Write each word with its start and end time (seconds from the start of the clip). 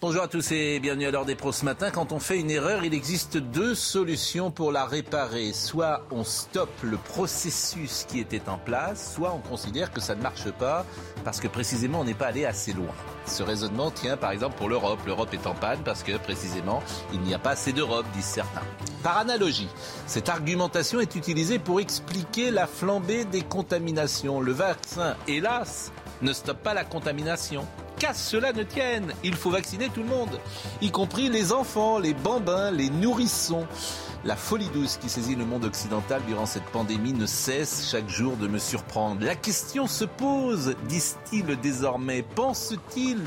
Bonjour 0.00 0.22
à 0.22 0.28
tous 0.28 0.52
et 0.52 0.78
bienvenue 0.78 1.06
à 1.06 1.10
l'heure 1.10 1.24
des 1.24 1.34
pros 1.34 1.50
ce 1.50 1.64
matin. 1.64 1.90
Quand 1.90 2.12
on 2.12 2.20
fait 2.20 2.38
une 2.38 2.52
erreur, 2.52 2.84
il 2.84 2.94
existe 2.94 3.36
deux 3.36 3.74
solutions 3.74 4.52
pour 4.52 4.70
la 4.70 4.86
réparer. 4.86 5.52
Soit 5.52 6.04
on 6.12 6.22
stoppe 6.22 6.70
le 6.84 6.96
processus 6.98 8.06
qui 8.08 8.20
était 8.20 8.48
en 8.48 8.58
place, 8.58 9.14
soit 9.14 9.32
on 9.32 9.40
considère 9.40 9.92
que 9.92 10.00
ça 10.00 10.14
ne 10.14 10.22
marche 10.22 10.52
pas 10.52 10.86
parce 11.24 11.40
que 11.40 11.48
précisément 11.48 12.02
on 12.02 12.04
n'est 12.04 12.14
pas 12.14 12.26
allé 12.26 12.44
assez 12.44 12.72
loin. 12.72 12.94
Ce 13.26 13.42
raisonnement 13.42 13.90
tient 13.90 14.16
par 14.16 14.30
exemple 14.30 14.56
pour 14.56 14.68
l'Europe. 14.68 15.00
L'Europe 15.04 15.34
est 15.34 15.48
en 15.48 15.54
panne 15.54 15.80
parce 15.84 16.04
que 16.04 16.16
précisément 16.16 16.80
il 17.12 17.20
n'y 17.22 17.34
a 17.34 17.40
pas 17.40 17.50
assez 17.50 17.72
d'Europe, 17.72 18.06
disent 18.14 18.24
certains. 18.24 18.62
Par 19.02 19.18
analogie, 19.18 19.68
cette 20.06 20.28
argumentation 20.28 21.00
est 21.00 21.16
utilisée 21.16 21.58
pour 21.58 21.80
expliquer 21.80 22.52
la 22.52 22.68
flambée 22.68 23.24
des 23.24 23.42
contaminations. 23.42 24.40
Le 24.40 24.52
vaccin, 24.52 25.16
hélas, 25.26 25.90
ne 26.22 26.32
stoppe 26.32 26.62
pas 26.62 26.72
la 26.72 26.84
contamination. 26.84 27.66
Qu'à 27.98 28.14
cela 28.14 28.52
ne 28.52 28.62
tienne, 28.62 29.12
il 29.24 29.34
faut 29.34 29.50
vacciner 29.50 29.88
tout 29.88 30.02
le 30.02 30.08
monde, 30.08 30.40
y 30.80 30.90
compris 30.90 31.28
les 31.28 31.52
enfants, 31.52 31.98
les 31.98 32.14
bambins, 32.14 32.70
les 32.70 32.90
nourrissons. 32.90 33.66
La 34.24 34.36
folie 34.36 34.68
douce 34.74 34.98
qui 34.98 35.08
saisit 35.08 35.36
le 35.36 35.44
monde 35.44 35.64
occidental 35.64 36.20
durant 36.26 36.46
cette 36.46 36.64
pandémie 36.64 37.12
ne 37.12 37.26
cesse 37.26 37.88
chaque 37.90 38.08
jour 38.08 38.36
de 38.36 38.46
me 38.46 38.58
surprendre. 38.58 39.24
La 39.24 39.34
question 39.34 39.86
se 39.86 40.04
pose, 40.04 40.74
disent-ils 40.88 41.58
désormais, 41.60 42.22
pense-t-il 42.34 43.18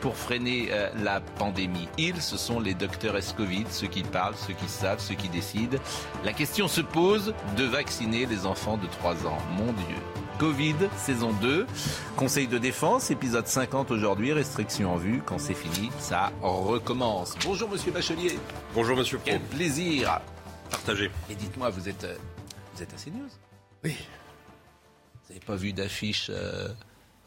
pour 0.00 0.16
freiner 0.16 0.68
euh, 0.70 0.90
la 1.02 1.20
pandémie? 1.20 1.88
Ils, 1.98 2.22
ce 2.22 2.36
sont 2.36 2.60
les 2.60 2.74
docteurs 2.74 3.16
Escovid, 3.16 3.66
ceux 3.70 3.88
qui 3.88 4.02
parlent, 4.02 4.36
ceux 4.36 4.54
qui 4.54 4.68
savent, 4.68 5.00
ceux 5.00 5.16
qui 5.16 5.28
décident. 5.28 5.78
La 6.24 6.32
question 6.32 6.66
se 6.66 6.80
pose 6.80 7.34
de 7.56 7.64
vacciner 7.64 8.26
les 8.26 8.46
enfants 8.46 8.78
de 8.78 8.86
3 8.86 9.26
ans. 9.26 9.38
Mon 9.56 9.72
Dieu. 9.72 10.27
Covid, 10.38 10.76
saison 10.96 11.32
2. 11.32 11.66
Conseil 12.16 12.46
de 12.46 12.58
défense, 12.58 13.10
épisode 13.10 13.48
50 13.48 13.90
aujourd'hui. 13.90 14.32
Restriction 14.32 14.92
en 14.92 14.96
vue. 14.96 15.20
Quand 15.26 15.38
c'est 15.38 15.54
fini, 15.54 15.90
ça 15.98 16.32
recommence. 16.40 17.34
Bonjour, 17.44 17.68
monsieur 17.68 17.90
Bachelier. 17.90 18.38
Bonjour 18.72 18.96
Monsieur 18.96 19.18
Pro. 19.18 19.26
Quel 19.26 19.40
plaisir. 19.40 20.20
Partagé. 20.70 21.10
Et 21.28 21.34
dites-moi, 21.34 21.70
vous 21.70 21.88
êtes, 21.88 22.04
euh, 22.04 22.16
vous 22.74 22.82
êtes 22.82 22.94
à 22.94 22.96
CNews 22.96 23.28
Oui. 23.82 23.96
Vous 25.14 25.34
n'avez 25.34 25.44
pas 25.44 25.56
vu 25.56 25.72
d'affiche 25.72 26.28
euh, 26.30 26.68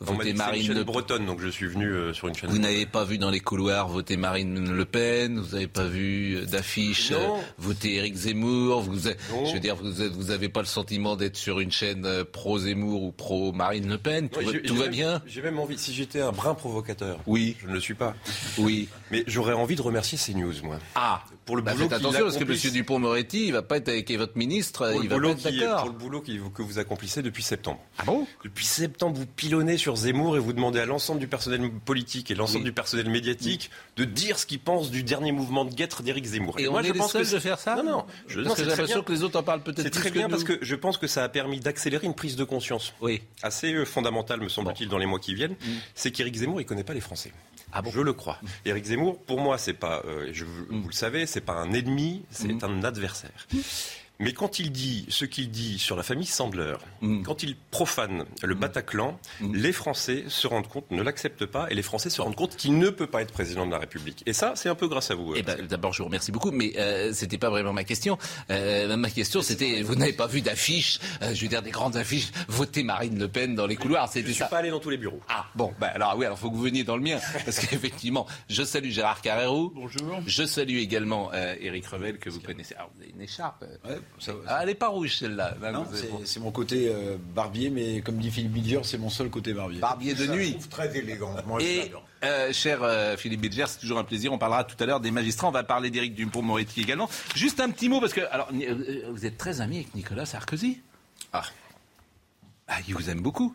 voter 0.02 0.34
Marine 0.34 0.68
Le 0.70 0.74
Pen 0.76 0.84
bretonne, 0.84 1.26
donc 1.26 1.40
je 1.42 1.48
suis 1.48 1.68
venu 1.68 1.86
euh, 1.92 2.14
sur 2.14 2.28
une 2.28 2.36
chaîne. 2.36 2.50
Vous 2.50 2.58
n'avez 2.58 2.86
pas 2.86 3.06
vu 3.06 3.18
dans 3.18 3.30
les 3.30 3.40
couloirs 3.40 3.88
voter 3.88 4.18
Marine 4.18 4.72
Le 4.74 4.86
Pen, 4.86 5.40
vous 5.40 5.54
n'avez 5.54 5.68
pas 5.68 5.86
vu 5.86 6.36
euh, 6.38 6.46
d'affiche 6.46 7.12
Non. 7.12 7.38
euh, 7.38 7.42
voter 7.58 7.96
Éric 7.96 8.16
Zemmour, 8.16 8.82
vous, 8.82 8.98
je 9.00 9.54
veux 9.54 9.60
dire, 9.60 9.76
vous 9.76 10.24
n'avez 10.26 10.50
pas 10.50 10.62
le 10.62 10.66
sentiment 10.66 11.16
d'être 11.16 11.38
sur 11.38 11.60
une 11.60 11.72
chaîne 11.72 12.06
euh, 12.06 12.24
pro-Zemmour 12.24 13.04
ou 13.04 13.12
pro-Marine 13.12 13.88
Le 13.90 13.98
Pen, 13.98 14.30
tout, 14.30 14.42
va, 14.42 14.52
j'ai- 14.52 14.62
tout 14.64 14.74
j'ai 14.74 14.80
va 14.80 14.86
même- 14.86 14.94
bien? 14.94 15.22
J'ai 15.28 15.42
même 15.42 15.60
envie, 15.60 15.78
si 15.78 15.94
j'étais 15.94 16.22
un 16.22 16.32
brin 16.32 16.54
provocateur, 16.56 17.20
Oui, 17.28 17.56
je 17.62 17.68
ne 17.68 17.74
le 17.74 17.80
suis 17.80 17.94
pas, 17.94 18.16
oui. 18.58 18.90
mais 19.12 19.24
j'aurais 19.28 19.54
envie 19.54 19.76
de 19.76 19.82
remercier 19.82 20.18
CNews, 20.18 20.54
moi. 20.64 20.80
Ah, 20.96 21.24
Pour 21.46 21.56
le 21.56 21.62
bah 21.62 21.74
boulot 21.74 21.84
faites 21.90 21.94
attention 22.00 22.24
parce 22.24 22.38
que. 22.38 22.44
M. 22.44 22.72
Dupont-Moretti, 22.74 23.48
il 23.48 23.54
va 23.54 23.62
pas 23.62 23.78
être 23.78 23.90
avec 23.90 24.10
votre 24.12 24.38
ministre, 24.38 24.90
Pour 24.92 25.04
il 25.04 25.10
le, 25.10 25.10
va 25.10 25.16
pas 25.16 25.22
boulot 25.22 25.30
être 25.32 25.50
qui- 25.50 25.60
pour 25.60 25.86
le 25.90 25.92
boulot 25.98 26.22
que 26.54 26.62
vous 26.62 26.80
accomplissez 26.80 27.22
depuis 27.22 27.44
septembre. 27.44 27.80
Ah 27.98 28.04
bon? 28.06 28.26
Depuis 28.44 28.66
septembre, 28.66 29.18
vous 29.18 29.26
pilonnez 29.26 29.78
sur 29.78 29.91
Zemmour 29.96 30.36
et 30.38 30.40
vous 30.40 30.54
demandez 30.54 30.80
à 30.80 30.86
l'ensemble 30.86 31.20
du 31.20 31.28
personnel 31.28 31.70
politique 31.86 32.32
et 32.32 32.36
l'ensemble 32.36 32.60
Oui. 32.60 32.66
du 32.66 32.74
personnel 32.74 33.10
médiatique 33.10 33.70
de 33.98 34.04
dire 34.06 34.38
ce 34.40 34.46
qu'ils 34.46 34.60
pensent 34.60 34.92
du 34.92 35.04
dernier 35.04 35.32
mouvement 35.32 35.66
de 35.66 35.74
guêtre 35.74 36.04
d'Éric 36.04 36.26
Zemmour. 36.26 36.60
Et 36.60 36.68
on 36.68 36.80
est 36.80 36.92
les 36.94 37.02
seuls 37.02 37.30
de 37.30 37.40
faire 37.40 37.60
ça 37.60 37.76
Non, 37.76 37.84
non. 37.84 38.06
Je, 38.28 38.40
non, 38.40 38.46
Parce 38.48 38.56
que 38.56 38.60
c'est 38.60 38.64
j'ai 38.64 38.70
l'impression 38.78 39.04
que 39.04 39.12
les 39.12 39.24
autres 39.24 39.40
en 39.40 39.44
parlent 39.44 39.64
peut-être 39.64 39.82
C'est 39.84 39.90
très 39.90 40.10
que 40.10 40.14
bien 40.16 40.24
nous. 40.28 40.30
parce 40.32 40.44
que 40.44 40.58
je 40.62 40.76
pense 40.76 40.98
que 40.98 41.08
ça 41.08 41.24
a 41.24 41.30
permis 41.30 41.60
d'accélérer 41.60 42.06
une 42.08 42.16
prise 42.16 42.36
de 42.36 42.44
conscience 42.44 42.94
Oui. 43.02 43.22
assez 43.44 43.74
euh, 43.74 43.86
fondamentale, 43.86 44.42
me 44.42 44.50
semble-t-il, 44.50 44.90
dans 44.90 44.98
les 44.98 45.06
mois 45.06 45.20
qui 45.20 45.34
viennent, 45.36 45.56
c'est 45.96 46.12
qu'Éric 46.12 46.36
Zemmour, 46.36 46.62
il 46.62 46.66
connaît 46.66 46.84
pas 46.84 46.94
les 46.94 47.02
Français. 47.02 47.32
Ah 47.74 47.82
bon 47.82 47.90
Je 47.92 48.02
le 48.02 48.12
crois. 48.14 48.38
Éric 48.66 48.84
Zemmour, 48.86 49.18
pour 49.22 49.40
moi, 49.40 49.58
c'est 49.58 49.74
pas, 49.74 50.02
euh, 50.06 50.30
je, 50.34 50.44
vous 50.44 50.88
le 50.88 50.94
savez, 50.94 51.26
c'est 51.26 51.40
pas 51.42 51.54
un 51.54 51.72
ennemi, 51.72 52.24
c'est 52.30 52.64
un 52.64 52.84
adversaire. 52.84 53.48
Mais 54.22 54.34
quand 54.34 54.60
il 54.60 54.72
dit 54.72 55.06
ce 55.10 55.26
qu'il 55.26 55.50
dit 55.52 55.78
sur 55.80 55.96
la 55.98 56.04
famille 56.04 56.26
Sandler, 56.26 56.76
Mm. 57.02 57.24
quand 57.24 57.42
il 57.44 57.56
profane 57.72 58.26
le 58.44 58.54
Bataclan, 58.56 59.20
les 59.54 59.72
Français 59.72 60.26
se 60.28 60.46
rendent 60.48 60.68
compte, 60.68 60.90
ne 60.92 61.02
l'acceptent 61.02 61.46
pas, 61.48 61.68
et 61.72 61.74
les 61.74 61.82
Français 61.82 62.10
se 62.12 62.22
rendent 62.22 62.36
compte 62.36 62.56
qu'il 62.56 62.78
ne 62.78 62.90
peut 62.90 63.08
pas 63.08 63.22
être 63.24 63.32
président 63.34 63.66
de 63.66 63.72
la 63.72 63.80
République. 63.80 64.22
Et 64.28 64.34
ça, 64.34 64.54
c'est 64.56 64.70
un 64.70 64.76
peu 64.76 64.88
grâce 64.88 65.10
à 65.12 65.16
vous. 65.16 65.34
Eh 65.36 65.40
euh, 65.40 65.44
ben, 65.44 65.66
d'abord, 65.66 65.92
je 65.94 66.00
vous 66.00 66.06
remercie 66.06 66.32
beaucoup, 66.32 66.52
mais 66.52 66.74
euh, 66.78 67.12
c'était 67.14 67.40
pas 67.40 67.50
vraiment 67.50 67.74
ma 67.74 67.84
question. 67.84 68.18
Euh, 68.52 68.96
ma 68.96 69.10
question, 69.10 69.42
c'était, 69.42 69.82
vous 69.82 69.96
n'avez 69.96 70.14
pas 70.14 70.28
vu 70.28 70.42
d'affiches, 70.42 71.00
euh, 71.24 71.34
je 71.34 71.42
veux 71.42 71.48
dire 71.48 71.64
des 71.64 71.72
grandes 71.72 71.98
affiches, 71.98 72.32
votez 72.48 72.84
Marine 72.84 73.18
Le 73.18 73.28
Pen 73.28 73.56
dans 73.56 73.66
les 73.66 73.76
couloirs, 73.76 74.06
je 74.08 74.14
c'était 74.14 74.28
suis 74.28 74.36
ça. 74.36 74.46
pas 74.46 74.60
allé 74.60 74.70
dans 74.70 74.80
tous 74.80 74.92
les 74.92 74.98
bureaux. 74.98 75.22
Ah 75.30 75.48
bon, 75.56 75.74
ben 75.80 75.88
alors 75.96 76.16
oui, 76.18 76.26
alors 76.26 76.38
faut 76.38 76.52
que 76.52 76.56
vous 76.56 76.62
veniez 76.62 76.84
dans 76.84 76.96
le 76.98 77.04
mien, 77.04 77.20
parce 77.46 77.60
qu'effectivement, 77.66 78.28
je 78.50 78.62
salue 78.64 78.90
Gérard 78.92 79.22
Carrero. 79.22 79.72
Bonjour. 79.74 80.22
Je 80.28 80.44
salue 80.46 80.78
également 80.78 81.32
euh, 81.34 81.56
Éric 81.60 81.88
Revel 81.88 82.20
que 82.20 82.30
vous 82.30 82.40
connaissez. 82.42 82.76
Ah, 82.78 82.88
vous 82.96 83.02
avez 83.02 83.12
une 83.12 83.22
écharpe. 83.22 83.66
Ouais, 83.84 83.98
ça. 84.20 84.34
Ah, 84.48 84.60
elle 84.64 84.70
est 84.70 84.76
pas 84.76 84.88
rouge 84.90 85.18
celle-là. 85.18 85.56
Là, 85.62 85.72
Non, 85.72 85.86
c'est 86.26 86.40
mon 86.40 86.52
côté 86.52 86.88
euh, 86.90 87.18
barbier, 87.36 87.70
mais 87.70 88.02
comme 88.02 88.18
dit 88.18 88.30
Philippe 88.32 88.52
Bilger, 88.54 88.82
c'est 88.84 88.98
mon 88.98 89.10
seul 89.10 89.30
côté 89.30 89.54
barbier. 89.54 89.80
Barbier 89.80 90.14
de 90.14 90.28
nuit. 90.28 90.58
Très 90.70 90.96
élégant. 90.98 91.36
Moi, 91.46 91.62
Et 91.62 91.84
j'adore. 91.84 92.06
euh, 92.24 92.54
cher 92.54 92.84
euh, 92.84 93.18
Philippe 93.18 93.42
Bilger, 93.42 93.66
c'est 93.68 93.80
toujours 93.80 93.98
un 94.00 94.04
plaisir. 94.04 94.32
On 94.34 94.38
parlera 94.38 94.64
tout 94.64 94.76
à 94.82 94.86
l'heure 94.86 95.00
des 95.00 95.12
magistrats. 95.12 95.48
On 95.48 95.52
va 95.52 95.64
parler 95.64 95.90
d'Éric 95.90 96.14
Dupond-Moretti 96.16 96.82
également. 96.82 97.10
Juste 97.36 97.60
un 97.60 97.70
petit 97.70 97.90
mot 97.90 98.00
parce 98.00 98.14
que 98.14 98.22
alors 98.32 98.50
vous 99.12 99.26
êtes 99.26 99.38
très 99.38 99.62
ami 99.62 99.78
avec 99.78 99.96
Nicolas 99.96 100.26
Sarkozy? 100.26 100.80
Ah. 101.34 101.44
Ah, 102.68 102.78
il 102.88 102.94
vous 102.94 103.10
aime 103.10 103.22
beaucoup. 103.22 103.54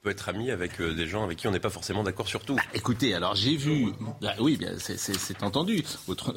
On 0.00 0.04
peut 0.04 0.10
être 0.12 0.30
ami 0.30 0.50
avec 0.50 0.80
euh, 0.80 0.94
des 0.94 1.06
gens 1.06 1.24
avec 1.24 1.36
qui 1.36 1.46
on 1.46 1.50
n'est 1.50 1.60
pas 1.60 1.68
forcément 1.68 2.02
d'accord 2.02 2.26
sur 2.26 2.40
tout. 2.42 2.56
Écoutez, 2.72 3.12
alors 3.12 3.34
j'ai 3.34 3.54
vu, 3.54 3.88
Ah, 4.24 4.32
oui, 4.40 4.56
bien, 4.56 4.70
c'est- 4.78 5.42
entendu. 5.42 5.84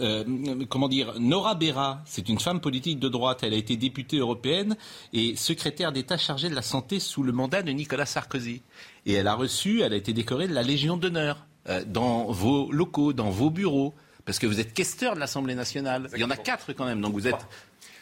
Euh, 0.01 0.66
comment 0.68 0.90
dire, 0.90 1.13
Nora 1.18 1.56
Berra, 1.56 2.02
c'est 2.06 2.28
une 2.28 2.40
femme 2.40 2.59
politique 2.59 3.00
de 3.00 3.07
droite. 3.07 3.40
Elle 3.41 3.53
a 3.53 3.56
été 3.56 3.78
députée 3.78 4.18
européenne 4.18 4.75
et 5.13 5.38
secrétaire 5.38 5.94
d'État 5.94 6.18
chargée 6.18 6.50
de 6.50 6.56
la 6.56 6.62
santé 6.62 7.00
sous 7.00 7.23
le 7.23 7.31
mandat 7.31 7.62
de 7.62 7.72
Nicolas 7.72 8.06
Sarkozy. 8.06 8.63
Et 9.06 9.13
elle 9.13 9.28
a 9.28 9.34
reçu, 9.35 9.79
elle 9.81 9.94
a 9.94 9.97
été 9.97 10.12
décorée 10.12 10.50
de 10.50 10.53
la 10.53 10.63
Légion 10.63 10.97
d'honneur 10.97 11.46
euh, 11.69 11.85
dans 11.88 12.25
vos 12.34 12.69
locaux, 12.69 13.13
dans 13.13 13.29
vos 13.29 13.50
bureaux, 13.50 13.94
parce 14.25 14.40
que 14.40 14.46
vous 14.47 14.59
êtes 14.59 14.73
questeur 14.73 15.16
de 15.16 15.22
l'Assemblée 15.22 15.56
nationale. 15.56 16.09
Il 16.13 16.19
y 16.19 16.25
en 16.25 16.29
a 16.31 16.35
quatre 16.35 16.73
quand 16.73 16.84
même, 16.85 17.00
donc 17.00 17.13
vous 17.13 17.29
êtes 17.29 17.47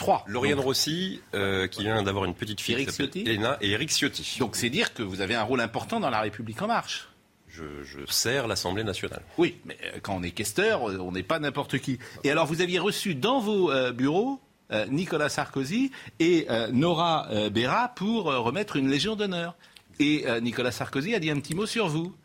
trois. 0.01 0.23
Lauriane 0.27 0.57
Donc- 0.57 0.65
Rossi, 0.65 1.21
euh, 1.33 1.67
qui 1.67 1.83
vient 1.83 2.03
d'avoir 2.03 2.25
une 2.25 2.33
petite 2.33 2.59
fille 2.59 2.73
Éric 2.75 2.89
qui 2.89 2.93
s'appelle 2.95 3.11
Ciotti 3.13 3.29
Elena, 3.29 3.57
et 3.61 3.71
Eric 3.71 3.89
Ciotti. 3.89 4.37
Donc 4.39 4.55
c'est 4.55 4.69
dire 4.69 4.93
que 4.93 5.03
vous 5.03 5.21
avez 5.21 5.35
un 5.35 5.43
rôle 5.43 5.61
important 5.61 5.99
dans 5.99 6.09
la 6.09 6.19
République 6.21 6.61
en 6.61 6.67
marche. 6.67 7.07
Je, 7.47 7.63
je 7.83 7.99
sers 8.07 8.47
l'Assemblée 8.47 8.83
nationale. 8.85 9.21
Oui, 9.37 9.57
mais 9.65 9.77
euh, 9.83 9.99
quand 10.01 10.15
on 10.15 10.23
est 10.23 10.31
questeur, 10.31 10.89
euh, 10.89 10.97
on 10.99 11.11
n'est 11.11 11.23
pas 11.23 11.37
n'importe 11.39 11.79
qui. 11.79 11.99
Et 12.23 12.31
alors, 12.31 12.45
vous 12.45 12.61
aviez 12.61 12.79
reçu 12.79 13.13
dans 13.13 13.39
vos 13.41 13.69
euh, 13.71 13.91
bureaux 13.91 14.39
euh, 14.71 14.85
Nicolas 14.87 15.27
Sarkozy 15.27 15.91
et 16.19 16.45
euh, 16.49 16.69
Nora 16.71 17.27
euh, 17.31 17.49
Berra 17.49 17.89
pour 17.89 18.31
euh, 18.31 18.39
remettre 18.39 18.77
une 18.77 18.89
Légion 18.89 19.17
d'honneur. 19.17 19.55
Et 19.99 20.23
euh, 20.27 20.39
Nicolas 20.39 20.71
Sarkozy 20.71 21.13
a 21.13 21.19
dit 21.19 21.29
un 21.29 21.39
petit 21.41 21.53
mot 21.53 21.65
sur 21.65 21.87
vous. 21.89 22.15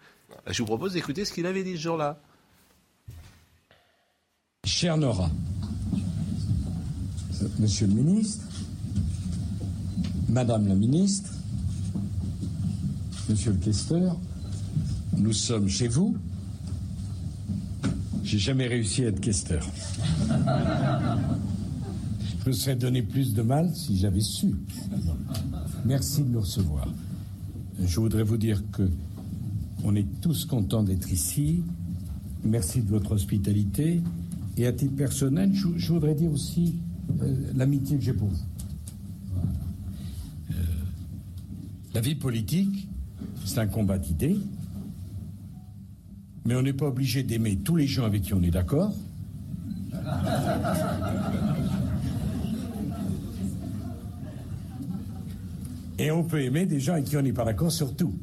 Je 0.47 0.59
vous 0.63 0.67
propose 0.67 0.93
d'écouter 0.93 1.25
ce 1.25 1.33
qu'il 1.33 1.45
avait 1.47 1.65
dit 1.65 1.77
ce 1.77 1.83
jour-là. 1.83 2.21
Cher 4.65 4.97
Nora, 4.97 5.29
Monsieur 7.59 7.87
le 7.87 7.95
ministre, 7.95 8.45
Madame 10.29 10.67
la 10.69 10.75
ministre, 10.75 11.31
Monsieur 13.29 13.51
le 13.51 13.59
questeur, 13.59 14.17
nous 15.17 15.33
sommes 15.33 15.69
chez 15.69 15.89
vous. 15.89 16.17
J'ai 18.23 18.39
jamais 18.39 18.69
réussi 18.69 19.05
à 19.05 19.09
être 19.09 19.21
questeur. 19.21 19.67
Je 22.45 22.51
me 22.51 22.53
serais 22.53 22.77
donné 22.77 23.03
plus 23.03 23.35
de 23.35 23.43
mal 23.43 23.75
si 23.75 23.99
j'avais 23.99 24.21
su. 24.21 24.55
Merci 25.85 26.23
de 26.23 26.29
nous 26.29 26.41
recevoir. 26.41 26.87
Je 27.85 27.99
voudrais 27.99 28.23
vous 28.23 28.37
dire 28.37 28.63
que 28.71 28.89
on 29.83 29.97
est 29.97 30.07
tous 30.21 30.45
contents 30.45 30.85
d'être 30.85 31.11
ici. 31.11 31.65
Merci 32.45 32.83
de 32.83 32.89
votre 32.89 33.13
hospitalité. 33.13 34.01
Et 34.57 34.67
à 34.67 34.73
titre 34.73 34.95
personnel, 34.95 35.53
je, 35.53 35.67
je 35.77 35.93
voudrais 35.93 36.15
dire 36.15 36.31
aussi 36.31 36.77
l'amitié 37.55 37.97
que 37.97 38.03
j'ai 38.03 38.13
pour 38.13 38.29
vous. 38.29 38.37
Euh, 40.51 40.55
la 41.95 42.01
vie 42.01 42.15
politique, 42.15 42.89
C'est 43.45 43.59
un 43.61 43.67
combat 43.67 43.99
d'idées. 43.99 44.39
Mais 46.45 46.55
on 46.55 46.63
n'est 46.63 46.73
pas 46.73 46.87
obligé 46.87 47.23
d'aimer 47.23 47.57
tous 47.57 47.77
les 47.77 47.87
gens 47.87 48.05
avec 48.05 48.23
qui 48.23 48.35
on 48.35 48.43
est 48.43 48.51
d'accord. 48.51 48.93
Et 55.99 56.11
on 56.11 56.23
peut 56.23 56.43
aimer 56.43 56.67
des 56.67 56.79
gens 56.79 56.93
avec 56.93 57.07
qui 57.07 57.17
on 57.17 57.23
n'est 57.23 57.33
pas 57.33 57.45
d'accord 57.45 57.73
sur 57.73 57.95
tout. 57.97 58.15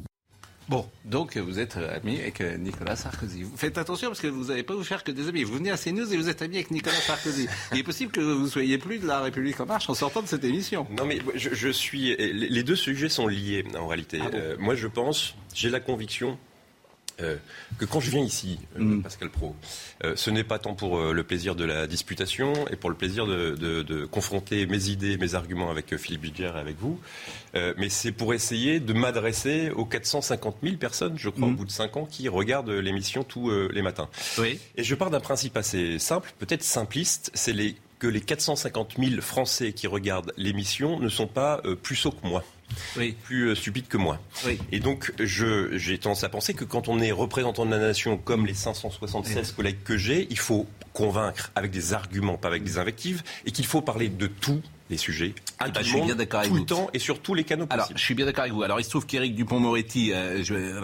Bon, 0.68 0.88
donc 1.04 1.36
vous 1.36 1.58
êtes 1.58 1.76
ami 1.76 2.18
avec 2.20 2.40
euh, 2.40 2.56
Nicolas 2.56 2.96
Sarkozy. 2.96 3.44
Faites 3.56 3.76
attention 3.76 4.08
parce 4.08 4.20
que 4.20 4.26
vous 4.28 4.44
n'allez 4.46 4.62
pas 4.62 4.74
vous 4.74 4.82
faire 4.84 5.04
que 5.04 5.12
des 5.12 5.28
amis. 5.28 5.42
Vous 5.42 5.54
venez 5.54 5.70
à 5.70 5.76
CNews 5.76 6.10
et 6.12 6.16
vous 6.16 6.28
êtes 6.30 6.40
ami 6.40 6.56
avec 6.56 6.70
Nicolas 6.70 6.94
Sarkozy. 6.96 7.46
Il 7.72 7.78
est 7.78 7.82
possible 7.82 8.10
que 8.10 8.20
vous 8.20 8.48
soyez 8.48 8.78
plus 8.78 8.98
de 8.98 9.06
la 9.06 9.20
République 9.20 9.60
en 9.60 9.66
marche 9.66 9.90
en 9.90 9.94
sortant 9.94 10.22
de 10.22 10.26
cette 10.26 10.44
émission. 10.44 10.86
Non 10.96 11.04
mais 11.04 11.18
je, 11.34 11.50
je 11.52 11.68
suis. 11.68 12.16
Les 12.16 12.62
deux 12.62 12.76
sujets 12.76 13.10
sont 13.10 13.26
liés 13.26 13.64
en 13.78 13.86
réalité. 13.86 14.20
Ah 14.22 14.30
bon 14.30 14.38
Euh, 14.38 14.56
moi 14.58 14.74
je 14.74 14.86
pense, 14.88 15.34
j'ai 15.54 15.68
la 15.68 15.80
conviction 15.80 16.38
euh, 17.20 17.36
que 17.78 17.84
quand 17.84 18.00
je 18.00 18.10
viens 18.10 18.22
ici, 18.22 18.58
euh, 18.76 18.80
Mm. 18.82 19.02
Pascal 19.02 19.30
Pro, 19.30 19.54
euh, 20.04 20.14
ce 20.16 20.30
n'est 20.30 20.44
pas 20.44 20.58
tant 20.58 20.74
pour 20.74 21.00
le 21.00 21.22
plaisir 21.22 21.54
de 21.54 21.64
la 21.64 21.86
disputation 21.86 22.52
et 22.68 22.76
pour 22.76 22.90
le 22.90 22.96
plaisir 22.96 23.26
de, 23.26 23.54
de- 23.54 23.82
de 23.82 24.04
confronter 24.06 24.66
mes 24.66 24.88
idées, 24.88 25.16
mes 25.16 25.34
arguments 25.34 25.70
avec 25.70 25.96
Philippe 25.96 26.22
Bilger 26.22 26.52
et 26.54 26.58
avec 26.58 26.76
vous, 26.78 26.98
mais 27.54 27.88
c'est 27.88 28.12
pour 28.12 28.34
essayer 28.34 28.80
de 28.80 28.92
m'adresser 28.92 29.70
aux 29.70 29.84
450 29.84 30.56
000 30.62 30.76
personnes, 30.76 31.14
je 31.16 31.28
crois, 31.28 31.46
Mm. 31.48 31.52
au 31.52 31.56
bout 31.56 31.64
de 31.64 31.70
5 31.70 31.96
ans, 31.96 32.06
qui 32.06 32.28
regardent 32.28 32.70
l'émission 32.70 33.22
tous 33.24 33.50
les 33.70 33.82
matins. 33.82 34.08
Oui. 34.38 34.58
Et 34.76 34.82
je 34.84 34.94
pars 34.94 35.10
d'un 35.10 35.20
principe 35.20 35.56
assez 35.56 35.98
simple, 35.98 36.32
peut-être 36.38 36.62
simpliste, 36.64 37.30
c'est 37.34 37.52
les, 37.52 37.76
que 38.00 38.06
les 38.08 38.20
450 38.20 38.96
000 38.98 39.20
Français 39.20 39.72
qui 39.72 39.86
regardent 39.86 40.32
l'émission 40.36 40.98
ne 40.98 41.08
sont 41.08 41.26
pas 41.28 41.62
plus 41.82 41.96
sots 41.96 42.10
que 42.10 42.26
moi, 42.26 42.42
Oui. 42.96 43.14
plus 43.24 43.48
euh, 43.50 43.54
stupides 43.54 43.86
que 43.88 43.96
moi. 43.96 44.18
Oui. 44.46 44.58
Et 44.72 44.80
donc, 44.80 45.12
je- 45.18 45.76
j'ai 45.76 45.98
tendance 45.98 46.24
à 46.24 46.28
penser 46.28 46.54
que 46.54 46.64
quand 46.64 46.88
on 46.88 47.00
est 47.00 47.12
représentant 47.12 47.64
de 47.66 47.70
la 47.70 47.78
nation, 47.78 48.16
comme 48.16 48.46
les 48.46 48.54
576 48.54 49.52
collègues 49.52 49.82
que 49.84 49.96
j'ai, 49.96 50.26
il 50.30 50.38
faut 50.38 50.66
convaincre 50.92 51.50
avec 51.54 51.70
des 51.70 51.92
arguments, 51.92 52.36
pas 52.36 52.48
avec 52.48 52.62
des 52.64 52.78
invectives, 52.78 53.22
et 53.46 53.50
qu'il 53.50 53.66
faut 53.66 53.80
parler 53.80 54.08
de 54.08 54.26
tous 54.26 54.60
sujets, 54.96 55.34
à 55.58 55.66
ben, 55.66 55.72
tout 55.72 55.80
je 55.82 55.88
suis 55.88 55.96
monde, 55.98 56.06
bien 56.06 56.14
d'accord 56.16 56.40
avec 56.40 56.50
tout 56.50 56.54
vous. 56.56 56.60
le 56.62 56.66
temps 56.66 56.90
et 56.92 56.98
sur 56.98 57.20
tous 57.20 57.34
les 57.34 57.44
canaux 57.44 57.66
Alors, 57.70 57.84
possibles. 57.86 57.98
je 57.98 58.04
suis 58.04 58.14
bien 58.14 58.26
d'accord 58.26 58.42
avec 58.42 58.52
vous. 58.54 58.62
Alors, 58.62 58.80
il 58.80 58.84
se 58.84 58.90
trouve 58.90 59.06
qu'Éric 59.06 59.34
Dupont-Moretti 59.34 60.12
euh, 60.12 60.42
je- 60.42 60.54
euh, 60.54 60.80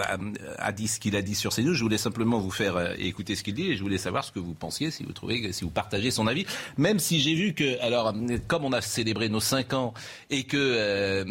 a 0.59 0.73
dit 0.73 0.89
ce 0.89 1.01
qu'il 1.01 1.17
a 1.17 1.23
dit 1.23 1.35
sur 1.35 1.53
CNews. 1.55 1.75
Je 1.75 1.83
voulais 1.83 1.99
simplement 1.99 2.39
vous 2.39 2.51
faire 2.51 2.77
euh, 2.77 2.95
écouter 2.99 3.37
ce 3.37 3.43
qu'il 3.43 3.55
dit 3.55 3.71
et 3.71 3.77
je 3.77 3.83
voulais 3.83 3.99
savoir 3.99 4.25
ce 4.25 4.33
que 4.33 4.39
vous 4.39 4.55
pensiez, 4.55 4.91
si 4.91 5.05
vous 5.05 5.13
trouvez, 5.13 5.53
si 5.53 5.65
vous 5.65 5.71
partagez 5.71 6.11
son 6.11 6.27
avis. 6.27 6.47
Même 6.77 6.99
si 6.99 7.21
j'ai 7.21 7.35
vu 7.35 7.55
que, 7.55 7.81
alors, 7.83 8.15
comme 8.47 8.65
on 8.65 8.73
a 8.73 8.81
célébré 8.81 9.29
nos 9.29 9.41
cinq 9.41 9.73
ans 9.75 9.95
et 10.31 10.45
que 10.45 11.25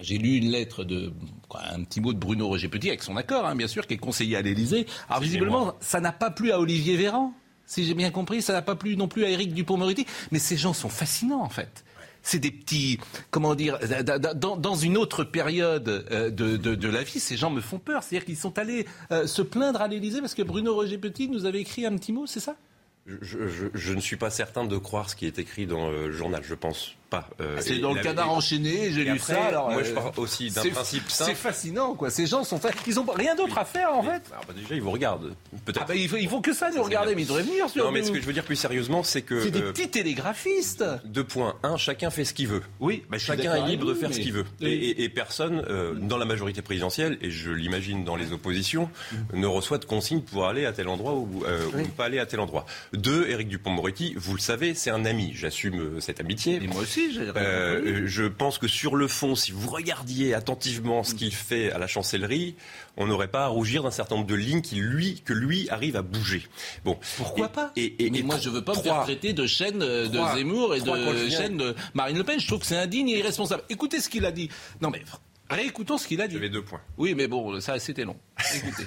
j'ai 0.00 0.18
lu 0.18 0.36
une 0.36 0.50
lettre 0.50 0.84
de 0.84 1.12
un 1.54 1.84
petit 1.84 2.00
mot 2.00 2.12
de 2.12 2.18
Bruno 2.18 2.48
Roger 2.48 2.68
Petit 2.68 2.88
avec 2.88 3.02
son 3.02 3.16
accord, 3.16 3.46
hein, 3.46 3.54
bien 3.54 3.68
sûr, 3.68 3.86
qui 3.86 3.94
est 3.94 3.98
conseiller 3.98 4.36
à 4.36 4.42
l'Élysée. 4.42 4.86
Alors, 5.08 5.22
visiblement, 5.22 5.74
ça 5.80 6.00
n'a 6.00 6.12
pas 6.12 6.30
plu 6.30 6.50
à 6.50 6.58
Olivier 6.58 6.96
Véran. 6.96 7.34
Si 7.66 7.84
j'ai 7.84 7.94
bien 7.94 8.10
compris, 8.10 8.42
ça 8.42 8.52
n'a 8.52 8.62
pas 8.62 8.76
plu 8.76 8.96
non 8.96 9.08
plus 9.08 9.24
à 9.24 9.30
Éric 9.30 9.54
Dupont-Moretti. 9.54 10.06
Mais 10.30 10.38
ces 10.38 10.56
gens 10.56 10.72
sont 10.72 10.88
fascinants, 10.88 11.42
en 11.42 11.48
fait. 11.48 11.84
C'est 12.22 12.38
des 12.38 12.52
petits, 12.52 13.00
comment 13.30 13.54
dire, 13.54 13.78
dans, 14.36 14.76
une 14.76 14.96
autre 14.96 15.24
période 15.24 16.06
euh, 16.12 16.30
de, 16.30 16.88
la 16.88 17.02
vie, 17.02 17.18
ces 17.18 17.36
gens 17.36 17.50
me 17.50 17.60
font 17.60 17.78
peur. 17.78 18.02
C'est-à-dire 18.02 18.24
qu'ils 18.24 18.36
sont 18.36 18.58
allés 18.58 18.86
euh, 19.10 19.26
se 19.26 19.42
plaindre 19.42 19.80
à 19.80 19.88
l'Élysée 19.88 20.20
parce 20.20 20.34
que 20.34 20.42
Bruno 20.42 20.74
Roger 20.74 20.98
Petit 20.98 21.28
nous 21.28 21.46
avait 21.46 21.60
écrit 21.60 21.84
un 21.84 21.96
petit 21.96 22.12
mot, 22.12 22.26
c'est 22.26 22.40
ça? 22.40 22.56
Je 23.06 23.92
ne 23.92 24.00
suis 24.00 24.16
pas 24.16 24.30
certain 24.30 24.64
de 24.64 24.76
croire 24.76 25.10
ce 25.10 25.16
qui 25.16 25.26
est 25.26 25.40
écrit 25.40 25.66
dans 25.66 25.90
euh, 25.90 26.06
le 26.06 26.12
journal, 26.12 26.42
je 26.44 26.54
pense 26.54 26.94
pas. 27.12 27.28
Euh, 27.40 27.58
C'est 27.60 27.76
et 27.76 27.78
dans 27.78 27.92
le 27.92 28.00
canard 28.02 28.30
enchaîné, 28.32 28.90
j'ai 28.92 29.04
lu 29.04 29.10
après, 29.12 29.34
ça. 29.34 29.44
Alors, 29.44 29.70
moi, 29.70 29.82
euh, 29.82 29.84
je 29.84 29.92
pars 29.92 30.12
aussi 30.18 30.50
d'un 30.50 30.62
c'est- 30.62 30.70
principe 30.70 31.02
C'est 31.08 31.24
simple. 31.24 31.36
fascinant, 31.36 31.94
quoi. 31.94 32.10
Ces 32.10 32.26
gens 32.26 32.42
sont 32.42 32.58
fa- 32.58 32.70
Ils 32.86 32.98
ont 32.98 33.04
rien 33.14 33.34
d'autre 33.36 33.58
à 33.58 33.64
faire, 33.64 33.92
en 33.94 34.02
fait. 34.02 34.22
Alors, 34.32 34.44
bah, 34.48 34.54
déjà, 34.56 34.74
ils 34.74 34.82
vous 34.82 34.90
regardent. 34.90 35.34
Peut-être. 35.64 35.80
Ah 35.82 35.86
ben, 35.86 35.94
il 35.94 36.08
faut, 36.08 36.16
il 36.16 36.28
faut 36.28 36.40
que 36.40 36.52
ça 36.52 36.70
nous 36.70 36.82
regarder, 36.82 37.14
mais 37.14 37.22
ils 37.22 37.28
devraient 37.28 37.42
venir 37.42 37.68
sur 37.70 37.84
non, 37.84 37.90
mais 37.92 38.00
nous. 38.00 38.06
ce 38.06 38.12
que 38.12 38.20
je 38.20 38.24
veux 38.26 38.32
dire 38.32 38.44
plus 38.44 38.56
sérieusement, 38.56 39.02
c'est 39.04 39.22
que. 39.22 39.42
C'est 39.44 39.50
des 39.50 39.60
euh, 39.60 39.72
petits 39.72 39.88
télégraphistes. 39.90 40.84
Deux 41.04 41.24
points. 41.24 41.54
Un, 41.62 41.76
chacun 41.76 42.10
fait 42.10 42.24
ce 42.24 42.32
qu'il 42.34 42.48
veut. 42.48 42.62
Oui, 42.80 43.02
bah, 43.10 43.18
Chacun 43.18 43.54
est 43.56 43.68
libre 43.68 43.86
de 43.86 43.94
faire 43.94 44.08
mais- 44.08 44.14
ce 44.14 44.20
qu'il 44.20 44.32
veut. 44.32 44.44
Et, 44.60 44.72
et- 44.72 45.02
et 45.04 45.08
personne, 45.08 45.64
euh, 45.68 45.94
dans 45.94 46.16
la 46.16 46.24
majorité 46.24 46.62
présidentielle, 46.62 47.18
et 47.20 47.30
je 47.30 47.50
l'imagine 47.50 48.04
dans 48.04 48.16
les 48.16 48.32
oppositions, 48.32 48.88
ne 49.34 49.46
reçoit 49.46 49.78
de 49.78 49.84
consignes 49.84 50.22
pour 50.22 50.46
aller 50.46 50.64
à 50.66 50.72
tel 50.72 50.88
endroit 50.88 51.14
ou, 51.14 51.44
euh, 51.46 51.66
ou 51.74 51.88
pas 51.88 52.06
aller 52.06 52.18
à 52.18 52.26
tel 52.26 52.40
endroit. 52.40 52.64
Deux, 52.92 53.28
Éric 53.28 53.48
Dupont-Moretti, 53.48 54.14
vous 54.16 54.34
le 54.34 54.40
savez, 54.40 54.74
c'est 54.74 54.90
un 54.90 55.04
ami. 55.04 55.32
J'assume 55.34 55.80
euh, 55.80 56.00
cette 56.00 56.20
amitié. 56.20 56.56
Et 56.62 56.66
moi 56.66 56.82
aussi, 56.82 57.01
j'ai 57.10 57.32
Euh, 57.36 58.02
je 58.06 58.24
pense 58.24 58.58
que 58.58 58.68
sur 58.68 58.94
le 58.94 59.08
fond, 59.08 59.34
si 59.34 59.50
vous 59.52 59.68
regardiez 59.70 60.34
attentivement 60.34 61.02
ce 61.02 61.14
qu'il 61.14 61.34
fait 61.34 61.72
à 61.72 61.78
la 61.78 61.86
chancellerie, 61.86 62.54
on 62.96 63.06
n'aurait 63.06 63.28
pas 63.28 63.44
à 63.44 63.48
rougir 63.48 63.82
d'un 63.82 63.90
certain 63.90 64.16
nombre 64.16 64.26
de 64.26 64.34
lignes 64.34 64.60
qui 64.60 64.76
lui, 64.76 65.22
que 65.24 65.32
lui 65.32 65.68
arrive 65.70 65.96
à 65.96 66.02
bouger. 66.02 66.46
Bon, 66.84 66.98
Pourquoi 67.16 67.46
Et- 67.46 67.48
pas 67.50 67.72
et, 67.76 68.04
et- 68.06 68.10
Mais 68.10 68.18
et 68.18 68.22
moi, 68.22 68.38
je 68.38 68.50
veux 68.50 68.62
pas 68.62 68.72
me 68.72 68.76
trois- 68.78 68.94
faire 68.96 69.02
traiter 69.04 69.32
de 69.32 69.46
chaîne 69.46 69.82
euh, 69.82 70.06
de 70.08 70.16
Trois- 70.16 70.36
Zemmour 70.36 70.74
et 70.74 70.80
de 70.80 71.28
chaîne 71.30 71.56
de 71.56 71.74
Marine 71.94 72.18
Le 72.18 72.24
Pen. 72.24 72.38
Je 72.38 72.46
trouve 72.46 72.60
que 72.60 72.66
c'est 72.66 72.76
indigne 72.76 73.08
et 73.08 73.18
irresponsable. 73.18 73.62
Écoutez 73.70 74.00
ce 74.00 74.08
qu'il 74.08 74.24
a 74.26 74.30
dit. 74.32 74.48
Non, 74.80 74.90
mais 74.90 75.02
réécoutons 75.50 75.98
ce 75.98 76.06
qu'il 76.06 76.20
a 76.20 76.28
dit. 76.28 76.34
J'avais 76.34 76.50
deux 76.50 76.62
points. 76.62 76.80
Oui, 76.98 77.14
mais 77.16 77.26
bon, 77.28 77.60
ça, 77.60 77.78
c'était 77.78 78.04
long. 78.04 78.16
Écoutez. 78.54 78.84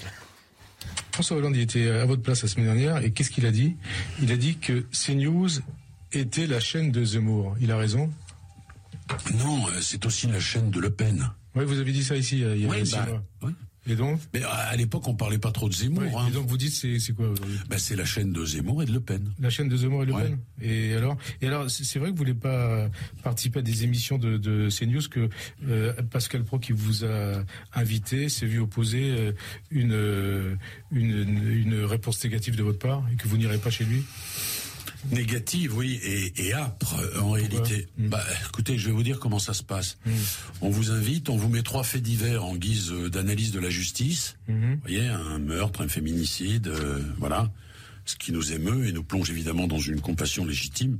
François 1.12 1.38
Hollande 1.38 1.56
il 1.56 1.62
était 1.62 1.90
à 1.90 2.06
votre 2.06 2.22
place 2.22 2.44
la 2.44 2.50
semaine 2.50 2.66
dernière 2.66 2.98
et 3.04 3.12
qu'est-ce 3.12 3.32
qu'il 3.32 3.46
a 3.46 3.52
dit? 3.52 3.78
Il 4.22 4.32
a 4.34 4.36
dit 4.38 4.58
que 4.58 4.86
CNews 4.92 5.48
était 6.16 6.48
la 6.48 6.60
chaîne 6.60 6.92
de 6.92 7.04
Zemmour. 7.04 7.56
Il 7.62 7.72
a 7.72 7.78
raison 7.78 8.12
Non, 9.40 9.68
euh, 9.68 9.82
c'est 9.82 10.06
aussi 10.06 10.28
la 10.28 10.40
chaîne 10.40 10.72
de 10.72 10.80
Le 10.80 10.90
Pen. 10.90 11.30
Oui, 11.56 11.64
vous 11.66 11.80
avez 11.80 11.92
dit 11.92 12.04
ça 12.04 12.16
ici 12.18 12.44
euh, 12.44 12.56
il 12.56 12.64
y 12.64 12.66
a 12.66 12.70
Oui, 12.70 12.90
bah, 12.92 13.06
oui. 13.44 13.52
Et 13.88 13.96
donc 13.96 14.20
Mais 14.34 14.42
à 14.44 14.76
l'époque, 14.76 15.08
on 15.08 15.14
parlait 15.14 15.38
pas 15.38 15.52
trop 15.52 15.70
de 15.70 15.74
Zemmour. 15.76 16.02
Oui, 16.02 16.10
hein. 16.18 16.26
Et 16.28 16.32
donc 16.32 16.48
vous 16.48 16.58
dites 16.58 16.74
c'est 16.74 17.14
quoi 17.14 17.32
Bah, 17.70 17.78
c'est 17.78 17.96
la 17.96 18.04
chaîne 18.04 18.34
de 18.34 18.44
Zemmour 18.44 18.82
et 18.82 18.88
de 18.88 18.92
Le 18.92 19.00
Pen. 19.00 19.32
La 19.40 19.52
chaîne 19.52 19.70
de 19.70 19.78
Zemmour 19.78 20.02
et 20.02 20.06
Le 20.08 20.14
Ouais. 20.14 20.24
Pen 20.24 20.40
Et 20.60 20.96
alors, 20.96 21.18
et 21.40 21.48
alors 21.48 21.70
c'est 21.70 22.00
vrai 22.00 22.08
que 22.10 22.14
vous 22.14 22.18
voulez 22.18 22.34
pas 22.34 22.90
participer 23.22 23.60
à 23.60 23.62
des 23.62 23.84
émissions 23.84 24.18
de, 24.18 24.38
de 24.38 24.70
CNews 24.70 25.08
que 25.08 25.30
euh, 25.68 25.94
Pascal 26.10 26.44
Pro 26.44 26.58
qui 26.58 26.72
vous 26.72 27.06
a 27.06 27.44
invité 27.76 28.28
s'est 28.28 28.48
vu 28.48 28.58
opposer 28.60 29.34
une, 29.70 30.58
une 30.92 31.48
une 31.48 31.84
réponse 31.86 32.24
négative 32.24 32.56
de 32.56 32.64
votre 32.64 32.80
part 32.80 33.04
et 33.14 33.16
que 33.18 33.28
vous 33.28 33.38
n'irez 33.38 33.60
pas 33.60 33.70
chez 33.70 33.86
lui? 33.86 34.04
Négative, 35.12 35.75
oui, 35.75 36.00
et, 36.04 36.48
et 36.48 36.54
âpre 36.54 36.96
en 37.22 37.31
réalité. 37.31 37.88
Mm. 37.98 38.10
Bah, 38.10 38.24
écoutez, 38.48 38.78
je 38.78 38.88
vais 38.88 38.92
vous 38.92 39.04
dire 39.04 39.19
comment 39.19 39.40
ça 39.40 39.54
se 39.54 39.63
passe. 39.63 39.98
On 40.62 40.69
vous 40.69 40.92
invite, 40.92 41.30
on 41.30 41.38
vous 41.38 41.50
met 41.50 41.62
trois 41.62 41.84
faits 41.84 42.02
divers 42.04 42.44
en 42.44 42.56
guise 42.56 42.92
euh, 42.92 43.10
d'analyse 43.10 43.52
de 43.52 43.60
la 43.60 43.69
justice. 43.69 44.38
Mhm. 44.48 44.74
Vous 44.75 44.81
voyez, 44.81 45.07
un 45.07 45.40
meurtre, 45.40 45.81
un 45.81 45.88
féminicide, 45.88 46.68
euh, 46.68 47.01
voilà. 47.18 47.51
Ce 48.06 48.15
qui 48.15 48.32
nous 48.32 48.53
émeut 48.53 48.88
et 48.88 48.91
nous 48.91 49.03
plonge 49.03 49.30
évidemment 49.30 49.68
dans 49.68 49.80
une 49.80 50.00
compassion 50.01 50.46
légitime. 50.46 51.00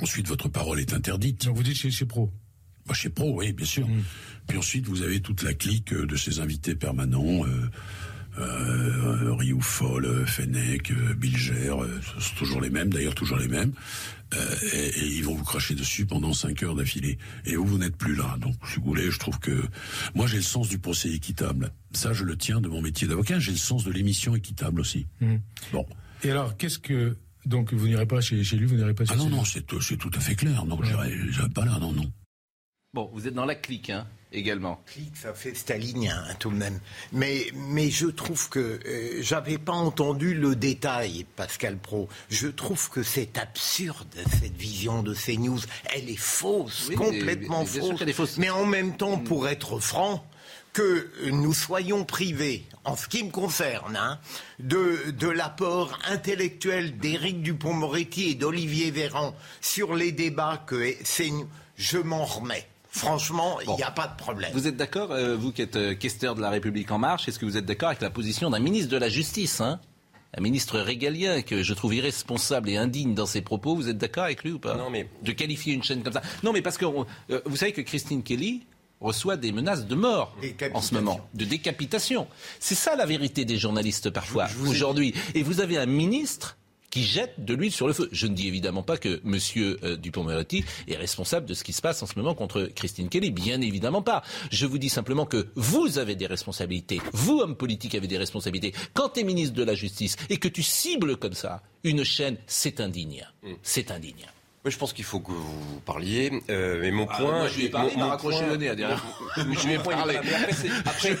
Ensuite, 0.00 0.28
votre 0.28 0.48
parole 0.48 0.80
est 0.80 0.92
interdite. 0.92 1.46
Donc 1.46 1.56
vous 1.56 1.62
dites 1.62 1.76
chez, 1.76 1.90
chez 1.90 2.06
Pro 2.06 2.30
Bah, 2.86 2.94
chez 2.94 3.10
Pro, 3.10 3.38
oui, 3.38 3.52
bien 3.52 3.66
sûr. 3.66 3.88
Puis 4.46 4.56
ensuite, 4.58 4.86
vous 4.86 5.02
avez 5.02 5.20
toute 5.20 5.42
la 5.42 5.52
clique 5.54 5.92
euh, 5.92 6.06
de 6.06 6.16
ces 6.16 6.40
invités 6.40 6.74
permanents. 6.74 7.44
Euh, 7.46 7.70
euh, 8.40 9.34
Rioufol, 9.34 10.04
euh, 10.04 10.26
Fennec, 10.26 10.90
euh, 10.90 11.14
Bilger, 11.14 11.70
euh, 11.70 12.00
c'est 12.18 12.34
toujours 12.36 12.60
les 12.60 12.70
mêmes, 12.70 12.90
d'ailleurs 12.90 13.14
toujours 13.14 13.38
les 13.38 13.48
mêmes. 13.48 13.72
Euh, 14.34 14.56
et, 14.72 14.88
et 14.88 15.06
ils 15.06 15.24
vont 15.24 15.34
vous 15.34 15.44
cracher 15.44 15.74
dessus 15.74 16.06
pendant 16.06 16.32
cinq 16.32 16.62
heures 16.62 16.74
d'affilée. 16.74 17.18
Et 17.44 17.56
vous, 17.56 17.66
vous 17.66 17.78
n'êtes 17.78 17.96
plus 17.96 18.14
là. 18.14 18.36
Donc, 18.40 18.54
si 18.66 18.76
vous 18.78 18.84
voulez, 18.84 19.10
je 19.10 19.18
trouve 19.18 19.38
que... 19.40 19.64
Moi, 20.14 20.26
j'ai 20.26 20.36
le 20.36 20.42
sens 20.42 20.68
du 20.68 20.78
procès 20.78 21.10
équitable. 21.10 21.72
Ça, 21.92 22.12
je 22.12 22.24
le 22.24 22.36
tiens 22.36 22.60
de 22.60 22.68
mon 22.68 22.80
métier 22.80 23.08
d'avocat. 23.08 23.38
J'ai 23.38 23.52
le 23.52 23.58
sens 23.58 23.84
de 23.84 23.90
l'émission 23.90 24.36
équitable 24.36 24.80
aussi. 24.80 25.06
Bon. 25.72 25.84
Et 26.22 26.30
alors, 26.30 26.56
qu'est-ce 26.56 26.78
que. 26.78 27.16
Donc, 27.46 27.72
vous 27.72 27.88
n'irez 27.88 28.06
pas 28.06 28.20
chez, 28.20 28.44
chez 28.44 28.56
lui, 28.56 28.66
vous 28.66 28.76
n'irez 28.76 28.94
pas 28.94 29.04
chez 29.04 29.12
Ah 29.14 29.16
non, 29.16 29.30
non, 29.30 29.44
c'est 29.44 29.64
c'est 29.80 29.96
tout 29.96 30.10
à 30.14 30.20
fait 30.20 30.34
clair. 30.34 30.64
Non, 30.66 30.78
j'irai 30.82 31.10
j'irai 31.30 31.48
pas 31.48 31.64
là, 31.64 31.78
non, 31.80 31.92
non. 31.92 32.12
Bon, 32.92 33.10
vous 33.14 33.26
êtes 33.26 33.34
dans 33.34 33.46
la 33.46 33.54
clique, 33.54 33.88
hein, 33.88 34.06
également. 34.32 34.82
ça 35.14 35.34
fait 35.34 35.54
stalinien 35.54 36.24
hein, 36.28 36.34
tout 36.38 36.50
de 36.50 36.56
même. 36.56 36.78
Mais, 37.12 37.46
mais 37.54 37.90
je 37.90 38.06
trouve 38.06 38.48
que 38.48 38.80
euh, 38.86 39.18
j'avais 39.22 39.58
pas 39.58 39.72
entendu 39.72 40.34
le 40.34 40.54
détail, 40.56 41.26
Pascal 41.36 41.76
Pro. 41.78 42.08
Je 42.30 42.48
trouve 42.48 42.90
que 42.90 43.02
c'est 43.02 43.38
absurde 43.38 44.08
cette 44.40 44.56
vision 44.56 45.02
de 45.02 45.14
CNews. 45.14 45.60
Elle 45.94 46.08
est 46.10 46.16
fausse, 46.16 46.86
Oui, 46.90 46.94
complètement 46.96 47.64
mais- 47.64 48.04
mais 48.06 48.12
fausse. 48.12 48.36
Mais 48.38 48.50
en 48.50 48.66
même 48.66 48.96
temps, 48.96 49.18
pour 49.18 49.48
être 49.48 49.78
franc, 49.80 50.24
que 50.72 51.10
nous 51.32 51.52
soyons 51.52 52.04
privés, 52.04 52.64
en 52.84 52.96
ce 52.96 53.08
qui 53.08 53.24
me 53.24 53.30
concerne, 53.32 53.96
hein, 53.96 54.20
de, 54.60 55.10
de 55.10 55.26
l'apport 55.28 55.98
intellectuel 56.08 56.96
d'Éric 56.96 57.42
Dupont-Moretti 57.42 58.30
et 58.30 58.34
d'Olivier 58.36 58.92
Véran 58.92 59.34
sur 59.60 59.96
les 59.96 60.12
débats 60.12 60.62
que 60.68 60.94
c'est, 61.02 61.32
je 61.76 61.98
m'en 61.98 62.24
remets. 62.24 62.68
Franchement, 62.90 63.58
il 63.60 63.66
Bon. 63.66 63.76
n'y 63.76 63.82
a 63.82 63.90
pas 63.90 64.08
de 64.08 64.16
problème. 64.16 64.50
Vous 64.52 64.66
êtes 64.66 64.76
d'accord, 64.76 65.12
euh, 65.12 65.36
vous 65.36 65.52
qui 65.52 65.62
êtes 65.62 65.76
euh, 65.76 65.94
questeur 65.94 66.34
de 66.34 66.40
la 66.40 66.50
République 66.50 66.90
En 66.90 66.98
Marche, 66.98 67.28
est-ce 67.28 67.38
que 67.38 67.46
vous 67.46 67.56
êtes 67.56 67.64
d'accord 67.66 67.88
avec 67.90 68.00
la 68.02 68.10
position 68.10 68.50
d'un 68.50 68.58
ministre 68.58 68.90
de 68.90 68.96
la 68.96 69.08
Justice 69.08 69.60
hein? 69.60 69.80
Un 70.36 70.42
ministre 70.42 70.78
régalien 70.78 71.42
que 71.42 71.62
je 71.64 71.74
trouve 71.74 71.92
irresponsable 71.94 72.68
et 72.70 72.76
indigne 72.76 73.14
dans 73.14 73.26
ses 73.26 73.40
propos, 73.42 73.74
vous 73.74 73.88
êtes 73.88 73.98
d'accord 73.98 74.24
avec 74.24 74.44
lui 74.44 74.52
ou 74.52 74.58
pas? 74.60 74.76
Non, 74.76 74.88
mais- 74.88 75.08
De 75.22 75.32
qualifier 75.32 75.74
une 75.74 75.82
chaîne 75.82 76.02
comme 76.04 76.12
ça. 76.12 76.22
Non, 76.44 76.52
mais 76.52 76.62
parce 76.62 76.78
que 76.78 76.84
on- 76.84 77.04
euh, 77.30 77.40
vous 77.46 77.56
savez 77.56 77.72
que 77.72 77.80
Christine 77.80 78.22
Kelly 78.22 78.62
reçoit 79.00 79.36
des 79.36 79.50
menaces 79.50 79.86
de 79.86 79.94
mort 79.96 80.36
en 80.74 80.80
ce 80.82 80.94
moment, 80.94 81.20
de 81.34 81.44
décapitation. 81.44 82.28
C'est 82.60 82.74
ça 82.76 82.94
la 82.96 83.06
vérité 83.06 83.44
des 83.44 83.56
journalistes 83.58 84.10
parfois 84.10 84.46
aujourd'hui. 84.68 85.14
Et 85.34 85.42
vous 85.42 85.60
avez 85.60 85.78
un 85.78 85.86
ministre 85.86 86.58
qui 86.90 87.04
jette 87.04 87.44
de 87.44 87.54
l'huile 87.54 87.72
sur 87.72 87.86
le 87.86 87.92
feu. 87.92 88.08
Je 88.12 88.26
ne 88.26 88.34
dis 88.34 88.48
évidemment 88.48 88.82
pas 88.82 88.98
que 88.98 89.20
M. 89.24 89.38
Euh, 89.56 89.96
Dupont-Moretti 89.96 90.64
est 90.88 90.96
responsable 90.96 91.46
de 91.46 91.54
ce 91.54 91.64
qui 91.64 91.72
se 91.72 91.80
passe 91.80 92.02
en 92.02 92.06
ce 92.06 92.18
moment 92.18 92.34
contre 92.34 92.68
Christine 92.74 93.08
Kelly. 93.08 93.30
Bien 93.30 93.60
évidemment 93.60 94.02
pas. 94.02 94.22
Je 94.50 94.66
vous 94.66 94.78
dis 94.78 94.88
simplement 94.88 95.26
que 95.26 95.48
vous 95.54 95.98
avez 95.98 96.16
des 96.16 96.26
responsabilités. 96.26 97.00
Vous, 97.12 97.40
hommes 97.40 97.56
politiques, 97.56 97.94
avez 97.94 98.08
des 98.08 98.18
responsabilités. 98.18 98.74
Quand 98.94 99.10
tu 99.10 99.20
es 99.20 99.24
ministre 99.24 99.54
de 99.54 99.64
la 99.64 99.74
Justice 99.74 100.16
et 100.28 100.38
que 100.38 100.48
tu 100.48 100.62
cibles 100.62 101.16
comme 101.16 101.34
ça 101.34 101.62
une 101.84 102.04
chaîne, 102.04 102.36
c'est 102.46 102.80
indigne. 102.80 103.26
Mm. 103.42 103.52
C'est 103.62 103.90
indigne. 103.90 104.26
Je 104.66 104.76
pense 104.76 104.92
qu'il 104.92 105.06
faut 105.06 105.20
que 105.20 105.32
vous 105.32 105.80
parliez. 105.86 106.30
Euh, 106.50 106.80
mais 106.82 106.90
mon 106.90 107.06
ah, 107.08 107.16
point. 107.16 107.30
moi, 107.30 107.48
je 107.48 107.56
lui 107.56 107.64
ai 107.64 107.68
parlé, 107.70 107.92
il 107.94 107.98
m'a 107.98 108.08
raccroché 108.08 108.44
le 108.44 108.56
nez 108.56 108.68
à 108.68 108.76
je 109.36 109.66
lui 109.66 109.72
ai 109.72 109.78
parlé. 109.78 110.16
Après, 110.84 111.16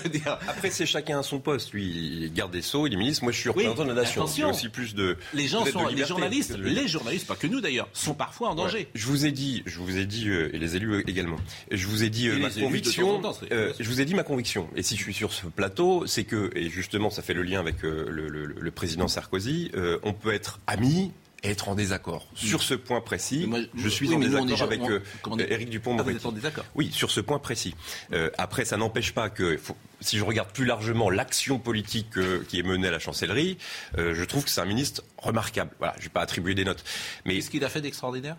après, 0.46 0.70
c'est 0.70 0.84
chacun 0.84 1.20
à 1.20 1.22
son 1.22 1.38
poste. 1.38 1.72
Lui, 1.72 1.84
il 1.84 2.32
garde 2.34 2.52
des 2.52 2.60
sceaux, 2.60 2.86
il 2.86 2.92
est 2.92 2.98
ministre. 2.98 3.24
Moi, 3.24 3.32
je 3.32 3.38
suis 3.38 3.48
représentant 3.48 3.84
de 3.84 3.88
la 3.88 4.02
nation. 4.02 4.24
Aussi 4.24 4.68
plus 4.68 4.94
de. 4.94 5.16
Les 5.32 5.48
gens 5.48 5.64
sont, 5.64 5.86
les 5.86 6.04
journalistes, 6.04 6.58
les 6.58 6.86
journalistes, 6.86 7.26
pas 7.26 7.36
que 7.36 7.46
nous 7.46 7.62
d'ailleurs, 7.62 7.88
sont 7.94 8.12
parfois 8.12 8.50
en 8.50 8.54
danger. 8.54 8.88
Je 8.94 9.06
vous 9.06 9.24
ai 9.24 9.32
dit, 9.32 9.62
je 9.64 9.78
vous 9.78 9.96
ai 9.96 10.04
dit, 10.04 10.28
euh, 10.28 10.54
et 10.54 10.58
les 10.58 10.76
élus 10.76 10.96
euh, 10.96 11.08
également. 11.10 11.36
Je 11.70 11.86
vous 11.86 12.04
ai 12.04 12.10
dit 12.10 12.28
euh, 12.28 12.38
ma 12.38 12.50
conviction. 12.50 13.22
je 13.50 13.84
vous 13.84 14.00
ai 14.02 14.04
dit 14.04 14.14
ma 14.14 14.22
conviction. 14.22 14.68
Et 14.76 14.82
si 14.82 14.96
je 14.96 15.02
suis 15.02 15.14
sur 15.14 15.32
ce 15.32 15.46
plateau, 15.46 16.06
c'est 16.06 16.24
que, 16.24 16.50
et 16.54 16.68
justement, 16.68 17.08
ça 17.08 17.22
fait 17.22 17.34
le 17.34 17.42
lien 17.42 17.60
avec 17.60 17.80
le, 17.82 18.10
le, 18.10 18.28
le, 18.28 18.70
président 18.70 19.08
Sarkozy, 19.08 19.70
on 20.02 20.12
peut 20.12 20.34
être 20.34 20.60
amis 20.66 21.12
être 21.42 21.68
en 21.68 21.74
désaccord. 21.74 22.26
Sur 22.34 22.62
ce 22.62 22.74
point 22.74 23.00
précis, 23.00 23.48
je 23.74 23.88
suis 23.88 24.12
en 24.12 24.18
désaccord 24.18 24.62
avec 24.62 24.80
euh, 24.82 25.00
Éric 25.48 25.70
Dupont-Moretti. 25.70 26.26
Ah, 26.44 26.62
oui, 26.74 26.90
sur 26.92 27.10
ce 27.10 27.20
point 27.20 27.38
précis. 27.38 27.74
Euh, 28.12 28.30
après, 28.38 28.64
ça 28.64 28.76
n'empêche 28.76 29.12
pas 29.12 29.30
que, 29.30 29.58
si 30.00 30.18
je 30.18 30.24
regarde 30.24 30.50
plus 30.52 30.64
largement 30.64 31.10
l'action 31.10 31.58
politique 31.58 32.16
euh, 32.16 32.44
qui 32.48 32.58
est 32.58 32.62
menée 32.62 32.88
à 32.88 32.90
la 32.90 32.98
chancellerie, 32.98 33.58
je 33.96 34.24
trouve 34.24 34.44
que 34.44 34.50
c'est 34.50 34.60
un 34.60 34.66
ministre 34.66 35.02
remarquable. 35.18 35.70
Voilà, 35.78 35.94
je 35.94 36.00
ne 36.00 36.04
vais 36.04 36.10
pas 36.10 36.22
attribuer 36.22 36.54
des 36.54 36.64
notes. 36.64 36.84
Mais 37.24 37.36
qu'est-ce 37.36 37.50
qu'il 37.50 37.64
a 37.64 37.68
fait 37.68 37.80
d'extraordinaire? 37.80 38.36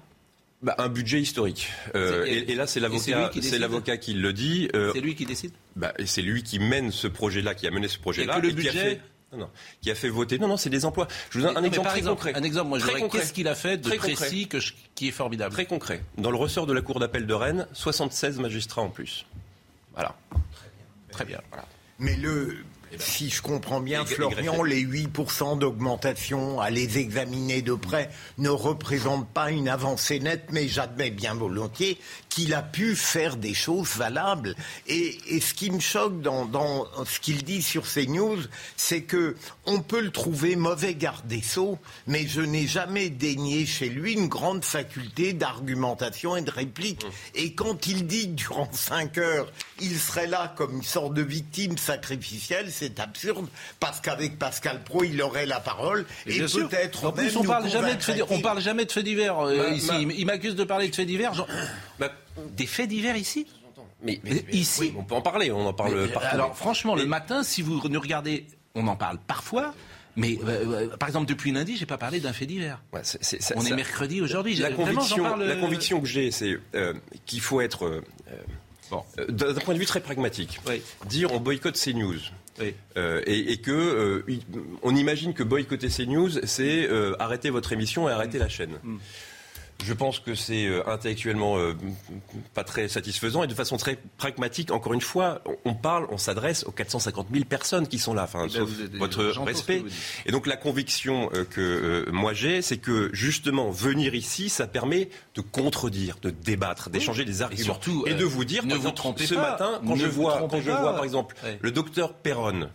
Bah, 0.61 0.75
un 0.77 0.89
budget 0.89 1.19
historique. 1.19 1.69
et, 1.95 2.53
là, 2.53 2.67
c'est 2.67 2.79
l'avocat, 2.79 3.31
c'est 3.41 3.57
l'avocat 3.57 3.97
qui 3.97 4.13
le 4.13 4.33
dit. 4.33 4.69
c'est 4.93 5.01
lui 5.01 5.15
qui 5.15 5.25
décide? 5.25 5.51
Bah, 5.75 5.93
c'est 6.05 6.21
lui 6.21 6.43
qui 6.43 6.59
mène 6.59 6.91
ce 6.91 7.07
projet-là, 7.07 7.55
qui 7.55 7.67
a 7.67 7.71
mené 7.71 7.87
ce 7.87 7.97
projet-là. 7.97 8.37
Et 8.37 8.41
que 8.41 8.47
le 8.47 8.53
budget, 8.53 9.01
non, 9.31 9.37
non, 9.37 9.49
qui 9.81 9.89
a 9.89 9.95
fait 9.95 10.09
voter. 10.09 10.39
Non, 10.39 10.47
non, 10.47 10.57
c'est 10.57 10.69
des 10.69 10.85
emplois. 10.85 11.07
Je 11.29 11.39
vous 11.39 11.45
donne 11.45 11.57
un 11.57 11.63
exemple 11.63 11.87
très 11.87 12.01
concret. 12.01 12.33
Un 12.35 12.43
exemple, 12.43 12.69
moi, 12.69 12.79
je 12.79 13.07
qu'est-ce 13.07 13.33
qu'il 13.33 13.47
a 13.47 13.55
fait 13.55 13.77
de 13.77 13.89
précis 13.95 14.47
que 14.47 14.57
qui 14.95 15.07
est 15.07 15.11
formidable? 15.11 15.53
Très 15.53 15.65
concret. 15.65 16.03
Dans 16.17 16.31
le 16.31 16.37
ressort 16.37 16.67
de 16.67 16.73
la 16.73 16.81
Cour 16.81 16.99
d'appel 16.99 17.25
de 17.25 17.33
Rennes, 17.33 17.67
76 17.73 18.39
magistrats 18.39 18.81
en 18.81 18.89
plus. 18.89 19.25
Voilà. 19.93 20.15
Très 21.11 21.25
bien. 21.25 21.41
Voilà. 21.49 21.65
Mais 21.99 22.15
le, 22.15 22.57
ben, 22.91 22.99
si 22.99 23.29
je 23.29 23.41
comprends 23.41 23.79
bien, 23.79 24.05
Florian, 24.05 24.63
les 24.63 24.83
8% 24.83 25.57
d'augmentation, 25.57 26.59
à 26.59 26.69
les 26.69 26.97
examiner 26.97 27.61
de 27.61 27.73
près, 27.73 28.09
ne 28.37 28.49
représentent 28.49 29.29
pas 29.29 29.51
une 29.51 29.69
avancée 29.69 30.19
nette, 30.19 30.45
mais 30.51 30.67
j'admets 30.67 31.11
bien 31.11 31.33
volontiers 31.33 31.97
qu'il 32.29 32.53
a 32.53 32.61
pu 32.61 32.95
faire 32.95 33.37
des 33.37 33.53
choses 33.53 33.95
valables. 33.95 34.55
Et, 34.87 35.17
ce 35.41 35.53
qui 35.53 35.71
me 35.71 35.79
choque 35.79 36.21
dans, 36.21 36.85
ce 37.05 37.19
qu'il 37.19 37.43
dit 37.43 37.61
sur 37.61 37.85
ces 37.87 38.07
news, 38.07 38.39
c'est 38.75 39.03
que 39.03 39.35
on 39.65 39.79
peut 39.79 40.01
le 40.01 40.11
trouver 40.11 40.55
mauvais 40.55 40.95
garde 40.95 41.25
des 41.27 41.41
sceaux, 41.41 41.77
mais 42.07 42.27
je 42.27 42.41
n'ai 42.41 42.67
jamais 42.67 43.09
dénié 43.09 43.65
chez 43.65 43.89
lui 43.89 44.13
une 44.13 44.27
grande 44.27 44.63
faculté 44.65 45.33
d'argumentation 45.33 46.35
et 46.35 46.41
de 46.41 46.51
réplique. 46.51 47.05
Mmh. 47.05 47.09
Et 47.35 47.53
quand 47.53 47.87
il 47.87 48.05
dit 48.05 48.27
durant 48.27 48.69
5 48.71 49.17
heures, 49.17 49.51
il 49.79 49.97
serait 49.97 50.27
là 50.27 50.53
comme 50.57 50.77
une 50.77 50.83
sorte 50.83 51.13
de 51.13 51.21
victime 51.21 51.77
sacrificielle, 51.77 52.71
c'est 52.81 52.99
absurde, 52.99 53.47
parce 53.79 54.01
qu'avec 54.01 54.39
Pascal 54.39 54.83
Pro, 54.83 55.03
il 55.03 55.21
aurait 55.21 55.45
la 55.45 55.59
parole. 55.59 56.05
Et, 56.25 56.39
peut-être. 56.39 57.05
En 57.05 57.11
plus, 57.11 57.35
on 57.37 57.43
parle, 57.43 57.69
jamais 57.69 57.93
de 57.93 58.01
faits, 58.01 58.23
on 58.29 58.41
parle 58.41 58.59
jamais 58.59 58.85
de 58.85 58.91
faits 58.91 59.03
divers 59.03 59.37
euh, 59.39 59.57
bah, 59.57 59.69
ici. 59.69 60.05
Bah. 60.05 60.13
il 60.17 60.25
m'accuse 60.25 60.55
de 60.55 60.63
parler 60.63 60.89
de 60.89 60.95
faits 60.95 61.05
divers. 61.05 61.45
Bah, 61.99 62.11
des 62.57 62.65
faits 62.65 62.89
divers 62.89 63.15
ici? 63.15 63.45
Mais, 64.03 64.19
ici, 64.51 64.93
on 64.97 65.03
peut 65.03 65.13
en 65.13 65.21
parler, 65.21 65.51
on 65.51 65.67
en 65.67 65.73
parle 65.73 66.09
partout. 66.09 66.27
Alors 66.31 66.57
franchement, 66.57 66.95
le 66.95 67.05
matin, 67.05 67.43
si 67.43 67.61
vous 67.61 67.79
nous 67.87 67.99
regardez, 67.99 68.47
on 68.73 68.87
en 68.87 68.95
parle 68.95 69.19
parfois. 69.27 69.75
Mais 70.17 70.39
euh, 70.43 70.89
euh, 70.89 70.97
par 70.97 71.07
exemple, 71.07 71.27
depuis 71.27 71.51
lundi, 71.51 71.77
j'ai 71.77 71.85
pas 71.85 71.99
parlé 71.99 72.19
d'un 72.19 72.33
fait 72.33 72.47
divers. 72.47 72.81
on 73.55 73.63
est 73.63 73.75
mercredi 73.75 74.21
aujourd'hui. 74.21 74.55
La, 74.55 74.71
conviction, 74.71 75.37
la 75.37 75.55
conviction 75.55 76.01
que 76.01 76.07
j'ai, 76.07 76.31
c'est 76.31 76.57
qu'il 77.27 77.41
faut 77.41 77.61
être, 77.61 78.01
d'un 79.29 79.53
point 79.53 79.73
de 79.73 79.79
vue 79.79 79.85
très 79.85 80.01
pragmatique, 80.01 80.59
dire 81.05 81.31
on 81.31 81.39
boycotte 81.39 81.77
ces 81.77 81.93
Euh, 82.97 83.21
et, 83.25 83.57
que 83.57 83.71
euh, 83.71 84.23
on 84.83 84.95
imagine 84.95 85.33
que 85.33 85.43
boycotter 85.43 85.89
ces 85.89 86.05
news, 86.05 86.29
c'est 86.43 86.87
euh, 86.89 87.15
arrêter 87.19 87.49
votre 87.49 87.73
émission 87.73 88.09
et 88.09 88.11
arrêter 88.11 88.39
la 88.39 88.49
chaîne. 88.49 88.77
Mm. 88.83 88.97
Je 89.83 89.93
pense 89.93 90.19
que 90.19 90.35
c'est 90.35 90.65
euh, 90.65 90.87
intellectuellement 90.87 91.57
euh, 91.57 91.75
pas 92.53 92.63
très 92.63 92.87
satisfaisant 92.87 93.43
et 93.43 93.47
de 93.47 93.53
façon 93.53 93.77
très 93.77 93.97
pragmatique. 94.17 94.71
Encore 94.71 94.93
une 94.93 95.01
fois, 95.01 95.41
on 95.65 95.73
parle, 95.73 96.07
on 96.09 96.17
s'adresse 96.17 96.63
aux 96.65 96.71
450 96.71 97.27
000 97.31 97.45
personnes 97.45 97.87
qui 97.87 97.99
sont 97.99 98.13
là, 98.13 98.23
enfin, 98.23 98.45
eh 98.45 98.53
ben, 98.53 98.59
sauf 98.59 98.69
votre 98.97 99.23
respect. 99.43 99.83
Et 100.25 100.31
donc 100.31 100.47
la 100.47 100.57
conviction 100.57 101.29
euh, 101.33 101.45
que 101.45 102.09
moi 102.11 102.33
j'ai, 102.33 102.61
c'est 102.61 102.77
que 102.77 103.09
justement 103.13 103.71
venir 103.71 104.13
ici, 104.13 104.49
ça 104.49 104.67
permet 104.67 105.09
de 105.35 105.41
contredire, 105.41 106.17
de 106.21 106.29
débattre, 106.29 106.89
d'échanger 106.89 107.25
des 107.25 107.41
arguments 107.41 107.61
et, 107.61 107.63
surtout, 107.63 108.03
et 108.07 108.13
de 108.13 108.25
vous 108.25 108.45
dire, 108.45 108.65
ne 108.65 108.75
vous 108.75 108.91
trompez 108.91 109.25
ce 109.25 109.35
matin, 109.35 109.81
quand 109.85 109.95
je 109.95 110.07
vois, 110.07 110.47
quand 110.49 110.61
je 110.61 110.71
vois 110.71 110.93
par 110.93 111.03
exemple 111.03 111.35
le 111.59 111.71
docteur 111.71 112.13
Perron. 112.13 112.69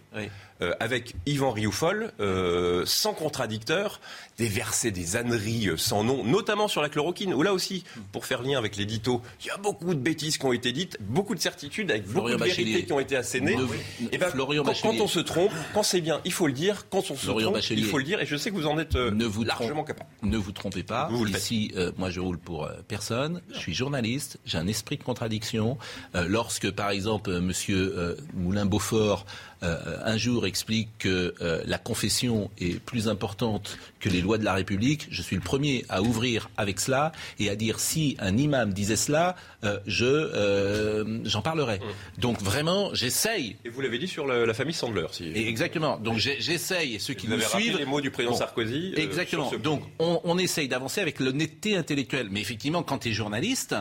Euh, 0.63 0.73
avec 0.81 1.15
Yvan 1.27 1.51
Rioufol, 1.51 2.13
euh, 2.19 2.83
sans 2.87 3.13
contradicteur, 3.13 4.01
déverser 4.39 4.91
des 4.91 5.17
âneries 5.17 5.69
euh, 5.69 5.77
sans 5.77 6.03
nom, 6.03 6.25
notamment 6.25 6.67
sur 6.67 6.81
la 6.81 6.89
chloroquine, 6.89 7.35
où 7.35 7.43
là 7.43 7.53
aussi, 7.53 7.85
pour 8.11 8.25
faire 8.25 8.41
lien 8.41 8.57
avec 8.57 8.77
l'édito, 8.77 9.21
il 9.43 9.49
y 9.49 9.51
a 9.51 9.59
beaucoup 9.59 9.93
de 9.93 10.01
bêtises 10.01 10.39
qui 10.39 10.47
ont 10.47 10.55
été 10.55 10.73
dites, 10.73 10.97
beaucoup 11.01 11.35
de 11.35 11.41
certitudes, 11.41 11.91
avec 11.91 12.07
beaucoup 12.07 12.31
de 12.31 12.37
vérités 12.43 12.87
qui 12.87 12.93
ont 12.95 13.01
été 13.01 13.17
assénées. 13.17 13.53
et 13.53 14.09
eh 14.13 14.19
ben, 14.19 14.33
quand, 14.35 14.99
on 14.99 15.07
se 15.07 15.21
trompe, 15.21 15.53
quand 15.75 15.83
c'est 15.83 16.01
bien, 16.01 16.23
il 16.25 16.33
faut 16.33 16.47
le 16.47 16.55
dire, 16.55 16.87
quand 16.89 17.11
on 17.11 17.17
se 17.17 17.27
trompe, 17.27 17.59
il 17.71 17.85
faut 17.85 17.99
le 17.99 18.05
dire, 18.05 18.21
et 18.21 18.27
je 18.27 18.37
sais 18.37 18.51
que 18.51 18.57
vous 18.57 18.67
en 18.67 18.79
êtes 18.79 18.95
largement 18.95 19.85
capable. 19.85 20.09
Ne 20.23 20.39
vous 20.39 20.53
trompez 20.53 20.83
pas, 20.85 21.11
ici, 21.29 21.75
moi 21.99 22.09
je 22.09 22.21
roule 22.21 22.39
pour 22.39 22.67
personne, 22.89 23.43
je 23.53 23.59
suis 23.59 23.75
journaliste, 23.75 24.39
j'ai 24.47 24.57
un 24.57 24.69
esprit 24.69 24.97
de 24.97 25.03
contradiction. 25.03 25.77
lorsque, 26.15 26.71
par 26.71 26.91
exemple, 26.91 27.41
Monsieur 27.41 28.17
Moulin-Beaufort 28.33 29.27
euh, 29.63 29.99
un 30.05 30.17
jour 30.17 30.47
explique 30.47 30.89
que 30.99 31.35
euh, 31.41 31.63
la 31.67 31.79
confession 31.79 32.51
est 32.59 32.79
plus 32.79 33.09
importante 33.09 33.79
que 34.01 34.09
les 34.09 34.21
lois 34.21 34.39
de 34.39 34.45
la 34.45 34.53
République, 34.53 35.09
je 35.11 35.23
suis 35.23 35.37
le 35.37 35.43
premier 35.43 35.85
à 35.89 36.03
ouvrir 36.03 36.51
avec 36.57 36.79
cela 36.79 37.13
et 37.39 37.49
à 37.49 37.57
dire 37.57 37.81
si 37.81 38.17
un 38.19 38.37
imam 38.37 38.73
disait 38.73 38.97
cela, 38.97 39.35
euh, 39.65 39.79
je 39.87 41.23
j'en 41.25 41.43
parlerai. 41.43 41.79
Mmh. 41.79 42.21
Donc 42.21 42.41
vraiment, 42.43 42.95
j'essaye. 42.95 43.57
Et 43.65 43.71
vous 43.71 43.81
l'avez 43.81 43.99
dit 43.99 44.09
sur 44.09 44.27
la, 44.27 44.53
famille 44.55 44.75
Sandler, 44.75 45.07
si. 45.11 45.33
exactement. 45.35 45.99
Donc 45.99 46.19
j'essaye 46.19 46.95
et 46.95 46.99
ceux 46.99 47.15
qui 47.15 47.29
nous 47.29 47.41
suivent. 47.41 47.79
les 47.79 47.87
mots 47.87 48.01
du 48.01 48.11
président 48.11 48.35
Sarkozy. 48.35 48.93
Exactement. 48.97 49.51
Donc 49.63 49.83
on, 49.99 50.21
on 50.25 50.39
essaye 50.39 50.69
d'avancer 50.69 51.01
avec 51.01 51.19
l'honnêteté 51.21 51.77
intellectuelle. 51.77 52.29
Mais 52.31 52.41
effectivement, 52.41 52.83
quand 52.83 52.99
tu 52.99 53.09
es 53.09 53.13
journaliste 53.13 53.75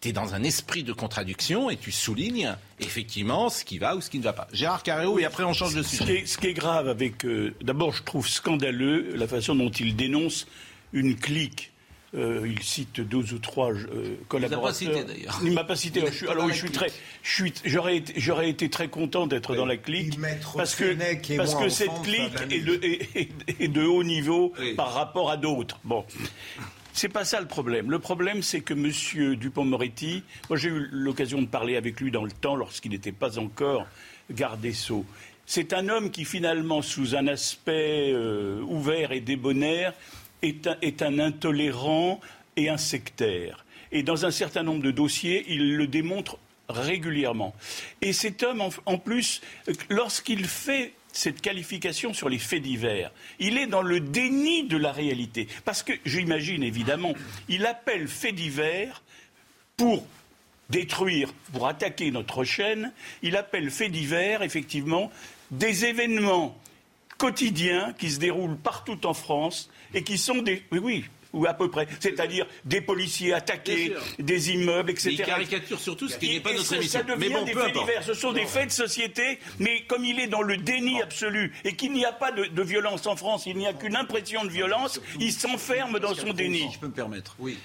tu 0.00 0.08
es 0.08 0.12
dans 0.12 0.34
un 0.34 0.42
esprit 0.42 0.84
de 0.84 0.92
contradiction 0.92 1.70
et 1.70 1.76
tu 1.76 1.90
soulignes 1.90 2.54
effectivement 2.80 3.48
ce 3.48 3.64
qui 3.64 3.78
va 3.78 3.96
ou 3.96 4.00
ce 4.00 4.10
qui 4.10 4.18
ne 4.18 4.24
va 4.24 4.32
pas. 4.32 4.46
Gérard 4.52 4.82
Carreau, 4.82 5.18
et 5.18 5.24
après 5.24 5.44
on 5.44 5.52
change 5.52 5.74
de 5.74 5.82
sujet. 5.82 6.24
Ce 6.24 6.38
qui 6.38 6.46
est, 6.48 6.54
grave 6.54 6.88
avec. 6.88 7.24
Euh, 7.24 7.54
d'abord, 7.62 7.92
je 7.92 8.02
trouve 8.02 8.28
scandaleux 8.28 9.14
la 9.16 9.26
façon 9.26 9.54
dont 9.54 9.70
il 9.70 9.96
dénonce 9.96 10.46
une 10.92 11.16
clique. 11.16 11.72
Euh, 12.14 12.48
il 12.50 12.62
cite 12.62 13.02
deux 13.02 13.34
ou 13.34 13.38
trois 13.38 13.70
euh, 13.70 14.16
collaborateurs. 14.28 14.80
Il 14.82 14.88
m'a 14.88 14.94
pas 14.94 14.96
cité 14.96 15.04
d'ailleurs. 15.04 15.40
Il 15.44 15.52
m'a 15.52 15.64
pas 15.64 15.76
cité. 15.76 16.28
alors, 16.30 16.48
je 16.48 16.54
suis 16.54 16.70
très, 16.70 16.90
j'aurais 17.66 18.48
été, 18.48 18.70
très 18.70 18.88
content 18.88 19.26
d'être 19.26 19.54
dans 19.54 19.66
la 19.66 19.76
clique 19.76 20.18
parce 20.56 20.74
que 20.74 20.96
parce 21.36 21.54
que 21.54 21.68
cette 21.68 22.02
clique 22.02 22.32
est 22.50 22.60
de, 22.60 22.80
est, 23.62 23.68
de, 23.68 23.82
haut 23.84 24.04
niveau 24.04 24.54
par 24.76 24.94
rapport 24.94 25.30
à 25.30 25.36
d'autres. 25.36 25.80
Bon, 25.84 26.06
c'est 26.98 27.08
pas 27.08 27.24
ça 27.24 27.40
le 27.40 27.46
problème. 27.46 27.92
Le 27.92 28.00
problème, 28.00 28.42
c'est 28.42 28.60
que 28.60 28.74
M. 28.74 29.36
Dupont-Moretti, 29.36 30.24
moi 30.48 30.58
j'ai 30.58 30.68
eu 30.68 30.88
l'occasion 30.90 31.40
de 31.40 31.46
parler 31.46 31.76
avec 31.76 32.00
lui 32.00 32.10
dans 32.10 32.24
le 32.24 32.32
temps 32.32 32.56
lorsqu'il 32.56 32.90
n'était 32.90 33.12
pas 33.12 33.38
encore 33.38 33.86
garde 34.32 34.60
des 34.60 34.72
Sceaux. 34.72 35.06
C'est 35.46 35.72
un 35.72 35.88
homme 35.88 36.10
qui 36.10 36.24
finalement, 36.24 36.82
sous 36.82 37.14
un 37.14 37.28
aspect 37.28 38.10
euh, 38.12 38.60
ouvert 38.62 39.12
et 39.12 39.20
débonnaire, 39.20 39.94
est 40.42 40.66
un, 40.66 40.76
est 40.82 41.00
un 41.02 41.20
intolérant 41.20 42.20
et 42.56 42.68
un 42.68 42.76
sectaire. 42.76 43.64
Et 43.92 44.02
dans 44.02 44.26
un 44.26 44.32
certain 44.32 44.64
nombre 44.64 44.82
de 44.82 44.90
dossiers, 44.90 45.44
il 45.48 45.76
le 45.76 45.86
démontre 45.86 46.36
régulièrement. 46.68 47.54
Et 48.02 48.12
cet 48.12 48.42
homme, 48.42 48.60
en 48.84 48.98
plus, 48.98 49.40
lorsqu'il 49.88 50.46
fait 50.46 50.92
cette 51.12 51.40
qualification 51.40 52.12
sur 52.12 52.28
les 52.28 52.38
faits 52.38 52.62
divers. 52.62 53.10
Il 53.38 53.58
est 53.58 53.66
dans 53.66 53.82
le 53.82 54.00
déni 54.00 54.64
de 54.64 54.76
la 54.76 54.92
réalité. 54.92 55.48
Parce 55.64 55.82
que, 55.82 55.92
j'imagine 56.04 56.62
évidemment, 56.62 57.14
il 57.48 57.66
appelle 57.66 58.08
faits 58.08 58.34
divers 58.34 59.02
pour 59.76 60.06
détruire, 60.70 61.32
pour 61.52 61.66
attaquer 61.66 62.10
notre 62.10 62.44
chaîne, 62.44 62.92
il 63.22 63.36
appelle 63.36 63.70
fait 63.70 63.88
divers, 63.88 64.42
effectivement, 64.42 65.10
des 65.50 65.86
événements 65.86 66.58
quotidiens 67.16 67.94
qui 67.98 68.10
se 68.10 68.18
déroulent 68.18 68.58
partout 68.58 69.06
en 69.06 69.14
France 69.14 69.70
et 69.94 70.02
qui 70.02 70.18
sont 70.18 70.42
des. 70.42 70.62
Oui, 70.72 70.78
oui, 70.78 71.04
ou 71.32 71.46
à 71.46 71.54
peu 71.54 71.70
près, 71.70 71.86
c'est-à-dire 72.00 72.46
des 72.64 72.80
policiers 72.80 73.32
attaqués, 73.32 73.94
des 74.18 74.50
immeubles, 74.52 74.90
etc. 74.90 75.10
Il 75.10 75.22
caricature 75.22 75.80
surtout 75.80 76.08
ce 76.08 76.16
qui 76.16 76.30
n'est 76.30 76.40
pas 76.40 76.52
notre 76.52 76.72
émission. 76.72 77.00
Ça 77.00 77.04
devient 77.04 77.18
Mais 77.18 77.34
bon, 77.34 77.44
des 77.44 77.52
peu 77.52 77.62
faits 77.62 77.74
divers. 77.74 78.02
Ce 78.02 78.14
sont 78.14 78.32
des 78.32 78.46
faits 78.46 78.68
de 78.68 78.72
société, 78.72 79.38
mais 79.58 79.84
comme 79.86 80.04
il 80.04 80.20
est 80.20 80.26
dans 80.26 80.42
le 80.42 80.56
déni 80.56 81.00
absolu 81.02 81.52
et 81.64 81.74
qu'il 81.74 81.92
n'y 81.92 82.04
a 82.04 82.12
pas 82.12 82.32
de, 82.32 82.44
de 82.44 82.62
violence 82.62 83.06
en 83.06 83.16
France, 83.16 83.44
il 83.46 83.56
n'y 83.56 83.66
a 83.66 83.72
qu'une 83.72 83.96
impression 83.96 84.44
de 84.44 84.50
violence, 84.50 85.00
il 85.20 85.32
s'enferme 85.32 85.98
dans 85.98 86.14
son 86.14 86.32
déni. 86.32 86.60
Si 86.60 86.72
je 86.72 86.78
peux 86.78 86.86
me 86.88 86.92
permettre. 86.92 87.36
Oui. 87.38 87.58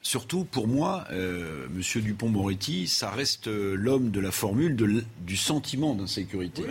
Surtout 0.00 0.44
pour 0.44 0.68
moi, 0.68 1.04
euh, 1.10 1.66
Monsieur 1.74 2.00
Dupont-Moretti, 2.00 2.86
ça 2.86 3.10
reste 3.10 3.48
euh, 3.48 3.74
l'homme 3.74 4.12
de 4.12 4.20
la 4.20 4.30
formule 4.30 4.76
de 4.76 5.02
du 5.26 5.36
sentiment 5.36 5.94
d'insécurité. 5.94 6.62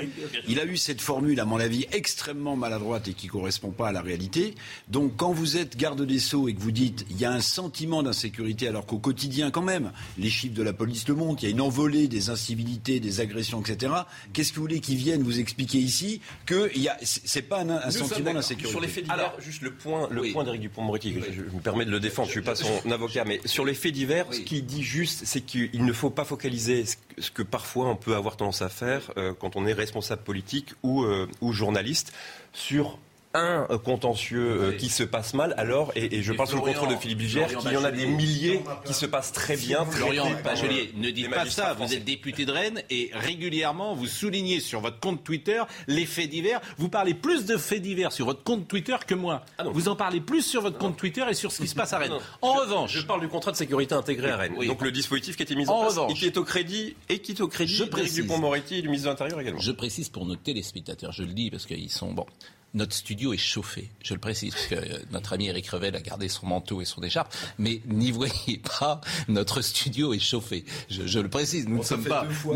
Il 0.48 0.60
a 0.62 0.66
eu 0.66 0.78
cette 0.78 1.02
formule, 1.02 1.40
à 1.42 1.46
mon 1.46 1.60
avis, 1.60 1.86
extrêmement 1.92 2.56
maladroite 2.56 3.10
et 3.10 3.14
qui 3.14 3.28
correspond 3.28 3.72
pas 3.72 3.90
à 3.90 3.92
la 3.92 4.02
réalité. 4.02 4.56
Donc, 4.88 5.18
quand 5.18 5.34
vous 5.34 5.58
êtes 5.58 5.76
garde 5.76 6.02
des 6.04 6.20
sceaux 6.20 6.48
et 6.48 6.54
que 6.56 6.62
vous 6.62 6.72
dites 6.72 7.06
il 7.12 7.20
y 7.20 7.26
a 7.26 7.32
un 7.32 7.42
sentiment 7.42 8.02
d'insécurité, 8.02 8.68
alors 8.70 8.86
qu'au 8.86 8.98
quotidien, 8.98 9.52
quand 9.52 9.62
même, 9.62 9.92
les 10.18 10.30
chiffres 10.30 10.56
de 10.56 10.64
la 10.64 10.74
police 10.74 11.08
le 11.08 11.14
montrent, 11.14 11.44
il 11.44 11.48
y 11.48 11.50
a 11.50 11.52
une 11.52 11.62
envolée 11.62 12.08
des 12.08 12.30
incivilités, 12.30 13.02
des 13.02 13.20
agressions, 13.20 13.62
etc. 13.62 13.94
Qu'est-ce 14.32 14.52
que 14.52 14.56
vous 14.56 14.64
voulez 14.64 14.80
qu'ils 14.80 14.98
viennent 14.98 15.22
vous 15.22 15.40
expliquer 15.40 15.80
ici 15.80 16.22
que 16.46 16.72
il 16.76 16.82
y 16.82 16.88
a, 16.88 16.98
c'est 17.04 17.42
pas 17.44 17.62
un, 17.62 17.92
sentiment 17.92 18.34
d'insécurité 18.34 18.72
Sur 18.72 18.82
les 18.82 18.88
faits 18.88 19.04
divers, 19.04 19.34
juste 19.40 19.62
le 19.62 19.74
point, 19.74 20.08
le 20.10 20.22
Oui. 20.22 20.32
point 20.32 20.46
d'Éric 20.46 20.62
Dupond-Moretti, 20.62 21.14
que 21.14 21.22
je, 21.26 21.44
je 21.50 21.56
me 21.56 21.60
permets 21.62 21.86
de 21.86 21.92
le 21.92 22.00
défendre, 22.00 22.30
je 22.30 22.32
suis 22.34 22.42
pas 22.42 22.56
son 22.56 22.90
avocat, 22.90 23.17
mais 23.26 23.40
sur 23.46 23.66
les 23.66 23.74
faits 23.74 23.94
divers, 23.94 24.26
ce 24.32 24.40
qu'il 24.40 24.66
dit 24.66 24.84
juste, 24.84 25.24
c'est 25.26 25.42
qu'il 25.42 25.86
ne 25.86 25.94
faut 25.94 26.10
pas 26.10 26.26
focaliser 26.26 26.86
ce 26.86 26.96
que, 26.98 27.22
ce 27.22 27.32
que 27.32 27.44
parfois 27.44 27.88
on 27.90 27.96
peut 27.96 28.16
avoir 28.16 28.38
tendance 28.38 28.62
à 28.62 28.70
faire 28.70 29.12
euh, 29.18 29.34
quand 29.38 29.56
on 29.56 29.66
est 29.66 29.74
responsable 29.74 30.24
politique 30.24 30.74
ou, 30.84 31.04
euh, 31.04 31.28
ou 31.42 31.54
journaliste 31.54 32.14
sur 32.54 33.00
un 33.34 33.68
euh, 33.70 33.78
contentieux 33.78 34.40
euh, 34.40 34.72
qui 34.74 34.90
se 34.90 35.04
passe 35.04 35.34
mal, 35.34 35.54
alors, 35.58 35.92
et, 35.96 36.16
et 36.18 36.24
je 36.24 36.34
Et 36.34 36.36
parle 36.36 36.50
sous 36.50 36.56
le 36.56 36.62
Florian- 36.62 36.80
contrôle 36.80 36.96
de 36.96 37.02
Philippe 37.02 37.30
Florian 37.30 37.60
qu'il 37.60 37.72
y 37.74 37.78
en 37.78 37.84
a 37.84 37.92
des 37.92 38.06
milliers 38.08 38.62
qui 38.86 38.94
se 38.94 39.06
passent 39.06 39.32
très 39.34 39.56
bien. 39.58 39.86
Florian 39.86 40.28
Bachelier, 40.44 40.92
euh, 40.96 41.00
ne 41.00 41.10
dites 41.12 41.30
pas 41.30 41.46
ça. 41.46 41.74
Vous 41.74 41.94
êtes 41.94 42.04
député 42.06 42.46
de 42.46 42.52
Rennes 42.52 42.82
et 42.90 43.12
régulièrement 43.14 43.94
vous 43.96 44.08
soulignez 44.08 44.60
sur 44.60 44.80
votre 44.80 45.00
compte 45.00 45.24
Twitter 45.24 45.62
les 45.88 46.06
faits 46.06 46.30
divers. 46.30 46.62
Vous 46.78 46.90
parlez 46.90 47.14
plus 47.14 47.46
de 47.46 47.58
faits 47.58 47.82
divers 47.82 48.12
sur 48.12 48.26
votre 48.26 48.44
compte 48.44 48.68
Twitter 48.68 48.96
que 49.06 49.14
moi. 49.16 49.44
Ah 49.58 49.66
vous 49.72 49.88
en 49.90 49.96
parlez 49.96 50.22
plus 50.22 50.42
sur 50.42 50.62
votre 50.62 50.78
compte 50.78 50.98
Twitter 50.98 51.24
et 51.30 51.34
sur 51.34 51.52
ce 51.52 51.62
qui 51.62 51.68
se 51.68 51.76
passe 51.76 51.94
à 51.94 52.00
Rennes. 52.00 52.12
Non, 52.12 52.20
En 52.42 52.56
je- 52.56 52.62
revanche, 52.62 52.92
je 52.94 53.02
parle 53.06 53.22
du 53.22 53.28
contrat 53.28 53.52
de 53.52 53.58
sécurité 53.58 53.94
intégré 53.94 54.32
à 54.32 54.38
Rennes. 54.38 54.54
Oui. 54.58 54.68
Donc 54.68 54.82
le 54.82 54.92
dispositif 54.92 55.36
qui 55.36 55.44
a 55.44 55.46
été 55.46 55.56
mis 55.56 55.68
en, 55.68 55.74
En 55.74 55.82
place 55.82 55.94
revanche. 55.98 56.12
et 56.12 56.16
qui 56.16 56.26
est 56.26 56.38
au 56.38 56.44
crédit 56.44 56.96
et 57.10 57.20
qui 57.20 57.34
est 57.34 57.42
au 57.42 57.48
crédit 57.48 57.76
Je 57.76 57.84
précise. 57.84 58.16
Dupond-Moretti 58.16 58.76
et 58.78 58.82
du 58.82 58.88
ministre 58.88 59.06
de 59.08 59.12
l'Intérieur 59.12 59.40
également. 59.42 59.60
Je 59.60 59.72
précise 59.72 60.10
pour 60.10 60.26
nos 60.26 60.36
téléspectateurs, 60.36 61.12
je 61.12 61.24
le 61.24 61.34
dis 61.34 61.52
parce 61.52 61.66
qu'ils 61.66 61.92
sont 61.92 62.12
bon. 62.14 62.26
Notre 62.78 62.94
studio 62.94 63.34
est 63.34 63.38
chauffé, 63.38 63.90
je 64.04 64.14
le 64.14 64.20
précise, 64.20 64.54
parce 64.54 64.68
que 64.68 64.76
euh, 64.76 65.00
notre 65.12 65.34
ami 65.34 65.48
Eric 65.48 65.68
Revel 65.70 65.96
a 65.96 66.00
gardé 66.00 66.30
son 66.30 66.46
manteau 66.46 66.80
et 66.80 66.86
son 66.86 67.02
écharpe, 67.02 67.34
mais 67.58 67.82
n'y 67.88 68.12
voyez 68.12 68.62
pas, 68.80 69.02
notre 69.28 69.62
studio 69.62 70.14
est 70.14 70.20
chauffé. 70.20 70.64
Je, 70.88 71.08
je 71.08 71.18
le 71.20 71.28
précise, 71.28 71.68
nous 71.68 71.80
ne 71.80 71.84
sommes 71.84 72.04
pas. 72.04 72.28
nous, 72.46 72.54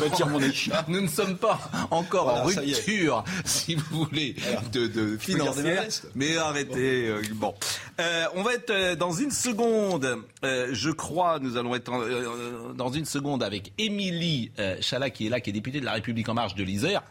retire 0.00 0.26
mon 0.30 0.40
écharpe. 0.40 0.88
nous 0.88 1.02
ne 1.02 1.08
sommes 1.08 1.36
pas 1.36 1.60
encore 1.90 2.28
en 2.28 2.42
Voilà, 2.44 2.62
rupture, 2.62 3.22
si 3.44 3.74
vous 3.74 4.04
voulez, 4.06 4.34
de, 4.72 4.86
de 4.86 5.18
financière. 5.18 5.84
Mais 6.14 6.38
arrêtez. 6.38 7.08
euh, 7.08 7.22
bon, 7.34 7.54
Euh, 8.00 8.24
on 8.34 8.42
va 8.42 8.54
être 8.54 8.70
euh, 8.70 8.96
dans 8.96 9.12
une 9.12 9.30
seconde. 9.30 10.22
euh, 10.44 10.68
je 10.72 10.90
crois, 10.90 11.38
nous 11.38 11.58
allons 11.58 11.74
être 11.74 11.92
en- 11.92 12.00
euh, 12.00 12.72
dans 12.74 12.90
une 12.90 13.04
seconde 13.04 13.42
avec 13.42 13.72
Émilie 13.76 14.52
Chalat 14.80 15.10
qui 15.10 15.26
est 15.26 15.30
là, 15.30 15.40
qui 15.40 15.50
est 15.50 15.52
députée 15.52 15.80
de 15.80 15.84
la 15.84 15.92
République 15.92 16.28
en 16.30 16.34
marche 16.34 16.54
de 16.54 16.64
l'Isère. 16.64 17.02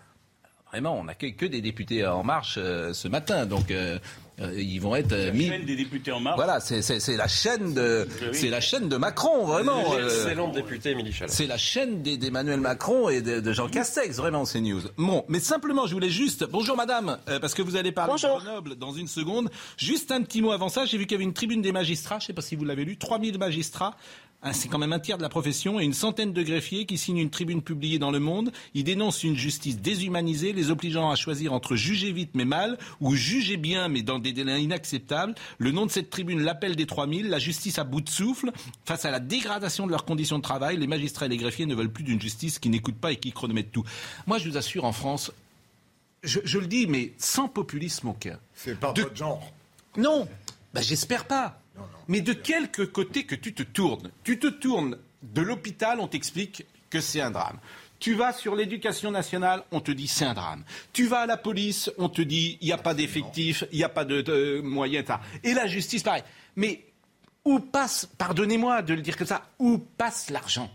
Vraiment, 0.71 0.99
on 0.99 1.05
n'accueille 1.05 1.35
que 1.35 1.45
des 1.45 1.61
députés 1.61 2.05
en 2.05 2.23
marche 2.23 2.55
euh, 2.57 2.91
ce 2.93 3.07
matin, 3.07 3.45
donc 3.45 3.71
euh, 3.71 3.97
euh, 4.41 4.53
ils 4.61 4.79
vont 4.79 4.95
être 4.97 5.15
La 5.15 5.31
mis. 5.31 5.47
chaîne 5.47 5.63
des 5.65 5.77
députés 5.77 6.11
en 6.11 6.19
marche. 6.19 6.35
Voilà, 6.35 6.59
c'est 6.59 7.15
la 7.17 7.27
chaîne 7.27 7.73
de, 7.73 8.05
c'est 8.33 8.49
la 8.49 8.59
chaîne 8.59 8.89
de 8.89 8.97
Macron, 8.97 9.45
vraiment. 9.45 9.95
euh, 9.95 10.89
Émilie 10.91 11.13
Chalat. 11.13 11.31
c'est 11.31 11.47
la 11.47 11.57
chaîne 11.57 12.03
d'Emmanuel 12.03 12.59
Macron 12.59 13.07
et 13.09 13.21
de, 13.21 13.39
de 13.39 13.53
Jean 13.53 13.69
Castex, 13.69 14.17
vraiment, 14.17 14.43
ces 14.45 14.59
news. 14.61 14.81
Bon, 14.97 15.23
mais 15.29 15.39
simplement, 15.39 15.87
je 15.87 15.93
voulais 15.93 16.09
juste... 16.09 16.45
Bonjour 16.51 16.75
madame, 16.75 17.17
euh, 17.29 17.39
parce 17.39 17.53
que 17.53 17.61
vous 17.61 17.77
allez 17.77 17.93
parler 17.93 18.11
Bonjour. 18.11 18.37
de 18.39 18.43
Grenoble 18.43 18.75
dans 18.75 18.91
une 18.91 19.07
seconde. 19.07 19.49
Juste 19.77 20.11
un 20.11 20.21
petit 20.21 20.41
mot 20.41 20.51
avant 20.51 20.69
ça, 20.69 20.85
j'ai 20.85 20.97
vu 20.97 21.05
qu'il 21.05 21.13
y 21.13 21.15
avait 21.15 21.23
une 21.23 21.33
tribune 21.33 21.61
des 21.61 21.71
magistrats, 21.71 22.19
je 22.19 22.25
ne 22.25 22.27
sais 22.27 22.33
pas 22.33 22.41
si 22.41 22.55
vous 22.57 22.65
l'avez 22.65 22.83
lu, 22.85 22.97
3000 22.97 23.37
magistrats. 23.39 23.95
Hein, 24.43 24.53
C'est 24.53 24.67
quand 24.67 24.77
même 24.77 24.93
un 24.93 24.99
tiers 24.99 25.17
de 25.17 25.21
la 25.23 25.29
profession 25.29 25.79
et 25.79 25.83
une 25.83 25.93
centaine 25.93 26.33
de 26.33 26.43
greffiers 26.43 26.85
qui 26.85 26.97
signent 26.97 27.17
une 27.17 27.29
tribune 27.29 27.61
publiée 27.61 27.99
dans 27.99 28.11
Le 28.11 28.19
Monde. 28.19 28.51
Ils 28.73 28.83
dénoncent 28.83 29.23
une 29.23 29.35
justice 29.35 29.79
déshumanisée, 29.79 30.53
les 30.53 30.71
obligeant 30.71 31.09
à 31.09 31.15
choisir 31.15 31.53
entre 31.53 31.75
juger 31.75 32.11
vite 32.11 32.31
mais 32.33 32.45
mal 32.45 32.77
ou 33.01 33.15
juger 33.15 33.57
bien 33.57 33.87
mais 33.87 34.01
dans 34.01 34.19
des 34.19 34.33
délais 34.33 34.61
inacceptables. 34.63 35.35
Le 35.57 35.71
nom 35.71 35.85
de 35.85 35.91
cette 35.91 36.09
tribune, 36.09 36.41
l'appel 36.41 36.75
des 36.75 36.85
3000, 36.85 37.29
la 37.29 37.39
justice 37.39 37.79
à 37.79 37.83
bout 37.83 38.01
de 38.01 38.09
souffle. 38.09 38.51
Face 38.85 39.05
à 39.05 39.11
la 39.11 39.19
dégradation 39.19 39.85
de 39.85 39.91
leurs 39.91 40.05
conditions 40.05 40.37
de 40.37 40.43
travail, 40.43 40.77
les 40.77 40.87
magistrats 40.87 41.25
et 41.25 41.29
les 41.29 41.37
greffiers 41.37 41.65
ne 41.65 41.75
veulent 41.75 41.91
plus 41.91 42.03
d'une 42.03 42.21
justice 42.21 42.59
qui 42.59 42.69
n'écoute 42.69 42.95
pas 42.95 43.11
et 43.11 43.15
qui 43.17 43.31
chronomètre 43.31 43.71
tout. 43.71 43.83
Moi, 44.27 44.37
je 44.37 44.49
vous 44.49 44.57
assure, 44.57 44.85
en 44.85 44.93
France, 44.93 45.31
je, 46.23 46.39
je 46.43 46.57
le 46.59 46.67
dis, 46.67 46.87
mais 46.87 47.13
sans 47.17 47.47
populisme 47.47 48.07
aucun. 48.09 48.37
C'est 48.53 48.79
pas 48.79 48.91
De- 48.93 49.01
votre 49.03 49.15
genre. 49.15 49.53
Non, 49.97 50.27
bah, 50.73 50.81
j'espère 50.81 51.25
pas. 51.25 51.59
Mais 52.07 52.21
de 52.21 52.33
quelque 52.33 52.83
côté 52.83 53.25
que 53.25 53.35
tu 53.35 53.53
te 53.53 53.63
tournes, 53.63 54.11
tu 54.23 54.39
te 54.39 54.47
tournes 54.47 54.97
de 55.23 55.41
l'hôpital, 55.41 55.99
on 55.99 56.07
t'explique 56.07 56.65
que 56.89 57.01
c'est 57.01 57.21
un 57.21 57.31
drame. 57.31 57.59
Tu 57.99 58.13
vas 58.13 58.31
sur 58.31 58.55
l'éducation 58.55 59.09
nationale, 59.11 59.63
on 59.71 59.79
te 59.79 59.91
dit 59.91 60.07
c'est 60.07 60.25
un 60.25 60.33
drame. 60.33 60.63
Tu 60.93 61.07
vas 61.07 61.21
à 61.21 61.25
la 61.25 61.37
police, 61.37 61.91
on 61.97 62.09
te 62.09 62.21
dit 62.21 62.57
il 62.61 62.67
n'y 62.67 62.71
a 62.71 62.77
pas 62.77 62.93
d'effectifs, 62.93 63.63
il 63.71 63.77
n'y 63.79 63.83
a 63.83 63.89
pas 63.89 64.05
de, 64.05 64.21
de 64.21 64.61
moyens. 64.61 65.05
Et 65.43 65.53
la 65.53 65.67
justice, 65.67 66.03
pareil. 66.03 66.23
Mais 66.55 66.85
où 67.43 67.59
passe, 67.59 68.07
pardonnez-moi 68.17 68.81
de 68.83 68.93
le 68.93 69.01
dire 69.01 69.17
comme 69.17 69.27
ça, 69.27 69.49
où 69.57 69.77
passe 69.77 70.29
l'argent? 70.29 70.69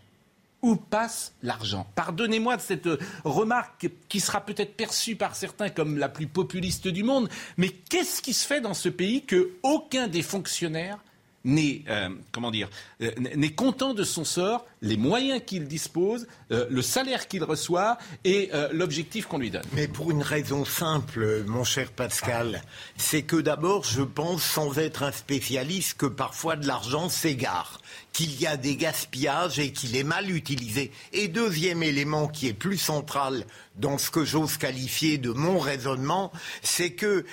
Où 0.62 0.77
passe 0.77 1.35
l'argent? 1.42 1.87
Pardonnez-moi 1.94 2.57
de 2.57 2.62
cette 2.62 2.87
euh, 2.87 2.98
remarque 3.25 3.90
qui 4.09 4.20
sera 4.20 4.40
peut-être 4.40 4.77
perçue 4.77 5.16
par 5.16 5.37
certains 5.37 5.68
comme 5.68 5.98
la 5.98 6.09
plus 6.09 6.27
populiste 6.27 6.88
du 6.88 7.03
monde, 7.03 7.29
mais 7.57 7.68
qu'est-ce 7.68 8.22
qui 8.22 8.33
se 8.33 8.46
fait 8.46 8.61
dans 8.61 8.75
ce 8.75 8.88
pays 8.88 9.25
que 9.25 9.53
aucun 9.62 10.09
des 10.09 10.22
fonctionnaires 10.22 10.98
n'est 11.44 11.83
euh, 11.88 12.09
comment 12.31 12.50
dire 12.50 12.68
euh, 13.02 13.11
n'est 13.18 13.52
content 13.52 13.94
de 13.94 14.05
son 14.05 14.24
sort, 14.24 14.66
les 14.81 14.96
moyens 14.96 15.40
qu'il 15.44 15.66
dispose, 15.66 16.26
euh, 16.50 16.66
le 16.70 16.83
salaire 16.83 17.28
qu'il 17.28 17.44
reçoit 17.44 17.98
et 18.24 18.50
l'objectif 18.72 19.26
qu'on 19.26 19.38
lui 19.38 19.50
donne. 19.50 19.62
Mais 19.72 19.88
pour 19.88 20.11
une 20.11 20.22
raison 20.22 20.64
simple, 20.64 21.44
mon 21.46 21.64
cher 21.64 21.90
Pascal, 21.90 22.62
c'est 22.96 23.22
que 23.22 23.37
d'abord, 23.37 23.85
je 23.85 24.02
pense, 24.02 24.42
sans 24.42 24.78
être 24.78 25.02
un 25.02 25.12
spécialiste, 25.12 25.96
que 25.96 26.07
parfois 26.07 26.57
de 26.57 26.66
l'argent 26.66 27.09
s'égare, 27.09 27.81
qu'il 28.12 28.40
y 28.40 28.46
a 28.46 28.57
des 28.57 28.76
gaspillages 28.76 29.59
et 29.59 29.72
qu'il 29.72 29.96
est 29.96 30.05
mal 30.05 30.31
utilisé. 30.31 30.92
Et 31.12 31.28
deuxième 31.28 31.83
élément 31.83 32.28
qui 32.28 32.48
est 32.48 32.55
plus 32.55 32.78
central 32.78 33.44
dans 33.76 33.98
ce 33.98 34.11
que 34.11 34.24
j'ose 34.24 34.57
qualifier 34.57 35.18
de 35.18 35.31
mon 35.31 35.59
raisonnement, 35.59 36.33
c'est 36.62 36.92
que 36.92 37.24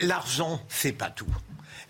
l'argent, 0.00 0.60
c'est 0.68 0.92
pas 0.92 1.10
tout. 1.10 1.26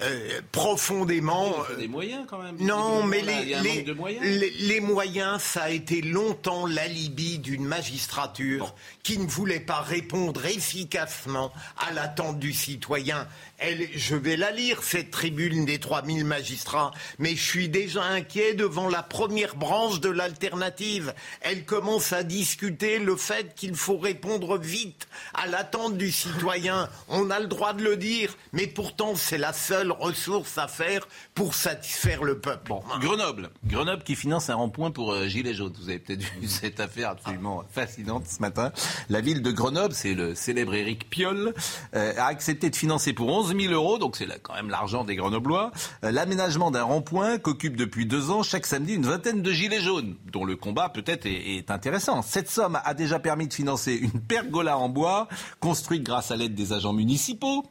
Euh, 0.02 0.40
profondément. 0.52 1.46
Il 1.46 1.74
faut 1.74 1.80
des 1.80 1.88
moyens 1.88 2.24
quand 2.28 2.42
même. 2.42 2.56
Non, 2.58 3.04
mais 3.04 3.22
de 3.22 3.92
moyens. 3.92 4.24
les 4.24 4.80
moyens, 4.80 5.42
ça 5.42 5.64
a 5.64 5.70
été 5.70 6.00
longtemps 6.00 6.66
l'alibi 6.66 7.38
d'une 7.38 7.64
magistrature 7.64 8.74
qui 9.02 9.18
ne 9.18 9.26
voulait 9.26 9.60
pas 9.60 9.80
répondre 9.80 10.44
efficacement 10.46 11.52
à 11.78 11.92
l'attente 11.92 12.38
du 12.38 12.52
citoyen. 12.52 13.26
Je 13.60 14.16
vais 14.16 14.36
la 14.36 14.50
lire, 14.50 14.82
cette 14.82 15.10
tribune 15.10 15.66
des 15.66 15.78
3000 15.78 16.24
magistrats, 16.24 16.92
mais 17.18 17.36
je 17.36 17.42
suis 17.42 17.68
déjà 17.68 18.02
inquiet 18.02 18.54
devant 18.54 18.88
la 18.88 19.02
première 19.02 19.54
branche 19.54 20.00
de 20.00 20.08
l'alternative. 20.08 21.12
Elle 21.42 21.64
commence 21.64 22.12
à 22.12 22.22
discuter 22.22 22.98
le 22.98 23.16
fait 23.16 23.54
qu'il 23.54 23.74
faut 23.74 23.98
répondre 23.98 24.58
vite 24.58 25.08
à 25.34 25.46
l'attente 25.46 25.98
du 25.98 26.10
citoyen. 26.10 26.88
On 27.08 27.30
a 27.30 27.38
le 27.38 27.48
droit 27.48 27.74
de 27.74 27.82
le 27.82 27.96
dire, 27.96 28.34
mais 28.52 28.66
pourtant 28.66 29.14
c'est 29.14 29.38
la 29.38 29.52
seule 29.52 29.92
ressource 29.92 30.56
à 30.56 30.66
faire 30.66 31.06
pour 31.34 31.54
satisfaire 31.54 32.24
le 32.24 32.38
peuple. 32.38 32.72
Grenoble. 33.00 33.50
Grenoble 33.64 34.02
qui 34.02 34.16
finance 34.16 34.48
un 34.48 34.54
rond-point 34.54 34.90
pour 34.90 35.12
euh, 35.12 35.26
Gilets 35.26 35.54
jaunes. 35.54 35.74
Vous 35.78 35.90
avez 35.90 35.98
peut-être 35.98 36.22
vu 36.22 36.46
cette 36.48 36.80
affaire 36.80 37.10
absolument 37.10 37.64
fascinante 37.70 38.26
ce 38.26 38.40
matin. 38.40 38.72
La 39.10 39.20
ville 39.20 39.42
de 39.42 39.50
Grenoble, 39.50 39.94
c'est 39.94 40.14
le 40.14 40.34
célèbre 40.34 40.74
Éric 40.74 41.10
Piolle, 41.10 41.52
euh, 41.94 42.14
a 42.16 42.26
accepté 42.26 42.70
de 42.70 42.76
financer 42.76 43.12
pour 43.12 43.28
11 43.28 43.49
000 43.58 43.72
euros, 43.72 43.98
donc 43.98 44.16
c'est 44.16 44.26
quand 44.42 44.54
même 44.54 44.70
l'argent 44.70 45.04
des 45.04 45.14
Grenoblois, 45.14 45.70
euh, 46.04 46.10
l'aménagement 46.10 46.70
d'un 46.70 46.82
rond-point 46.82 47.38
qu'occupe 47.38 47.76
depuis 47.76 48.06
deux 48.06 48.30
ans 48.30 48.42
chaque 48.42 48.66
samedi 48.66 48.94
une 48.94 49.06
vingtaine 49.06 49.42
de 49.42 49.52
Gilets 49.52 49.80
jaunes, 49.80 50.16
dont 50.32 50.44
le 50.44 50.56
combat 50.56 50.88
peut-être 50.88 51.26
est, 51.26 51.70
intéressant. 51.70 52.22
Cette 52.22 52.50
somme 52.50 52.80
a 52.82 52.94
déjà 52.94 53.18
permis 53.18 53.46
de 53.46 53.54
financer 53.54 53.94
une 53.94 54.20
pergola 54.20 54.78
en 54.78 54.88
bois, 54.88 55.28
construite 55.60 56.02
grâce 56.02 56.30
à 56.30 56.36
l'aide 56.36 56.54
des 56.54 56.72
agents 56.72 56.92
municipaux. 56.92 57.64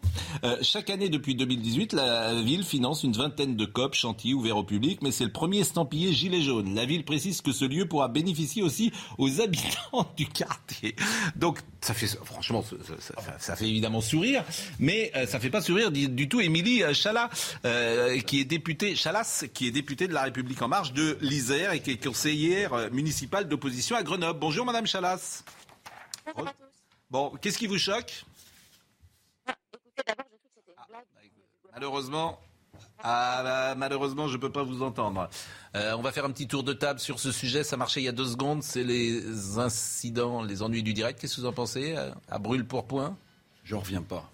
Euh, 0.44 0.58
chaque 0.62 0.90
année 0.90 1.10
depuis 1.10 1.36
2018, 1.36 1.80
ensuite, 1.80 1.94
la 1.94 2.42
ville 2.42 2.64
finance 2.66 3.04
une 3.04 3.14
vingtaine 3.14 3.56
de 3.56 3.66
COP, 3.66 3.94
chantiers 3.94 4.34
ouverts 4.34 4.58
au 4.58 4.64
public, 4.64 5.02
mais 5.02 5.12
c'est 5.12 5.24
le 5.24 5.32
premier 5.32 5.60
estampillé 5.60 6.12
gilet 6.12 6.42
jaune. 6.42 6.76
La 6.76 6.86
ville 6.86 7.06
précise 7.06 7.42
que 7.42 7.54
ce 7.54 7.64
lieu 7.64 7.86
pourra 7.86 8.10
bénéficier 8.10 8.62
aussi 8.62 8.92
aux 9.18 9.40
habitants 9.40 10.06
du 10.18 10.28
quartier. 10.28 10.96
Donc, 11.38 11.60
ça 11.82 11.94
fait, 11.94 12.08
franchement, 12.26 12.64
ça 13.38 13.56
fait 13.56 13.70
évidemment 13.70 14.02
sourire, 14.02 14.44
mais 14.80 15.12
euh, 15.16 15.26
ça 15.26 15.40
fait 15.40 15.50
pas 15.50 15.62
sourire 15.70 15.92
du, 15.92 16.08
du 16.08 16.28
tout 16.28 16.42
Émilie 16.42 16.82
euh, 16.82 16.96
Chalat, 16.96 17.30
euh, 17.64 18.20
qui 18.22 18.40
est 18.40 18.46
députée, 18.46 18.96
Chalas, 18.96 19.46
qui 19.54 19.68
est 19.68 19.72
députée 19.72 20.08
de 20.08 20.14
La 20.14 20.24
République 20.24 20.60
En 20.64 20.68
Marche 20.68 20.94
de 20.94 21.16
l'Isère 21.22 21.74
et 21.74 21.80
qui 21.80 21.92
est 21.92 22.04
conseillère 22.04 22.74
euh, 22.74 22.90
municipale 22.90 23.48
d'opposition 23.48 23.96
à 23.96 24.02
Grenoble. 24.02 24.40
Bonjour, 24.40 24.66
Madame 24.66 24.88
Chalas. 24.88 25.44
Bon, 27.12 27.32
qu'est-ce 27.40 27.60
qui 27.60 27.68
vous 27.68 27.78
choque? 27.78 28.26
Malheureusement, 31.72 32.40
ah, 33.04 33.42
bah, 33.44 33.76
malheureusement, 33.76 34.28
je 34.28 34.38
ne 34.38 34.42
peux 34.42 34.52
pas 34.52 34.64
vous 34.64 34.82
entendre. 34.82 35.30
Euh, 35.76 35.94
on 35.96 36.02
va 36.02 36.12
faire 36.12 36.26
un 36.26 36.32
petit 36.32 36.48
tour 36.48 36.64
de 36.64 36.74
table 36.74 37.00
sur 37.00 37.20
ce 37.20 37.32
sujet. 37.32 37.64
Ça 37.64 37.78
marchait 37.78 38.02
il 38.02 38.06
y 38.06 38.10
a 38.10 38.12
deux 38.12 38.26
secondes. 38.26 38.64
C'est 38.64 38.84
les 38.84 39.60
incidents, 39.60 40.42
les 40.42 40.64
ennuis 40.64 40.82
du 40.82 40.94
direct. 40.94 41.22
Qu'est-ce 41.22 41.36
que 41.36 41.42
vous 41.42 41.48
en 41.48 41.54
pensez? 41.54 41.96
À 42.28 42.40
brûle 42.40 42.66
pour 42.66 42.88
point 42.88 43.16
J'en 43.64 43.82
reviens 43.82 44.02
pas. 44.02 44.32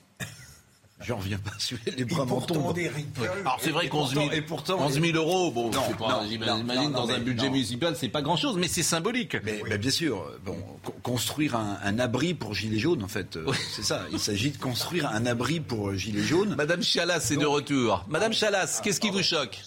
J'en 1.02 1.18
reviens 1.18 1.38
pas. 1.38 1.52
Les 1.98 2.06
bras 2.06 2.24
Et 2.24 2.26
m'en 2.26 2.36
pourtant, 2.38 2.54
tombent. 2.56 2.74
des 2.76 2.88
rituels. 2.88 3.30
Alors 3.42 3.58
c'est 3.60 3.72
vrai 3.72 3.88
pourtant- 3.90 4.22
000, 4.22 4.32
et 4.32 4.42
pourtant- 4.42 4.80
11 4.80 5.02
000 5.02 5.18
euros, 5.18 5.52
bon, 5.52 5.70
Non, 5.70 5.82
c'est 5.88 5.98
pas- 5.98 6.22
non, 6.24 6.30
j'imagine 6.30 6.66
non, 6.66 6.84
non, 6.84 6.90
dans 6.90 7.10
un 7.10 7.18
mais 7.18 7.24
budget 7.26 7.48
non. 7.48 7.52
municipal, 7.52 7.96
c'est 7.98 8.08
pas 8.08 8.22
grand-chose, 8.22 8.56
mais 8.58 8.70
c'est 8.70 8.82
symbolique. 8.82 9.36
Mais, 9.44 9.62
mais 9.70 9.78
bien 9.78 9.92
sûr, 9.92 10.26
bon, 10.46 10.56
co- 10.84 10.96
construire 11.04 11.56
un, 11.58 11.78
un 11.84 12.00
abri 12.00 12.34
pour 12.34 12.54
gilets 12.54 12.80
jaunes, 12.80 13.04
en 13.04 13.10
fait, 13.10 13.36
euh, 13.36 13.46
c'est 13.76 13.84
ça. 13.84 14.06
Il 14.14 14.20
s'agit 14.20 14.52
de 14.52 14.58
construire 14.58 15.10
un 15.10 15.26
abri 15.26 15.60
pour 15.60 15.90
euh, 15.90 15.96
gilets 15.96 16.24
jaunes. 16.24 16.56
Madame 16.56 16.82
Chalas 16.82 17.28
est 17.30 17.36
de 17.38 17.46
retour. 17.46 18.06
Madame 18.08 18.32
Chalas, 18.34 18.80
qu'est-ce 18.82 19.02
qui 19.02 19.10
vous 19.10 19.22
choque? 19.22 19.60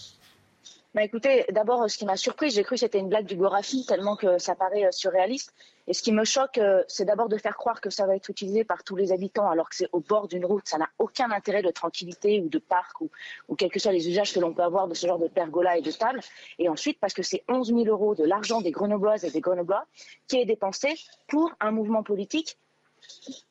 Bah 0.98 1.04
écoutez, 1.04 1.44
d'abord, 1.52 1.88
ce 1.88 1.96
qui 1.96 2.04
m'a 2.06 2.16
surpris, 2.16 2.50
j'ai 2.50 2.64
cru 2.64 2.74
que 2.74 2.80
c'était 2.80 2.98
une 2.98 3.08
blague 3.08 3.24
du 3.24 3.36
Gorafi, 3.36 3.86
tellement 3.86 4.16
que 4.16 4.36
ça 4.38 4.56
paraît 4.56 4.84
euh, 4.84 4.90
surréaliste. 4.90 5.54
Et 5.86 5.94
ce 5.94 6.02
qui 6.02 6.10
me 6.10 6.24
choque, 6.24 6.58
euh, 6.58 6.82
c'est 6.88 7.04
d'abord 7.04 7.28
de 7.28 7.36
faire 7.36 7.56
croire 7.56 7.80
que 7.80 7.88
ça 7.88 8.04
va 8.04 8.16
être 8.16 8.28
utilisé 8.30 8.64
par 8.64 8.82
tous 8.82 8.96
les 8.96 9.12
habitants, 9.12 9.48
alors 9.48 9.68
que 9.68 9.76
c'est 9.76 9.88
au 9.92 10.00
bord 10.00 10.26
d'une 10.26 10.44
route. 10.44 10.66
Ça 10.66 10.76
n'a 10.76 10.88
aucun 10.98 11.30
intérêt 11.30 11.62
de 11.62 11.70
tranquillité 11.70 12.40
ou 12.40 12.48
de 12.48 12.58
parc 12.58 13.00
ou, 13.00 13.12
ou 13.46 13.54
quels 13.54 13.70
que 13.70 13.78
soient 13.78 13.92
les 13.92 14.08
usages 14.08 14.32
que 14.32 14.40
l'on 14.40 14.52
peut 14.52 14.64
avoir 14.64 14.88
de 14.88 14.94
ce 14.94 15.06
genre 15.06 15.20
de 15.20 15.28
pergola 15.28 15.78
et 15.78 15.82
de 15.82 15.92
table. 15.92 16.18
Et 16.58 16.68
ensuite, 16.68 16.98
parce 16.98 17.14
que 17.14 17.22
c'est 17.22 17.44
11 17.48 17.68
000 17.68 17.84
euros 17.84 18.16
de 18.16 18.24
l'argent 18.24 18.60
des 18.60 18.72
Grenobloises 18.72 19.24
et 19.24 19.30
des 19.30 19.40
Grenoblois 19.40 19.86
qui 20.26 20.38
est 20.38 20.46
dépensé 20.46 20.96
pour 21.28 21.52
un 21.60 21.70
mouvement 21.70 22.02
politique. 22.02 22.58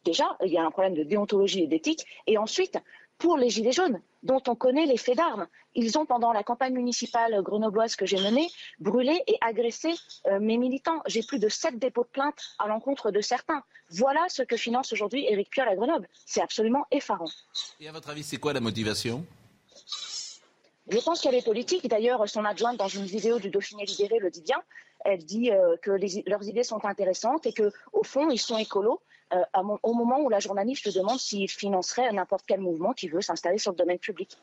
Déjà, 0.04 0.26
il 0.44 0.52
y 0.52 0.58
a 0.58 0.66
un 0.66 0.72
problème 0.72 0.96
de 0.96 1.04
déontologie 1.04 1.64
et 1.64 1.68
d'éthique. 1.68 2.06
Et 2.28 2.38
ensuite, 2.38 2.78
pour 3.18 3.38
les 3.38 3.50
Gilets 3.50 3.72
jaunes, 3.72 4.00
dont 4.24 4.42
on 4.48 4.56
connaît 4.56 4.86
les 4.86 4.98
faits 4.98 5.18
d'armes. 5.18 5.48
Ils 5.76 5.98
ont, 5.98 6.06
pendant 6.06 6.32
la 6.32 6.44
campagne 6.44 6.74
municipale 6.74 7.42
grenobloise 7.42 7.96
que 7.96 8.06
j'ai 8.06 8.18
menée, 8.18 8.48
brûlé 8.80 9.22
et 9.28 9.38
agressé 9.42 9.94
euh, 10.28 10.40
mes 10.40 10.58
militants. 10.58 11.02
J'ai 11.06 11.24
plus 11.24 11.40
de 11.40 11.50
sept 11.50 11.78
dépôts 11.80 12.04
de 12.04 12.10
plainte 12.10 12.40
à 12.60 12.68
l'encontre 12.68 13.12
de 13.12 13.22
certains. 13.22 13.64
Voilà 13.90 14.26
ce 14.30 14.44
que 14.44 14.58
finance 14.58 14.92
aujourd'hui 14.94 15.26
Éric 15.26 15.50
Piolle 15.50 15.70
à 15.70 15.76
Grenoble. 15.76 16.08
C'est 16.26 16.42
absolument 16.42 16.86
effarant. 16.92 17.30
Et 17.80 17.88
à 17.88 17.92
votre 17.92 18.10
avis, 18.10 18.24
c'est 18.24 18.38
quoi 18.38 18.54
la 18.54 18.60
motivation? 18.60 19.26
Je 20.90 21.00
pense 21.00 21.22
qu'elle 21.22 21.36
est 21.36 21.46
politique. 21.46 21.88
D'ailleurs, 21.88 22.28
son 22.30 22.46
adjointe, 22.46 22.78
dans 22.78 22.88
une 22.88 23.06
vidéo 23.06 23.40
du 23.40 23.50
Dauphiné 23.50 23.86
Libéré, 23.86 24.20
le 24.20 24.30
dit 24.30 24.42
bien. 24.42 24.62
Elle 25.06 25.24
dit 25.26 25.52
euh, 25.52 25.78
que 25.82 25.92
les- 25.92 26.24
leurs 26.28 26.44
idées 26.48 26.64
sont 26.64 26.84
intéressantes 26.86 27.46
et 27.46 27.54
que, 27.54 27.72
au 27.94 28.04
fond, 28.04 28.30
ils 28.30 28.40
sont 28.40 28.58
écolos. 28.58 29.02
euh, 29.34 29.44
à 29.52 29.62
mon- 29.62 29.78
au 29.84 29.94
moment 29.94 30.22
où 30.22 30.30
la 30.30 30.40
journaliste 30.40 30.90
se 30.90 30.98
demande 30.98 31.20
s'ils 31.20 31.50
financeraient 31.50 32.10
n'importe 32.14 32.46
quel 32.48 32.62
mouvement 32.62 32.94
qui 32.94 33.10
veut 33.10 33.20
s'installer 33.20 33.58
sur 33.58 33.72
le 33.74 33.78
domaine 33.78 34.00
public. 34.00 34.38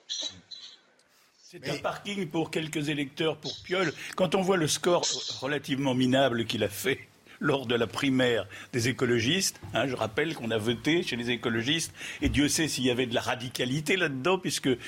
C'est 1.39 1.67
un 1.71 1.79
parking 1.79 2.29
pour 2.29 2.51
quelques 2.51 2.91
électeurs 2.91 3.39
pour 3.39 3.53
Piolle. 3.65 3.95
Quand 4.15 4.35
on 4.35 4.43
voit 4.43 4.59
le 4.59 4.69
score 4.69 5.07
relativement 5.41 5.95
minable 5.95 6.45
qu'il 6.45 6.63
a 6.65 6.69
fait 6.69 6.99
lors 7.41 7.67
de 7.67 7.75
la 7.75 7.87
primaire 7.87 8.47
des 8.73 8.89
écologistes, 8.89 9.61
hein, 9.75 9.87
je 9.87 9.95
rappelle 9.95 10.35
qu'on 10.35 10.51
a 10.51 10.59
voté 10.59 11.03
chez 11.03 11.17
les 11.17 11.31
écologistes, 11.31 11.93
et 12.23 12.29
Dieu 12.29 12.49
sait 12.49 12.69
s'il 12.69 12.85
y 12.85 12.91
avait 12.91 13.07
de 13.07 13.15
la 13.15 13.21
radicalité 13.21 13.97
là-dedans, 13.97 14.39
puisque 14.39 14.69
euh, 14.69 14.79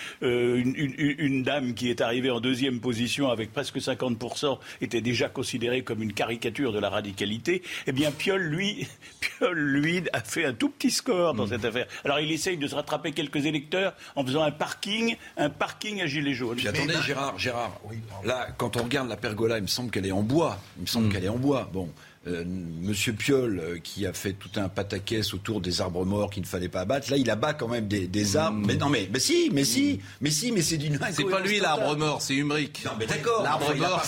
une, 0.57 0.75
une- 0.77 0.95
une 1.19 1.43
dame 1.43 1.75
qui 1.75 1.91
est 1.91 2.01
arrivée 2.01 2.31
en 2.31 2.41
deuxième 2.41 2.81
position 2.81 3.31
avec 3.31 3.53
presque 3.53 3.77
50% 3.79 4.59
était 4.81 5.01
déjà 5.01 5.29
considérée 5.29 5.83
comme 5.83 6.03
une 6.03 6.13
caricature 6.13 6.73
de 6.73 6.79
la 6.79 6.89
radicalité. 6.91 7.63
Eh 7.87 7.93
bien, 7.93 8.11
Piolle, 8.11 8.43
lui, 8.43 8.87
Piolle, 9.21 9.59
lui, 9.59 10.03
a 10.13 10.21
fait 10.21 10.45
un 10.45 10.53
tout 10.53 10.69
petit 10.71 10.91
score 10.91 11.35
dans 11.35 11.47
cette 11.47 11.65
affaire. 11.65 11.87
Alors, 12.05 12.21
il 12.21 12.31
essaye 12.33 12.57
de 12.57 12.67
se 12.67 12.75
rattraper 12.75 13.13
quelques 13.13 13.45
électeurs 13.47 13.95
en 14.15 14.25
faisant 14.25 14.43
un 14.43 14.51
parking, 14.51 15.17
un 15.37 15.51
parking 15.51 16.01
à 16.01 16.07
gilets 16.07 16.35
jaunes. 16.35 16.57
Puis 16.57 16.69
attendez, 16.69 16.95
Gérard, 17.05 17.39
Gérard, 17.39 17.81
là, 18.25 18.49
quand 18.57 18.77
on 18.77 18.83
regarde 18.83 19.09
la 19.09 19.17
pergola, 19.17 19.59
il 19.59 19.63
me 19.63 19.67
semble 19.67 19.91
qu'elle 19.91 20.07
est 20.07 20.13
en 20.13 20.23
bois. 20.23 20.59
Il 20.77 20.83
me 20.83 20.87
semble 20.87 21.13
qu'elle 21.13 21.25
est 21.25 21.29
en 21.29 21.37
bois. 21.39 21.69
Bon. 21.73 21.89
Euh, 22.27 22.45
Monsieur 22.47 23.13
Piolle, 23.13 23.61
euh, 23.63 23.79
qui 23.79 24.07
a 24.07 24.13
fait 24.13 24.33
tout 24.33 24.51
un 24.57 24.69
pataquès 24.69 25.33
autour 25.35 25.61
des 25.61 25.81
arbres 25.81 26.05
morts 26.05 26.31
qu'il 26.31 26.43
ne 26.43 26.47
fallait 26.49 26.69
pas 26.69 26.81
abattre, 26.81 27.11
là, 27.11 27.17
il 27.17 27.31
abat 27.31 27.55
quand 27.55 27.69
même 27.69 27.87
des, 27.89 28.07
des 28.09 28.37
arbres. 28.37 28.67
Mais 28.67 28.77
non, 28.77 28.89
mais, 28.89 29.09
mais 29.13 29.19
si, 29.21 29.51
mais 29.53 29.65
si, 29.65 30.01
mais 30.21 30.31
si, 30.31 30.51
mais 30.53 30.63
c'est 30.63 30.77
d'une 30.79 30.99
C'est 31.13 31.25
pas 31.25 31.41
lui 31.41 31.61
l'arbre 31.61 31.97
mort, 31.97 32.21
c'est 32.23 32.35
Humric. 32.35 32.83
Non, 32.85 32.93
mais 32.99 33.07
d'accord. 33.07 33.43
L'arbre 33.43 33.75
mort, 33.77 34.03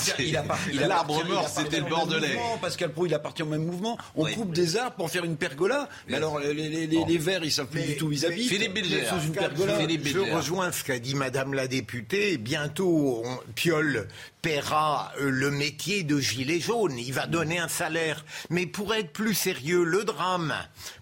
l'arbre 0.75 1.25
mort, 1.29 1.49
c'était 1.49 1.81
le 1.81 1.87
Bordelais. 1.89 2.39
Pascal 2.61 2.93
Pro, 2.93 3.07
il 3.07 3.15
appartient 3.15 3.43
au 3.43 3.47
même 3.47 3.65
mouvement. 3.65 3.97
On 4.17 4.25
coupe 4.27 4.53
des 4.53 4.77
arbres 4.77 4.97
pour 4.97 5.11
faire 5.11 5.25
une 5.25 5.37
pergola. 5.37 5.89
Mais 6.09 6.17
alors, 6.17 6.39
les, 6.41 6.55
les, 6.55 6.87
les, 6.87 7.05
les 7.07 7.19
verts, 7.19 7.45
ils 7.45 7.53
savent 7.53 7.67
plus 7.69 7.83
du 7.83 7.97
tout 7.97 8.07
où 8.07 8.13
ils 8.13 8.27
habitent. 8.27 8.49
Philippe 8.49 8.75
Bilger. 8.75 9.05
Sous 9.09 9.27
une 9.27 9.33
Pascal, 9.33 9.51
pergola. 9.55 9.75
je- 9.77 9.81
Philippe 9.81 10.07
je, 10.07 10.19
Bilger. 10.19 10.33
rejoins 10.35 10.73
ce 10.73 10.83
qu'a 10.85 10.99
dit 10.99 11.15
Madame 11.15 11.55
la 11.55 11.69
députée. 11.69 12.37
Bientôt, 12.39 13.23
on- 13.25 13.39
Piolle 13.55 14.09
paiera 14.43 15.13
euh, 15.21 15.31
le 15.31 15.51
métier 15.51 16.03
de 16.03 16.21
gilet 16.21 16.61
jaune. 16.61 16.99
Il 16.99 17.13
va 17.13 17.27
donner 17.27 17.59
un 17.59 17.69
salaire. 17.69 18.25
Mais 18.51 18.67
pour 18.67 18.95
être 18.95 19.13
plus 19.13 19.35
sérieux, 19.35 19.85
le 19.85 20.05
drame, 20.05 20.55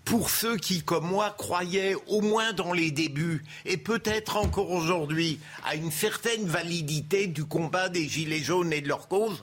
pour 0.05 0.31
ceux 0.31 0.57
qui, 0.57 0.83
comme 0.83 1.07
moi, 1.07 1.35
croyaient 1.37 1.97
au 2.07 2.21
moins 2.21 2.53
dans 2.53 2.73
les 2.73 2.91
débuts, 2.91 3.45
et 3.65 3.77
peut-être 3.77 4.37
encore 4.37 4.71
aujourd'hui, 4.71 5.41
à 5.65 5.75
une 5.75 5.91
certaine 5.91 6.47
validité 6.47 7.27
du 7.27 7.45
combat 7.45 7.89
des 7.89 8.09
gilets 8.09 8.43
jaunes 8.43 8.73
et 8.73 8.81
de 8.81 8.89
leur 8.89 9.09
cause, 9.09 9.43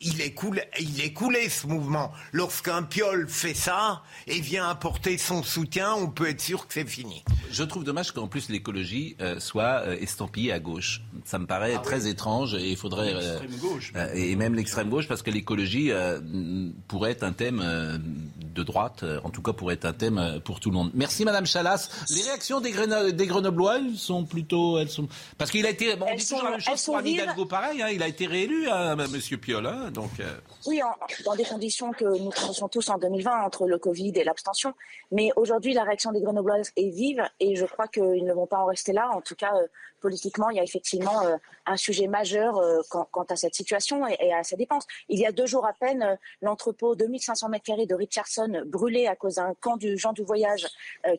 il 0.00 0.20
est, 0.20 0.32
coulé, 0.32 0.62
il 0.78 1.00
est 1.00 1.12
coulé 1.14 1.48
ce 1.48 1.66
mouvement. 1.66 2.12
Lorsqu'un 2.32 2.82
piole 2.82 3.28
fait 3.28 3.54
ça 3.54 4.02
et 4.26 4.40
vient 4.40 4.68
apporter 4.68 5.16
son 5.16 5.42
soutien, 5.42 5.94
on 5.94 6.08
peut 6.08 6.28
être 6.28 6.40
sûr 6.42 6.66
que 6.66 6.74
c'est 6.74 6.86
fini. 6.86 7.24
Je 7.50 7.62
trouve 7.62 7.82
dommage 7.82 8.12
qu'en 8.12 8.26
plus 8.28 8.50
l'écologie 8.50 9.16
euh, 9.22 9.40
soit 9.40 9.82
euh, 9.86 9.96
estampillée 9.98 10.52
à 10.52 10.58
gauche. 10.58 11.00
Ça 11.24 11.38
me 11.38 11.46
paraît 11.46 11.78
très 11.82 12.06
étrange 12.08 12.54
et 12.54 12.70
il 12.70 12.76
faudrait 12.76 13.14
euh, 13.14 13.38
L'extrême 13.40 13.58
gauche, 13.70 13.92
et 14.14 14.36
même 14.36 14.54
l'extrême 14.54 14.90
gauche 14.90 15.08
parce 15.08 15.22
que 15.22 15.30
l'écologie 15.30 15.90
pourrait 16.88 17.12
être 17.12 17.22
un 17.24 17.32
thème 17.32 17.62
de 18.54 18.62
droite, 18.62 19.04
en 19.24 19.30
tout 19.30 19.42
cas 19.42 19.52
pourrait 19.52 19.74
être 19.74 19.86
un 19.86 19.92
thème 19.92 20.40
pour 20.44 20.60
tout 20.60 20.70
le 20.70 20.76
monde. 20.76 20.90
Merci 20.94 21.24
Madame 21.24 21.46
Chalas. 21.46 21.88
Les 22.10 22.22
réactions 22.22 22.60
des, 22.60 22.70
Greno- 22.70 23.10
des 23.12 23.26
Grenoblois 23.26 23.78
elles 23.78 23.96
sont 23.96 24.24
plutôt, 24.24 24.78
elles 24.78 24.90
sont 24.90 25.08
parce 25.38 25.50
qu'il 25.50 25.64
a 25.66 25.70
été, 25.70 25.96
bon, 25.96 26.06
on 26.06 26.08
Elles 26.08 26.18
dit 26.18 26.24
sont- 26.24 26.34
toujours 26.36 26.44
la 26.44 26.50
même 26.52 26.60
chose 26.60 26.82
pour 26.84 26.96
Anne. 26.98 27.06
Hidalgo, 27.06 27.46
pareil, 27.46 27.82
hein, 27.82 27.88
il 27.92 28.02
a 28.02 28.08
été 28.08 28.26
réélu, 28.26 28.68
hein, 28.68 28.94
Monsieur 28.96 29.36
Piolle, 29.38 29.66
hein, 29.66 29.85
euh, 30.20 30.36
Oui, 30.66 30.80
dans 31.24 31.34
des 31.34 31.44
conditions 31.44 31.92
que 31.92 32.04
nous 32.04 32.30
connaissons 32.30 32.68
tous 32.68 32.88
en 32.88 32.98
2020 32.98 33.44
entre 33.44 33.66
le 33.66 33.78
Covid 33.78 34.12
et 34.16 34.24
l'abstention. 34.24 34.74
Mais 35.12 35.30
aujourd'hui, 35.36 35.74
la 35.74 35.84
réaction 35.84 36.12
des 36.12 36.20
Grenobloises 36.20 36.72
est 36.76 36.90
vive 36.90 37.22
et 37.40 37.56
je 37.56 37.66
crois 37.66 37.88
qu'ils 37.88 38.24
ne 38.24 38.32
vont 38.32 38.46
pas 38.46 38.58
en 38.58 38.66
rester 38.66 38.92
là. 38.92 39.10
En 39.12 39.20
tout 39.20 39.34
cas, 39.34 39.54
euh, 39.54 39.66
politiquement, 40.00 40.50
il 40.50 40.56
y 40.56 40.60
a 40.60 40.62
effectivement 40.62 41.22
euh, 41.24 41.36
un 41.66 41.76
sujet 41.76 42.06
majeur 42.06 42.60
quant, 42.90 43.26
à 43.28 43.36
cette 43.36 43.54
situation 43.54 44.06
et, 44.06 44.32
à 44.32 44.42
ses 44.42 44.56
dépenses. 44.56 44.86
Il 45.08 45.18
y 45.18 45.26
a 45.26 45.32
deux 45.32 45.46
jours 45.46 45.66
à 45.66 45.72
peine, 45.72 46.18
l'entrepôt 46.42 46.94
2500 46.94 47.48
mètres 47.48 47.64
carrés 47.64 47.86
de 47.86 47.94
Richardson 47.94 48.62
brûlé 48.66 49.06
à 49.06 49.16
cause 49.16 49.36
d'un 49.36 49.54
camp 49.54 49.76
du 49.76 49.96
Jean 49.98 50.12
du 50.12 50.22
Voyage 50.22 50.66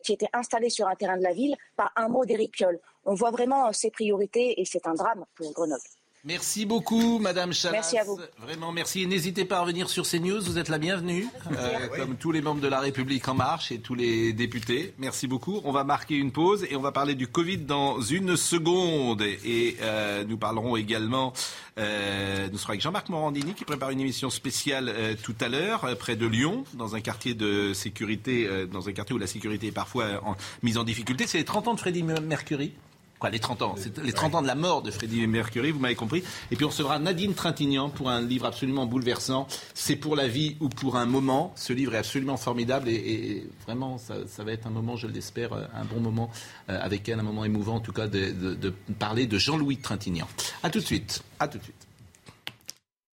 qui 0.02 0.12
était 0.12 0.28
installé 0.32 0.70
sur 0.70 0.88
un 0.88 0.94
terrain 0.94 1.18
de 1.18 1.22
la 1.22 1.32
ville, 1.32 1.54
pas 1.76 1.90
un 1.96 2.08
mot 2.08 2.24
d'Éric 2.24 2.52
Piolle. 2.52 2.80
On 3.04 3.14
voit 3.14 3.30
vraiment 3.30 3.72
ses 3.72 3.90
priorités 3.90 4.60
et 4.60 4.64
c'est 4.64 4.86
un 4.86 4.94
drame 4.94 5.24
pour 5.34 5.52
Grenoble. 5.52 5.82
Merci 6.28 6.66
beaucoup, 6.66 7.18
Madame 7.18 7.54
Chalas. 7.54 7.72
Merci 7.72 7.96
à 7.98 8.04
vous. 8.04 8.18
Vraiment, 8.42 8.70
merci. 8.70 9.06
N'hésitez 9.06 9.46
pas 9.46 9.56
à 9.56 9.60
revenir 9.62 9.88
sur 9.88 10.06
CNews. 10.06 10.42
Vous 10.42 10.58
êtes 10.58 10.68
la 10.68 10.76
bienvenue, 10.76 11.26
euh, 11.52 11.88
comme 11.96 12.16
tous 12.16 12.32
les 12.32 12.42
membres 12.42 12.60
de 12.60 12.68
La 12.68 12.80
République 12.80 13.26
En 13.28 13.34
Marche 13.34 13.72
et 13.72 13.78
tous 13.78 13.94
les 13.94 14.34
députés. 14.34 14.92
Merci 14.98 15.26
beaucoup. 15.26 15.62
On 15.64 15.72
va 15.72 15.84
marquer 15.84 16.16
une 16.16 16.30
pause 16.30 16.66
et 16.70 16.76
on 16.76 16.82
va 16.82 16.92
parler 16.92 17.14
du 17.14 17.28
Covid 17.28 17.56
dans 17.56 18.02
une 18.02 18.36
seconde. 18.36 19.22
Et 19.22 19.78
euh, 19.80 20.22
nous 20.28 20.36
parlerons 20.36 20.76
également, 20.76 21.32
euh, 21.78 22.46
nous 22.52 22.58
serons 22.58 22.70
avec 22.72 22.82
Jean-Marc 22.82 23.08
Morandini 23.08 23.54
qui 23.54 23.64
prépare 23.64 23.88
une 23.88 24.00
émission 24.00 24.28
spéciale 24.28 24.90
euh, 24.94 25.14
tout 25.22 25.34
à 25.40 25.48
l'heure, 25.48 25.86
euh, 25.86 25.94
près 25.94 26.14
de 26.14 26.26
Lyon, 26.26 26.64
dans 26.74 26.94
un 26.94 27.00
quartier 27.00 27.32
de 27.32 27.72
sécurité, 27.72 28.46
euh, 28.46 28.66
dans 28.66 28.86
un 28.86 28.92
quartier 28.92 29.14
où 29.16 29.18
la 29.18 29.26
sécurité 29.26 29.68
est 29.68 29.72
parfois 29.72 30.20
en- 30.26 30.36
mise 30.62 30.76
en 30.76 30.84
difficulté. 30.84 31.26
C'est 31.26 31.38
les 31.38 31.44
30 31.46 31.68
ans 31.68 31.74
de 31.74 31.80
Freddie 31.80 32.02
Mercury. 32.02 32.74
Quoi, 33.18 33.30
les 33.30 33.40
30 33.40 33.62
ans 33.62 33.74
C'est 33.76 33.98
les 33.98 34.12
30 34.12 34.36
ans 34.36 34.42
de 34.42 34.46
la 34.46 34.54
mort 34.54 34.82
de 34.82 34.90
Freddie 34.90 35.26
Mercury, 35.26 35.72
vous 35.72 35.80
m'avez 35.80 35.96
compris. 35.96 36.22
Et 36.50 36.56
puis 36.56 36.64
on 36.64 36.68
recevra 36.68 36.98
Nadine 36.98 37.34
Trintignant 37.34 37.90
pour 37.90 38.10
un 38.10 38.20
livre 38.20 38.46
absolument 38.46 38.86
bouleversant. 38.86 39.48
C'est 39.74 39.96
pour 39.96 40.14
la 40.14 40.28
vie 40.28 40.56
ou 40.60 40.68
pour 40.68 40.96
un 40.96 41.06
moment. 41.06 41.52
Ce 41.56 41.72
livre 41.72 41.94
est 41.94 41.98
absolument 41.98 42.36
formidable 42.36 42.88
et, 42.88 42.94
et 42.94 43.50
vraiment, 43.66 43.98
ça, 43.98 44.14
ça, 44.26 44.44
va 44.44 44.52
être 44.52 44.66
un 44.66 44.70
moment, 44.70 44.96
je 44.96 45.08
l'espère, 45.08 45.52
un 45.52 45.84
bon 45.84 46.00
moment 46.00 46.30
euh, 46.70 46.78
avec 46.80 47.08
elle, 47.08 47.18
un 47.18 47.24
moment 47.24 47.44
émouvant 47.44 47.76
en 47.76 47.80
tout 47.80 47.92
cas 47.92 48.06
de, 48.06 48.30
de, 48.30 48.54
de 48.54 48.72
parler 48.98 49.26
de 49.26 49.38
Jean-Louis 49.38 49.78
Trintignant. 49.78 50.28
À 50.62 50.70
tout 50.70 50.78
de 50.78 50.84
suite. 50.84 51.22
À 51.40 51.48
tout 51.48 51.58
de 51.58 51.64
suite. 51.64 51.86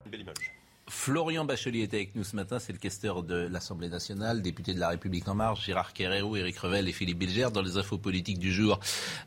Une 0.05 0.11
belle 0.11 0.21
image. 0.21 0.54
Florian 0.87 1.45
Bachelier 1.45 1.81
était 1.81 1.97
avec 1.97 2.15
nous 2.15 2.23
ce 2.23 2.35
matin, 2.35 2.59
c'est 2.59 2.71
le 2.71 2.77
questeur 2.77 3.23
de 3.23 3.47
l'Assemblée 3.51 3.89
nationale, 3.89 4.43
député 4.43 4.73
de 4.73 4.79
la 4.79 4.89
République 4.89 5.27
en 5.27 5.33
marche, 5.33 5.65
Gérard 5.65 5.93
Kerrero, 5.93 6.35
Éric 6.35 6.59
Revel 6.59 6.87
et 6.87 6.91
Philippe 6.91 7.17
Bilger. 7.17 7.47
Dans 7.51 7.63
les 7.63 7.77
infos 7.77 7.97
politiques 7.97 8.37
du 8.37 8.53
jour, 8.53 8.79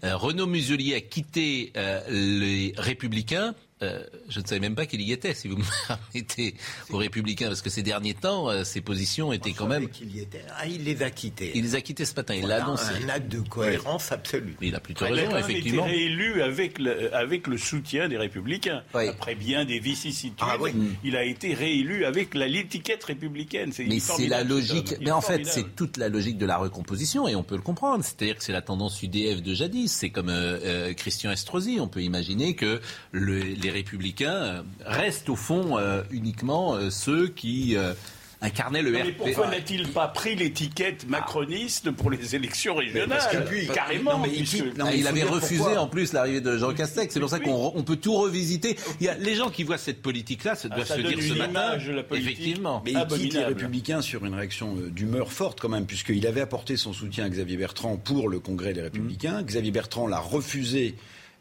euh, 0.04 0.16
Renaud 0.16 0.46
Muselier 0.46 0.94
a 0.94 1.00
quitté 1.00 1.72
euh, 1.76 2.00
les 2.08 2.74
Républicains. 2.76 3.54
Euh, 3.82 4.02
je 4.28 4.40
ne 4.40 4.44
savais 4.46 4.60
même 4.60 4.74
pas 4.74 4.86
qu'il 4.86 5.00
y 5.02 5.12
était, 5.12 5.34
si 5.34 5.46
vous 5.46 5.56
me 5.58 5.62
permettez, 5.86 6.54
aux 6.90 6.96
Républicains, 6.96 7.46
parce 7.46 7.62
que 7.62 7.70
ces 7.70 7.82
derniers 7.82 8.14
temps, 8.14 8.50
euh, 8.50 8.64
ses 8.64 8.80
positions 8.80 9.32
étaient 9.32 9.52
quand 9.52 9.66
même. 9.68 9.88
qu'il 9.88 10.14
y 10.16 10.20
était. 10.20 10.42
Ah, 10.58 10.66
il 10.66 10.82
les 10.84 11.02
a 11.02 11.10
quittés. 11.10 11.52
Il 11.54 11.62
les 11.62 11.74
a 11.76 11.80
quittés 11.80 12.04
ce 12.04 12.14
matin, 12.14 12.34
il 12.34 12.46
l'a 12.46 12.64
annoncé. 12.64 12.90
Un 13.04 13.08
acte 13.08 13.28
de 13.28 13.40
cohérence 13.40 14.10
absolue. 14.10 14.56
Mais 14.60 14.68
il 14.68 14.74
a 14.74 14.80
plutôt 14.80 15.04
Il 15.06 15.12
a 15.12 15.14
raison, 15.14 15.28
quand 15.28 15.34
même 15.36 15.44
effectivement. 15.50 15.86
été 15.86 15.94
réélu 15.94 16.42
avec 16.42 16.78
le, 16.78 17.14
avec 17.14 17.46
le 17.46 17.56
soutien 17.56 18.08
des 18.08 18.16
Républicains. 18.18 18.82
Oui. 18.94 19.06
Après 19.08 19.34
bien 19.36 19.64
des 19.64 19.78
vicissitudes, 19.78 20.34
Ah 20.40 20.56
oui. 20.60 20.72
il 21.04 21.16
a 21.16 21.24
été 21.24 21.54
réélu 21.54 22.04
avec 22.04 22.34
la- 22.34 22.48
l'étiquette 22.48 23.04
républicaine. 23.04 23.72
C'est- 23.72 23.84
il 23.84 23.90
Mais 23.90 23.96
est 23.96 24.00
c'est 24.00 24.26
la 24.26 24.42
logique. 24.44 24.94
Il 25.00 25.04
Mais 25.04 25.10
en 25.12 25.20
fait, 25.20 25.44
c'est 25.46 25.76
toute 25.76 25.96
la 25.98 26.08
logique 26.08 26.38
de 26.38 26.46
la 26.46 26.56
recomposition 26.56 27.28
et 27.28 27.36
on 27.36 27.42
peut 27.44 27.56
le 27.56 27.62
comprendre. 27.62 28.02
C'est-à-dire 28.04 28.36
que 28.36 28.42
c'est 28.42 28.52
la 28.52 28.62
tendance 28.62 29.00
UDF 29.02 29.40
de 29.42 29.54
jadis. 29.54 29.92
C'est 29.92 30.10
comme 30.10 30.30
euh, 30.30 30.58
euh, 30.64 30.94
Christian 30.94 31.30
Estrosi. 31.30 31.78
On 31.80 31.88
peut 31.88 32.02
imaginer 32.02 32.54
que 32.54 32.80
le- 33.12 33.38
les 33.38 33.67
Républicains 33.70 34.32
euh, 34.34 34.62
restent 34.84 35.28
au 35.28 35.36
fond 35.36 35.78
euh, 35.78 36.02
uniquement 36.10 36.74
euh, 36.74 36.90
ceux 36.90 37.28
qui 37.28 37.76
euh, 37.76 37.92
incarnaient 38.40 38.82
le 38.82 38.92
Non, 38.92 39.00
mais 39.04 39.10
pourquoi 39.10 39.48
n'a-t-il 39.48 39.88
pas 39.88 40.06
pris 40.06 40.36
l'étiquette 40.36 41.08
macroniste 41.08 41.90
pour 41.90 42.08
les 42.08 42.36
élections 42.36 42.76
régionales 42.76 43.08
parce 43.08 43.26
que 43.26 43.38
puis- 43.38 43.66
Carrément. 43.66 44.12
non, 44.12 44.18
mais 44.18 44.28
puisque- 44.28 44.58
il- 44.58 44.64
non, 44.78 44.84
Ah, 44.86 44.90
mais 44.92 44.98
il 45.00 45.06
avait 45.08 45.24
refusé 45.24 45.56
pourquoi. 45.64 45.80
en 45.80 45.88
plus 45.88 46.12
l'arrivée 46.12 46.40
de 46.40 46.56
Jean 46.56 46.72
Castex. 46.72 47.12
C'est 47.12 47.18
pour 47.18 47.30
ça 47.30 47.40
qu'on 47.40 47.72
on 47.74 47.82
peut 47.82 47.96
tout 47.96 48.14
revisiter. 48.14 48.76
Il 49.00 49.06
y 49.06 49.08
a 49.08 49.16
les 49.16 49.34
gens 49.34 49.50
qui 49.50 49.64
voient 49.64 49.76
cette 49.76 50.02
politique-là, 50.02 50.54
ça 50.54 50.68
doit 50.68 50.78
Ah, 50.82 50.84
ça 50.84 50.94
se 50.96 51.00
dire 51.00 51.20
ce 51.20 51.34
matin. 51.34 51.76
Effectivement. 52.12 52.80
Mais 52.84 52.92
il 52.92 53.06
quitte 53.18 53.34
les. 53.34 53.44
Républicains 53.44 54.02
sur 54.02 54.24
une 54.24 54.34
réaction 54.34 54.74
d'humeur 54.88 55.32
forte 55.32 55.58
quand 55.60 55.68
même, 55.68 55.86
puisqu'il 55.86 56.24
avait 56.26 56.40
apporté 56.40 56.76
son 56.76 56.92
soutien 56.92 57.24
à 57.24 57.28
Xavier 57.28 57.56
Bertrand 57.56 57.96
pour 57.96 58.28
le 58.28 58.38
Congrès 58.38 58.72
des 58.72 58.82
Républicains. 58.82 59.42
Xavier 59.42 59.72
Bertrand 59.72 60.06
l'a 60.06 60.20
refusé. 60.20 60.94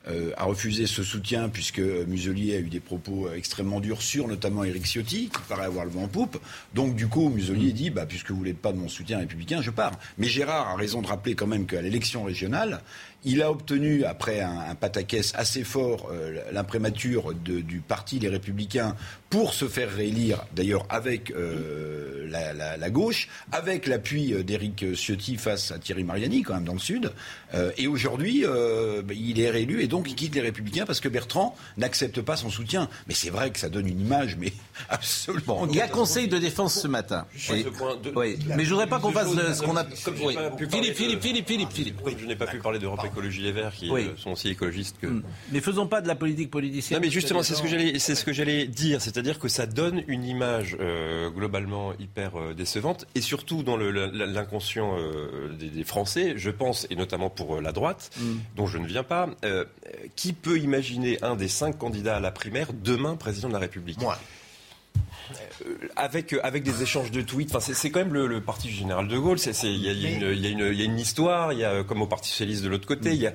Euh, 0.09 0.31
a 0.37 0.45
refusé 0.45 0.87
ce 0.87 1.03
soutien 1.03 1.49
puisque 1.49 1.79
Muselier 1.79 2.55
a 2.55 2.59
eu 2.59 2.69
des 2.69 2.79
propos 2.79 3.29
extrêmement 3.35 3.79
durs 3.79 4.01
sur 4.01 4.27
notamment 4.27 4.63
Éric 4.63 4.85
Ciotti, 4.85 5.29
qui 5.29 5.41
paraît 5.49 5.65
avoir 5.65 5.85
le 5.85 5.91
vent 5.91 6.03
en 6.03 6.07
poupe. 6.07 6.39
Donc 6.73 6.95
du 6.95 7.07
coup, 7.07 7.29
Muselier 7.29 7.71
dit, 7.73 7.89
bah, 7.89 8.05
puisque 8.05 8.31
vous 8.31 8.37
voulez 8.37 8.53
pas 8.53 8.71
de 8.71 8.77
mon 8.77 8.87
soutien 8.89 9.19
républicain, 9.19 9.61
je 9.61 9.71
pars. 9.71 9.97
Mais 10.17 10.27
Gérard 10.27 10.69
a 10.69 10.75
raison 10.75 11.01
de 11.01 11.07
rappeler 11.07 11.35
quand 11.35 11.47
même 11.47 11.65
qu'à 11.65 11.81
l'élection 11.81 12.23
régionale, 12.23 12.81
il 13.25 13.41
a 13.41 13.51
obtenu, 13.51 14.05
après 14.05 14.39
un, 14.41 14.59
un 14.69 14.75
pataquès 14.75 15.33
assez 15.35 15.63
fort, 15.63 16.09
euh, 16.11 16.39
l'imprimature 16.51 17.33
de- 17.33 17.59
du 17.59 17.79
parti 17.79 18.19
Les 18.19 18.29
Républicains 18.29 18.95
pour 19.29 19.53
se 19.53 19.67
faire 19.67 19.91
réélire, 19.93 20.45
d'ailleurs 20.55 20.85
avec 20.89 21.31
euh, 21.31 22.27
la, 22.29 22.53
la- 22.53 22.77
la 22.77 22.89
gauche, 22.89 23.27
avec 23.51 23.87
l'appui 23.87 24.33
d'Éric 24.43 24.85
Ciotti 24.95 25.35
face 25.37 25.71
à 25.71 25.79
Thierry 25.79 26.03
Mariani, 26.03 26.43
quand 26.43 26.53
même 26.53 26.63
dans 26.63 26.73
le 26.73 26.79
Sud. 26.79 27.11
Euh, 27.53 27.71
et 27.77 27.87
aujourd'hui, 27.87 28.43
euh, 28.45 29.01
bah, 29.01 29.13
il 29.15 29.39
est 29.39 29.49
réélu 29.49 29.81
et 29.81 29.87
donc 29.87 30.09
il 30.09 30.15
quitte 30.15 30.35
Les 30.35 30.41
Républicains 30.41 30.85
parce 30.85 30.99
que 30.99 31.07
Bertrand 31.09 31.55
n'accepte 31.77 32.21
pas 32.21 32.35
son 32.35 32.49
soutien. 32.49 32.89
Mais 33.07 33.13
c'est 33.13 33.29
vrai 33.29 33.51
que 33.51 33.59
ça 33.59 33.69
donne 33.69 33.87
une 33.87 34.01
image, 34.01 34.35
mais 34.37 34.51
absolument. 34.89 35.65
Il 35.69 35.75
y 35.75 35.81
a 35.81 35.87
conseil 35.87 36.27
de 36.27 36.37
défense 36.37 36.79
ce 36.79 36.87
matin. 36.87 37.25
Sur 37.35 37.55
Et- 37.55 37.63
ce 37.63 37.69
point, 37.69 37.95
deux- 37.97 38.11
oui. 38.15 38.37
Mais 38.55 38.65
je 38.65 38.69
voudrais 38.71 38.87
pas 38.87 38.99
qu'on 38.99 39.11
fasse 39.11 39.29
euh, 39.37 39.53
ce 39.53 39.61
qu'on 39.61 39.77
a. 39.77 39.85
Oui. 40.23 40.35
Philippe, 40.69 40.89
de- 40.89 40.93
Philippe, 40.93 41.21
Philippe, 41.21 41.47
Philippe, 41.47 41.71
Philippe. 41.71 42.01
Comme 42.03 42.17
je 42.19 42.25
n'ai 42.25 42.35
pas 42.35 42.47
pu 42.47 42.57
parler 42.59 42.79
d'Europe 42.79 42.99
Écologie 43.05 43.41
Les 43.41 43.51
Verts, 43.51 43.73
qui 43.73 43.89
Oui. 43.89 44.09
sont 44.17 44.31
aussi 44.31 44.49
écologistes 44.49 44.97
que. 45.01 45.07
Mais 45.51 45.61
faisons 45.61 45.87
pas 45.87 46.01
de 46.01 46.07
la 46.07 46.15
politique 46.15 46.51
politicienne. 46.51 46.99
Non 46.99 47.05
mais 47.05 47.11
justement, 47.11 47.43
c'est 47.43 47.55
ce 47.55 47.61
que 47.61 47.67
j'allais, 47.69 47.99
c'est 47.99 48.15
ce 48.15 48.23
que 48.25 48.33
j'allais 48.33 48.67
dire, 48.67 49.01
c'est-à-dire 49.01 49.39
que 49.39 49.47
ça 49.47 49.65
donne 49.65 50.03
une 50.07 50.25
image 50.25 50.75
euh, 50.79 51.29
globalement 51.29 51.93
hyper 51.99 52.39
euh, 52.39 52.53
décevante, 52.53 53.05
et 53.15 53.21
surtout 53.21 53.63
dans 53.63 53.77
l'inconscient 53.77 54.97
euh, 54.97 55.53
des, 55.57 55.69
des 55.69 55.83
Français, 55.83 56.33
je 56.35 56.49
pense, 56.49 56.87
et 56.89 56.95
notamment 56.95 57.29
pour 57.37 57.55
euh, 57.55 57.61
la 57.61 57.71
droite, 57.71 58.11
dont 58.57 58.67
je 58.67 58.77
ne 58.77 58.85
viens 58.87 59.03
pas, 59.03 59.29
euh, 59.45 59.63
qui 60.17 60.33
peut 60.33 60.57
imaginer 60.59 61.17
un 61.23 61.35
des 61.37 61.47
cinq 61.47 61.77
candidats 61.77 62.17
à 62.17 62.19
la 62.19 62.31
primaire 62.31 62.73
demain 62.73 63.15
président 63.15 63.47
de 63.47 63.53
la 63.53 63.59
République 63.59 64.01
Moi. 64.01 64.17
Euh, 65.65 65.75
avec, 65.97 66.33
avec 66.41 66.63
des 66.63 66.81
échanges 66.81 67.11
de 67.11 67.21
tweets. 67.21 67.53
Enfin, 67.53 67.73
c'est, 67.73 67.91
quand 67.91 67.99
même 67.99 68.13
le, 68.13 68.27
le 68.27 68.41
parti 68.41 68.67
du 68.69 68.73
général 68.73 69.07
de 69.09 69.17
Gaulle. 69.17 69.37
Il, 69.63 69.69
y 69.69 69.73
y 69.75 69.81
y 69.83 70.05
a 70.05 70.09
une- 70.49 70.73
il 70.73 70.79
y 70.79 70.81
a 70.81 70.85
une 70.85 70.99
histoire. 70.99 71.51
Il 71.53 71.59
y 71.59 71.65
a, 71.65 71.83
comme 71.83 72.01
au 72.01 72.07
Parti 72.07 72.29
socialiste 72.29 72.63
de 72.63 72.69
l'autre 72.69 72.87
côté, 72.87 73.09
il 73.13 73.19
y 73.21 73.27
a. 73.27 73.33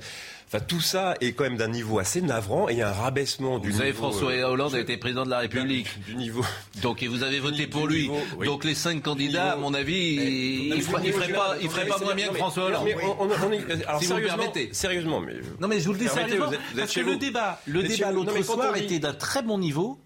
Enfin, 0.54 0.64
tout 0.68 0.82
ça 0.82 1.14
est 1.22 1.32
quand 1.32 1.44
même 1.44 1.56
d'un 1.56 1.68
niveau 1.68 1.98
assez 1.98 2.20
navrant 2.20 2.68
et 2.68 2.72
il 2.72 2.78
y 2.78 2.82
a 2.82 2.90
un 2.90 2.92
rabaissement 2.92 3.58
du 3.58 3.70
Vous 3.70 3.78
savez, 3.78 3.92
niveau, 3.92 4.10
François 4.10 4.32
euh, 4.32 4.44
Hollande 4.44 4.74
a 4.74 4.80
été 4.80 4.98
président 4.98 5.24
de 5.24 5.30
la 5.30 5.38
République. 5.38 5.88
du 6.04 6.14
niveau. 6.14 6.44
Donc, 6.82 7.02
et 7.02 7.08
vous 7.08 7.22
avez 7.22 7.40
voté 7.40 7.56
Du 7.64 7.68
pour 7.68 7.86
lui. 7.86 8.02
niveau, 8.02 8.18
oui. 8.36 8.46
Donc, 8.46 8.64
les 8.64 8.74
cinq 8.74 9.02
candidats, 9.02 9.52
à 9.52 9.56
mon 9.56 9.72
avis, 9.72 9.94
il, 9.94 10.74
il 10.74 10.82
fera- 10.82 11.00
il 11.02 11.10
ferait 11.14 11.32
pas, 11.32 11.56
il 11.62 11.70
ferait 11.70 11.86
pas 11.86 11.98
moins 12.00 12.14
bien 12.14 12.28
que 12.28 12.34
François 12.36 12.64
Hollande. 12.64 12.82
Mais 12.84 12.94
on- 13.02 13.22
on- 13.22 13.28
on 13.48 13.52
est- 13.52 13.86
alors, 13.86 14.00
Si 14.00 14.06
vous 14.08 14.12
me 14.14 14.18
sérieusement- 14.20 14.36
permettez. 14.36 14.68
Sérieusement, 14.72 15.20
mais 15.20 15.36
Non, 15.58 15.68
mais 15.68 15.80
je 15.80 15.86
vous 15.86 15.92
le 15.94 15.98
dis 16.00 16.08
sérieusement, 16.08 16.48
vous 16.48 16.52
êtes- 16.54 16.60
vous 16.60 16.72
êtes 16.74 16.84
parce 16.84 16.94
que 16.94 17.00
le 17.00 17.12
vous. 17.12 17.18
débat, 17.18 17.60
le 17.66 17.80
Vous 17.80 17.88
débat 17.88 18.12
vous. 18.12 18.16
L'autre 18.24 18.42
soir 18.44 18.76
était 18.76 18.98
d'un 18.98 19.14
très 19.14 19.40
bon 19.42 19.56
niveau. 19.58 19.98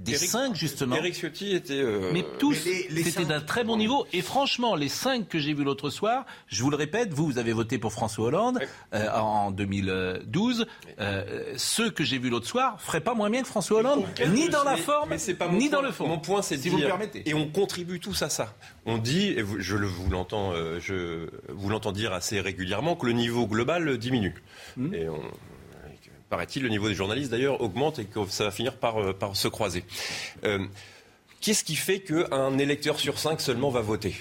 Des 0.00 0.14
Eric- 0.14 0.30
cinq, 0.30 0.54
justement. 0.56 0.96
Eric 0.96 1.14
Ciotti 1.14 1.54
était. 1.54 1.74
euh, 1.74 2.10
Mais 2.12 2.24
tous, 2.38 2.54
c'était 2.54 3.02
cinq- 3.10 3.28
d'un 3.28 3.40
très 3.40 3.64
bon 3.64 3.76
niveau. 3.76 4.06
Et 4.14 4.22
franchement, 4.22 4.74
les 4.74 4.88
cinq 4.88 5.28
que 5.28 5.38
j'ai 5.38 5.52
vus 5.52 5.62
l'autre 5.62 5.90
soir, 5.90 6.24
je 6.46 6.62
vous 6.62 6.70
le 6.70 6.76
répète, 6.76 7.12
vous, 7.12 7.26
vous 7.26 7.38
avez 7.38 7.52
voté 7.52 7.76
pour 7.78 7.92
François 7.92 8.26
Hollande 8.28 8.60
euh, 8.94 9.10
en 9.12 9.50
2012. 9.50 10.66
Euh, 11.00 11.52
ceux 11.56 11.90
que 11.90 12.02
j'ai 12.02 12.18
vus 12.18 12.30
l'autre 12.30 12.46
soir 12.46 12.80
feraient 12.80 13.00
pas 13.02 13.12
moins 13.14 13.28
bien 13.30 13.42
que 13.42 13.48
François 13.48 13.80
Hollande, 13.80 14.04
ni 14.28 14.48
dans 14.48 14.64
la 14.64 14.76
forme, 14.76 15.10
mais 15.10 15.34
pas 15.34 15.48
ni 15.48 15.68
point. 15.68 15.80
dans 15.80 15.86
le 15.86 15.92
fond. 15.92 16.08
Mon 16.08 16.18
point, 16.18 16.40
c'est 16.42 16.56
si 16.56 16.70
vous 16.70 16.76
dire- 16.78 16.86
me 16.86 16.90
permettez. 16.90 17.28
Et 17.28 17.34
on 17.34 17.46
contribue 17.48 18.00
tous 18.00 18.22
à 18.22 18.30
ça. 18.30 18.54
On 18.86 18.96
dit, 18.98 19.26
et 19.36 19.42
vous- 19.42 19.60
je 19.60 19.76
le, 19.76 19.86
vous 19.86 20.08
l'entends, 20.10 20.52
euh, 20.54 20.78
je 20.80 21.28
vous 21.50 21.68
l'entends 21.68 21.92
dire 21.92 22.12
assez 22.14 22.40
régulièrement 22.40 22.96
que 22.96 23.04
le 23.06 23.12
niveau 23.12 23.46
global 23.46 23.98
diminue. 23.98 24.34
Hmm. 24.78 24.94
Et 24.94 25.08
on, 25.08 25.20
paraît-il, 26.30 26.62
le 26.62 26.70
niveau 26.70 26.88
des 26.88 26.94
journalistes 26.94 27.30
d'ailleurs 27.30 27.60
augmente 27.60 27.98
et 27.98 28.06
que 28.06 28.24
ça 28.28 28.44
va 28.44 28.50
finir 28.50 28.76
par, 28.76 28.98
euh, 29.00 29.14
se 29.34 29.48
croiser. 29.48 29.84
Euh, 30.44 30.64
Qu'est-ce 31.40 31.64
qui 31.64 31.74
fait 31.74 32.00
qu'un 32.00 32.58
électeur 32.58 33.00
sur 33.00 33.18
cinq 33.18 33.40
seulement 33.40 33.70
va 33.70 33.80
voter? 33.80 34.14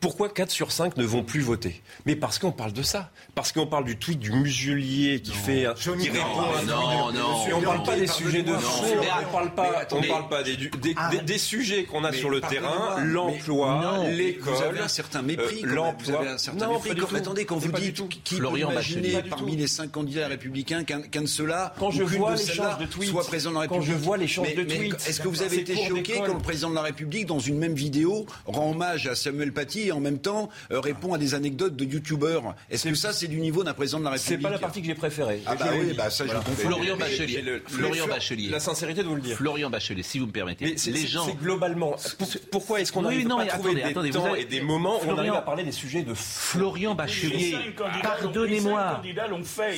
Pourquoi 0.00 0.28
4 0.28 0.50
sur 0.50 0.70
5 0.70 0.96
ne 0.96 1.04
vont 1.04 1.22
plus 1.22 1.40
voter? 1.40 1.80
Mais 2.04 2.14
parce 2.14 2.38
qu'on 2.38 2.52
parle 2.52 2.72
de 2.74 2.82
ça. 2.82 3.10
Parce 3.34 3.52
qu'on 3.52 3.66
parle 3.66 3.84
du 3.84 3.96
tweet 3.96 4.18
du 4.18 4.30
muselier 4.32 5.20
qui 5.22 5.32
fait 5.32 5.64
un- 5.66 5.74
Je 5.78 5.90
n'y 5.92 6.04
qui 6.04 6.10
répond 6.10 6.24
pas. 6.36 6.58
à 6.58 6.62
Non, 6.64 7.12
non, 7.12 7.48
Et 7.48 7.52
on 7.54 7.62
parle 7.62 7.82
pas 7.82 7.96
des 7.96 8.06
non, 8.06 8.12
sujets 8.12 8.42
de 8.42 8.52
non, 8.52 8.58
fond, 8.58 8.84
on 9.28 9.32
parle 9.32 9.54
pas, 9.54 9.72
on 9.74 9.78
attendez. 9.80 10.08
parle 10.08 10.28
pas 10.28 10.42
des, 10.42 10.56
du- 10.56 10.70
des, 10.70 10.94
des- 11.10 11.22
des 11.24 11.38
sujets 11.38 11.84
qu'on 11.84 12.04
a 12.04 12.12
sur 12.12 12.28
le 12.28 12.40
terrain, 12.42 13.00
l'emploi, 13.02 13.80
non, 13.82 14.08
l'école. 14.10 14.54
Vous 14.54 14.62
avez 14.62 14.80
un 14.80 14.88
certain 14.88 15.22
mépris. 15.22 15.62
euh, 15.64 15.68
quand 15.68 15.74
l'emploi. 15.74 16.14
Vous 16.16 16.20
avez 16.22 16.28
un 16.30 16.38
certain 16.38 16.66
Non, 16.66 16.72
mépris. 16.74 16.88
pas 16.90 16.94
du 16.96 17.00
Quand- 17.02 17.14
attendez, 17.16 17.44
quand 17.46 17.56
vous 17.56 17.72
dites 17.72 18.08
qui 18.24 18.34
Florian 18.36 18.70
imaginer 18.70 19.22
parmi 19.22 19.56
les 19.56 19.66
cinq 19.66 19.90
candidats 19.92 20.28
républicains 20.28 20.84
qu'un 20.84 21.00
de 21.22 21.26
ceux-là, 21.26 21.74
Quand 21.78 21.90
je 21.90 22.02
vois 22.02 22.34
l'échange 22.34 22.78
de 22.78 22.86
tweets, 22.86 23.10
soit 23.10 23.24
président 23.26 23.50
de 23.52 23.54
la 23.56 23.66
quand 23.68 23.76
République. 23.76 23.98
je 23.98 24.04
vois 24.04 24.16
l'échange 24.16 24.54
de 24.54 24.62
tweets, 24.64 25.08
Est-ce 25.08 25.20
que 25.20 25.28
vous 25.28 25.42
avez 25.42 25.58
été 25.60 25.76
choqué 25.86 26.14
quand 26.18 26.34
le 26.34 26.38
président 26.40 26.70
de 26.70 26.74
la 26.74 26.82
République, 26.82 27.26
dans 27.26 27.38
une 27.38 27.58
même 27.58 27.74
vidéo, 27.74 28.26
rend 28.46 28.70
hommage 28.70 29.06
à 29.06 29.14
Samuel 29.30 29.52
Paty 29.52 29.82
et 29.88 29.92
en 29.92 30.00
même 30.00 30.18
temps 30.18 30.48
euh, 30.72 30.80
répond 30.80 31.14
à 31.14 31.18
des 31.18 31.34
anecdotes 31.34 31.76
de 31.76 31.84
youtubeurs 31.84 32.54
Est-ce 32.68 32.88
que 32.88 32.94
ça, 32.94 33.12
c'est 33.12 33.28
du 33.28 33.38
niveau 33.38 33.62
d'un 33.62 33.74
président 33.74 34.00
de 34.00 34.04
la 34.04 34.16
C'est 34.18 34.30
République 34.30 34.42
pas 34.42 34.50
la 34.50 34.58
partie 34.58 34.80
que 34.80 34.86
j'ai 34.88 34.94
préférée. 34.94 35.40
Ah 35.46 35.54
bah 35.54 35.66
oui, 35.78 35.92
bah 35.96 36.10
ça, 36.10 36.26
je 36.26 36.32
comprends. 36.32 36.52
Florian 36.52 36.96
Bachelier. 36.96 37.42
le- 37.42 37.62
Florian 37.66 38.06
Bachelier. 38.08 38.48
La 38.48 38.58
sincérité 38.60 39.02
de 39.02 39.08
vous 39.08 39.14
le 39.14 39.20
dire. 39.20 39.36
Florian 39.36 39.70
Bachelier, 39.70 40.02
si 40.02 40.18
vous 40.18 40.26
me 40.26 40.32
permettez. 40.32 40.64
Mais 40.64 40.72
c'est 40.76 40.90
les 40.90 41.00
c'est- 41.02 41.06
gens. 41.06 41.24
c'est 41.26 41.38
globalement. 41.38 41.94
pour- 42.18 42.28
pourquoi 42.50 42.80
est-ce 42.80 42.90
qu'on 42.92 43.04
Oui, 43.04 43.24
non, 43.24 43.38
à 43.38 43.46
trouver 43.46 43.70
attendez, 43.70 43.82
des 43.82 43.90
attendez, 43.90 44.10
temps 44.10 44.32
avez- 44.32 44.42
et 44.42 44.44
des 44.46 44.60
moments 44.60 44.96
où 44.98 45.08
on 45.08 45.16
arrive 45.18 45.32
à 45.34 45.42
parler 45.42 45.62
des 45.64 45.72
sujets 45.72 46.02
de 46.02 46.14
Florian 46.14 46.94
Bachelier, 46.94 47.56
pardonnez-moi. 48.02 49.02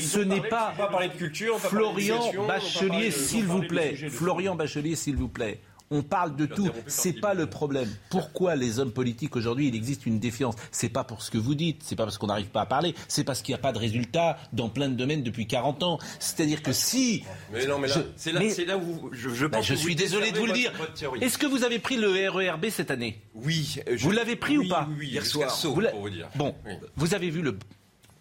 Ce 0.00 0.18
n'est 0.18 0.40
pas- 0.40 0.72
de 0.76 0.80
On 0.80 0.82
va 0.84 0.88
parler 0.88 1.08
de 1.08 1.14
culture, 1.14 1.54
on 1.54 1.58
va 1.58 1.68
parler 1.68 1.84
Florian 2.06 2.46
Bachelier, 2.46 3.10
s'il 3.10 3.44
vous 3.44 3.62
plaît. 3.62 3.94
Florian 4.10 4.54
Bachelier, 4.54 4.96
s'il 4.96 5.16
vous 5.16 5.28
plaît. 5.28 5.60
On 5.94 6.02
parle 6.02 6.34
de 6.36 6.46
tout. 6.46 6.70
C'est 6.86 7.12
pas 7.12 7.34
le 7.34 7.46
problème. 7.46 7.88
Pourquoi 8.10 8.56
les 8.56 8.78
hommes 8.78 8.92
politiques 8.92 9.36
aujourd'hui, 9.36 9.68
il 9.68 9.74
existe 9.76 10.06
une 10.06 10.18
défiance? 10.18 10.54
C'est 10.70 10.88
pas 10.88 11.04
pour 11.04 11.20
ce 11.22 11.30
que 11.30 11.36
vous 11.38 11.54
dites. 11.54 11.82
C'est 11.84 11.96
pas 11.96 12.04
parce 12.04 12.16
qu'on 12.18 12.28
n'arrive 12.28 12.46
pas 12.48 12.62
à 12.62 12.66
parler. 12.66 12.94
C'est 13.08 13.24
parce 13.24 13.42
qu'il 13.42 13.52
n'y 13.52 13.58
a 13.58 13.62
pas 13.62 13.72
de 13.72 13.78
résultat 13.78 14.38
dans 14.54 14.68
plein 14.70 14.88
de 14.88 14.94
domaines 14.94 15.22
depuis 15.22 15.46
40 15.46 15.82
ans. 15.82 15.98
C'est-à-dire 16.18 16.62
que 16.62 16.72
si. 16.72 17.24
Mais 17.52 17.66
non, 17.66 17.78
mais 17.78 17.88
là, 17.88 17.96
c'est 18.16 18.32
là, 18.32 18.40
mais- 18.40 18.50
c'est 18.50 18.64
là 18.64 18.78
où 18.78 19.10
je, 19.12 19.28
je 19.30 19.46
Bah, 19.46 19.58
pense 19.58 19.66
je 19.66 19.74
suis 19.74 19.94
désolé 19.94 20.32
de 20.32 20.38
vous 20.38 20.46
le 20.46 20.52
dire. 20.54 20.72
Est-ce 21.20 21.36
que 21.38 21.46
vous 21.46 21.62
avez 21.62 21.78
pris 21.78 21.96
le 21.96 22.08
RERB 22.30 22.70
cette 22.70 22.90
année? 22.90 23.20
Oui. 23.34 23.76
euh, 23.86 23.92
je- 23.96 24.02
Vous 24.02 24.10
l'avez 24.12 24.36
pris 24.36 24.56
ou 24.58 24.66
pas? 24.68 24.86
Oui, 24.90 24.96
oui, 25.00 25.08
Hier 25.08 25.26
soir. 25.26 25.50
Sceaux, 25.50 25.74
Vous 25.74 25.80
l'a- 25.80 25.90
pour 25.90 26.00
vous 26.00 26.10
dire. 26.10 26.28
Bon, 26.36 26.54
vous 26.96 27.14
avez 27.14 27.28
vu 27.28 27.42
le. 27.42 27.58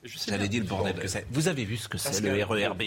J'allais 0.04 0.48
dire 0.50 0.64
le 0.64 0.68
bordel 0.68 0.96
que 0.96 1.08
c'est. 1.08 1.26
Vous 1.32 1.48
avez 1.48 1.64
vu 1.64 1.78
ce 1.78 1.88
que 1.88 1.98
c'est 1.98 2.20
le 2.22 2.44
RERB 2.44 2.82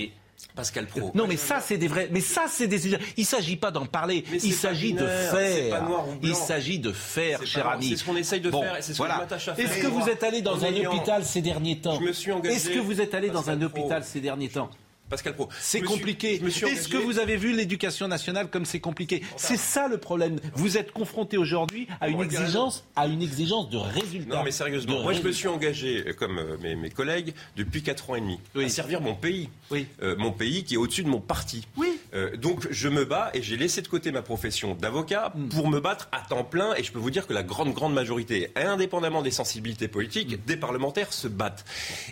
Pascal 0.55 0.87
Pro. 0.87 1.11
Non, 1.15 1.27
mais 1.27 1.37
ça, 1.37 1.61
c'est 1.61 1.77
des 1.79 1.89
vrais. 1.89 2.09
Mais 2.11 2.21
ça, 2.21 2.45
c'est 2.49 2.67
des. 2.67 2.97
Il 3.17 3.27
s'agit 3.27 3.57
pas 3.57 3.71
d'en 3.71 3.87
parler. 3.87 4.25
Il 4.33 4.53
s'agit 4.53 4.93
de 4.93 5.07
faire. 5.07 5.81
Il 6.23 6.35
s'agit 6.35 6.79
de 6.79 6.93
faire, 6.93 7.45
cher 7.47 7.69
ami. 7.69 7.91
C'est 7.91 7.97
ce 7.97 8.05
qu'on 8.05 8.17
essaye 8.17 8.41
de 8.41 8.51
faire. 8.51 8.77
C'est 8.81 8.93
ce 8.93 8.99
voilà. 8.99 9.15
que 9.15 9.19
je 9.19 9.25
m'attache 9.25 9.49
à 9.49 9.55
faire. 9.55 9.71
Est-ce 9.71 9.83
que 9.83 9.87
vous 9.87 10.09
êtes 10.09 10.23
allé 10.23 10.43
dans 10.43 10.65
un 10.65 10.75
hôpital 10.75 11.25
ces 11.25 11.41
derniers 11.41 11.79
temps 11.79 11.99
Je 12.01 12.07
me 12.07 12.13
suis 12.13 12.33
engagé. 12.33 12.57
Est-ce 12.57 12.71
que 12.71 12.79
vous 12.79 13.01
êtes 13.01 13.15
allé 13.15 13.31
dans 13.31 13.51
un 13.51 13.61
hôpital 13.63 14.05
ces 14.05 14.21
derniers 14.21 14.49
temps 14.49 14.71
Pascal 15.09 15.35
Pro. 15.35 15.49
C'est 15.61 15.81
compliqué. 15.83 16.41
Est-ce 16.45 16.89
que 16.89 16.97
vous 16.97 17.19
avez 17.19 17.37
vu 17.37 17.53
l'éducation 17.55 18.09
nationale 18.09 18.49
comme 18.51 18.65
c'est 18.65 18.81
compliqué 18.81 19.23
C'est 19.37 19.57
ça 19.59 19.87
le 19.89 19.99
problème. 19.99 20.41
Vous 20.55 20.79
êtes 20.79 20.93
confronté 20.93 21.37
aujourd'hui 21.37 21.87
à 22.01 22.09
une 22.09 22.21
exigence, 22.21 22.85
à 22.97 23.07
une 23.07 23.23
exigence 23.23 23.69
de 23.69 23.77
résultats. 23.77 24.37
Non, 24.37 24.43
mais 24.45 24.51
sérieusement, 24.51 25.03
moi 25.03 25.13
je 25.13 25.23
me 25.23 25.33
suis 25.33 25.49
engagé, 25.49 26.05
euh, 26.09 26.13
comme 26.15 26.39
euh, 26.39 26.57
mes, 26.63 26.75
mes 26.75 26.91
collègues, 26.91 27.35
depuis 27.57 27.83
4 27.83 28.11
ans 28.11 28.15
et 28.17 28.21
demi, 28.21 28.39
Oui. 28.55 28.65
à 28.65 28.69
servir 28.69 29.01
mon 29.01 29.15
pays. 29.15 29.49
Oui. 29.71 29.87
Euh, 30.03 30.17
mon 30.17 30.33
pays 30.33 30.65
qui 30.65 30.75
est 30.75 30.79
au-dessus 30.79 31.03
de 31.05 31.09
mon 31.09 31.21
parti. 31.21 31.67
Oui. 31.77 31.99
Euh, 32.15 32.37
donc 32.37 32.67
je 32.71 32.89
me 32.89 33.05
bats 33.05 33.31
et 33.35 33.43
j'ai 33.43 33.57
laissé 33.57 33.83
de 33.83 33.89
côté 33.89 34.13
ma 34.13 34.23
profession 34.23 34.75
d'avocat 34.75 35.33
Hmm. 35.35 35.49
pour 35.49 35.69
me 35.69 35.81
battre 35.81 36.09
à 36.13 36.21
temps 36.21 36.45
plein. 36.45 36.75
Et 36.77 36.85
je 36.85 36.93
peux 36.93 36.99
vous 36.99 37.11
dire 37.11 37.27
que 37.27 37.33
la 37.33 37.43
grande, 37.43 37.73
grande 37.75 37.93
majorité, 37.95 38.51
indépendamment 38.57 39.23
des 39.23 39.31
sensibilités 39.33 39.89
politiques, 39.89 40.37
Hmm. 40.37 40.47
des 40.47 40.57
parlementaires 40.57 41.13
se 41.13 41.27
battent. 41.29 41.65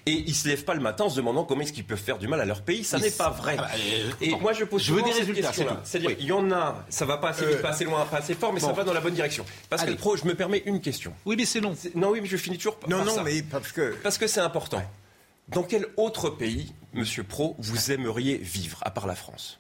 Et 0.07 0.13
ils 0.13 0.35
se 0.35 0.49
lèvent 0.49 0.65
pas 0.65 0.75
le 0.75 0.81
matin 0.81 1.05
en 1.05 1.09
se 1.11 1.17
demandant 1.17 1.45
comment 1.45 1.61
est-ce 1.63 1.73
qu'ils 1.73 1.85
peuvent 1.85 1.99
faire 1.99 2.19
du 2.19 2.27
mal 2.29 2.41
à 2.41 2.45
leur 2.45 2.63
pays. 2.63 2.83
Ça 2.85 2.99
n'est 2.99 3.11
pas 3.11 3.31
vrai. 3.31 3.57
Ah 3.59 3.63
bah, 3.63 3.71
euh, 3.77 4.11
et 4.21 4.31
moi 4.37 4.53
je 4.53 4.65
pose 4.65 4.83
Je 4.83 4.93
veux 4.93 5.03
des 5.03 5.13
résultats. 5.13 5.53
C'est-à-dire 5.85 6.11
Oui. 6.11 6.17
il 6.21 6.27
y 6.27 6.33
en 6.33 6.51
a, 6.51 6.85
ça 6.89 7.05
va 7.07 7.19
pas 7.19 7.29
assez 7.31 7.47
vite, 7.47 7.57
Euh, 7.59 7.63
pas 7.63 7.69
assez 7.71 7.85
loin, 7.85 8.05
pas 8.07 8.19
assez 8.19 8.35
fort, 8.35 8.53
mais 8.53 8.61
ça 8.61 8.73
va 8.73 8.85
dans 8.85 8.93
la 8.93 9.01
bonne 9.01 9.15
direction. 9.15 9.45
Pascal 9.71 9.91
Allez. 9.91 9.99
Pro, 9.99 10.17
je 10.17 10.25
me 10.25 10.35
permets 10.35 10.63
une 10.67 10.81
question. 10.81 11.13
Oui, 11.25 11.37
mais 11.37 11.45
c'est 11.45 11.61
long. 11.61 11.75
Non, 11.95 12.11
oui, 12.11 12.21
mais 12.21 12.29
je 12.29 12.37
finis 12.37 12.57
toujours 12.57 12.77
par 12.77 12.91
Non, 12.91 13.05
non, 13.05 13.15
ça. 13.15 13.23
mais 13.23 13.43
parce 13.43 13.71
que. 13.73 13.95
Parce 14.03 14.19
que 14.19 14.27
c'est 14.27 14.41
important. 14.41 14.83
Dans 15.49 15.63
quel 15.63 15.87
autre 15.97 16.31
pays, 16.31 16.73
Monsieur 16.95 17.25
Pro, 17.25 17.57
vous 17.59 17.91
aimeriez 17.93 18.37
vivre, 18.39 18.79
à 18.83 18.91
part 18.91 19.07
la 19.07 19.15
France? 19.15 19.59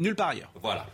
Nulle 0.00 0.16
part 0.16 0.30
ailleurs. 0.30 0.50
Voilà. 0.60 0.86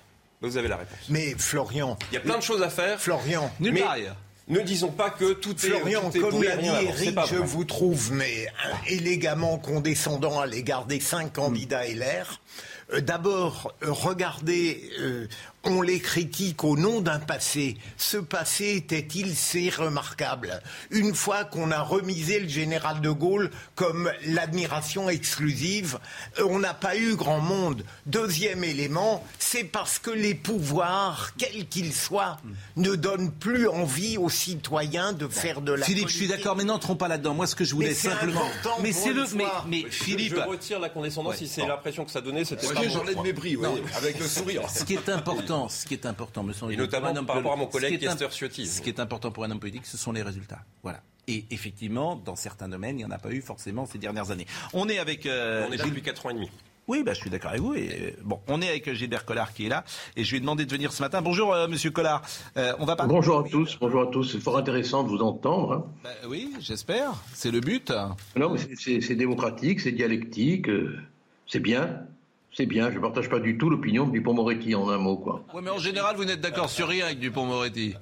Vous 0.42 0.56
avez 0.58 0.68
la 0.68 0.76
réponse. 0.76 0.98
Mais 1.08 1.34
Florian. 1.38 1.96
Il 2.10 2.14
y 2.14 2.18
a 2.18 2.20
plein 2.20 2.36
de 2.36 2.42
choses 2.42 2.62
à 2.62 2.68
faire. 2.68 3.00
Florian. 3.00 3.50
Nulle 3.60 3.72
Mais 3.72 3.80
part 3.80 3.92
ailleurs. 3.92 4.16
Ne 4.48 4.60
disons 4.60 4.90
pas 4.92 5.10
que 5.10 5.32
tout 5.32 5.56
est 5.56 5.70
Florian, 5.70 6.08
est 6.10 6.20
comme 6.20 6.30
pourri, 6.30 6.46
l'a 6.46 6.56
dit 6.56 6.68
Eric, 6.68 7.18
je 7.28 7.36
vous 7.36 7.64
trouve 7.64 8.12
mais 8.12 8.46
euh, 8.46 8.72
élégamment 8.86 9.58
condescendant 9.58 10.38
à 10.38 10.46
l'égard 10.46 10.84
des 10.84 11.00
cinq 11.00 11.32
candidats 11.32 11.84
LR. 11.84 12.40
Euh, 12.92 13.00
D'abord, 13.00 13.72
euh, 13.82 13.90
regardez, 13.90 14.88
euh, 15.00 15.26
on 15.66 15.83
les 15.83 16.00
critique 16.00 16.64
au 16.64 16.76
nom 16.76 17.00
d'un 17.00 17.18
passé. 17.18 17.76
Ce 17.96 18.16
passé 18.16 18.74
était-il 18.76 19.35
si 19.35 19.70
remarquable 19.70 20.61
Une 20.90 21.14
fois 21.14 21.44
qu'on 21.44 21.70
a 21.70 21.81
remisé 21.81 22.40
le 22.40 22.48
général 22.48 23.00
de 23.00 23.11
Gaulle 23.11 23.50
comme 23.74 24.11
l'admiration 24.26 25.09
exclusive, 25.11 25.98
euh, 26.38 26.44
on 26.48 26.59
n'a 26.59 26.74
pas 26.74 26.96
eu 26.96 27.16
grand 27.16 27.40
monde. 27.40 27.85
Deuxième 28.07 28.64
élément, 28.64 29.24
c'est 29.38 29.64
parce 29.64 29.98
que 29.98 30.11
les 30.11 30.35
pouvoirs, 30.35 31.31
quels 31.38 31.66
qu'ils 31.68 31.92
soient, 31.94 32.37
ne 32.76 32.94
donnent 32.94 33.33
plus 33.33 33.68
envie 33.68 34.18
aux 34.18 34.31
citoyens 34.31 35.12
de 35.12 35.29
faire 35.29 35.61
de 35.61 35.72
la 35.72 35.85
Philippe, 35.87 36.09
je 36.09 36.16
suis 36.16 36.29
d'accord, 36.29 36.57
mais 36.57 36.64
n'entrons 36.64 36.96
pas 36.96 37.09
là-dedans. 37.09 37.35
Moi, 37.35 37.46
ce 37.46 37.55
que 37.55 37.64
je 37.64 37.74
voulais 37.74 37.88
Mais 37.88 37.94
simplement. 37.94 38.42
Mais 38.83 38.92
c'est 38.92 39.12
le. 39.12 39.24
Mais, 39.35 39.44
fois. 39.44 39.64
mais 39.68 39.83
Je- 39.90 40.05
Philippe. 40.05 40.35
je 40.37 40.40
retire 40.40 40.79
la 40.81 40.88
condescendance 40.88 41.33
Ouais, 41.33 41.38
si 41.38 41.48
c'est 41.48 41.62
bon. 41.62 41.68
l'impression 41.68 42.05
que 42.05 42.11
ça 42.11 42.20
donnait. 42.20 42.44
C'était 42.44 42.66
pas 42.72 42.81
Oui, 42.81 42.87
bon 42.88 42.92
j'enlève 42.94 43.20
mes 43.22 43.33
bris, 43.33 43.57
oui, 43.57 43.66
avec 43.96 44.18
le 44.20 44.26
sourire. 44.26 44.62
Ce 44.72 44.85
qui 44.85 44.94
est 44.94 45.09
important, 45.09 45.55
ce 45.68 45.86
qui 45.86 45.94
est 45.94 46.06
important, 46.06 46.42
me 46.42 46.52
semble 46.52 46.72
Et 46.72 46.76
notamment 46.76 47.12
par 47.24 47.36
rapport 47.36 47.52
à 47.52 47.56
mon 47.56 47.66
collègue 47.66 48.02
Esther 48.02 48.30
Ciotti. 48.32 48.66
Ce 48.66 48.80
qui 48.80 48.88
est 48.90 49.00
important 49.00 49.30
pour 49.30 49.44
un 49.44 49.50
homme 49.50 49.60
politique, 49.60 49.86
ce 49.86 49.96
sont 49.96 50.12
les 50.12 50.22
résultats. 50.22 50.60
Voilà. 50.82 51.00
Et 51.28 51.44
effectivement, 51.50 52.14
dans 52.16 52.36
certains 52.36 52.68
domaines, 52.68 52.96
il 53.00 53.04
n'y 53.04 53.04
en 53.04 53.10
a 53.10 53.18
pas 53.18 53.30
eu 53.32 53.40
forcément 53.42 53.84
ces 53.86 53.98
dernières 53.98 54.30
années. 54.30 54.46
On 54.72 54.88
est 54.88 54.98
avec. 54.98 55.26
euh, 55.26 55.66
On 55.68 55.72
est 55.72 55.78
depuis 55.84 56.02
4 56.02 56.26
ans 56.26 56.30
et 56.30 56.34
demi. 56.34 56.50
Oui, 56.88 57.02
bah, 57.02 57.14
je 57.14 57.18
suis 57.20 57.30
d'accord 57.30 57.50
avec 57.50 57.62
vous. 57.62 57.74
Et, 57.74 57.88
euh, 58.16 58.20
bon, 58.22 58.38
on 58.46 58.62
est 58.62 58.68
avec 58.68 58.92
Gilbert 58.94 59.24
Collard 59.24 59.52
qui 59.52 59.66
est 59.66 59.68
là, 59.68 59.82
et 60.14 60.22
je 60.22 60.30
lui 60.30 60.36
ai 60.36 60.40
demandé 60.40 60.64
de 60.66 60.70
venir 60.70 60.92
ce 60.92 61.02
matin. 61.02 61.20
Bonjour, 61.20 61.52
euh, 61.52 61.66
Monsieur 61.66 61.90
Collard. 61.90 62.22
Euh, 62.56 62.74
on 62.78 62.84
va 62.84 62.94
parler. 62.94 63.12
Bonjour 63.12 63.40
à 63.40 63.42
tous, 63.42 63.76
bonjour 63.80 64.02
à 64.02 64.06
tous. 64.06 64.22
C'est 64.22 64.38
fort 64.38 64.56
intéressant 64.56 65.02
de 65.02 65.08
vous 65.08 65.18
entendre. 65.18 65.72
hein. 65.72 65.84
Bah, 66.04 66.10
oui, 66.28 66.52
j'espère. 66.60 67.10
C'est 67.34 67.50
le 67.50 67.58
but. 67.58 67.92
Non, 68.36 68.50
mais 68.54 68.60
c'est- 68.76 69.16
démocratique, 69.16 69.80
c'est 69.80 69.90
dialectique, 69.90 70.68
euh, 70.68 70.96
c'est 71.48 71.58
bien, 71.58 72.02
c'est 72.56 72.66
bien. 72.66 72.90
Je 72.90 72.96
ne 72.96 73.00
partage 73.02 73.28
pas 73.28 73.38
du 73.38 73.58
tout 73.58 73.68
l'opinion 73.70 74.06
de 74.06 74.12
Dupont-Moretti 74.12 74.74
en 74.74 74.88
un 74.88 74.98
mot, 74.98 75.16
quoi. 75.16 75.44
Oui, 75.54 75.60
mais 75.62 75.70
en 75.70 75.78
général, 75.78 76.16
vous 76.16 76.24
n'êtes 76.24 76.40
d'accord 76.40 76.70
sur 76.70 76.88
rien 76.88 77.06
avec 77.06 77.18
Dupont-Moretti. 77.20 77.94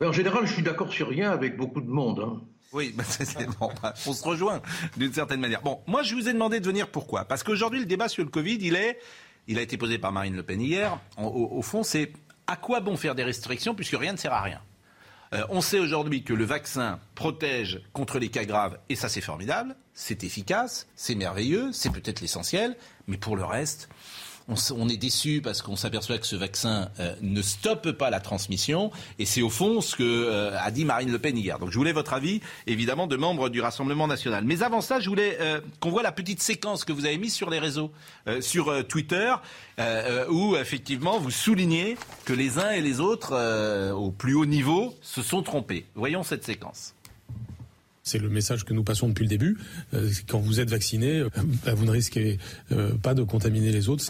Mais 0.00 0.06
en 0.06 0.12
général, 0.12 0.46
je 0.46 0.52
suis 0.52 0.62
d'accord 0.62 0.92
sur 0.92 1.08
rien 1.08 1.30
avec 1.30 1.56
beaucoup 1.56 1.80
de 1.80 1.88
monde. 1.88 2.20
hein. 2.20 2.40
Oui, 2.72 2.92
bah, 2.96 3.04
c'est 3.06 3.24
c'est 3.24 3.46
bon. 3.58 3.70
bah, 3.82 3.92
On 4.06 4.12
se 4.12 4.24
rejoint 4.24 4.60
d'une 4.96 5.12
certaine 5.12 5.40
manière. 5.40 5.62
Bon, 5.62 5.80
moi, 5.86 6.02
je 6.02 6.14
vous 6.14 6.28
ai 6.28 6.32
demandé 6.32 6.58
de 6.60 6.66
venir 6.66 6.88
pourquoi? 6.88 7.24
Parce 7.24 7.42
qu'aujourd'hui, 7.42 7.80
le 7.80 7.86
débat 7.86 8.08
sur 8.08 8.24
le 8.24 8.30
Covid, 8.30 8.58
il 8.62 8.74
est, 8.76 8.98
il 9.46 9.58
a 9.58 9.62
été 9.62 9.76
posé 9.76 9.98
par 9.98 10.10
Marine 10.12 10.34
Le 10.36 10.42
Pen 10.42 10.60
hier. 10.60 10.98
En- 11.16 11.26
au, 11.26 11.58
au 11.58 11.62
fond, 11.62 11.82
c'est 11.82 12.12
à 12.46 12.56
quoi 12.56 12.80
bon 12.80 12.96
faire 12.96 13.14
des 13.14 13.24
restrictions 13.24 13.74
puisque 13.74 13.96
rien 13.96 14.12
ne 14.12 14.16
sert 14.18 14.32
à 14.32 14.40
rien? 14.40 14.60
Euh, 15.32 15.44
on 15.48 15.60
sait 15.60 15.78
aujourd'hui 15.78 16.24
que 16.24 16.34
le 16.34 16.44
vaccin 16.44 17.00
protège 17.14 17.80
contre 17.92 18.18
les 18.18 18.28
cas 18.28 18.44
graves, 18.44 18.78
et 18.88 18.96
ça 18.96 19.08
c'est 19.08 19.20
formidable, 19.20 19.76
c'est 19.94 20.24
efficace, 20.24 20.86
c'est 20.94 21.14
merveilleux, 21.14 21.72
c'est 21.72 21.90
peut-être 21.90 22.20
l'essentiel, 22.20 22.76
mais 23.06 23.16
pour 23.16 23.36
le 23.36 23.44
reste, 23.44 23.88
on, 24.48 24.88
est 24.88 24.96
déçu 24.96 25.40
parce 25.42 25.62
qu'on 25.62 25.76
s'aperçoit 25.76 26.18
que 26.18 26.26
ce 26.26 26.36
vaccin 26.36 26.88
euh, 27.00 27.14
ne 27.20 27.42
stoppe 27.42 27.92
pas 27.92 28.10
la 28.10 28.20
transmission, 28.20 28.90
et 29.18 29.26
c'est 29.26 29.42
au 29.42 29.50
fond 29.50 29.80
ce 29.80 29.96
que 29.96 30.02
euh, 30.02 30.58
a 30.58 30.70
dit 30.70 30.84
Marine 30.84 31.10
Le 31.10 31.18
Pen 31.18 31.36
hier. 31.36 31.58
Donc 31.58 31.70
je 31.70 31.78
voulais 31.78 31.92
votre 31.92 32.12
avis, 32.12 32.40
évidemment, 32.66 33.06
de 33.06 33.16
membres 33.16 33.48
du 33.48 33.60
Rassemblement 33.60 34.06
national. 34.06 34.44
Mais 34.44 34.62
avant 34.62 34.80
ça, 34.80 35.00
je 35.00 35.08
voulais 35.08 35.38
euh, 35.40 35.60
qu'on 35.80 35.90
voit 35.90 36.02
la 36.02 36.12
petite 36.12 36.42
séquence 36.42 36.84
que 36.84 36.92
vous 36.92 37.06
avez 37.06 37.18
mise 37.18 37.34
sur 37.34 37.50
les 37.50 37.58
réseaux, 37.58 37.90
sur 38.40 38.86
Twitter, 38.86 39.34
où 40.30 40.56
effectivement 40.56 41.18
vous 41.18 41.30
soulignez 41.30 41.96
que 42.24 42.32
les 42.32 42.58
uns 42.58 42.70
et 42.70 42.80
les 42.80 43.00
autres, 43.00 43.92
au 43.92 44.10
plus 44.10 44.34
haut 44.34 44.46
niveau, 44.46 44.94
se 45.02 45.22
sont 45.22 45.42
trompés. 45.42 45.86
Voyons 45.94 46.22
cette 46.22 46.44
séquence. 46.44 46.94
C'est 48.02 48.18
le 48.18 48.28
message 48.28 48.64
que 48.64 48.74
nous 48.74 48.82
passons 48.82 49.08
depuis 49.08 49.22
le 49.22 49.28
début. 49.28 49.56
Euh, 49.94 50.10
quand 50.28 50.40
vous 50.40 50.58
êtes 50.58 50.70
vacciné, 50.70 51.20
euh, 51.20 51.30
bah, 51.64 51.74
vous 51.74 51.84
ne 51.84 51.90
risquez 51.90 52.38
euh, 52.72 52.94
pas 52.94 53.14
de 53.14 53.22
contaminer 53.22 53.70
les 53.70 53.88
autres. 53.88 54.04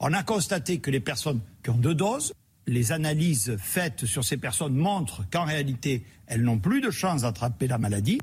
On 0.00 0.12
a 0.12 0.22
constaté 0.22 0.78
que 0.78 0.90
les 0.90 1.00
personnes 1.00 1.40
qui 1.62 1.70
ont 1.70 1.76
deux 1.76 1.94
doses, 1.94 2.32
les 2.66 2.90
analyses 2.90 3.56
faites 3.60 4.06
sur 4.06 4.24
ces 4.24 4.36
personnes 4.36 4.74
montrent 4.74 5.22
qu'en 5.30 5.44
réalité, 5.44 6.04
elles 6.26 6.42
n'ont 6.42 6.58
plus 6.58 6.80
de 6.80 6.90
chances 6.90 7.22
d'attraper 7.22 7.68
la 7.68 7.78
maladie. 7.78 8.18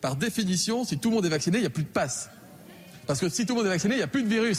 Par 0.00 0.16
définition, 0.16 0.84
si 0.84 0.98
tout 0.98 1.10
le 1.10 1.16
monde 1.16 1.26
est 1.26 1.30
vacciné, 1.30 1.58
il 1.58 1.62
n'y 1.62 1.66
a 1.66 1.70
plus 1.70 1.84
de 1.84 1.88
passe. 1.88 2.30
Parce 3.06 3.20
que 3.20 3.28
si 3.28 3.44
tout 3.44 3.54
le 3.54 3.58
monde 3.58 3.66
est 3.66 3.70
vacciné, 3.70 3.94
il 3.94 3.98
n'y 3.98 4.04
a 4.04 4.08
plus 4.08 4.22
de 4.22 4.28
virus. 4.28 4.58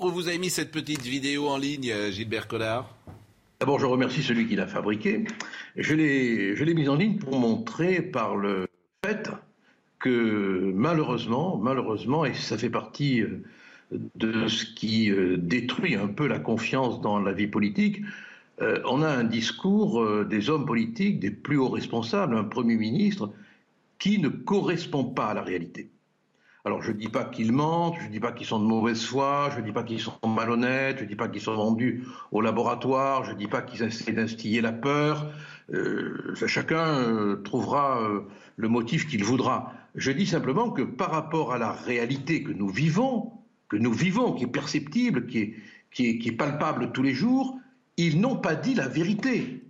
Vous 0.00 0.28
avez 0.28 0.38
mis 0.38 0.50
cette 0.50 0.70
petite 0.70 1.02
vidéo 1.02 1.48
en 1.48 1.58
ligne, 1.58 1.92
Gilbert 2.10 2.48
Collard? 2.48 2.96
D'abord, 3.60 3.78
je 3.78 3.84
remercie 3.84 4.22
celui 4.22 4.48
qui 4.48 4.56
l'a 4.56 4.66
fabriqué. 4.66 5.24
Je 5.76 5.94
l'ai 5.94 6.74
mise 6.74 6.88
en 6.88 6.96
ligne 6.96 7.18
pour 7.18 7.38
montrer 7.38 8.00
par 8.00 8.34
le 8.34 8.66
fait 9.04 9.30
que 9.98 10.72
malheureusement, 10.74 11.58
malheureusement, 11.58 12.24
et 12.24 12.32
ça 12.32 12.56
fait 12.56 12.70
partie 12.70 13.20
euh, 13.20 13.44
de 14.14 14.48
ce 14.48 14.64
qui 14.64 15.10
euh, 15.10 15.36
détruit 15.36 15.94
un 15.94 16.08
peu 16.08 16.26
la 16.26 16.38
confiance 16.38 17.02
dans 17.02 17.18
la 17.20 17.32
vie 17.32 17.48
politique, 17.48 18.00
euh, 18.62 18.80
on 18.86 19.02
a 19.02 19.08
un 19.08 19.24
discours 19.24 20.24
des 20.24 20.48
hommes 20.48 20.64
politiques, 20.64 21.20
des 21.20 21.30
plus 21.30 21.58
hauts 21.58 21.68
responsables, 21.68 22.34
un 22.34 22.44
Premier 22.44 22.76
ministre, 22.76 23.30
qui 23.98 24.18
ne 24.18 24.30
correspond 24.30 25.04
pas 25.04 25.26
à 25.26 25.34
la 25.34 25.42
réalité. 25.42 25.90
Alors 26.64 26.82
je 26.82 26.92
ne 26.92 26.96
dis 26.96 27.08
pas 27.08 27.24
qu'ils 27.24 27.52
mentent, 27.52 27.96
je 28.00 28.06
ne 28.06 28.12
dis 28.12 28.20
pas 28.20 28.32
qu'ils 28.32 28.46
sont 28.46 28.58
de 28.58 28.66
mauvaise 28.66 29.02
foi, 29.02 29.50
je 29.54 29.60
ne 29.60 29.64
dis 29.64 29.72
pas 29.72 29.82
qu'ils 29.82 30.00
sont 30.00 30.18
malhonnêtes, 30.26 30.98
je 30.98 31.04
ne 31.04 31.08
dis 31.08 31.16
pas 31.16 31.28
qu'ils 31.28 31.40
sont 31.40 31.54
vendus 31.54 32.04
au 32.32 32.42
laboratoire, 32.42 33.24
je 33.24 33.32
ne 33.32 33.38
dis 33.38 33.46
pas 33.46 33.62
qu'ils 33.62 33.82
essaient 33.82 34.12
d'instiller 34.12 34.60
la 34.60 34.72
peur. 34.72 35.32
Euh, 35.72 36.34
chacun 36.46 36.86
euh, 36.86 37.36
trouvera 37.42 38.02
euh, 38.02 38.20
le 38.56 38.68
motif 38.68 39.08
qu'il 39.08 39.24
voudra. 39.24 39.72
Je 39.94 40.10
dis 40.10 40.26
simplement 40.26 40.70
que 40.70 40.82
par 40.82 41.10
rapport 41.10 41.52
à 41.52 41.58
la 41.58 41.72
réalité 41.72 42.42
que 42.42 42.52
nous 42.52 42.68
vivons, 42.68 43.32
que 43.68 43.76
nous 43.76 43.92
vivons, 43.92 44.32
qui 44.32 44.44
est 44.44 44.48
perceptible, 44.48 45.26
qui 45.26 45.54
est 45.96 46.36
palpable 46.36 46.92
tous 46.92 47.02
les 47.02 47.14
jours, 47.14 47.58
ils 47.96 48.20
n'ont 48.20 48.36
pas 48.36 48.54
dit 48.54 48.74
la 48.74 48.88
vérité. 48.88 49.64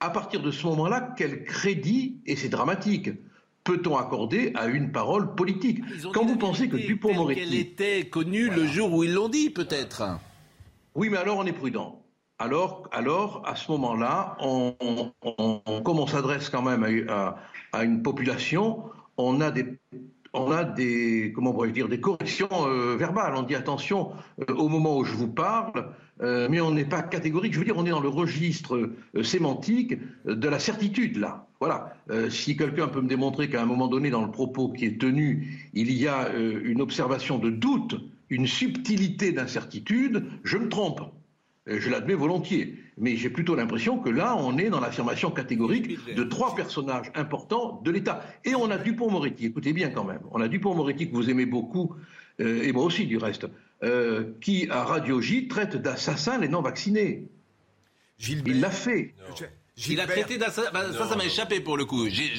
À 0.00 0.10
partir 0.10 0.40
de 0.40 0.50
ce 0.52 0.66
moment-là, 0.68 1.14
quel 1.16 1.44
crédit, 1.44 2.20
et 2.26 2.36
c'est 2.36 2.48
dramatique, 2.48 3.10
peut-on 3.64 3.96
accorder 3.96 4.52
à 4.54 4.66
une 4.66 4.92
parole 4.92 5.34
politique 5.34 5.80
Quand 6.14 6.24
vous 6.24 6.36
pensez 6.36 6.68
que 6.68 6.76
Elle 6.76 6.86
Dupont-Moretti... 6.86 7.56
était 7.58 8.08
connue 8.08 8.48
le 8.48 8.66
jour 8.66 8.92
où 8.94 9.04
ils 9.04 9.12
l'ont 9.12 9.28
dit, 9.28 9.50
peut-être. 9.50 10.02
Oui, 10.94 11.08
mais 11.10 11.18
alors 11.18 11.38
on 11.38 11.46
est 11.46 11.52
prudent. 11.52 12.02
Alors, 12.38 12.88
alors 12.92 13.42
à 13.46 13.56
ce 13.56 13.70
moment-là, 13.72 14.36
on, 14.40 14.74
on- 14.80 15.12
on- 15.66 15.82
comme 15.82 15.98
on 15.98 16.06
s'adresse 16.06 16.48
quand 16.50 16.62
même 16.62 16.84
à, 17.08 17.12
à- 17.12 17.36
à 17.72 17.84
une 17.84 18.02
population, 18.02 18.84
on 19.16 19.40
a 19.40 19.50
des, 19.50 19.66
on 20.40 20.50
a 20.50 20.64
des, 20.64 21.32
comment 21.34 21.66
dire, 21.66 21.88
des 21.88 22.00
corrections 22.00 22.48
euh, 22.52 22.96
verbales. 22.96 23.34
On 23.36 23.42
dit 23.42 23.54
attention, 23.54 24.12
euh, 24.40 24.54
au 24.54 24.68
moment 24.68 24.98
où 24.98 25.04
je 25.04 25.14
vous 25.14 25.28
parle, 25.28 25.92
euh, 26.22 26.48
mais 26.50 26.60
on 26.60 26.70
n'est 26.70 26.84
pas 26.84 27.02
catégorique. 27.02 27.52
Je 27.52 27.58
veux 27.58 27.64
dire, 27.64 27.76
on 27.76 27.86
est 27.86 27.90
dans 27.90 28.00
le 28.00 28.08
registre 28.08 28.90
sémantique 29.22 29.94
de 30.24 30.48
la 30.48 30.58
certitude, 30.58 31.16
là. 31.16 31.46
Voilà. 31.60 31.92
Si 32.30 32.56
quelqu'un 32.56 32.86
peut 32.86 33.00
me 33.00 33.08
démontrer 33.08 33.50
qu'à 33.50 33.60
un 33.60 33.66
moment 33.66 33.88
donné, 33.88 34.10
dans 34.10 34.24
le 34.24 34.30
propos 34.30 34.68
qui 34.68 34.84
est 34.84 35.00
tenu, 35.00 35.68
il 35.74 35.92
y 35.92 36.06
a 36.06 36.30
une 36.32 36.80
observation 36.80 37.38
de 37.38 37.50
doute, 37.50 37.96
une 38.30 38.46
subtilité 38.46 39.32
d'incertitude, 39.32 40.24
je 40.44 40.56
me 40.56 40.68
trompe. 40.68 41.00
Je 41.68 41.90
l'admets 41.90 42.14
volontiers. 42.14 42.76
Mais 42.96 43.16
j'ai 43.16 43.30
plutôt 43.30 43.54
l'impression 43.54 43.98
que 43.98 44.08
là, 44.08 44.36
on 44.36 44.58
est 44.58 44.70
dans 44.70 44.80
l'affirmation 44.80 45.30
catégorique 45.30 46.14
de 46.14 46.24
trois 46.24 46.56
personnages 46.56 47.12
importants 47.14 47.80
de 47.84 47.90
l'État. 47.90 48.24
Et 48.44 48.54
on 48.54 48.70
a 48.70 48.78
Dupont-Moretti, 48.78 49.46
écoutez 49.46 49.72
bien 49.72 49.90
quand 49.90 50.04
même, 50.04 50.20
on 50.32 50.40
a 50.40 50.48
Dupont-Moretti 50.48 51.08
que 51.08 51.14
vous 51.14 51.30
aimez 51.30 51.46
beaucoup, 51.46 51.94
et 52.40 52.72
moi 52.72 52.84
aussi 52.84 53.06
du 53.06 53.16
reste, 53.18 53.46
euh, 53.84 54.32
qui, 54.40 54.68
à 54.70 54.82
Radio 54.82 55.20
J, 55.20 55.46
traite 55.46 55.76
d'assassins 55.76 56.38
les 56.38 56.48
non-vaccinés. 56.48 57.28
Il 58.18 58.60
l'a 58.60 58.70
fait. 58.70 59.14
Il 59.88 60.00
a 60.00 60.06
traité 60.06 60.38
d'assassin. 60.38 60.70
Bah, 60.72 60.92
ça, 60.92 61.08
ça 61.08 61.16
m'a 61.16 61.24
échappé 61.24 61.60
pour 61.60 61.76
le 61.76 61.84
coup. 61.84 62.08
J'ai, 62.08 62.32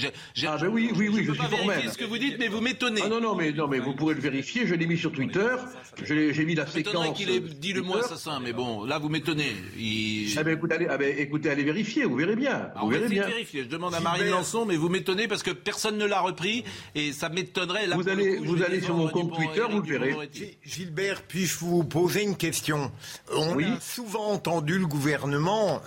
ah 0.48 0.58
ben 0.58 0.68
oui, 0.68 0.92
oui, 0.96 1.10
oui, 1.10 1.24
je, 1.24 1.34
je 1.34 1.40
suis 1.40 1.48
formel. 1.48 1.90
ce 1.90 1.98
que 1.98 2.06
vous 2.06 2.18
dites, 2.18 2.38
mais 2.40 2.48
vous 2.48 2.62
m'étonnez. 2.62 3.02
Ah 3.04 3.10
non, 3.10 3.22
non, 3.22 3.36
mais 3.36 3.52
non, 3.52 3.68
mais 3.68 3.80
vous 3.80 3.94
pourrez 3.94 4.16
le 4.16 4.22
vérifier. 4.22 4.68
Je 4.68 4.76
l'ai 4.76 4.88
mis 4.88 4.98
sur 4.98 5.12
Twitter. 5.12 5.56
J'ai 6.04 6.46
mis 6.46 6.56
la 6.56 6.66
séquence. 6.68 7.18
qu'il 7.18 7.30
ait 7.30 7.40
dit 7.40 7.74
le 7.74 7.82
mot 7.82 7.98
assassin, 7.98 8.40
mais 8.44 8.54
bon, 8.54 8.86
là 8.86 9.00
vous 9.00 9.10
m'étonnez. 9.10 9.56
Il... 9.78 10.34
Ah 10.38 10.44
ben 10.44 10.56
écoutez, 10.56 10.76
allez, 10.76 10.88
ah 10.90 10.98
ben, 10.98 11.18
écoutez, 11.18 11.50
allez 11.50 11.64
vérifier, 11.64 12.06
vous 12.06 12.16
verrez 12.16 12.36
bien. 12.36 12.70
Ah, 12.76 12.82
vous 12.82 12.90
verrez 12.90 13.08
bien. 13.08 13.28
vérifier. 13.28 13.64
Je 13.64 13.70
demande 13.70 13.94
à 13.94 14.00
Marine 14.00 14.30
Lançon, 14.30 14.66
mais 14.66 14.76
vous 14.76 14.90
m'étonnez 14.90 15.28
parce 15.28 15.44
que 15.44 15.52
personne 15.52 15.98
ne 15.98 16.06
l'a 16.06 16.22
repris 16.22 16.64
et 16.96 17.12
ça 17.14 17.30
m'étonnerait. 17.30 17.88
Vous 17.88 18.10
allez, 18.10 18.38
coup, 18.38 18.46
vous 18.46 18.64
allez 18.64 18.82
sur 18.82 18.96
mon 18.96 19.10
compte 19.10 19.34
Twitter, 19.36 19.64
vous 19.70 19.82
le 19.82 19.88
verrez. 19.88 20.30
Gilbert, 20.64 21.22
puis-je 21.24 21.58
vous 21.60 21.84
poser 21.84 22.24
une 22.24 22.38
question? 22.38 22.92
On 23.34 23.60
a 23.60 23.80
souvent 23.80 24.32
entendu 24.32 24.78
le 24.80 24.88
gouvernement. 24.88 25.82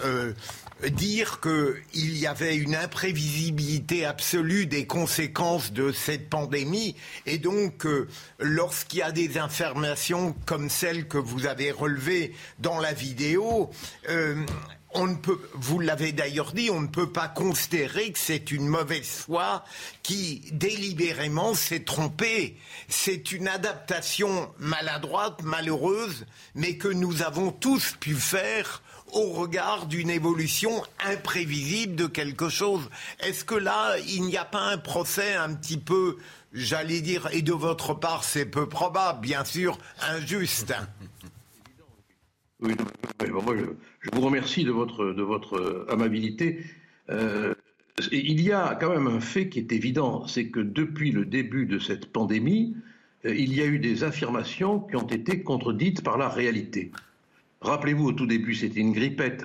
Dire 0.90 1.38
qu'il 1.40 2.18
y 2.18 2.26
avait 2.26 2.56
une 2.56 2.74
imprévisibilité 2.74 4.04
absolue 4.04 4.66
des 4.66 4.84
conséquences 4.84 5.72
de 5.72 5.92
cette 5.92 6.28
pandémie 6.28 6.96
et 7.24 7.38
donc 7.38 7.86
euh, 7.86 8.08
lorsqu'il 8.40 8.98
y 8.98 9.02
a 9.02 9.12
des 9.12 9.38
informations 9.38 10.34
comme 10.44 10.68
celles 10.70 11.06
que 11.06 11.18
vous 11.18 11.46
avez 11.46 11.70
relevées 11.70 12.34
dans 12.58 12.80
la 12.80 12.92
vidéo, 12.92 13.70
euh, 14.08 14.44
on 14.94 15.06
ne 15.06 15.14
peut, 15.14 15.38
vous 15.54 15.78
l'avez 15.78 16.12
d'ailleurs 16.12 16.52
dit, 16.52 16.68
on 16.70 16.80
ne 16.80 16.88
peut 16.88 17.10
pas 17.10 17.28
considérer 17.28 18.12
que 18.12 18.18
c'est 18.18 18.50
une 18.50 18.66
mauvaise 18.66 19.06
foi 19.06 19.64
qui 20.02 20.42
délibérément 20.52 21.54
s'est 21.54 21.84
trompée. 21.84 22.56
C'est 22.88 23.32
une 23.32 23.48
adaptation 23.48 24.52
maladroite, 24.58 25.42
malheureuse, 25.42 26.26
mais 26.54 26.76
que 26.76 26.88
nous 26.88 27.22
avons 27.22 27.52
tous 27.52 27.96
pu 28.00 28.14
faire 28.14 28.82
au 29.12 29.30
regard 29.32 29.86
d'une 29.86 30.10
évolution 30.10 30.70
imprévisible 31.04 31.94
de 31.94 32.06
quelque 32.06 32.48
chose. 32.48 32.88
Est-ce 33.20 33.44
que 33.44 33.54
là, 33.54 33.96
il 34.08 34.22
n'y 34.22 34.36
a 34.36 34.44
pas 34.44 34.70
un 34.70 34.78
procès 34.78 35.34
un 35.34 35.54
petit 35.54 35.76
peu, 35.76 36.16
j'allais 36.52 37.00
dire, 37.00 37.28
et 37.32 37.42
de 37.42 37.52
votre 37.52 37.94
part, 37.94 38.24
c'est 38.24 38.46
peu 38.46 38.68
probable, 38.68 39.20
bien 39.20 39.44
sûr, 39.44 39.78
injuste 40.00 40.74
Oui, 42.60 42.74
je, 43.24 43.30
vous 44.12 44.20
remercie 44.20 44.64
de 44.64 44.72
votre, 44.72 45.04
votre 45.04 45.86
amabilité. 45.90 46.64
Euh, 47.10 47.54
il 48.10 48.40
y 48.40 48.52
a 48.52 48.74
quand 48.74 48.90
même 48.90 49.06
un 49.06 49.20
fait 49.20 49.48
qui 49.48 49.58
est 49.58 49.72
évident, 49.72 50.26
c'est 50.26 50.48
que 50.48 50.60
depuis 50.60 51.12
le 51.12 51.26
début 51.26 51.66
de 51.66 51.78
cette 51.78 52.10
pandémie, 52.10 52.74
euh, 53.26 53.34
il 53.34 53.54
y 53.54 53.60
a 53.60 53.66
eu 53.66 53.78
des 53.78 54.04
affirmations 54.04 54.80
qui 54.80 54.96
ont 54.96 55.06
été 55.06 55.42
contredites 55.42 56.02
par 56.02 56.16
la 56.18 56.28
réalité. 56.28 56.90
Rappelez-vous, 57.62 58.08
au 58.08 58.12
tout 58.12 58.26
début, 58.26 58.54
c'était 58.54 58.80
une 58.80 58.92
grippette. 58.92 59.44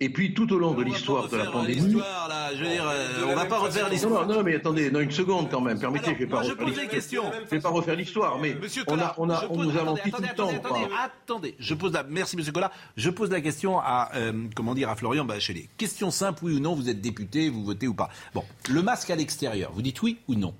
Et 0.00 0.08
puis 0.08 0.34
tout 0.34 0.52
au 0.52 0.58
long 0.58 0.74
de 0.74 0.82
l'histoire 0.82 1.28
de 1.28 1.36
la 1.36 1.46
pandémie. 1.46 1.94
Là, 1.94 2.50
je 2.56 2.64
veux 2.64 2.68
dire, 2.68 2.88
euh, 2.88 3.24
on 3.28 3.36
va 3.36 3.44
pas 3.44 3.58
refaire 3.58 3.88
l'histoire. 3.88 4.26
Non, 4.26 4.34
non, 4.34 4.42
mais 4.42 4.56
attendez, 4.56 4.90
non, 4.90 4.98
une 4.98 5.12
seconde 5.12 5.48
quand 5.48 5.60
même. 5.60 5.78
Permettez, 5.78 6.06
Alors, 6.06 6.16
je 6.18 6.24
vais 6.24 6.26
pas 6.26 6.40
refaire 6.40 6.88
l'histoire. 6.92 7.32
Je 7.44 7.50
vais 7.54 7.60
pas 7.60 7.68
refaire 7.68 7.94
l'histoire, 7.94 8.38
mais 8.40 8.54
Monsieur 8.60 8.82
on 8.88 8.98
a, 8.98 9.14
on 9.18 9.30
a, 9.30 9.46
on 9.48 9.62
nous 9.62 9.78
a 9.78 9.84
menti 9.84 10.10
tout 10.10 10.20
le 10.20 10.34
temps. 10.34 10.48
Attendez, 10.48 10.86
attendez, 11.04 11.54
je 11.60 11.74
pose 11.74 11.92
la, 11.92 12.02
merci 12.02 12.36
Monsieur 12.36 12.50
Collat. 12.50 12.72
Je 12.96 13.10
pose 13.10 13.30
la 13.30 13.40
question 13.40 13.78
à, 13.78 14.10
euh, 14.16 14.32
comment 14.56 14.74
dire, 14.74 14.88
à 14.88 14.96
Florian 14.96 15.24
Bachelé. 15.24 15.68
Question 15.76 16.10
simple, 16.10 16.46
oui 16.46 16.56
ou 16.56 16.58
non, 16.58 16.74
vous 16.74 16.88
êtes 16.88 17.00
député, 17.00 17.48
vous 17.48 17.62
votez 17.62 17.86
ou 17.86 17.94
pas. 17.94 18.08
Bon, 18.34 18.42
le 18.70 18.82
masque 18.82 19.10
à 19.10 19.14
l'extérieur, 19.14 19.70
vous 19.72 19.82
dites 19.82 20.02
oui 20.02 20.18
ou 20.26 20.34
non 20.34 20.52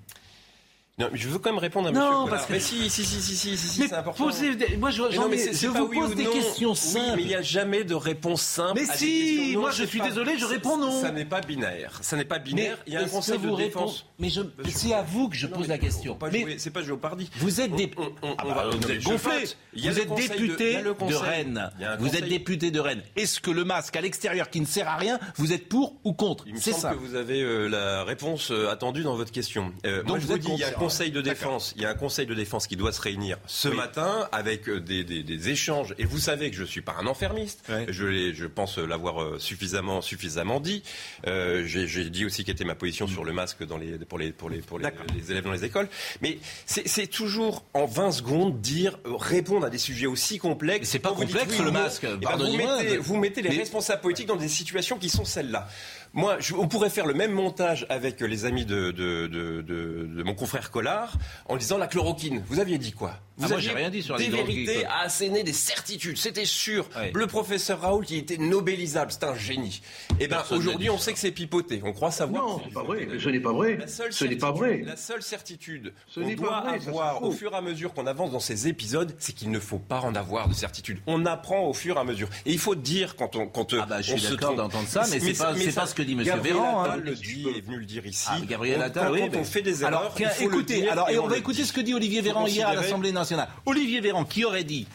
non, 0.98 1.08
je 1.14 1.26
veux 1.26 1.38
quand 1.38 1.50
même 1.50 1.58
répondre 1.58 1.88
à 1.88 1.90
non, 1.90 2.24
Monsieur 2.24 2.30
parce 2.30 2.46
que... 2.46 2.52
Mais 2.52 2.60
si, 2.60 2.90
si, 2.90 3.04
si, 3.06 3.22
si, 3.22 3.34
si, 3.34 3.56
si 3.56 3.88
c'est 3.88 3.94
important. 3.94 4.24
Posez... 4.24 4.76
Moi, 4.76 4.90
je, 4.90 5.00
non, 5.16 5.26
mais 5.30 5.38
je 5.50 5.66
vous 5.66 5.86
oui 5.86 5.98
pose 5.98 6.14
des 6.14 6.24
non. 6.24 6.32
questions 6.32 6.74
simples. 6.74 7.06
Oui, 7.06 7.12
mais 7.16 7.22
il 7.22 7.28
n'y 7.28 7.34
a 7.34 7.40
jamais 7.40 7.84
de 7.84 7.94
réponse 7.94 8.42
simple. 8.42 8.78
Mais 8.78 8.90
à 8.90 8.94
si, 8.94 9.48
des. 9.48 9.54
Non, 9.54 9.62
moi, 9.62 9.70
je 9.70 9.84
suis 9.84 10.00
pas... 10.00 10.10
désolé, 10.10 10.36
je 10.36 10.44
réponds 10.44 10.76
non. 10.76 11.00
Ça 11.00 11.10
n'est 11.10 11.24
pas 11.24 11.40
binaire. 11.40 11.98
Ça 12.02 12.14
n'est 12.14 12.26
pas 12.26 12.38
binaire. 12.38 12.76
Mais 12.80 12.82
il 12.88 12.92
y 12.92 12.96
a 12.98 13.00
un 13.00 13.08
conseil 13.08 13.38
de 13.38 13.56
défense. 13.56 14.04
Mais 14.18 14.28
je... 14.28 14.42
c'est 14.68 14.92
à 14.92 15.02
vous 15.02 15.30
que 15.30 15.36
je 15.36 15.46
pose 15.46 15.66
la 15.66 15.78
question. 15.78 16.18
Mais 16.30 16.58
c'est 16.58 16.70
pas 16.70 16.82
Géopardi. 16.82 17.30
Vous 17.36 17.62
êtes 17.62 17.74
des... 17.74 17.90
Ah 18.22 18.44
bah, 18.44 18.66
vous 18.70 18.90
êtes 18.90 19.02
gonflé. 19.02 19.44
Vous 19.74 19.98
êtes 19.98 20.14
député 20.14 20.82
de 20.82 21.14
Rennes. 21.14 21.70
Vous 22.00 22.14
êtes 22.16 22.28
député 22.28 22.70
de 22.70 22.80
Rennes. 22.80 23.02
Est-ce 23.16 23.40
que 23.40 23.50
le 23.50 23.64
masque 23.64 23.96
à 23.96 24.02
l'extérieur 24.02 24.50
qui 24.50 24.60
ne 24.60 24.66
sert 24.66 24.88
à 24.88 24.96
rien, 24.96 25.18
vous 25.36 25.54
êtes 25.54 25.70
pour 25.70 25.96
ou 26.04 26.12
contre 26.12 26.46
me 26.46 26.58
semble 26.58 26.96
que 26.96 27.00
vous 27.00 27.14
avez 27.14 27.68
la 27.70 28.04
réponse 28.04 28.52
attendue 28.70 29.04
dans 29.04 29.16
votre 29.16 29.32
question. 29.32 29.72
Donc 30.06 30.18
je 30.18 30.26
vous 30.26 30.32
un 30.34 30.81
conseil 30.84 31.10
de 31.10 31.20
défense. 31.20 31.72
Il 31.76 31.82
y 31.82 31.86
a 31.86 31.90
un 31.90 31.94
conseil 31.94 32.26
de 32.26 32.34
défense 32.34 32.66
qui 32.66 32.76
doit 32.76 32.92
se 32.92 33.00
réunir 33.00 33.38
ce 33.46 33.68
oui. 33.68 33.76
matin 33.76 34.28
avec 34.32 34.68
des, 34.68 35.04
des, 35.04 35.22
des, 35.22 35.48
échanges. 35.48 35.94
Et 35.98 36.04
vous 36.04 36.18
savez 36.18 36.50
que 36.50 36.56
je 36.56 36.62
ne 36.62 36.66
suis 36.66 36.80
pas 36.80 36.96
un 37.00 37.06
enfermiste. 37.06 37.64
Je, 37.88 38.32
je, 38.32 38.46
pense 38.46 38.78
l'avoir 38.78 39.40
suffisamment, 39.40 40.02
suffisamment 40.02 40.60
dit. 40.60 40.82
Euh, 41.26 41.64
J'ai 41.66 42.10
dit 42.10 42.24
aussi 42.24 42.44
quelle 42.44 42.54
était 42.54 42.64
ma 42.64 42.74
position 42.74 43.06
mmh. 43.06 43.10
sur 43.10 43.24
le 43.24 43.32
masque 43.32 43.64
dans 43.64 43.78
les, 43.78 43.98
pour, 43.98 44.18
les, 44.18 44.32
pour, 44.32 44.50
les, 44.50 44.58
pour 44.58 44.78
les, 44.78 44.88
les 45.14 45.30
élèves 45.30 45.44
dans 45.44 45.52
les 45.52 45.64
écoles. 45.64 45.88
Mais 46.20 46.38
c'est 46.66 47.06
toujours 47.06 47.64
en 47.74 47.86
20 47.86 48.12
secondes 48.12 48.60
dire, 48.60 48.98
répondre 49.04 49.66
à 49.66 49.70
des 49.70 49.78
sujets 49.78 50.06
aussi 50.06 50.38
complexes. 50.38 50.88
C'est 50.88 50.98
pas 50.98 51.10
complexe 51.10 51.48
dites, 51.48 51.58
oui, 51.58 51.64
le 51.64 51.70
masque. 51.70 52.06
Ben 52.20 52.36
vous, 52.36 52.56
mettez, 52.56 52.96
vous 52.98 53.16
mettez 53.16 53.42
les 53.42 53.50
mais... 53.50 53.58
responsables 53.58 54.00
politiques 54.00 54.26
dans 54.26 54.36
des 54.36 54.48
situations 54.48 54.98
qui 54.98 55.08
sont 55.08 55.24
celles-là. 55.24 55.68
Moi, 56.14 56.36
on 56.58 56.68
pourrait 56.68 56.90
faire 56.90 57.06
le 57.06 57.14
même 57.14 57.32
montage 57.32 57.86
avec 57.88 58.20
les 58.20 58.44
amis 58.44 58.66
de, 58.66 60.22
mon 60.22 60.34
confrère 60.34 60.70
Collard 60.70 61.14
en 61.48 61.56
disant 61.56 61.78
la 61.78 61.86
chloroquine. 61.86 62.42
Vous 62.48 62.60
aviez 62.60 62.78
dit 62.78 62.92
quoi? 62.92 63.14
Vous 63.38 63.50
ah, 63.50 63.54
aviez 63.56 63.70
moi, 63.70 63.78
rien 63.78 63.90
dit 63.90 64.02
sur 64.02 64.16
des 64.16 64.28
vérités 64.28 64.84
à 64.84 65.00
asséner, 65.00 65.42
des 65.42 65.54
certitudes. 65.54 66.18
C'était 66.18 66.44
sûr. 66.44 66.86
Ouais. 66.96 67.12
Le 67.14 67.26
professeur 67.26 67.80
Raoul, 67.80 68.04
qui 68.04 68.18
était 68.18 68.36
nobélisable, 68.36 69.10
c'est 69.10 69.24
un 69.24 69.34
génie. 69.34 69.80
Et 70.20 70.28
ben 70.28 70.42
aujourd'hui, 70.50 70.90
on 70.90 70.98
sait 70.98 71.14
que 71.14 71.18
c'est 71.18 71.30
pipoté. 71.30 71.80
On 71.82 71.92
croit 71.92 72.10
savoir. 72.10 72.46
Non, 72.46 72.60
c'est 72.64 72.74
pas 72.74 72.82
vrai. 72.82 73.08
Ce 73.18 73.28
n'est 73.30 73.40
pas 73.40 73.52
vrai. 73.52 73.78
Ce 73.86 74.24
n'est 74.24 74.36
pas 74.36 74.52
vrai. 74.52 74.82
La 74.84 74.96
seule 74.96 75.22
certitude 75.22 75.94
qu'on 76.14 76.34
doit 76.34 76.60
vrai, 76.60 76.74
avoir 76.74 77.22
au 77.22 77.32
fur 77.32 77.52
et 77.52 77.56
à 77.56 77.62
mesure 77.62 77.94
qu'on 77.94 78.06
avance 78.06 78.32
dans 78.32 78.40
ces 78.40 78.68
épisodes, 78.68 79.14
c'est 79.18 79.32
qu'il 79.32 79.50
ne 79.50 79.58
faut 79.58 79.78
pas 79.78 80.00
en 80.00 80.14
avoir 80.14 80.48
de 80.48 80.54
certitude. 80.54 81.00
On 81.06 81.24
apprend 81.24 81.66
au 81.66 81.72
fur 81.72 81.96
et 81.96 82.00
à 82.00 82.04
mesure. 82.04 82.28
Et 82.44 82.52
il 82.52 82.58
faut 82.58 82.74
dire 82.74 83.16
quand 83.16 83.36
on 83.36 83.46
quand 83.46 83.74
ah 83.74 83.86
bah, 83.86 84.02
je 84.02 84.14
suis 84.16 84.26
on 84.26 84.30
d'accord 84.30 84.54
d'entendre 84.56 84.88
ça, 84.88 85.04
mais 85.10 85.20
c'est 85.20 85.32
pas, 85.32 85.54
pas 85.54 85.86
ce 85.86 85.94
que 85.94 86.02
dit 86.02 86.14
Monsieur 86.14 86.36
Véran. 86.36 86.84
Hein. 86.84 86.96
le 86.96 87.14
dit, 87.14 87.46
est 87.48 87.60
venu 87.60 87.78
le 87.78 87.86
dire 87.86 88.06
ici. 88.06 88.28
Ah, 88.30 88.38
Gabriel 88.46 88.82
Attal, 88.82 89.12
quand, 89.30 89.38
on 89.38 89.44
fait 89.44 89.62
des 89.62 89.82
erreurs, 89.82 90.00
alors, 90.00 90.14
il 90.18 90.26
faut 90.26 90.44
écoutez, 90.44 90.88
alors, 90.88 91.08
et, 91.10 91.18
on, 91.18 91.24
on 91.24 91.28
va 91.28 91.38
écouter 91.38 91.64
ce 91.64 91.72
que 91.72 91.80
dit 91.80 91.94
Olivier 91.94 92.20
Véran 92.20 92.46
hier 92.46 92.68
à 92.68 92.74
l'Assemblée 92.74 93.12
nationale. 93.12 93.21
Olivier 93.66 94.00
Véran 94.00 94.24
qui 94.24 94.44
aurait 94.44 94.64
dit 94.64 94.86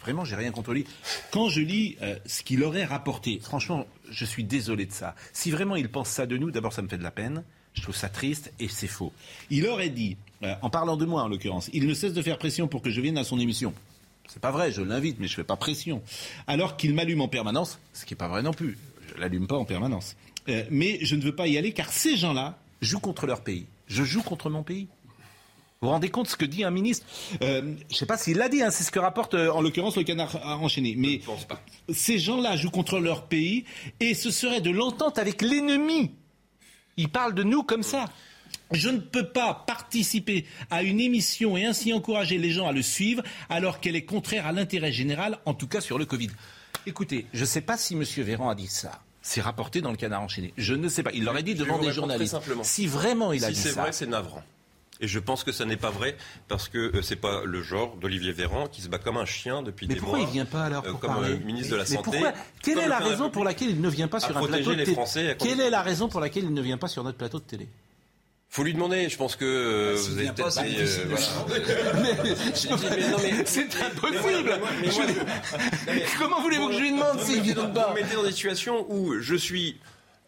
Vraiment, 0.00 0.24
j'ai 0.24 0.36
rien 0.36 0.50
contre 0.50 0.72
lui. 0.72 0.86
Quand 1.30 1.48
je 1.48 1.60
lis 1.60 1.96
euh, 2.02 2.16
ce 2.26 2.42
qu'il 2.42 2.64
aurait 2.64 2.84
rapporté, 2.84 3.38
franchement, 3.42 3.86
je 4.10 4.24
suis 4.24 4.44
désolé 4.44 4.86
de 4.86 4.92
ça. 4.92 5.14
Si 5.32 5.50
vraiment 5.50 5.76
il 5.76 5.90
pense 5.90 6.08
ça 6.08 6.26
de 6.26 6.36
nous, 6.36 6.50
d'abord, 6.50 6.72
ça 6.72 6.82
me 6.82 6.88
fait 6.88 6.98
de 6.98 7.02
la 7.02 7.10
peine. 7.10 7.44
Je 7.74 7.82
trouve 7.82 7.94
ça 7.94 8.08
triste 8.08 8.52
et 8.58 8.68
c'est 8.68 8.88
faux. 8.88 9.12
Il 9.50 9.66
aurait 9.66 9.90
dit, 9.90 10.16
euh, 10.42 10.54
en 10.62 10.70
parlant 10.70 10.96
de 10.96 11.04
moi 11.04 11.22
en 11.22 11.28
l'occurrence, 11.28 11.68
il 11.72 11.86
ne 11.86 11.94
cesse 11.94 12.12
de 12.12 12.22
faire 12.22 12.38
pression 12.38 12.66
pour 12.66 12.82
que 12.82 12.90
je 12.90 13.00
vienne 13.00 13.18
à 13.18 13.24
son 13.24 13.38
émission. 13.38 13.74
C'est 14.28 14.40
pas 14.40 14.50
vrai, 14.50 14.72
je 14.72 14.82
l'invite, 14.82 15.18
mais 15.20 15.28
je 15.28 15.34
fais 15.34 15.44
pas 15.44 15.56
pression. 15.56 16.02
Alors 16.46 16.76
qu'il 16.76 16.94
m'allume 16.94 17.20
en 17.20 17.28
permanence, 17.28 17.78
ce 17.92 18.04
qui 18.04 18.14
est 18.14 18.16
pas 18.16 18.28
vrai 18.28 18.42
non 18.42 18.52
plus. 18.52 18.78
Je 19.08 19.20
l'allume 19.20 19.46
pas 19.46 19.56
en 19.56 19.64
permanence. 19.64 20.16
Euh, 20.48 20.64
mais 20.70 20.98
je 21.02 21.14
ne 21.14 21.22
veux 21.22 21.34
pas 21.34 21.46
y 21.46 21.56
aller 21.56 21.72
car 21.72 21.92
ces 21.92 22.16
gens-là 22.16 22.58
jouent 22.80 23.00
contre 23.00 23.26
leur 23.26 23.42
pays. 23.42 23.66
Je 23.86 24.02
joue 24.04 24.22
contre 24.22 24.50
mon 24.50 24.62
pays. 24.62 24.86
Vous 25.80 25.86
vous 25.86 25.92
rendez 25.92 26.08
compte 26.08 26.26
ce 26.26 26.34
que 26.34 26.44
dit 26.44 26.64
un 26.64 26.72
ministre 26.72 27.06
euh, 27.40 27.62
Je 27.88 27.94
ne 27.94 27.98
sais 27.98 28.06
pas 28.06 28.18
s'il 28.18 28.36
l'a 28.36 28.48
dit, 28.48 28.62
hein, 28.62 28.70
c'est 28.72 28.82
ce 28.82 28.90
que 28.90 28.98
rapporte 28.98 29.34
euh, 29.34 29.52
en 29.52 29.60
l'occurrence 29.60 29.96
le 29.96 30.02
canard 30.02 30.36
enchaîné. 30.60 30.94
Mais 30.96 31.20
ces 31.88 32.18
gens-là 32.18 32.56
jouent 32.56 32.72
contre 32.72 32.98
leur 32.98 33.26
pays 33.26 33.64
et 34.00 34.14
ce 34.14 34.32
serait 34.32 34.60
de 34.60 34.70
l'entente 34.70 35.18
avec 35.18 35.40
l'ennemi. 35.40 36.10
Ils 36.96 37.08
parlent 37.08 37.34
de 37.34 37.44
nous 37.44 37.62
comme 37.62 37.84
ça. 37.84 38.06
Je 38.72 38.88
ne 38.88 38.98
peux 38.98 39.28
pas 39.28 39.64
participer 39.68 40.46
à 40.68 40.82
une 40.82 40.98
émission 40.98 41.56
et 41.56 41.64
ainsi 41.64 41.92
encourager 41.92 42.38
les 42.38 42.50
gens 42.50 42.66
à 42.66 42.72
le 42.72 42.82
suivre 42.82 43.22
alors 43.48 43.78
qu'elle 43.78 43.94
est 43.94 44.04
contraire 44.04 44.48
à 44.48 44.52
l'intérêt 44.52 44.90
général, 44.90 45.38
en 45.46 45.54
tout 45.54 45.68
cas 45.68 45.80
sur 45.80 45.96
le 45.96 46.06
Covid. 46.06 46.30
Écoutez, 46.86 47.26
je 47.32 47.42
ne 47.42 47.46
sais 47.46 47.60
pas 47.60 47.78
si 47.78 47.94
M. 47.94 48.02
Véran 48.02 48.48
a 48.48 48.56
dit 48.56 48.66
ça. 48.66 49.00
C'est 49.22 49.40
rapporté 49.40 49.80
dans 49.80 49.92
le 49.92 49.96
canard 49.96 50.22
enchaîné. 50.22 50.52
Je 50.56 50.74
ne 50.74 50.88
sais 50.88 51.04
pas. 51.04 51.12
Il 51.14 51.24
l'aurait 51.24 51.44
dit 51.44 51.54
devant 51.54 51.78
des 51.78 51.92
journalistes. 51.92 52.32
Simplement. 52.32 52.64
Si 52.64 52.88
vraiment 52.88 53.32
il 53.32 53.44
a 53.44 53.48
si 53.48 53.54
dit 53.54 53.60
ça. 53.60 53.68
Si 53.68 53.74
c'est 53.74 53.80
vrai, 53.80 53.92
c'est 53.92 54.06
navrant. 54.06 54.42
Et 55.00 55.06
je 55.06 55.18
pense 55.20 55.44
que 55.44 55.52
ça 55.52 55.64
n'est 55.64 55.76
pas 55.76 55.90
vrai 55.90 56.16
parce 56.48 56.68
que 56.68 56.78
euh, 56.96 57.02
c'est 57.02 57.14
pas 57.16 57.42
le 57.44 57.62
genre 57.62 57.96
d'Olivier 57.96 58.32
Véran 58.32 58.66
qui 58.66 58.82
se 58.82 58.88
bat 58.88 58.98
comme 58.98 59.16
un 59.16 59.24
chien 59.26 59.62
depuis 59.62 59.86
Mais 59.86 59.94
des 59.94 60.00
pourquoi 60.00 60.18
mois. 60.18 60.28
il 60.28 60.32
vient 60.32 60.44
pas 60.44 60.64
alors 60.64 60.84
euh, 60.86 60.90
pour 60.90 61.00
comme 61.00 61.10
parler 61.14 61.34
euh, 61.34 61.38
ministre 61.38 61.70
de 61.70 61.76
la 61.76 61.82
Mais 61.84 61.88
santé 61.88 62.02
pourquoi 62.02 62.32
Quelle 62.62 62.78
est 62.78 62.88
la 62.88 62.98
raison 62.98 63.30
pour 63.30 63.44
laquelle 63.44 63.70
il 63.70 63.80
ne 63.80 63.88
vient 63.88 64.08
pas 64.08 64.18
sur 64.18 64.36
un 64.36 64.44
plateau 64.46 64.72
de 64.72 64.76
les 64.76 64.84
télé 64.84 65.36
Quelle 65.38 65.60
est 65.60 65.70
la 65.70 65.82
raison 65.82 66.08
pour 66.08 66.20
laquelle 66.20 66.44
il 66.44 66.52
ne 66.54 66.60
vient 66.62 66.78
pas 66.78 66.88
sur 66.88 67.04
notre 67.04 67.16
plateau 67.16 67.38
de 67.38 67.44
télé 67.44 67.68
Faut 68.48 68.64
lui 68.64 68.72
demander. 68.74 69.08
Je 69.08 69.16
pense 69.16 69.36
que 69.36 69.44
euh, 69.44 69.94
Bah, 69.94 70.00
vous 70.00 70.18
avez 70.18 70.28
peut-être. 70.32 70.62
des, 70.64 70.70
de 70.72 71.08
voilà. 71.08 71.94
Mais- 72.02 72.18
mais- 72.24 73.44
C'est 73.44 73.74
mais- 73.78 73.84
impossible. 73.84 74.50
mais 74.50 74.58
moi- 74.58 74.68
mais 75.86 75.94
mais- 75.94 76.04
Comment 76.18 76.40
voulez-vous 76.42 76.68
que 76.70 76.74
je 76.74 76.80
lui 76.80 76.90
demande 76.90 77.18
Vous 77.18 77.24
s'il 77.26 77.38
me 77.38 77.42
vient 77.44 77.54
pas 77.66 77.88
Vous 77.88 77.94
me 77.94 78.00
mettez 78.02 78.16
dans 78.16 78.24
des 78.24 78.32
situations 78.32 78.84
où 78.90 79.14
je 79.20 79.34
suis. 79.36 79.78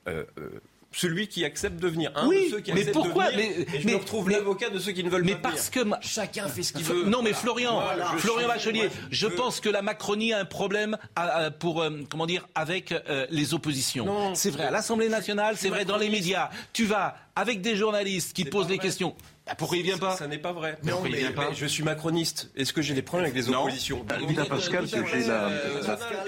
euh, 0.06 0.22
euh, 0.38 0.48
celui 0.92 1.28
qui 1.28 1.44
accepte 1.44 1.80
de 1.80 1.88
venir. 1.88 2.10
Un 2.16 2.26
Oui, 2.26 2.46
de 2.46 2.50
ceux 2.50 2.60
qui 2.60 2.72
mais 2.72 2.84
pourquoi 2.86 3.30
de 3.30 3.36
venir, 3.36 3.50
mais, 3.58 3.76
et 3.76 3.80
je 3.80 3.86
mais- 3.86 3.92
me 3.92 3.98
retrouve 3.98 4.26
mais- 4.28 4.34
l'avocat 4.34 4.70
de 4.70 4.78
ceux 4.78 4.92
qui 4.92 5.04
ne 5.04 5.10
veulent 5.10 5.22
mais 5.24 5.34
pas 5.36 5.50
parce 5.50 5.70
venir. 5.70 5.98
que 6.00 6.06
Chacun 6.06 6.48
fait 6.48 6.62
ce 6.62 6.72
qu'il 6.72 6.84
veut. 6.84 7.04
Non, 7.04 7.22
mais 7.22 7.32
Florian, 7.32 7.80
Florian 8.18 8.48
Bachelier, 8.48 8.88
je 9.10 9.26
pense 9.28 9.60
que 9.60 9.68
la 9.68 9.82
Macronie 9.82 10.32
a 10.32 10.38
un 10.40 10.44
problème 10.44 10.96
à- 11.14 11.22
à- 11.46 11.50
pour, 11.50 11.80
euh, 11.82 11.90
comment 12.10 12.26
dire, 12.26 12.48
avec 12.54 12.92
euh, 12.92 13.26
les 13.30 13.54
oppositions. 13.54 14.34
C'est 14.34 14.50
vrai 14.50 14.64
à 14.64 14.70
l'Assemblée 14.70 15.08
nationale, 15.08 15.56
c'est 15.56 15.68
vrai 15.68 15.84
dans 15.84 15.96
les 15.96 16.08
médias. 16.08 16.50
Tu 16.72 16.84
vas 16.86 17.16
avec 17.36 17.60
des 17.62 17.76
journalistes 17.76 18.32
qui 18.34 18.44
te 18.44 18.50
posent 18.50 18.66
vrai. 18.66 18.78
questions. 18.78 19.14
Bah, 19.50 19.56
pourquoi 19.58 19.78
il 19.78 19.82
vient 19.82 19.98
pas 19.98 20.16
Ça 20.16 20.28
n'est 20.28 20.38
pas 20.38 20.52
vrai. 20.52 20.78
Mais 20.84 20.92
il 21.06 21.16
vient 21.16 21.32
pas 21.32 21.48
mais 21.50 21.56
je 21.56 21.66
suis 21.66 21.82
macroniste. 21.82 22.50
Est-ce 22.56 22.72
que 22.72 22.82
j'ai 22.82 22.94
des 22.94 23.02
problèmes 23.02 23.30
avec 23.32 23.44
les 23.44 23.50
Non. 23.50 23.62
oppositions 23.62 24.04
Bah, 24.06 24.14
à 24.40 24.44
Pascal 24.44 24.88
que 24.88 25.04
j'ai 25.06 25.24
la. 25.26 25.50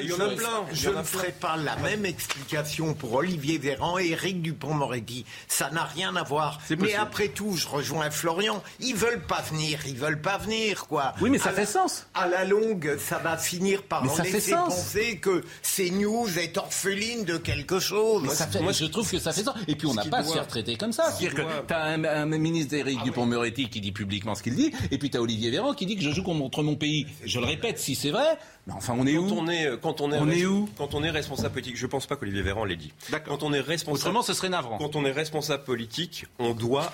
Il 0.00 0.06
y 0.10 0.12
en 0.12 0.18
a 0.20 0.28
plein. 0.30 0.64
Je 0.72 0.90
ne 0.90 1.02
ferai 1.04 1.30
pas 1.30 1.56
la 1.56 1.76
même 1.76 2.04
explication 2.04 2.94
pour 2.94 3.12
Olivier 3.14 3.58
Véran 3.58 3.98
et 4.00 4.08
Éric 4.08 4.42
Dupont-Moretti. 4.42 5.24
Ça 5.46 5.70
n'a 5.70 5.84
rien 5.84 6.16
à 6.16 6.24
voir. 6.24 6.60
Mais 6.78 6.94
après 6.94 7.28
tout, 7.28 7.56
je 7.56 7.68
rejoins 7.68 8.10
Florian. 8.10 8.60
Ils 8.80 8.96
veulent 8.96 9.22
pas 9.22 9.40
venir. 9.42 9.78
Ils 9.86 9.96
veulent 9.96 10.20
pas 10.20 10.38
venir, 10.38 10.86
quoi. 10.88 11.14
Oui, 11.20 11.30
mais 11.30 11.38
ça 11.38 11.50
À 11.50 11.52
fait 11.52 11.60
la- 11.60 11.66
sens. 11.66 12.06
À 12.14 12.26
la 12.26 12.44
longue, 12.44 12.96
ça 12.98 13.18
va 13.18 13.36
finir 13.36 13.82
par 13.84 14.02
Mais 14.02 14.10
en 14.10 14.16
ça 14.16 14.24
fait 14.24 14.32
laisser 14.32 14.50
sens. 14.50 14.74
penser 14.74 15.18
que 15.18 15.44
CNews 15.62 16.38
est 16.38 16.56
orpheline 16.58 17.24
de 17.24 17.36
quelque 17.36 17.78
chose. 17.78 18.22
Mais 18.54 18.60
moi, 18.60 18.72
je 18.72 18.84
trouve 18.86 19.08
que 19.08 19.18
ça 19.18 19.32
fait 19.32 19.44
sens. 19.44 19.54
Et 19.68 19.76
puis, 19.76 19.86
on 19.86 19.94
n'a 19.94 20.04
pas 20.06 20.18
à 20.18 20.24
se 20.24 20.32
faire 20.32 20.46
traiter 20.48 20.76
comme 20.76 20.92
ça. 20.92 21.04
C'est-à-dire 21.12 21.34
que 21.36 21.42
t'as 21.68 21.82
un, 21.84 22.04
un 22.04 22.26
ministre 22.26 22.70
d'Éric 22.70 23.04
Dupont-Moretti 23.12 23.68
qui 23.68 23.80
dit 23.80 23.92
publiquement 23.92 24.34
ce 24.34 24.42
qu'il 24.42 24.54
dit, 24.56 24.72
et 24.90 24.98
puis 24.98 25.10
t'as 25.10 25.20
Olivier 25.20 25.50
Véran 25.50 25.74
qui 25.74 25.86
dit 25.86 25.96
que 25.96 26.02
je 26.02 26.10
joue 26.10 26.22
contre 26.22 26.62
mon 26.62 26.76
pays. 26.76 27.06
Je 27.24 27.38
le 27.40 27.46
répète, 27.46 27.78
si 27.78 27.94
c'est 27.94 28.10
vrai, 28.10 28.38
mais 28.66 28.72
enfin, 28.72 28.94
on 28.98 29.06
est 29.06 29.14
Quand 29.14 29.20
où 29.22 29.32
on 29.38 29.48
est, 29.48 29.80
quand 29.80 30.00
on 30.00 30.12
est, 30.12 30.18
On 30.18 30.28
est 30.30 30.44
où 30.46 30.68
Quand 30.76 30.94
on 30.94 31.02
est 31.04 31.10
responsable 31.10 31.54
politique, 31.54 31.76
je 31.76 31.86
pense 31.86 32.06
pas 32.06 32.16
qu'Olivier 32.16 32.42
Véran 32.42 32.64
l'ait 32.64 32.76
dit. 32.76 32.92
Quand 33.24 33.42
on 33.42 33.52
est 33.52 33.60
responsable, 33.60 34.08
Autrement, 34.08 34.22
ce 34.22 34.34
serait 34.34 34.48
navrant. 34.48 34.78
quand 34.78 34.96
on 34.96 35.04
est 35.04 35.12
responsable 35.12 35.64
politique, 35.64 36.26
on 36.38 36.54
doit 36.54 36.92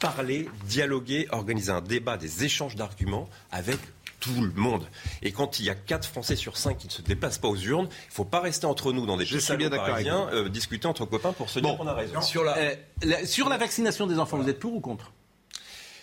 parler, 0.00 0.48
dialoguer, 0.66 1.28
organiser 1.30 1.70
un 1.70 1.80
débat, 1.80 2.16
des 2.16 2.44
échanges 2.44 2.74
d'arguments 2.74 3.28
avec 3.52 3.78
tout 4.18 4.40
le 4.40 4.52
monde. 4.60 4.84
Et 5.22 5.32
quand 5.32 5.58
il 5.58 5.66
y 5.66 5.70
a 5.70 5.74
4 5.74 6.06
Français 6.08 6.36
sur 6.36 6.56
5 6.56 6.78
qui 6.78 6.86
ne 6.86 6.92
se 6.92 7.02
déplacent 7.02 7.38
pas 7.38 7.48
aux 7.48 7.56
urnes, 7.56 7.88
il 7.90 8.08
ne 8.08 8.12
faut 8.14 8.24
pas 8.24 8.38
rester 8.40 8.66
entre 8.66 8.92
nous 8.92 9.04
dans 9.06 9.16
des 9.16 9.24
Je 9.24 9.34
petits 9.36 9.46
suis 9.46 9.56
bien 9.56 9.68
salons 9.70 9.82
parisiens, 9.84 10.28
euh, 10.32 10.48
discuter 10.48 10.86
entre 10.86 11.04
copains 11.06 11.32
pour 11.32 11.50
se 11.50 11.58
dire 11.60 11.76
qu'on 11.76 11.86
a 11.88 11.94
raison. 11.94 12.20
Sur 12.20 12.44
la, 12.44 12.56
euh, 12.56 12.74
la- 13.02 13.26
sur 13.26 13.48
la 13.48 13.58
vaccination 13.58 14.06
des 14.06 14.18
enfants, 14.20 14.38
vous 14.38 14.48
êtes 14.48 14.60
pour 14.60 14.74
ou 14.74 14.80
contre? 14.80 15.12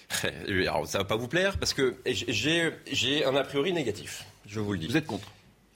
Alors, 0.47 0.87
ça 0.87 0.97
va 0.99 1.03
pas 1.03 1.15
vous 1.15 1.27
plaire 1.27 1.57
parce 1.57 1.73
que 1.73 1.95
j'ai 2.05 3.25
un 3.25 3.35
a 3.35 3.43
priori 3.43 3.73
négatif. 3.73 4.25
Je 4.47 4.59
vous 4.59 4.73
le 4.73 4.79
dis. 4.79 4.87
Vous 4.87 4.97
êtes 4.97 5.05
contre 5.05 5.27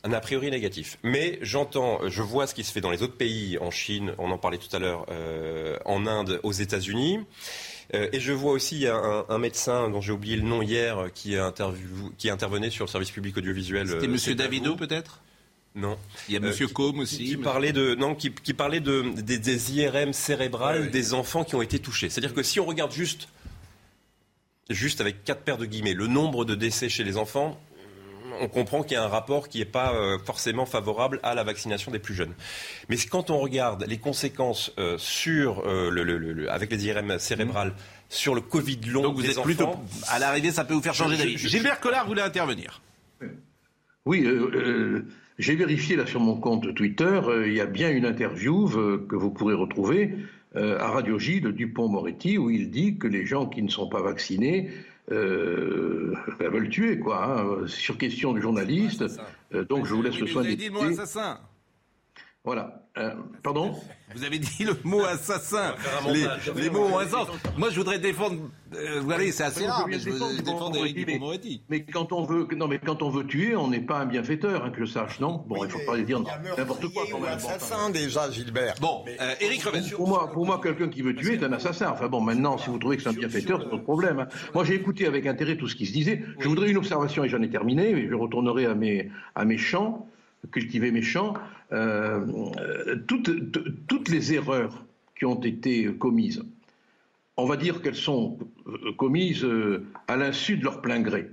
Un 0.04 0.12
a 0.14 0.20
priori 0.20 0.50
négatif. 0.50 0.98
Mais 1.04 1.38
j'entends, 1.42 2.00
je 2.08 2.22
vois 2.22 2.48
ce 2.48 2.56
qui 2.56 2.64
se 2.64 2.72
fait 2.72 2.82
dans 2.82 2.90
les 2.92 3.04
autres 3.04 3.16
pays, 3.16 3.58
en 3.60 3.70
Chine, 3.72 4.14
on 4.18 4.32
en 4.32 4.38
parlait 4.38 4.58
tout 4.58 4.74
à 4.76 4.80
l'heure, 4.80 5.06
euh, 5.10 5.78
en 5.86 6.08
Inde, 6.08 6.40
aux 6.44 6.52
États-Unis. 6.52 7.20
Euh, 7.94 8.08
et 8.12 8.20
je 8.20 8.32
vois 8.32 8.54
aussi 8.54 8.88
un, 8.88 9.26
un 9.30 9.38
médecin 9.38 9.90
dont 9.90 10.02
j'ai 10.02 10.14
oublié 10.14 10.36
le 10.36 10.42
nom 10.44 10.62
hier 10.62 11.10
qui, 11.14 11.38
a 11.38 11.54
qui 12.18 12.30
intervenait 12.30 12.70
sur 12.72 12.86
le 12.86 12.90
service 12.90 13.12
public 13.12 13.38
audiovisuel. 13.38 13.88
C'était 13.88 14.06
euh, 14.06 14.10
Monsieur 14.10 14.36
Davido, 14.36 14.76
peut-être? 14.76 15.20
Non. 15.76 15.98
Il 16.28 16.34
y 16.34 16.38
a 16.38 16.40
Euh, 16.40 16.48
Monsieur 16.48 16.68
qui- 16.68 16.74
Combe 16.74 17.00
aussi. 17.00 17.26
qui 17.26 17.38
parlait 17.38 17.74
de 17.74 17.94
non 17.96 18.16
qui, 18.16 18.32
qui 18.32 18.54
parlait 18.54 18.80
de 18.80 19.04
des, 19.22 19.38
des 19.38 19.74
IRM 19.74 20.14
cérébrales 20.14 20.92
des 20.92 21.14
enfants 21.14 21.44
qui 21.44 21.56
ont 21.56 21.62
été 21.62 21.80
touchés. 21.80 22.10
C'est-à-dire 22.10 22.34
que 22.34 22.44
si 22.44 22.60
on 22.60 22.66
regarde 22.66 22.92
juste 22.92 23.28
juste 24.74 25.02
avec 25.02 25.24
quatre 25.24 25.42
paires 25.42 25.58
de 25.58 25.66
guillemets 25.66 25.94
le 25.94 26.08
nombre 26.08 26.46
de 26.46 26.56
décès 26.56 26.90
chez 26.90 27.04
les 27.04 27.18
enfants, 27.18 27.60
on 28.42 28.48
comprend 28.48 28.82
qu'il 28.84 28.94
y 28.94 28.98
a 28.98 29.04
un 29.04 29.08
rapport 29.08 29.48
qui 29.48 29.60
n'est 29.60 29.66
pas 29.66 29.94
euh, 29.94 30.18
forcément 30.26 30.66
favorable 30.66 31.20
à 31.24 31.36
la 31.36 31.44
vaccination 31.44 31.92
des 31.92 32.00
plus 32.00 32.16
jeunes. 32.16 32.34
Mais 32.90 32.98
quand 32.98 33.30
on 33.30 33.38
regarde 33.38 33.86
les 33.88 33.98
conséquences 34.00 34.72
euh, 34.80 34.98
sur 34.98 35.60
euh, 35.68 35.92
le, 35.92 36.04
le- 36.04 36.18
le- 36.18 36.34
le- 36.34 36.52
avec 36.52 36.72
les 36.72 36.86
IRM 36.88 37.20
cérébrales 37.20 37.74
sur 38.10 38.34
le 38.34 38.42
Covid 38.42 38.80
long 38.88 39.04
Donc 39.04 39.16
vous 39.18 39.22
des 39.22 39.30
êtes 39.32 39.38
enfants, 39.38 39.46
plutôt. 39.46 39.70
À 40.08 40.18
l'arrivée, 40.20 40.52
ça 40.52 40.66
peut 40.66 40.74
vous 40.74 40.82
faire 40.82 40.96
changer 40.96 41.16
d'avis. 41.18 41.38
Gilbert 41.38 41.80
Collard 41.80 42.08
voulait 42.08 42.22
intervenir. 42.24 42.82
Oui, 44.06 44.24
euh, 44.26 44.50
euh, 44.54 45.06
j'ai 45.40 45.56
vérifié 45.56 45.96
là 45.96 46.06
sur 46.06 46.20
mon 46.20 46.36
compte 46.38 46.74
Twitter, 46.76 47.06
euh, 47.06 47.48
il 47.48 47.54
y 47.54 47.62
a 47.62 47.66
bien 47.66 47.90
une 47.92 48.06
interview 48.06 48.68
euh, 48.78 49.06
que 49.10 49.16
vous 49.16 49.30
pourrez 49.32 49.54
retrouver 49.54 50.16
à 50.56 50.88
Radio 50.88 51.18
J 51.18 51.42
de 51.42 51.52
Dupont-Moretti 51.52 52.38
où 52.38 52.50
il 52.50 52.70
dit 52.70 52.98
que 52.98 53.08
les 53.08 53.26
gens 53.26 53.48
qui 53.48 53.64
ne 53.64 53.70
sont 53.70 53.88
pas 53.88 54.02
vaccinés 54.02 54.70
euh, 55.12 56.14
ben, 56.40 56.50
veulent 56.50 56.70
tuer, 56.70 57.00
quoi. 57.00 57.42
hein, 57.42 57.68
sur 57.68 57.98
question 57.98 58.34
du 58.34 58.42
journaliste. 58.42 59.04
Euh, 59.54 59.66
donc 59.66 59.86
je 59.86 59.94
vous 59.94 60.02
laisse 60.02 60.16
Oui, 60.16 60.22
le 60.22 60.28
soin 60.28 60.44
d'écouter. 60.44 60.70
Voilà. 62.44 62.83
Euh, 62.96 63.10
pardon 63.42 63.74
Vous 64.16 64.24
avez 64.24 64.38
dit 64.38 64.64
le 64.64 64.78
mot 64.84 65.04
assassin. 65.04 65.74
faire 65.80 66.08
un 66.08 66.54
Les, 66.60 66.70
mots 66.70 66.84
ont 66.84 67.00
un 67.00 67.08
sens. 67.08 67.28
Moi, 67.58 67.72
je 67.72 67.78
voudrais 67.78 67.98
défendre. 67.98 68.36
euh, 68.76 69.00
vous 69.00 69.06
voyez, 69.08 69.32
c'est 69.32 69.42
assez 69.46 69.62
Oui, 69.62 69.66
rare, 69.68 69.88
mais 69.88 69.98
je 69.98 70.12
défendre 70.12 70.36
Dupond-Moretti, 70.38 70.94
Dupond-Moretti. 71.06 71.64
Mais 71.70 71.84
quand 71.84 72.12
on 72.14 72.24
veut, 72.24 72.48
non, 72.56 72.68
mais 72.68 72.78
quand 72.78 73.02
on 73.02 73.10
veut 73.10 73.26
tuer, 73.26 73.56
on 73.56 73.70
n'est 73.70 73.82
pas 73.82 73.98
un 73.98 74.06
bienfaiteur, 74.06 74.64
hein, 74.66 74.70
que 74.70 74.86
je 74.86 74.92
sache, 74.92 75.20
non? 75.20 75.44
Bon, 75.48 75.66
il 75.66 75.72
faut 75.72 75.80
pas 75.88 75.98
dire 75.98 76.20
n'importe 76.56 76.88
quoi. 76.94 77.06
quand 77.12 77.20
même. 77.22 77.32
Assassin 77.34 77.90
déjà, 77.90 78.30
Gilbert. 78.30 78.76
Bon, 78.80 79.04
euh, 79.20 79.34
Éric 79.42 79.64
Revel. 79.64 79.84
Pour 79.96 80.08
moi, 80.08 80.32
pour 80.32 80.46
moi 80.46 80.60
quelqu'un 80.62 80.90
qui 80.90 81.02
veut 81.02 81.16
tuer 81.16 81.34
est 81.34 81.44
un 81.44 81.54
assassin. 81.54 81.90
Enfin 81.92 82.08
bon, 82.08 82.22
maintenant, 82.22 82.60
si 82.60 82.70
vous 82.70 82.78
trouvez 82.78 82.98
que 82.98 83.02
c'est 83.02 83.10
un 83.10 83.14
bienfaiteur, 83.14 83.64
c'est 83.64 83.70
votre 83.70 83.84
problème. 83.84 84.20
hein. 84.20 84.28
Moi, 84.54 84.64
j'ai 84.64 84.76
écouté 84.76 85.08
avec 85.08 85.26
intérêt 85.26 85.58
tout 85.58 85.68
ce 85.68 85.76
qui 85.76 85.88
se 85.88 85.94
disait. 85.94 86.24
Je 86.38 86.48
voudrais 86.48 86.70
une 86.70 86.78
observation, 86.78 87.24
et 87.24 87.30
j'en 87.30 87.42
ai 87.42 87.50
terminé, 87.50 87.94
mais 87.96 88.08
je 88.08 88.14
retournerai 88.14 88.68
à 88.68 88.76
mes, 88.76 89.10
à 89.34 89.44
mes 89.46 89.58
champs, 89.58 90.08
cultiver 90.52 90.92
mes 90.92 91.02
champs. 91.02 91.34
Euh, 91.74 92.26
euh, 92.60 92.96
toutes, 93.08 94.10
les 94.10 94.34
erreurs 94.34 94.86
qui 95.18 95.26
ont 95.26 95.42
été 95.42 95.86
commises, 95.96 96.44
on 97.36 97.46
va 97.46 97.58
dire 97.58 97.82
qu'elles 97.82 97.96
sont 97.96 98.38
euh, 98.68 98.94
commises 98.94 99.48
à 100.08 100.16
l'insu 100.16 100.58
de 100.58 100.64
leur 100.64 100.82
plein 100.82 101.02
gré. 101.02 101.30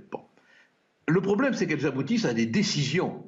Le 1.07 1.21
problème, 1.21 1.53
c'est 1.53 1.67
qu'elles 1.67 1.85
aboutissent 1.85 2.25
à 2.25 2.33
des 2.33 2.45
décisions 2.45 3.23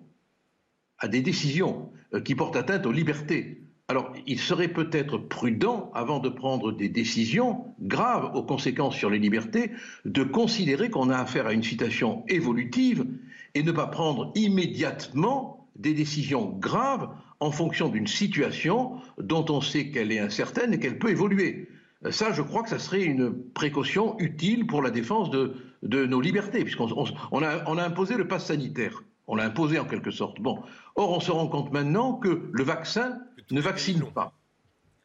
à 1.00 1.10
des 1.10 1.22
décisions 1.22 1.92
qui 2.24 2.34
portent 2.34 2.56
atteinte 2.56 2.86
aux 2.86 2.92
libertés. 2.94 3.62
Alors, 3.90 4.14
il 4.26 4.40
serait 4.40 4.70
peut-être 4.70 5.18
prudent, 5.18 5.92
avant 5.94 6.20
de 6.20 6.30
prendre 6.30 6.72
des 6.72 6.88
décisions 6.88 7.66
graves 7.82 8.34
aux 8.36 8.44
conséquences 8.44 8.96
sur 8.96 9.10
les 9.10 9.20
libertés, 9.20 9.72
de 10.06 10.24
considérer 10.24 10.90
qu'on 10.90 11.10
a 11.10 11.18
affaire 11.18 11.48
à 11.48 11.52
une 11.52 11.64
situation 11.64 12.24
évolutive 12.30 13.06
et 13.54 13.64
ne 13.64 13.74
pas 13.74 13.88
prendre 13.88 14.32
immédiatement 14.36 15.53
des 15.76 15.94
décisions 15.94 16.50
graves 16.60 17.10
en 17.40 17.52
fonction 17.52 17.90
d'une 17.90 18.08
situation 18.08 18.98
dont 19.18 19.46
on 19.50 19.62
sait 19.62 19.90
qu'elle 19.90 20.12
est 20.12 20.20
incertaine 20.20 20.74
et 20.74 20.80
qu'elle 20.80 21.00
peut 21.00 21.10
évoluer. 21.10 21.70
Euh, 22.06 22.12
Ça, 22.12 22.32
je 22.32 22.42
crois 22.42 22.64
que 22.64 22.70
ça 22.70 22.80
serait 22.80 23.04
une 23.04 23.34
précaution 23.54 24.18
utile 24.20 24.66
pour 24.68 24.82
la 24.82 24.92
défense 24.92 25.30
de, 25.30 25.56
de 25.82 26.06
nos 26.06 26.22
libertés, 26.22 26.64
puisqu'on 26.64 26.92
on, 26.96 27.06
on 27.32 27.44
a, 27.44 27.64
on 27.68 27.78
a 27.78 27.84
imposé 27.84 28.16
le 28.16 28.28
pass 28.28 28.46
sanitaire. 28.46 29.04
On 29.28 29.36
l'a 29.36 29.46
imposé 29.46 29.80
en 29.80 29.86
quelque 29.86 30.12
sorte. 30.12 30.42
Bon. 30.42 30.62
Or, 30.96 31.12
on 31.12 31.20
se 31.20 31.32
rend 31.32 31.48
compte 31.48 31.72
maintenant 31.72 32.14
que 32.16 32.50
le 32.52 32.64
vaccin 32.64 33.20
ne 33.52 33.62
vaccine 33.62 34.04
pas. 34.14 34.34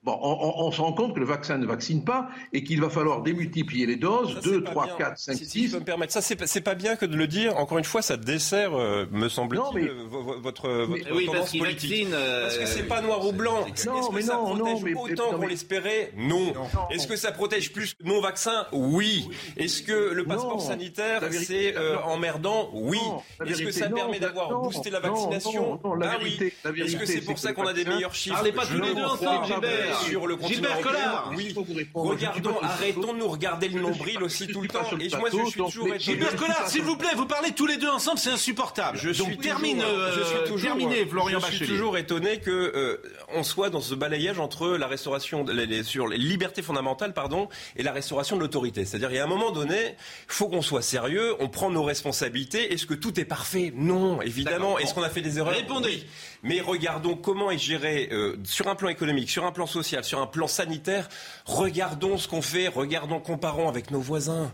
Bon, 0.08 0.18
on, 0.22 0.30
on- 0.62 0.66
on 0.68 0.72
se 0.72 0.80
rend 0.80 0.94
compte 0.94 1.14
que 1.14 1.20
le 1.20 1.26
vaccin 1.26 1.58
ne 1.58 1.66
vaccine 1.66 2.02
pas 2.02 2.28
et 2.54 2.64
qu'il 2.64 2.80
va 2.80 2.88
falloir 2.88 3.20
démultiplier 3.20 3.84
les 3.84 3.96
doses, 3.96 4.36
Ça, 4.36 4.40
2, 4.40 4.54
c'est 4.54 4.60
pas 4.62 4.70
3, 4.70 4.86
bien. 4.86 4.94
4, 4.96 5.18
5, 5.18 5.32
Si- 5.36 5.44
si 5.44 5.58
je 5.64 5.66
6. 5.66 5.72
peux 5.74 5.80
me 5.80 5.84
permettre, 5.84 6.12
ça 6.14 6.22
c'est 6.22 6.60
pas- 6.62 6.74
bien 6.74 6.96
que 6.96 7.04
de 7.04 7.14
le 7.16 7.26
dire. 7.26 7.56
Encore 7.58 7.76
une 7.76 7.84
fois, 7.84 8.00
ça 8.00 8.16
dessert, 8.16 8.70
euh, 8.74 9.04
me 9.10 9.22
Non, 9.24 9.28
semble-t-il, 9.28 9.82
mais- 9.82 9.88
euh, 9.90 10.04
vo- 10.08 10.22
vo- 10.22 10.40
votre, 10.40 10.68
votre 10.70 11.12
Oui, 11.14 11.26
tendance 11.26 11.36
parce 11.40 11.50
qu'il 11.50 11.60
politique. 11.60 11.90
vaccine, 11.90 12.14
euh, 12.14 12.42
Parce 12.44 12.56
que 12.58 12.66
c'est 12.66 12.82
pas 12.84 13.02
noir 13.02 13.26
ou 13.26 13.32
blanc. 13.32 13.66
Est-ce 13.66 13.86
Non, 13.88 14.08
que 14.08 14.14
mais 14.14 14.22
ça 14.22 14.34
non, 14.34 14.44
protège 14.56 14.58
non, 14.74 14.80
mais- 14.82 14.94
autant 14.94 15.24
non, 15.26 15.30
qu'on 15.32 15.38
mais- 15.38 15.48
l'espérait? 15.48 16.12
Non. 16.16 16.52
Est-ce 16.90 17.06
que 17.06 17.16
ça 17.16 17.32
protège 17.32 17.72
plus 17.72 17.92
que 17.94 18.02
non 18.04 18.20
vaccin 18.22 18.66
Oui. 18.72 19.28
Est-ce 19.58 19.82
que 19.82 20.12
le 20.14 20.24
passeport 20.24 20.54
Non. 20.54 20.58
sanitaire 20.60 21.20
c'est 21.32 21.76
euh, 21.76 21.96
non. 21.96 22.00
emmerdant? 22.12 22.70
Oui. 22.72 22.98
Non, 23.04 23.22
Est-ce 23.46 23.62
que 23.62 23.72
ça 23.72 23.88
non, 23.90 23.96
permet 23.96 24.20
d'avoir 24.20 24.50
non, 24.52 24.62
boosté 24.62 24.88
la 24.90 25.00
non, 25.00 25.08
vaccination? 25.12 25.80
non, 25.82 25.90
non, 25.90 25.94
la 25.96 26.12
Ah 26.12 26.18
vérité, 26.18 26.54
oui. 26.64 26.80
Est-ce 26.82 26.96
que 26.96 27.04
c'est 27.06 27.20
pour 27.22 27.38
ça 27.38 27.52
qu'on 27.52 27.66
a 27.66 27.72
des 27.74 27.84
meilleurs 27.84 28.14
chiffres? 28.14 28.36
Parlez 28.36 28.52
pas 28.52 28.64
tous 28.66 28.74
les 28.80 28.88
le 28.88 28.94
deux 28.94 29.04
ensemble, 29.04 29.44
Gilbert. 29.46 29.97
Sur 30.04 30.26
le 30.26 30.36
continent 30.36 30.54
Gilbert 30.54 30.72
européen, 30.72 30.92
Collard. 30.92 31.32
oui. 31.36 31.54
Regardons, 31.94 32.56
arrêtons 32.62 33.12
de 33.12 33.18
nous 33.18 33.28
regarder 33.28 33.68
le 33.68 33.80
nombril 33.80 34.22
aussi 34.22 34.46
tout 34.46 34.60
le 34.60 34.68
temps. 34.68 34.84
Et 35.00 35.08
moi, 35.16 35.28
je 35.32 35.50
suis 35.50 35.60
toujours. 35.60 35.88
Gilbert 35.98 36.36
Collard, 36.36 36.68
s'il 36.68 36.82
vous 36.82 36.96
plaît, 36.96 37.14
vous 37.16 37.26
parlez 37.26 37.52
tous 37.52 37.66
les 37.66 37.76
deux 37.76 37.88
ensemble, 37.88 38.18
c'est 38.18 38.30
insupportable. 38.30 38.98
Je 38.98 39.10
suis 39.10 39.22
euh, 39.22 40.12
je 40.16 40.22
suis 40.24 40.36
toujours, 40.46 41.40
Bachelier. 41.40 41.66
toujours 41.66 41.98
étonné 41.98 42.40
que 42.40 42.50
euh, 42.50 43.02
on 43.34 43.42
soit 43.42 43.70
dans 43.70 43.80
ce 43.80 43.94
balayage 43.94 44.38
entre 44.38 44.68
la 44.76 44.86
restauration, 44.86 45.44
sur 45.82 46.08
les 46.08 46.18
libertés 46.18 46.62
fondamentales, 46.62 47.14
pardon, 47.14 47.48
et 47.76 47.82
la 47.82 47.92
restauration 47.92 48.36
de 48.36 48.42
l'autorité. 48.42 48.84
C'est-à-dire, 48.84 49.10
il 49.10 49.16
y 49.16 49.20
a 49.20 49.24
un 49.24 49.28
moment 49.28 49.50
donné, 49.50 49.96
faut 50.26 50.48
qu'on 50.48 50.62
soit 50.62 50.82
sérieux, 50.82 51.34
on 51.40 51.48
prend 51.48 51.70
nos 51.70 51.82
responsabilités. 51.82 52.72
Est-ce 52.72 52.86
que 52.86 52.94
tout 52.94 53.18
est 53.20 53.24
parfait? 53.24 53.72
Non, 53.74 54.20
évidemment. 54.22 54.78
Est-ce 54.78 54.94
qu'on 54.94 55.02
a 55.02 55.10
fait 55.10 55.22
des 55.22 55.38
erreurs? 55.38 55.54
Répondez. 55.54 56.04
Mais 56.42 56.60
regardons 56.60 57.16
comment 57.16 57.50
est 57.50 57.58
géré 57.58 58.08
euh, 58.12 58.36
sur 58.44 58.68
un 58.68 58.74
plan 58.76 58.88
économique, 58.88 59.28
sur 59.28 59.44
un 59.44 59.52
plan 59.52 59.66
social, 59.66 59.77
sur 59.82 60.20
un 60.20 60.26
plan 60.26 60.46
sanitaire. 60.48 61.08
Regardons 61.46 62.16
ce 62.18 62.28
qu'on 62.28 62.42
fait, 62.42 62.68
regardons, 62.68 63.20
comparons 63.20 63.68
avec 63.68 63.90
nos 63.90 64.00
voisins. 64.00 64.52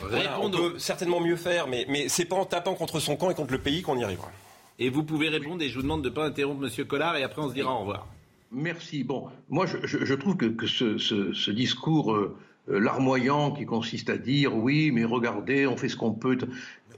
Voilà, 0.00 0.40
on 0.40 0.50
peut 0.50 0.78
certainement 0.78 1.20
mieux 1.20 1.36
faire, 1.36 1.66
mais, 1.68 1.86
mais 1.88 2.08
c'est 2.08 2.24
pas 2.24 2.36
en 2.36 2.44
tapant 2.44 2.74
contre 2.74 3.00
son 3.00 3.16
camp 3.16 3.30
et 3.30 3.34
contre 3.34 3.52
le 3.52 3.58
pays 3.60 3.82
qu'on 3.82 3.96
y 3.98 4.04
arrivera. 4.04 4.30
Et 4.78 4.88
vous 4.90 5.04
pouvez 5.04 5.28
répondre, 5.28 5.62
et 5.62 5.68
je 5.68 5.76
vous 5.76 5.82
demande 5.82 6.02
de 6.02 6.08
ne 6.08 6.14
pas 6.14 6.24
interrompre 6.26 6.60
Monsieur 6.60 6.84
Collard, 6.84 7.16
et 7.16 7.22
après 7.22 7.42
on 7.42 7.48
se 7.48 7.54
dira 7.54 7.72
au 7.74 7.80
revoir. 7.80 8.06
Merci. 8.50 9.04
Bon, 9.04 9.28
moi, 9.48 9.66
je, 9.66 9.78
je- 9.86 10.04
je 10.04 10.14
trouve 10.14 10.36
que, 10.36 10.46
que 10.46 10.66
ce, 10.66 10.98
ce- 10.98 11.32
ce 11.32 11.50
discours 11.50 12.12
euh, 12.12 12.36
euh, 12.68 12.78
larmoyant 12.80 13.50
qui 13.52 13.64
consiste 13.64 14.10
à 14.10 14.18
dire 14.18 14.54
oui, 14.56 14.90
mais 14.90 15.04
regardez, 15.04 15.66
on 15.66 15.76
fait 15.76 15.88
ce 15.88 15.96
qu'on 15.96 16.12
peut. 16.12 16.36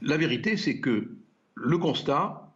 La 0.02 0.16
vérité, 0.16 0.56
c'est 0.56 0.78
que 0.80 1.10
le 1.54 1.78
constat, 1.78 2.48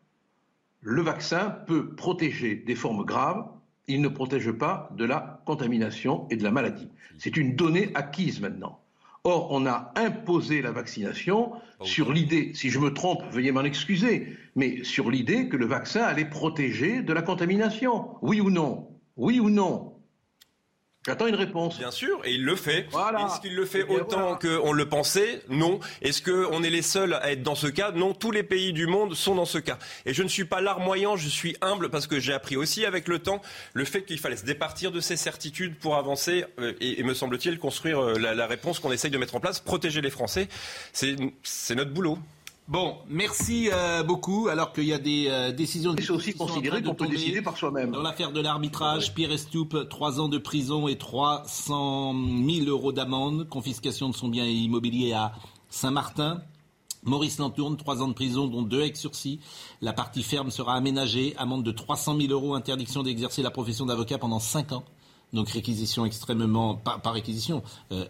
le 0.81 1.03
vaccin 1.03 1.51
peut 1.67 1.95
protéger 1.95 2.55
des 2.57 2.75
formes 2.75 3.05
graves, 3.05 3.45
il 3.89 4.01
ne 4.01 4.09
protège 4.09 4.53
pas 4.53 4.91
de 4.97 5.05
la 5.05 5.41
contamination 5.45 6.27
et 6.31 6.37
de 6.37 6.45
la 6.45 6.51
maladie. 6.51 6.89
C'est 7.19 7.37
une 7.37 7.57
donnée 7.57 7.91
acquise 7.95 8.41
maintenant. 8.41 8.81
Or, 9.25 9.49
on 9.51 9.67
a 9.67 9.93
imposé 9.97 10.63
la 10.63 10.71
vaccination 10.71 11.53
sur 11.83 12.13
l'idée, 12.13 12.53
si 12.55 12.71
je 12.71 12.79
me 12.79 12.95
trompe, 12.95 13.23
veuillez 13.33 13.53
m'en 13.53 13.65
excuser, 13.65 14.37
mais 14.55 14.85
sur 14.85 15.11
l'idée 15.11 15.49
que 15.49 15.57
le 15.57 15.67
vaccin 15.67 16.03
allait 16.03 16.25
protéger 16.25 17.03
de 17.03 17.13
la 17.13 17.23
contamination. 17.23 18.11
Oui 18.23 18.41
ou 18.41 18.51
non? 18.51 18.89
Oui 19.17 19.41
ou 19.41 19.51
non? 19.51 19.98
J'attends 21.09 21.27
une 21.27 21.35
réponse. 21.35 21.79
Bien 21.79 21.91
sûr, 21.91 22.21
et 22.25 22.33
il 22.33 22.45
le 22.45 22.55
fait. 22.55 22.87
Voilà. 22.91 23.27
Est-ce 23.27 23.41
qu'il 23.41 23.55
le 23.57 23.65
fait 23.65 23.85
Eh 23.89 23.93
autant 23.93 24.37
qu'on 24.37 24.73
le 24.73 24.89
pensait? 24.89 25.43
Non. 25.49 25.81
Est-ce 26.03 26.23
qu'on 26.23 26.63
est 26.63 26.71
les 26.71 26.83
seuls 26.83 27.15
à 27.15 27.33
être 27.33 27.43
dans 27.43 27.55
ce 27.55 27.67
cas? 27.67 27.91
Non, 27.93 28.13
tous 28.13 28.31
les 28.31 28.43
pays 28.43 28.73
du 28.73 28.87
monde 28.87 29.15
sont 29.15 29.35
dans 29.35 29.45
ce 29.47 29.59
cas. 29.59 29.79
Et 30.07 30.15
je 30.15 30.23
ne 30.23 30.29
suis 30.29 30.45
pas 30.45 30.61
larmoyant, 30.61 31.17
je 31.17 31.29
suis 31.29 31.57
humble 31.63 31.89
parce 31.89 32.07
que 32.07 32.21
j'ai 32.21 32.33
appris 32.35 32.57
aussi 32.57 32.85
avec 32.85 33.09
le 33.09 33.19
temps 33.19 33.41
le 33.73 33.85
fait 33.85 34.03
qu'il 34.03 34.19
fallait 34.19 34.37
se 34.37 34.45
départir 34.45 34.93
de 34.93 35.01
ces 35.01 35.17
certitudes 35.17 35.77
pour 35.77 35.97
avancer 35.97 36.45
euh, 36.61 36.75
et, 36.81 37.01
et 37.01 37.03
me 37.03 37.15
semble-t-il 37.15 37.59
construire 37.59 38.01
euh, 38.01 38.19
la, 38.19 38.35
la 38.35 38.47
réponse 38.47 38.79
qu'on 38.79 38.93
essaye 38.93 39.11
de 39.11 39.19
mettre 39.19 39.35
en 39.35 39.41
place, 39.41 39.61
protéger 39.61 40.01
les 40.01 40.11
Français. 40.11 40.49
C'est 40.93 41.17
notre 41.75 41.91
boulot. 41.91 42.19
Bon, 42.69 42.99
merci 43.09 43.71
euh, 43.73 44.03
beaucoup. 44.03 44.49
Alors 44.49 44.75
qu'il 44.75 44.85
y 44.85 44.93
a 44.93 44.99
des 44.99 45.27
euh, 45.29 45.53
décisions 45.53 45.95
de 45.95 46.13
aussi 46.13 46.33
qui 46.33 46.39
sont 46.39 46.45
en 46.45 46.49
considéré 46.49 46.77
train 46.77 46.81
de 46.83 46.89
qu'on 46.89 46.95
peut 46.95 47.09
décider 47.09 47.41
par 47.41 47.57
soi-même. 47.57 47.93
Dans 47.93 48.03
l'affaire 48.03 48.31
de 48.31 48.43
l'arbitrage, 48.43 49.15
Pierre 49.15 49.33
Estoupe, 49.33 49.89
3 49.89 50.21
ans 50.21 50.29
de 50.29 50.37
prison 50.37 50.87
et 50.87 50.99
300 50.99 52.15
000 52.15 52.67
euros 52.67 52.93
d'amende, 52.93 53.49
confiscation 53.49 54.11
de 54.11 54.15
son 54.15 54.29
bien 54.29 54.45
immobilier 54.45 55.15
à 55.15 55.33
Saint-Martin. 55.71 56.43
Maurice 57.05 57.39
Lantourne, 57.39 57.79
3 57.79 58.03
ans 58.03 58.09
de 58.09 58.13
prison, 58.13 58.49
dont 58.49 58.61
2 58.61 58.81
avec 58.81 58.99
sursis. 58.99 59.41
La 59.81 59.95
partie 59.95 60.23
ferme 60.23 60.51
sera 60.51 60.75
aménagée, 60.75 61.35
amende 61.39 61.65
de 61.65 61.71
300 61.71 62.19
000 62.21 62.31
euros, 62.33 62.55
interdiction 62.55 63.03
d'exercer 63.03 63.41
la 63.41 63.51
profession 63.51 63.87
d'avocat 63.87 64.19
pendant 64.19 64.41
5 64.41 64.73
ans. 64.73 64.85
Donc 65.33 65.49
réquisition 65.49 66.05
extrêmement, 66.05 66.75
pas, 66.75 66.99
pas 66.99 67.13
réquisition, 67.13 67.63
euh, 67.93 68.05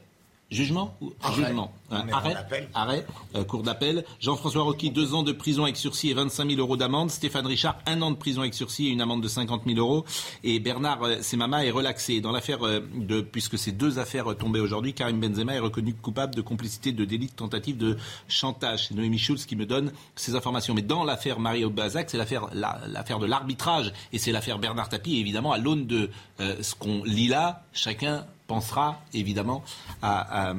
jugement 0.51 0.97
ou 1.01 1.13
jugement, 1.35 1.73
Euh, 1.91 1.97
en 1.97 2.09
arrêt, 2.13 2.35
arrêt, 2.75 3.07
euh, 3.35 3.45
cour 3.45 3.63
d'appel. 3.63 4.05
Jean-François 4.21 4.63
Rocky, 4.63 4.91
deux 4.91 5.15
ans 5.15 5.23
de 5.23 5.33
prison 5.33 5.65
avec 5.65 5.77
sursis 5.77 6.11
et 6.11 6.15
25 6.15 6.49
000 6.51 6.61
euros 6.61 6.77
d'amende. 6.77 7.11
Stéphane 7.11 7.47
Richard, 7.47 7.79
un 7.87 8.01
an 8.03 8.11
de 8.11 8.17
prison 8.17 8.43
avec 8.43 8.53
sursis 8.55 8.87
et 8.89 8.91
une 8.91 9.01
amende 9.01 9.23
de 9.23 9.29
50 9.29 9.63
000 9.67 9.79
euros. 9.79 10.05
Et 10.45 10.59
Bernard 10.61 11.03
euh, 11.03 11.23
Semama 11.23 11.65
est 11.65 11.71
relaxé. 11.71 12.21
Dans 12.21 12.33
l'affaire 12.33 12.67
euh, 12.67 12.81
de, 12.95 13.21
puisque 13.23 13.59
ces 13.59 13.73
deux 13.73 13.99
affaires 13.99 14.37
tombées 14.37 14.61
aujourd'hui, 14.61 14.93
Karim 14.95 15.19
Benzema 15.21 15.55
est 15.55 15.59
reconnu 15.61 15.95
coupable 15.95 16.35
de 16.35 16.43
complicité 16.43 16.93
de 16.93 17.05
délit 17.07 17.27
de 17.29 17.33
tentative 17.33 17.77
de 17.79 17.97
chantage. 18.29 18.89
C'est 18.89 18.95
Noémie 18.95 19.19
Schulz 19.19 19.47
qui 19.47 19.57
me 19.57 19.65
donne 19.67 19.93
ces 20.17 20.35
informations. 20.35 20.75
Mais 20.75 20.83
dans 20.83 21.05
l'affaire 21.05 21.41
Mario 21.41 21.71
Bazac, 21.71 22.11
c'est 22.11 22.19
l'affaire, 22.19 22.49
la- 22.53 22.81
l'affaire 22.89 23.19
de 23.19 23.27
l'arbitrage 23.27 23.93
et 24.13 24.19
c'est 24.19 24.33
l'affaire 24.33 24.59
Bernard 24.59 24.89
Tapie. 24.89 25.17
Et 25.17 25.21
évidemment, 25.21 25.53
à 25.53 25.59
l'aune 25.59 25.87
de 25.87 26.11
ce 26.39 26.75
qu'on 26.75 27.03
lit 27.05 27.29
là, 27.29 27.65
chacun 27.73 28.27
pensera 28.49 29.01
évidemment 29.15 29.63
à, 30.03 30.49
à, 30.49 30.55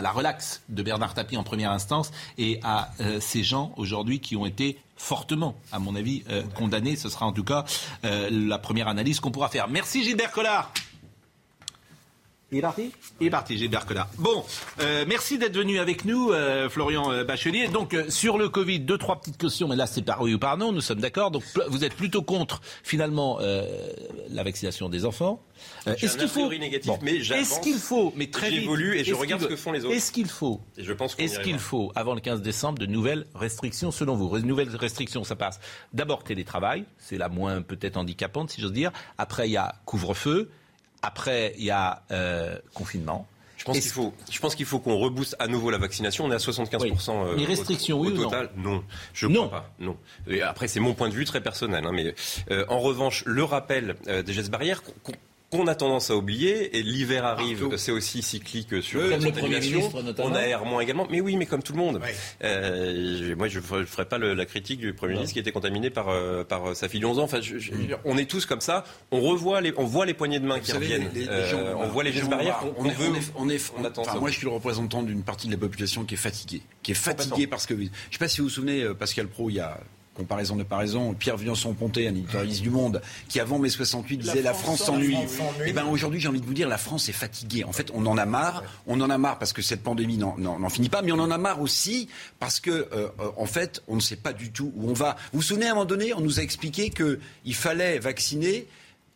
la 0.00 0.10
relaxe 0.10 0.62
de 0.68 0.82
Bernard 0.82 1.14
Tapie 1.14 1.36
en 1.36 1.44
première 1.44 1.70
instance 1.70 2.10
et 2.38 2.58
à 2.64 2.90
euh, 3.00 3.20
ces 3.20 3.44
gens 3.44 3.72
aujourd'hui 3.76 4.18
qui 4.18 4.34
ont 4.34 4.46
été 4.46 4.78
fortement, 4.96 5.54
à 5.70 5.78
mon 5.78 5.94
avis, 5.94 6.24
euh, 6.28 6.42
condamnés. 6.56 6.96
Ce 6.96 7.08
sera 7.08 7.26
en 7.26 7.32
tout 7.32 7.44
cas 7.44 7.64
euh, 8.04 8.28
la 8.32 8.58
première 8.58 8.88
analyse 8.88 9.20
qu'on 9.20 9.30
pourra 9.30 9.48
faire. 9.48 9.68
Merci 9.68 10.02
Gilbert 10.02 10.32
Collard. 10.32 10.72
Il 12.50 12.56
est 12.58 12.62
parti 12.62 12.90
Il 13.20 13.26
est 13.26 13.30
parti, 13.30 13.58
Gilbert 13.58 13.84
Collard. 13.84 14.08
Bon, 14.16 14.42
euh, 14.80 15.04
merci 15.06 15.36
d'être 15.36 15.54
venu 15.54 15.78
avec 15.78 16.06
nous, 16.06 16.30
euh, 16.32 16.70
Florian 16.70 17.12
euh, 17.12 17.22
Bachelier. 17.22 17.68
Donc, 17.68 17.92
euh, 17.92 18.08
sur 18.08 18.38
le 18.38 18.48
Covid, 18.48 18.80
deux, 18.80 18.96
trois 18.96 19.20
petites 19.20 19.36
questions, 19.36 19.68
mais 19.68 19.76
là, 19.76 19.86
c'est 19.86 20.00
par 20.00 20.22
oui 20.22 20.32
ou 20.32 20.38
par 20.38 20.56
non, 20.56 20.72
nous 20.72 20.80
sommes 20.80 21.00
d'accord. 21.00 21.30
Donc, 21.30 21.42
vous 21.68 21.84
êtes 21.84 21.92
plutôt 21.94 22.22
contre, 22.22 22.62
finalement, 22.82 23.36
euh, 23.42 23.66
la 24.30 24.44
vaccination 24.44 24.88
des 24.88 25.04
enfants. 25.04 25.42
Euh, 25.88 25.94
est-ce 26.00 26.16
qu'il 26.16 26.26
faut... 26.28 26.48
négatif, 26.48 26.86
Bon. 26.86 26.98
mais 27.02 27.20
j'avance. 27.20 27.50
Est-ce 27.52 27.60
qu'il 27.60 27.74
faut, 27.76 28.14
mais 28.16 28.28
très 28.30 28.48
vite... 28.48 28.60
J'évolue 28.60 28.96
et 28.96 29.04
je 29.04 29.12
regarde 29.12 29.42
ce 29.42 29.46
que 29.48 29.56
font 29.56 29.72
les 29.72 29.84
autres. 29.84 29.94
Est-ce 29.94 30.10
qu'il 30.10 30.28
faut 30.28 30.62
Et 30.78 30.84
je 30.84 30.92
pense 30.94 31.16
est-ce 31.18 31.40
qu'il 31.40 31.58
faut, 31.58 31.92
avant 31.96 32.14
le 32.14 32.20
15 32.22 32.40
décembre, 32.40 32.78
de 32.78 32.86
nouvelles 32.86 33.26
restrictions 33.34 33.90
selon 33.90 34.16
vous? 34.16 34.30
Ré- 34.30 34.40
Nouvelles 34.40 34.74
restrictions, 34.74 35.22
ça 35.22 35.36
passe 35.36 35.60
d'abord 35.92 36.24
télétravail, 36.24 36.86
c'est 36.96 37.18
la 37.18 37.28
moins 37.28 37.60
peut-être 37.60 37.98
handicapante, 37.98 38.48
si 38.50 38.62
j'ose 38.62 38.72
dire. 38.72 38.90
Après, 39.18 39.50
il 39.50 39.52
y 39.52 39.58
a 39.58 39.74
couvre-feu. 39.84 40.48
Après, 41.02 41.54
il 41.58 41.64
y 41.64 41.70
a 41.70 42.02
euh, 42.10 42.56
confinement. 42.74 43.26
Je 43.56 43.64
pense 43.64 43.78
qu'il 43.80 43.90
faut, 43.90 44.14
je 44.30 44.38
pense 44.38 44.54
qu'il 44.54 44.66
faut 44.66 44.78
qu'on 44.78 44.96
rebooste 44.98 45.34
à 45.40 45.48
nouveau 45.48 45.70
la 45.70 45.78
vaccination. 45.78 46.24
On 46.24 46.30
est 46.30 46.34
à 46.34 46.38
75% 46.38 47.10
euh, 47.10 47.36
Les 47.36 47.44
restrictions, 47.44 47.98
au, 47.98 48.04
oui 48.04 48.12
ou 48.12 48.16
non 48.16 48.22
total. 48.24 48.50
Non, 48.56 48.84
je 49.12 49.26
Non. 49.26 49.48
crois 49.48 49.60
pas. 49.62 49.70
Non. 49.80 49.96
Et 50.28 50.42
après, 50.42 50.68
c'est 50.68 50.78
mon 50.80 50.94
point 50.94 51.08
de 51.08 51.14
vue 51.14 51.24
très 51.24 51.40
personnel. 51.40 51.84
hein, 51.84 51.90
mais 51.92 52.14
euh, 52.52 52.64
en 52.68 52.78
revanche, 52.78 53.24
le 53.26 53.42
rappel 53.42 53.96
euh, 54.06 54.22
des 54.22 54.32
gestes 54.32 54.50
barrières 54.50 54.82
qu'on- 55.02 55.12
qu'on 55.50 55.66
a 55.66 55.74
tendance 55.74 56.10
à 56.10 56.16
oublier, 56.16 56.76
et 56.76 56.82
l'hiver 56.82 57.24
arrive, 57.24 57.74
c'est 57.78 57.90
aussi 57.92 58.20
cyclique 58.22 58.82
sur 58.82 59.00
Comme 59.00 59.10
la 59.10 59.16
le 59.16 59.22
Premier 59.22 59.32
contamination. 59.40 59.76
ministre, 59.78 60.02
notamment. 60.02 60.28
On 60.30 60.34
aère 60.34 60.64
moins 60.66 60.80
également, 60.82 61.06
mais 61.10 61.20
oui, 61.22 61.36
mais 61.36 61.46
comme 61.46 61.62
tout 61.62 61.72
le 61.72 61.78
monde. 61.78 62.00
Euh, 62.44 63.28
je- 63.28 63.34
moi, 63.34 63.48
je 63.48 63.58
ne 63.58 63.84
ferai 63.86 64.04
pas 64.04 64.18
le- 64.18 64.34
la 64.34 64.44
critique 64.44 64.80
du 64.80 64.92
Premier 64.92 65.14
ministre 65.14 65.32
qui 65.32 65.38
était 65.38 65.52
contaminé 65.52 65.90
par, 65.90 66.08
euh, 66.10 66.44
par 66.44 66.76
sa 66.76 66.88
fille 66.88 67.00
de 67.00 67.06
11 67.06 67.18
ans. 67.18 67.22
Enfin, 67.24 67.40
je- 67.40 67.58
je- 67.58 67.72
on 68.04 68.18
est 68.18 68.28
tous 68.28 68.44
comme 68.46 68.60
ça. 68.60 68.84
On 69.10 69.20
revoit 69.20 69.60
les, 69.60 69.72
on 69.76 69.84
voit 69.84 70.06
les 70.06 70.14
poignées 70.14 70.38
de 70.40 70.46
main 70.46 70.60
qui 70.60 70.70
savez, 70.70 70.86
reviennent. 70.86 71.10
les- 71.14 71.20
les 71.22 71.28
Euh, 71.28 71.48
gens, 71.50 71.80
on 71.80 71.88
voit 71.88 72.02
les 72.04 72.10
les 72.10 72.14
gestes 72.16 72.26
gens, 72.26 72.30
barrières 72.30 72.58
on, 72.64 72.82
qu'on 72.82 72.84
est, 72.90 72.94
veut. 72.94 73.08
on 73.08 73.14
est, 73.14 73.32
on 73.36 73.48
est- 73.48 73.72
on 73.78 73.84
attend 73.84 74.02
enfin, 74.02 74.18
moi, 74.20 74.30
je 74.30 74.36
suis 74.36 74.44
le 74.46 74.52
représentant 74.52 75.02
d'une 75.02 75.22
partie 75.22 75.46
de 75.46 75.52
la 75.52 75.58
population 75.58 76.04
qui 76.04 76.14
est 76.14 76.18
fatiguée, 76.18 76.62
qui 76.82 76.92
est 76.92 76.94
fatiguée 76.94 77.46
parce 77.46 77.66
que, 77.66 77.74
je 77.74 77.80
ne 77.82 77.86
sais 78.10 78.18
pas 78.18 78.28
si 78.28 78.40
vous 78.42 78.48
vous 78.48 78.52
souvenez, 78.52 78.82
euh, 78.82 78.94
Pascal 78.94 79.28
Pro, 79.28 79.48
il 79.50 79.54
y 79.54 79.60
a 79.60 79.78
comparaison 80.18 80.56
de 80.56 80.64
paraison, 80.64 81.14
Pierre 81.14 81.36
Viançon-Ponté, 81.36 82.08
un 82.08 82.10
éditorialiste 82.10 82.62
du 82.62 82.70
Monde, 82.70 83.00
qui 83.28 83.38
avant 83.38 83.58
mai 83.58 83.70
68 83.70 84.18
disait 84.18 84.42
la 84.42 84.52
France 84.52 84.82
s'ennuie. 84.84 85.16
Et 85.64 85.72
ben 85.72 85.86
aujourd'hui, 85.86 86.20
j'ai 86.20 86.28
envie 86.28 86.40
de 86.40 86.46
vous 86.46 86.54
dire, 86.54 86.68
la 86.68 86.76
France 86.76 87.08
est 87.08 87.12
fatiguée. 87.12 87.62
En 87.64 87.72
fait, 87.72 87.90
on 87.94 88.04
en 88.04 88.18
a 88.18 88.26
marre. 88.26 88.64
On 88.86 89.00
en 89.00 89.10
a 89.10 89.16
marre 89.16 89.38
parce 89.38 89.52
que 89.52 89.62
cette 89.62 89.82
pandémie 89.82 90.18
n'en 90.18 90.68
finit 90.68 90.88
pas, 90.88 91.02
mais 91.02 91.12
on 91.12 91.20
en 91.20 91.30
a 91.30 91.38
marre 91.38 91.60
aussi 91.60 92.08
parce 92.40 92.58
que, 92.58 92.70
euh, 92.70 93.08
euh, 93.20 93.30
en 93.36 93.46
fait, 93.46 93.82
on 93.86 93.94
ne 93.94 94.00
sait 94.00 94.16
pas 94.16 94.32
du 94.32 94.50
tout 94.50 94.72
où 94.76 94.90
on 94.90 94.92
va. 94.92 95.16
Vous 95.32 95.38
vous 95.38 95.42
souvenez, 95.42 95.66
à 95.66 95.70
un 95.70 95.74
moment 95.74 95.86
donné, 95.86 96.12
on 96.14 96.20
nous 96.20 96.40
a 96.40 96.42
expliqué 96.42 96.90
qu'il 96.90 97.54
fallait 97.54 98.00
vacciner 98.00 98.66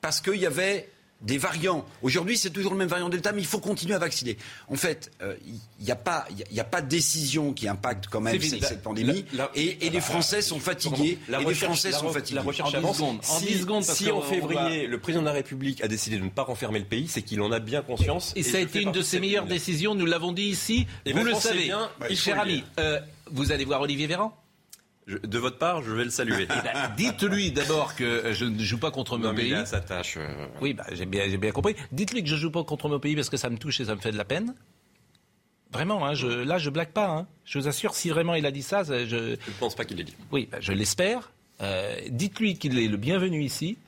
parce 0.01 0.21
qu'il 0.21 0.37
y 0.37 0.47
avait 0.47 0.89
des 1.23 1.39
variants. 1.39 1.85
Aujourd'hui, 2.03 2.37
c'est 2.37 2.51
toujours 2.51 2.73
le 2.73 2.79
même 2.79 2.89
variant 2.89 3.09
Delta, 3.09 3.33
mais 3.33 3.41
il 3.43 3.47
faut 3.47 3.61
continuer 3.61 3.95
à 3.95 3.99
vacciner. 3.99 4.37
En 4.68 4.75
fait, 4.77 5.11
euh, 5.23 5.35
il 5.79 5.85
n'y 5.85 5.91
a, 5.91 5.97
pas- 5.97 6.27
il 6.31 6.39
y 6.39 6.43
a- 6.43 6.47
il 6.51 6.57
y 6.57 6.61
a 6.61 6.64
pas 6.64 6.83
de 6.83 6.89
décision 6.89 7.53
qui 7.53 7.68
impacte 7.68 8.07
quand 8.11 8.20
même 8.20 8.41
cette, 8.41 8.64
cette 8.64 8.83
pandémie. 8.83 9.25
La- 9.33 9.45
la- 9.45 9.51
et, 9.55 9.87
et 9.87 9.91
les 9.91 10.01
Français 10.01 10.43
sont 10.43 10.59
fatigués. 10.61 11.18
La 11.29 11.39
et 11.39 11.41
les 11.41 11.47
recherche- 11.47 11.64
Français 11.66 11.91
la 11.91 11.99
sont 11.99 12.09
fatigués. 12.12 12.37
La 12.37 12.43
recherche 12.43 12.75
En 12.75 12.79
avance. 12.79 12.97
secondes, 12.97 13.18
en 13.18 13.39
Si- 13.39 13.47
dix 13.47 13.61
secondes, 13.61 13.87
parce 13.87 13.99
si 13.99 14.11
en 14.11 14.20
février, 14.20 14.87
le 14.87 14.99
président 14.99 15.23
de 15.23 15.27
la 15.27 15.33
République 15.33 15.83
a 15.83 15.89
décidé 15.89 16.18
de 16.18 16.25
ne 16.25 16.29
pas 16.31 16.43
renfermer 16.43 16.79
le 16.81 16.85
pays, 16.87 17.07
c'est 17.09 17.23
qu'il 17.23 17.41
en 17.41 17.53
a 17.53 17.61
bien 17.61 17.83
conscience. 17.83 18.33
Et 18.37 18.43
ça 18.43 18.59
a 18.59 18.61
été 18.61 18.83
une 18.83 18.93
de 18.93 19.03
ses 19.03 19.20
meilleures 19.20 19.47
décisions, 19.47 19.95
nous 19.95 20.07
l'avons 20.07 20.33
dit 20.33 20.43
ici. 20.45 20.87
Eh 21.07 21.12
vous 21.12 21.18
ben, 21.18 21.25
le 21.31 21.35
savez. 21.35 21.64
bien, 21.64 21.89
faut 22.01 22.14
Cher 22.14 22.41
ami, 22.41 22.64
euh, 22.79 23.01
vous 23.31 23.53
allez 23.53 23.64
voir 23.64 23.81
Olivier 23.81 24.07
Véran 24.07 24.37
Je- 25.07 25.19
De 25.19 25.39
votre 25.39 25.59
part, 25.59 25.83
je 25.83 25.93
vais 25.93 26.05
le 26.05 26.11
saluer. 26.11 26.45
Eh 26.51 26.63
ben, 26.63 26.93
Dites-lui 26.97 27.51
d'abord 27.53 27.97
que 27.97 28.05
euh, 28.05 28.35
je 28.35 28.45
ne 28.45 28.59
joue 28.63 28.79
pas 28.79 28.91
contre 28.91 29.19
mon 29.19 29.25
Non, 29.29 29.33
mais 29.33 29.43
il 29.43 29.51
pays. 29.51 29.55
a 29.55 29.67
sa 29.67 29.81
tâche. 29.81 30.15
euh, 30.17 30.47
Oui, 30.61 30.75
bah, 30.75 30.85
j'ai 30.93 31.07
bien, 31.07 31.29
j'ai 31.29 31.37
bien 31.39 31.51
compris. 31.53 31.75
Dites-lui 31.91 32.23
que 32.23 32.29
je 32.29 32.37
joue 32.37 32.51
pas 32.51 32.63
contre 32.65 32.89
mon 32.89 33.01
pays 33.01 33.15
parce 33.17 33.29
que 33.31 33.37
ça 33.37 33.51
me 33.51 33.57
touche 33.59 33.81
et 33.81 33.85
ça 33.87 33.95
me 33.95 34.01
fait 34.01 34.13
de 34.13 34.17
la 34.19 34.25
peine. 34.25 34.55
Vraiment, 35.73 36.05
hein, 36.07 36.15
je, 36.15 36.27
là, 36.27 36.59
je 36.59 36.69
blague 36.71 36.91
pas. 36.93 37.09
hein. 37.09 37.27
Je 37.45 37.59
vous 37.59 37.67
assure, 37.67 37.95
si 37.95 38.11
vraiment 38.11 38.35
il 38.35 38.45
a 38.47 38.51
dit 38.51 38.63
ça, 38.63 38.85
je, 38.85 39.07
Je 39.07 39.17
ne 39.17 39.37
pense 39.59 39.75
pas 39.75 39.85
qu'il 39.85 39.97
l'ait 39.97 40.05
dit. 40.05 40.15
oui, 40.31 40.49
bah, 40.51 40.59
je 40.61 40.73
l'espère. 40.73 41.33
Euh, 41.63 41.97
dites-lui 42.09 42.59
qu'il 42.59 42.79
est 42.79 42.89
le 42.89 42.97
bienvenu 42.97 43.43
ici. 43.43 43.79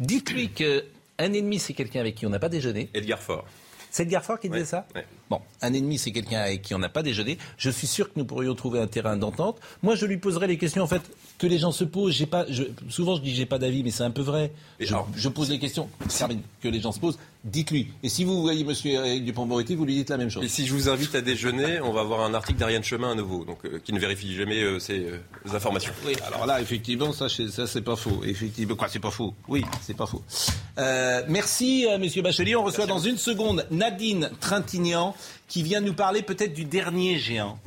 Dites-lui 0.00 0.50
que 0.50 0.84
Un 1.18 1.32
ennemi, 1.32 1.58
c'est 1.58 1.74
quelqu'un 1.74 2.00
avec 2.00 2.14
qui 2.14 2.26
on 2.26 2.30
n'a 2.30 2.38
pas 2.38 2.48
déjeuné. 2.48 2.88
Edgar 2.94 3.18
Faure. 3.20 3.44
C'est 3.90 4.04
Edgar 4.04 4.24
Faure 4.24 4.38
qui 4.40 4.48
disait 4.48 4.60
Ouais, 4.60 4.64
ça 4.66 4.86
ouais. 4.94 5.04
Bon, 5.30 5.40
un 5.62 5.72
ennemi, 5.72 5.96
c'est 5.96 6.10
quelqu'un 6.10 6.40
avec 6.40 6.62
qui 6.62 6.74
on 6.74 6.78
n'a 6.80 6.88
pas 6.88 7.02
déjeuné. 7.04 7.38
Je 7.56 7.70
suis 7.70 7.86
sûr 7.86 8.06
que 8.12 8.18
nous 8.18 8.24
pourrions 8.24 8.54
trouver 8.56 8.80
un 8.80 8.88
terrain 8.88 9.16
d'entente. 9.16 9.58
Moi, 9.82 9.94
je 9.94 10.04
lui 10.04 10.16
poserai 10.18 10.48
les 10.48 10.58
questions, 10.58 10.82
en 10.82 10.88
fait, 10.88 11.02
que 11.38 11.46
les 11.46 11.58
gens 11.58 11.70
se 11.70 11.84
posent. 11.84 12.12
J'ai 12.14 12.26
pas, 12.26 12.44
je- 12.50 12.64
souvent, 12.88 13.14
je 13.14 13.20
dis 13.22 13.32
j'ai 13.34 13.46
pas 13.46 13.58
d'avis, 13.58 13.84
mais 13.84 13.92
c'est 13.92 14.02
un 14.02 14.10
peu 14.10 14.22
vrai. 14.22 14.50
Je, 14.80 14.88
alors- 14.88 15.08
je 15.14 15.28
pose 15.28 15.48
les 15.48 15.60
questions 15.60 15.88
Carmine, 16.18 16.42
que 16.60 16.68
les 16.68 16.80
gens 16.80 16.90
se 16.92 16.98
posent. 16.98 17.16
Dites-lui. 17.42 17.88
Et 18.02 18.10
si 18.10 18.24
vous 18.24 18.42
voyez 18.42 18.64
Monsieur 18.64 18.90
Eric 18.92 19.24
Dupond-Moretti, 19.24 19.74
vous 19.74 19.86
lui 19.86 19.94
dites 19.94 20.10
la 20.10 20.18
même 20.18 20.28
chose. 20.28 20.44
Et 20.44 20.48
si 20.48 20.66
je 20.66 20.74
vous 20.74 20.90
invite 20.90 21.14
à 21.14 21.22
déjeuner, 21.22 21.80
on 21.80 21.90
va 21.92 22.02
avoir 22.02 22.20
un 22.20 22.34
article 22.34 22.58
d'Ariane 22.58 22.84
Chemin 22.84 23.12
à 23.12 23.14
nouveau, 23.14 23.46
donc 23.46 23.64
euh, 23.64 23.78
qui 23.82 23.94
ne 23.94 23.98
vérifie 23.98 24.34
jamais 24.34 24.60
euh, 24.62 24.78
ces 24.78 24.98
euh, 24.98 25.54
informations. 25.54 25.92
Oui, 26.06 26.12
alors 26.26 26.44
là, 26.44 26.60
effectivement, 26.60 27.12
ça, 27.14 27.30
c'est- 27.30 27.48
ça 27.48 27.66
c'est 27.66 27.80
pas 27.80 27.96
faux. 27.96 28.20
Effectivement, 28.26 28.74
quoi, 28.76 28.88
c'est 28.90 28.98
pas 28.98 29.10
faux? 29.10 29.32
Oui, 29.48 29.64
c'est 29.80 29.96
pas 29.96 30.04
faux. 30.04 30.22
Euh, 30.78 31.22
merci, 31.28 31.86
euh, 31.88 31.98
Monsieur 31.98 32.20
Bachelier. 32.20 32.56
On 32.56 32.64
reçoit 32.64 32.84
dans 32.86 32.98
une 32.98 33.16
seconde 33.16 33.66
Nadine 33.70 34.30
Trintignant, 34.40 35.14
qui 35.48 35.62
vient 35.62 35.80
nous 35.80 35.94
parler 35.94 36.22
peut-être 36.22 36.54
du 36.54 36.64
dernier 36.64 37.18
géant 37.18 37.58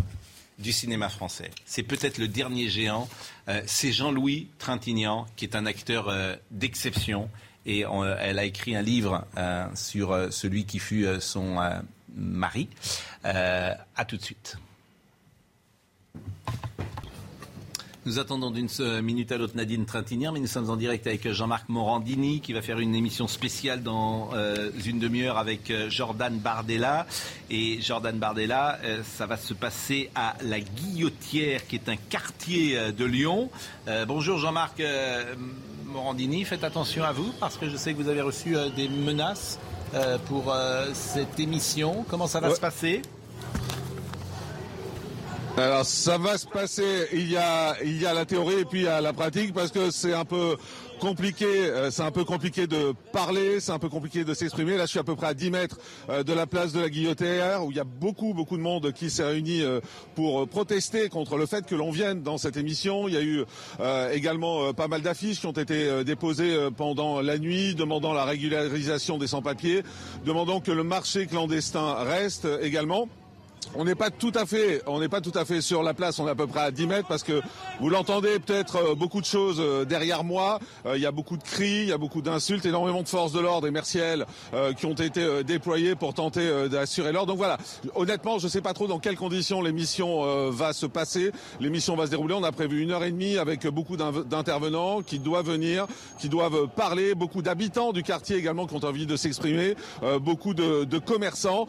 du 0.60 0.72
cinéma 0.72 1.10
français. 1.10 1.52
C'est 1.66 1.84
peut-être 1.84 2.18
le 2.18 2.28
dernier 2.28 2.70
géant. 2.70 3.10
Euh, 3.50 3.62
c'est 3.66 3.92
Jean-Louis 3.92 4.48
Trintignant, 4.60 5.26
qui 5.36 5.46
est 5.46 5.56
un 5.56 5.66
acteur 5.66 6.08
euh, 6.08 6.36
d'exception. 6.52 7.30
Et 7.66 7.86
euh, 7.86 8.16
elle 8.20 8.40
a 8.40 8.46
écrit 8.46 8.76
un 8.76 8.82
livre 8.82 9.26
sur 9.76 10.28
celui 10.32 10.66
qui 10.66 10.80
fut 10.80 11.08
son 11.20 11.58
mari. 12.14 12.68
À 13.24 14.06
tout 14.06 14.18
de 14.18 14.22
suite. 14.22 14.58
Nous 18.06 18.20
attendons 18.20 18.52
d'une 18.52 18.68
minute 19.02 19.32
à 19.32 19.38
l'autre 19.38 19.56
Nadine 19.56 19.86
Trintignant, 19.86 20.34
mais 20.34 20.42
nous 20.42 20.48
sommes 20.48 20.70
en 20.70 20.76
direct 20.76 21.08
avec 21.08 21.32
Jean-Marc 21.32 21.70
Morandini 21.70 22.42
qui 22.42 22.52
va 22.52 22.62
faire 22.62 22.80
une 22.80 22.96
émission 22.96 23.30
spéciale 23.30 23.82
dans 23.82 24.32
euh, 24.34 24.72
une 24.86 25.00
demi-heure 25.00 25.38
avec 25.38 25.72
euh, 25.72 25.90
Jordan 25.90 26.38
Bardella. 26.38 27.08
Et 27.50 27.80
Jordan 27.82 28.18
Bardella, 28.20 28.78
euh, 28.84 29.02
ça 29.06 29.26
va 29.26 29.38
se 29.38 29.54
passer 29.54 30.10
à 30.16 30.36
la 30.42 30.60
Guillotière, 30.60 31.66
qui 31.66 31.76
est 31.76 31.88
un 31.88 31.96
quartier 31.96 32.78
euh, 32.78 32.92
de 32.92 33.06
Lyon. 33.06 33.50
Euh, 33.88 34.06
bonjour 34.06 34.38
Jean-Marc 34.38 34.82
euh, 34.82 35.34
Morandini, 35.86 36.44
faites 36.44 36.66
attention 36.66 37.06
à 37.06 37.14
vous 37.14 37.32
parce 37.40 37.56
que 37.56 37.70
je 37.70 37.78
sais 37.78 37.94
que 37.94 38.02
vous 38.02 38.10
avez 38.10 38.22
reçu 38.22 38.58
euh, 38.58 38.68
des 38.70 38.90
menaces 38.90 39.60
euh, 39.94 40.18
pour 40.26 40.52
euh, 40.52 40.88
cette 40.94 41.40
émission. 41.40 42.04
Comment 42.10 42.28
ça 42.28 42.42
va 42.42 42.50
Ouais. 42.50 42.56
se 42.56 42.60
passer? 42.60 43.02
Alors 45.56 45.86
ça 45.86 46.18
va 46.18 46.36
se 46.40 46.48
passer, 46.48 47.08
il 47.14 47.30
y 47.30 47.38
a, 47.38 47.76
il 47.84 48.02
y 48.02 48.08
a 48.08 48.14
la 48.16 48.26
théorie 48.26 48.62
et 48.62 48.66
puis 48.66 48.80
il 48.80 48.86
y 48.86 48.88
a 48.88 49.02
la 49.02 49.14
pratique 49.14 49.54
parce 49.54 49.70
que 49.70 49.92
c'est 49.92 50.14
un 50.14 50.26
peu 50.26 50.58
compliqué, 51.00 51.46
euh, 51.46 51.92
c'est 51.92 52.02
un 52.02 52.10
peu 52.10 52.24
compliqué 52.24 52.66
de 52.66 52.96
parler, 53.12 53.60
c'est 53.60 53.72
un 53.72 53.78
peu 53.78 53.88
compliqué 53.88 54.24
de 54.24 54.34
s'exprimer. 54.34 54.78
Là 54.78 54.86
je 54.86 54.90
suis 54.90 55.00
à 55.00 55.04
peu 55.04 55.16
près 55.16 55.28
à 55.28 55.36
10 55.36 55.52
mètres 55.52 55.78
euh, 56.10 56.24
de 56.24 56.34
la 56.34 56.48
place 56.48 56.74
de 56.74 56.80
la 56.80 56.90
Guillotière 56.90 57.64
où 57.64 57.70
il 57.70 57.78
y 57.78 57.80
a 57.80 57.84
beaucoup 57.84 58.34
beaucoup 58.34 58.58
de 58.58 58.64
monde 58.64 58.94
qui 58.94 59.12
s'est 59.12 59.24
réuni 59.24 59.62
euh, 59.62 59.80
pour 60.16 60.48
protester 60.48 61.08
contre 61.08 61.38
le 61.38 61.46
fait 61.46 61.68
que 61.68 61.76
l'on 61.76 61.92
vienne 61.92 62.24
dans 62.24 62.40
cette 62.40 62.58
émission. 62.58 63.08
Il 63.08 63.14
y 63.14 63.18
a 63.18 63.22
eu 63.22 63.46
également 64.12 64.74
pas 64.74 64.88
mal 64.88 65.04
d'affiches 65.04 65.40
qui 65.40 65.46
ont 65.46 65.52
été 65.52 66.04
déposées 66.04 66.70
pendant 66.76 67.22
la 67.22 67.38
nuit 67.38 67.76
demandant 67.76 68.14
la 68.14 68.26
régularisation 68.26 69.20
des 69.20 69.28
sans-papiers, 69.28 69.84
demandant 70.26 70.62
que 70.62 70.72
le 70.72 70.84
marché 70.84 71.28
clandestin 71.28 71.94
reste 72.04 72.48
également. 72.62 73.08
On 73.76 73.86
n'est 73.86 73.96
pas 73.96 74.12
tout 74.12 74.32
à 74.36 74.46
fait, 74.46 74.84
on 74.86 75.00
n'est 75.00 75.10
pas 75.10 75.20
tout 75.20 75.32
à 75.34 75.46
fait 75.46 75.60
sur 75.62 75.82
la 75.82 75.96
place. 75.96 76.20
On 76.20 76.28
est 76.28 76.32
à 76.32 76.36
peu 76.36 76.46
près 76.46 76.60
à 76.62 76.70
10 76.72 76.86
mètres 76.86 77.08
parce 77.08 77.24
que 77.24 77.42
vous 77.80 77.90
l'entendez 77.90 78.38
peut-être 78.38 78.76
euh, 78.76 78.96
beaucoup 78.96 79.20
de 79.20 79.26
choses 79.26 79.58
euh, 79.60 79.84
derrière 79.84 80.24
moi. 80.24 80.60
Euh, 80.86 80.96
Il 80.96 81.02
y 81.02 81.08
a 81.08 81.12
beaucoup 81.12 81.38
de 81.38 81.44
cris, 81.44 81.82
il 81.82 81.88
y 81.88 81.92
a 81.92 81.98
beaucoup 81.98 82.22
d'insultes, 82.22 82.66
énormément 82.68 83.02
de 83.02 83.08
forces 83.08 83.32
de 83.32 83.40
l'ordre 83.40 83.66
et 83.68 83.72
merciel 83.72 84.28
euh, 84.54 84.74
qui 84.74 84.86
ont 84.86 84.94
été 84.94 85.44
déployées 85.44 85.96
pour 85.96 86.14
tenter 86.14 86.70
d'assurer 86.70 87.12
l'ordre. 87.12 87.30
Donc 87.30 87.38
voilà. 87.38 87.58
Honnêtement, 87.96 88.38
je 88.38 88.46
ne 88.46 88.50
sais 88.52 88.62
pas 88.62 88.74
trop 88.74 88.86
dans 88.88 89.00
quelles 89.00 89.18
conditions 89.18 89.62
l'émission 89.62 90.50
va 90.52 90.74
se 90.74 90.86
passer. 90.86 91.32
L'émission 91.60 91.96
va 91.96 92.06
se 92.06 92.12
dérouler. 92.12 92.36
On 92.36 92.44
a 92.44 92.52
prévu 92.52 92.82
une 92.82 92.92
heure 92.92 93.04
et 93.04 93.12
demie 93.12 93.38
avec 93.38 93.66
beaucoup 93.68 93.98
d'intervenants 93.98 95.02
qui 95.02 95.18
doivent 95.20 95.50
venir, 95.50 95.88
qui 96.20 96.30
doivent 96.30 96.68
parler. 96.76 97.16
Beaucoup 97.16 97.42
d'habitants 97.42 97.92
du 97.92 98.04
quartier 98.04 98.38
également 98.38 98.68
qui 98.68 98.76
ont 98.76 98.86
envie 98.86 99.06
de 99.06 99.16
s'exprimer. 99.16 99.76
Beaucoup 100.22 100.54
de, 100.54 100.84
de 100.84 100.98
commerçants. 101.00 101.66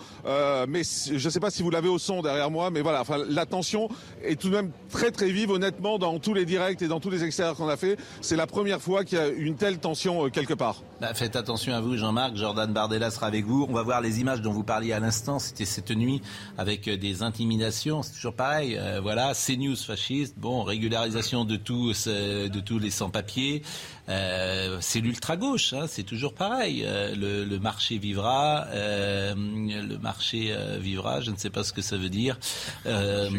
Mais 0.68 0.82
je 0.84 1.24
ne 1.24 1.30
sais 1.30 1.40
pas 1.40 1.50
si 1.50 1.62
vous 1.62 1.70
l'avez 1.70 1.88
au 1.94 2.22
derrière 2.22 2.50
moi, 2.50 2.70
mais 2.70 2.82
voilà, 2.82 3.00
enfin, 3.00 3.18
la 3.28 3.46
tension 3.46 3.88
est 4.22 4.40
tout 4.40 4.48
de 4.48 4.56
même 4.56 4.70
très 4.90 5.10
très 5.10 5.30
vive, 5.30 5.50
honnêtement, 5.50 5.98
dans 5.98 6.18
tous 6.18 6.34
les 6.34 6.44
directs 6.44 6.82
et 6.82 6.88
dans 6.88 7.00
tous 7.00 7.10
les 7.10 7.24
extérieurs 7.24 7.56
qu'on 7.56 7.68
a 7.68 7.76
fait. 7.76 7.96
C'est 8.20 8.36
la 8.36 8.46
première 8.46 8.80
fois 8.80 9.04
qu'il 9.04 9.18
y 9.18 9.20
a 9.20 9.28
une 9.28 9.56
telle 9.56 9.78
tension 9.78 10.26
euh, 10.26 10.28
quelque 10.30 10.54
part. 10.54 10.82
Bah, 11.00 11.12
faites 11.12 11.36
attention 11.36 11.74
à 11.74 11.80
vous, 11.80 11.96
Jean-Marc. 11.96 12.36
Jordan 12.36 12.72
Bardella 12.72 13.10
sera 13.10 13.26
avec 13.26 13.44
vous. 13.44 13.66
On 13.68 13.72
va 13.72 13.82
voir 13.82 14.00
les 14.00 14.20
images 14.20 14.40
dont 14.40 14.52
vous 14.52 14.62
parliez 14.62 14.92
à 14.92 15.00
l'instant. 15.00 15.38
C'était 15.38 15.64
cette 15.64 15.90
nuit 15.90 16.22
avec 16.56 16.88
euh, 16.88 16.96
des 16.96 17.22
intimidations. 17.22 18.02
C'est 18.02 18.14
toujours 18.14 18.34
pareil. 18.34 18.78
Euh, 18.78 19.00
voilà, 19.02 19.32
CNews 19.34 19.76
fasciste. 19.76 20.38
Bon, 20.38 20.62
régularisation 20.62 21.44
de 21.44 21.56
tous, 21.56 22.06
euh, 22.06 22.48
de 22.48 22.60
tous 22.60 22.78
les 22.78 22.90
sans-papiers. 22.90 23.62
Euh, 24.08 24.78
c'est 24.80 25.00
l'ultra-gauche. 25.00 25.72
Hein, 25.72 25.86
c'est 25.88 26.02
toujours 26.02 26.34
pareil. 26.34 26.82
Euh, 26.84 27.14
le, 27.14 27.44
le 27.44 27.58
marché 27.58 27.98
vivra. 27.98 28.66
euh, 28.68 29.34
le 29.34 29.96
marché 29.98 30.48
euh, 30.50 30.78
vivra. 30.78 31.20
Je 31.20 31.30
ne 31.30 31.36
sais 31.36 31.50
pas 31.50 31.64
ce 31.64 31.72
que 31.72 31.80
ça 31.82 31.96
veut 31.96 32.08
dire. 32.10 32.38
Euh, 32.86 33.30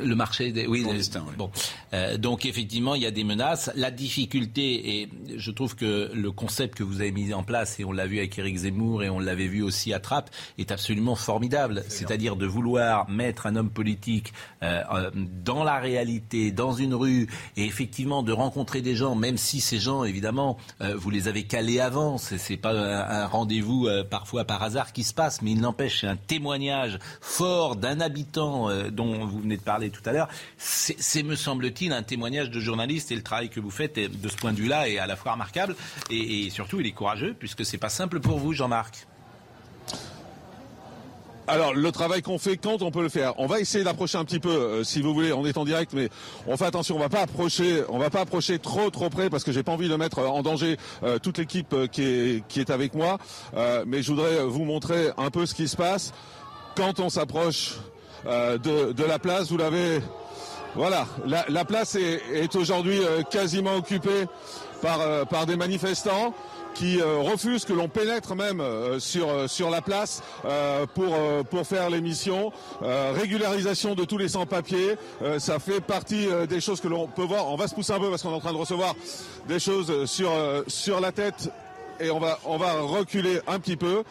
le 0.00 0.14
marché 0.14 0.52
des 0.52 0.66
oui, 0.66 0.84
oui. 0.88 1.00
Bon, 1.36 1.50
Euh, 1.92 2.16
donc 2.16 2.46
effectivement, 2.46 2.94
il 2.94 3.02
y 3.02 3.06
a 3.06 3.10
des 3.10 3.24
menaces. 3.24 3.70
La 3.74 3.90
difficulté, 3.90 5.00
et 5.00 5.08
je 5.36 5.50
trouve 5.50 5.74
que 5.76 6.10
le 6.14 6.30
concept 6.30 6.78
que 6.78 6.82
vous 6.84 7.00
avez 7.00 7.10
mis 7.12 7.34
en 7.34 7.42
place, 7.42 7.78
et 7.80 7.84
on 7.84 7.92
l'a 7.92 8.06
vu 8.06 8.18
avec 8.18 8.38
Éric 8.38 8.56
Zemmour, 8.58 9.02
et 9.02 9.10
on 9.10 9.18
l'avait 9.18 9.48
vu 9.48 9.62
aussi 9.62 9.92
à 9.92 9.98
Trappes, 9.98 10.30
est 10.58 10.70
absolument 10.70 11.16
formidable. 11.16 11.82
C'est-à-dire 11.88 12.36
de 12.36 12.46
vouloir 12.46 13.08
mettre 13.10 13.46
un 13.46 13.56
homme 13.56 13.70
politique 13.70 14.32
dans 14.62 15.64
la 15.64 15.78
réalité, 15.80 16.50
dans 16.52 16.72
une 16.72 16.94
rue, 16.94 17.28
et 17.56 17.64
effectivement 17.64 18.22
de 18.22 18.32
rencontrer 18.32 18.80
des 18.82 18.94
gens, 18.94 19.14
même 19.14 19.36
si 19.36 19.49
ces 19.58 19.80
gens, 19.80 20.04
évidemment, 20.04 20.56
euh, 20.80 20.94
vous 20.96 21.10
les 21.10 21.26
avez 21.26 21.42
calés 21.42 21.80
avant. 21.80 22.16
C'est 22.16 22.56
pas 22.56 22.72
un, 22.72 23.26
rendez-vous 23.26 23.88
euh, 23.88 24.04
parfois 24.04 24.44
par 24.44 24.62
hasard 24.62 24.92
qui 24.92 25.02
se 25.02 25.12
passe, 25.12 25.42
mais 25.42 25.50
il 25.50 25.60
n'empêche, 25.60 26.02
c'est 26.02 26.06
un 26.06 26.16
témoignage 26.16 27.00
fort 27.20 27.74
d'un 27.74 28.00
habitant 28.00 28.70
euh, 28.70 28.90
dont 28.90 29.26
vous 29.26 29.40
venez 29.40 29.56
de 29.56 29.62
parler 29.62 29.90
tout 29.90 30.02
à 30.04 30.12
l'heure. 30.12 30.28
C'est, 30.58 31.24
me 31.24 31.34
semble-t-il, 31.34 31.92
un 31.92 32.04
témoignage 32.04 32.50
de 32.50 32.60
journaliste 32.60 33.10
et 33.10 33.16
le 33.16 33.22
travail 33.22 33.50
que 33.50 33.58
vous 33.58 33.72
faites 33.72 33.98
de 33.98 34.28
ce 34.28 34.36
point 34.36 34.52
de 34.52 34.58
vue-là 34.58 34.88
est 34.88 34.98
à 34.98 35.08
la 35.08 35.16
fois 35.16 35.32
remarquable 35.32 35.74
et, 36.10 36.46
et 36.46 36.50
surtout 36.50 36.78
il 36.78 36.86
est 36.86 36.92
courageux 36.92 37.34
puisque 37.36 37.64
c'est 37.64 37.78
pas 37.78 37.88
simple 37.88 38.20
pour 38.20 38.38
vous, 38.38 38.52
Jean-Marc. 38.52 39.06
Alors, 41.50 41.74
le 41.74 41.90
travail 41.90 42.22
qu'on 42.22 42.38
fait 42.38 42.56
quand 42.56 42.80
on 42.80 42.92
peut 42.92 43.02
le 43.02 43.08
faire. 43.08 43.34
On 43.38 43.46
va 43.46 43.58
essayer 43.58 43.82
d'approcher 43.82 44.18
un 44.18 44.24
petit 44.24 44.38
peu, 44.38 44.50
euh, 44.50 44.84
si 44.84 45.02
vous 45.02 45.12
voulez. 45.12 45.32
On 45.32 45.44
est 45.44 45.58
en 45.58 45.64
direct, 45.64 45.92
mais 45.94 46.08
on 46.46 46.56
fait 46.56 46.64
attention. 46.64 46.94
On 46.94 47.00
va 47.00 47.08
pas 47.08 47.22
approcher, 47.22 47.82
on 47.88 47.98
va 47.98 48.08
pas 48.08 48.20
approcher 48.20 48.60
trop, 48.60 48.88
trop 48.90 49.10
près 49.10 49.28
parce 49.30 49.42
que 49.42 49.50
j'ai 49.50 49.64
pas 49.64 49.72
envie 49.72 49.88
de 49.88 49.96
mettre 49.96 50.20
euh, 50.20 50.28
en 50.28 50.42
danger 50.42 50.76
euh, 51.02 51.18
toute 51.18 51.38
l'équipe 51.38 51.74
qui 51.90 52.02
est 52.02 52.44
qui 52.46 52.60
est 52.60 52.70
avec 52.70 52.94
moi. 52.94 53.18
Mais 53.84 54.00
je 54.00 54.12
voudrais 54.12 54.44
vous 54.44 54.64
montrer 54.64 55.10
un 55.18 55.30
peu 55.30 55.44
ce 55.44 55.54
qui 55.54 55.66
se 55.66 55.76
passe 55.76 56.12
quand 56.76 57.00
on 57.00 57.08
s'approche 57.10 57.78
de 58.24 58.92
de 58.92 59.04
la 59.04 59.18
place. 59.18 59.50
Vous 59.50 59.56
l'avez. 59.56 60.00
Voilà, 60.76 61.08
la, 61.26 61.44
la 61.48 61.64
place 61.64 61.96
est, 61.96 62.22
est 62.32 62.54
aujourd'hui 62.54 63.00
quasiment 63.28 63.74
occupée 63.74 64.26
par, 64.80 65.26
par 65.26 65.44
des 65.44 65.56
manifestants 65.56 66.32
qui 66.74 67.00
euh, 67.00 67.18
refusent 67.18 67.64
que 67.64 67.72
l'on 67.72 67.88
pénètre 67.88 68.34
même 68.34 68.60
euh, 68.60 68.98
sur, 68.98 69.28
euh, 69.28 69.46
sur 69.48 69.70
la 69.70 69.80
place 69.80 70.22
pour, 70.94 71.16
pour 71.50 71.66
faire 71.66 71.90
l'émission. 71.90 72.52
Régularisation 72.80 73.94
de 73.94 74.04
tous 74.04 74.18
les 74.18 74.28
sans-papiers, 74.28 74.96
ça 75.38 75.58
fait 75.58 75.80
partie 75.80 76.26
des 76.48 76.60
choses 76.60 76.80
que 76.80 76.88
l'on 76.88 77.06
peut 77.06 77.24
voir. 77.24 77.48
On 77.48 77.56
va 77.56 77.68
se 77.68 77.74
pousser 77.74 77.92
un 77.92 78.00
peu 78.00 78.10
parce 78.10 78.22
qu'on 78.22 78.30
est 78.30 78.34
en 78.34 78.40
train 78.40 78.52
de 78.52 78.58
recevoir 78.58 78.94
des 79.48 79.58
choses 79.58 80.06
sur, 80.06 80.30
sur 80.66 81.00
la 81.00 81.12
tête 81.12 81.50
et 82.00 82.10
on 82.10 82.18
va, 82.18 82.38
on 82.44 82.56
va 82.56 82.80
reculer 82.80 83.40
un 83.46 83.58
petit 83.60 83.76
peu. 83.76 84.02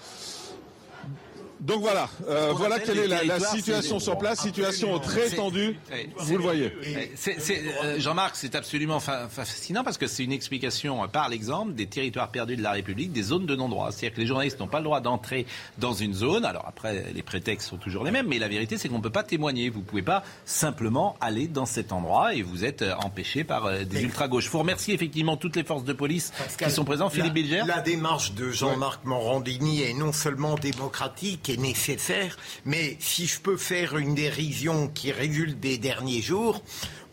Donc 1.59 1.81
voilà, 1.81 2.09
euh, 2.29 2.53
voilà 2.55 2.79
quelle 2.79 2.99
est 2.99 3.07
la, 3.07 3.23
la 3.23 3.39
situation 3.39 3.99
sur 3.99 4.17
place, 4.17 4.39
situation 4.41 4.97
très 4.99 5.29
tendue, 5.31 5.77
vous 6.17 6.37
le 6.37 6.41
voyez. 6.43 6.73
Ouais, 6.81 7.11
c'est- 7.15 7.39
c'est- 7.39 7.61
euh, 7.83 7.99
Jean-Marc, 7.99 8.35
c'est 8.37 8.55
absolument 8.55 8.99
fa- 9.01 9.27
fascinant 9.27 9.83
parce 9.83 9.97
que 9.97 10.07
c'est 10.07 10.23
une 10.23 10.31
explication 10.31 11.03
euh, 11.03 11.07
par 11.07 11.27
l'exemple 11.27 11.73
des 11.73 11.87
territoires 11.87 12.29
perdus 12.29 12.55
de 12.55 12.63
la 12.63 12.71
République, 12.71 13.11
des 13.11 13.23
zones 13.23 13.45
de 13.45 13.55
non-droit. 13.57 13.91
C'est-à-dire 13.91 14.15
que 14.15 14.21
les 14.21 14.27
journalistes 14.27 14.59
n'ont 14.59 14.67
pas 14.67 14.77
le 14.79 14.85
droit 14.85 15.01
d'entrer 15.01 15.45
dans 15.77 15.93
une 15.93 16.13
zone. 16.13 16.45
Alors 16.45 16.65
après, 16.65 17.07
les 17.13 17.23
prétextes 17.23 17.67
sont 17.69 17.77
toujours 17.77 18.05
les 18.05 18.11
mêmes, 18.11 18.27
mais 18.27 18.39
la 18.39 18.47
vérité, 18.47 18.77
c'est 18.77 18.87
qu'on 18.87 18.97
ne 18.99 19.03
peut 19.03 19.09
pas 19.09 19.23
témoigner. 19.23 19.69
Vous 19.69 19.79
ne 19.79 19.85
pouvez 19.85 20.01
pas 20.01 20.23
simplement 20.45 21.17
aller 21.19 21.47
dans 21.47 21.65
cet 21.65 21.91
endroit 21.91 22.33
et 22.35 22.41
vous 22.41 22.63
êtes 22.63 22.83
euh, 22.83 22.93
empêché 23.03 23.43
par 23.43 23.65
euh, 23.65 23.83
des 23.83 24.01
ultra-gauches. 24.03 24.45
Je 24.45 24.49
vous 24.49 24.59
remercie 24.59 24.93
effectivement 24.93 25.35
toutes 25.35 25.55
les 25.57 25.63
forces 25.65 25.83
de 25.83 25.93
police 25.93 26.31
qui 26.57 26.71
sont 26.71 26.85
présentes. 26.85 27.11
Philippe 27.11 27.27
la, 27.27 27.33
Bilger 27.33 27.61
La 27.67 27.81
démarche 27.81 28.33
de 28.33 28.49
Jean-Marc 28.49 29.03
Morandini 29.03 29.81
est 29.81 29.93
non 29.93 30.13
seulement 30.13 30.55
démocratique 30.55 31.48
nécessaire, 31.57 32.37
mais 32.65 32.97
si 32.99 33.27
je 33.27 33.39
peux 33.39 33.57
faire 33.57 33.97
une 33.97 34.15
dérision 34.15 34.87
qui 34.87 35.11
résulte 35.11 35.59
des 35.59 35.77
derniers 35.77 36.21
jours, 36.21 36.63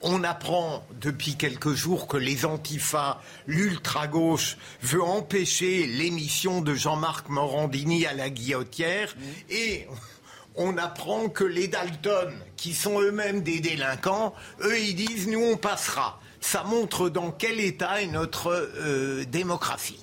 On 0.02 0.24
apprend 0.24 0.86
depuis 1.00 1.36
quelques 1.36 1.72
jours 1.72 2.06
que 2.06 2.18
les 2.18 2.44
antifas, 2.44 3.20
l'ultra-gauche, 3.46 4.58
veut 4.82 5.02
empêcher 5.02 5.86
l'émission 5.86 6.60
de 6.60 6.74
Jean-Marc 6.74 7.28
Morandini 7.30 8.06
à 8.06 8.12
la 8.12 8.28
guillotière. 8.28 9.16
Et 9.48 9.86
on 10.54 10.76
apprend 10.76 11.28
que 11.28 11.44
les 11.44 11.68
Dalton, 11.68 12.32
qui 12.56 12.74
sont 12.74 13.00
eux-mêmes 13.00 13.42
des 13.42 13.60
délinquants, 13.60 14.34
eux, 14.60 14.78
ils 14.78 14.94
disent 14.94 15.28
nous, 15.28 15.42
on 15.42 15.56
passera. 15.56 16.20
Ça 16.40 16.62
montre 16.62 17.08
dans 17.08 17.30
quel 17.30 17.58
état 17.58 18.02
est 18.02 18.06
notre 18.06 18.48
euh, 18.52 19.24
démocratie. 19.24 19.98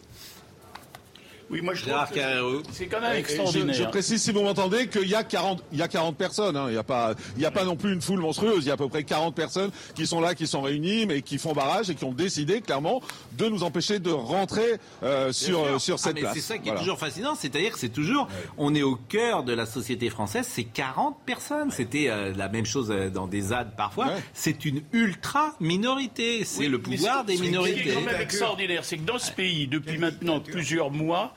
Oui, 1.50 1.62
moi 1.62 1.74
je 1.74 1.82
trouve 1.82 1.92
Gérard 1.94 2.10
que 2.10 2.16
Carrérou. 2.16 2.62
c'est 2.72 2.88
quand 2.88 3.02
même 3.02 3.16
extraordinaire. 3.18 3.76
je 3.76 3.84
précise, 3.86 4.22
si 4.22 4.32
vous 4.32 4.42
m'entendez, 4.42 4.88
qu'il 4.88 5.08
y 5.08 5.16
a 5.16 5.24
40, 5.24 5.64
il 5.72 5.78
y 5.80 5.82
a 5.82 5.88
40 5.88 6.18
personnes. 6.18 6.56
hein. 6.58 6.66
Il 6.68 6.74
n'y 6.74 6.78
a 6.78 6.84
pas, 6.84 7.14
il 7.36 7.42
y 7.42 7.46
a 7.46 7.52
pas 7.52 7.64
non 7.66 7.76
plus 7.76 7.94
une 7.94 8.02
foule 8.02 8.20
monstrueuse. 8.20 8.64
Il 8.66 8.68
y 8.68 8.72
a 8.72 8.74
à 8.74 8.78
peu 8.78 8.88
près 8.90 9.04
40 9.04 9.36
personnes 9.36 9.72
qui 9.96 10.08
sont 10.08 10.20
là, 10.22 10.36
qui 10.36 10.48
sont 10.48 10.62
réunies, 10.62 11.06
mais 11.06 11.22
qui 11.22 11.38
font 11.38 11.54
barrage 11.54 11.90
et 11.90 11.96
qui 11.96 12.04
ont 12.06 12.14
décidé 12.14 12.62
clairement 12.62 13.02
de 13.38 13.48
nous 13.48 13.64
empêcher 13.64 14.00
de 14.00 14.12
rentrer 14.12 14.78
euh, 15.04 15.32
sur 15.32 15.66
sûr. 15.66 15.82
sur 15.82 15.96
Ah, 15.96 15.98
cette 15.98 16.16
mais 16.16 16.22
place. 16.22 16.34
C'est 16.36 16.42
ça 16.42 16.58
qui 16.58 16.64
Voilà. 16.66 16.80
est 16.80 16.84
toujours 16.84 16.98
fascinant, 17.00 17.36
c'est-à-dire 17.36 17.72
que 17.74 17.80
c'est 17.80 17.90
toujours, 17.90 18.28
on 18.58 18.74
est 18.76 18.84
au 18.84 18.96
cœur 18.96 19.44
de 19.44 19.54
la 19.54 19.66
société 19.66 20.10
française, 20.10 20.48
c'est 20.50 20.64
40 20.64 21.18
personnes. 21.26 21.72
C'était 21.72 22.08
euh, 22.10 22.34
la 22.36 22.50
même 22.50 22.66
chose 22.66 22.90
euh, 22.92 23.10
dans 23.10 23.28
des 23.28 23.42
ZAD 23.42 23.76
parfois. 23.76 24.08
Ouais. 24.08 24.24
C'est 24.34 24.66
une 24.66 24.82
ultra 24.94 25.54
minorité, 25.60 26.44
c'est 26.46 26.60
Oui, 26.60 26.68
le 26.68 26.80
pouvoir 26.82 27.26
des 27.26 27.36
Ce 27.36 27.42
qui 27.42 27.48
est 27.48 27.50
minorités. 27.52 27.94
quand 27.94 28.02
même 28.02 28.22
extraordinaire, 28.22 28.86
c'est 28.86 28.98
que 28.98 29.04
dans 29.06 29.20
ce 29.20 29.32
pays, 29.32 29.68
depuis 29.68 29.98
maintenant 29.98 30.40
plusieurs 30.40 30.92
mois, 30.92 31.34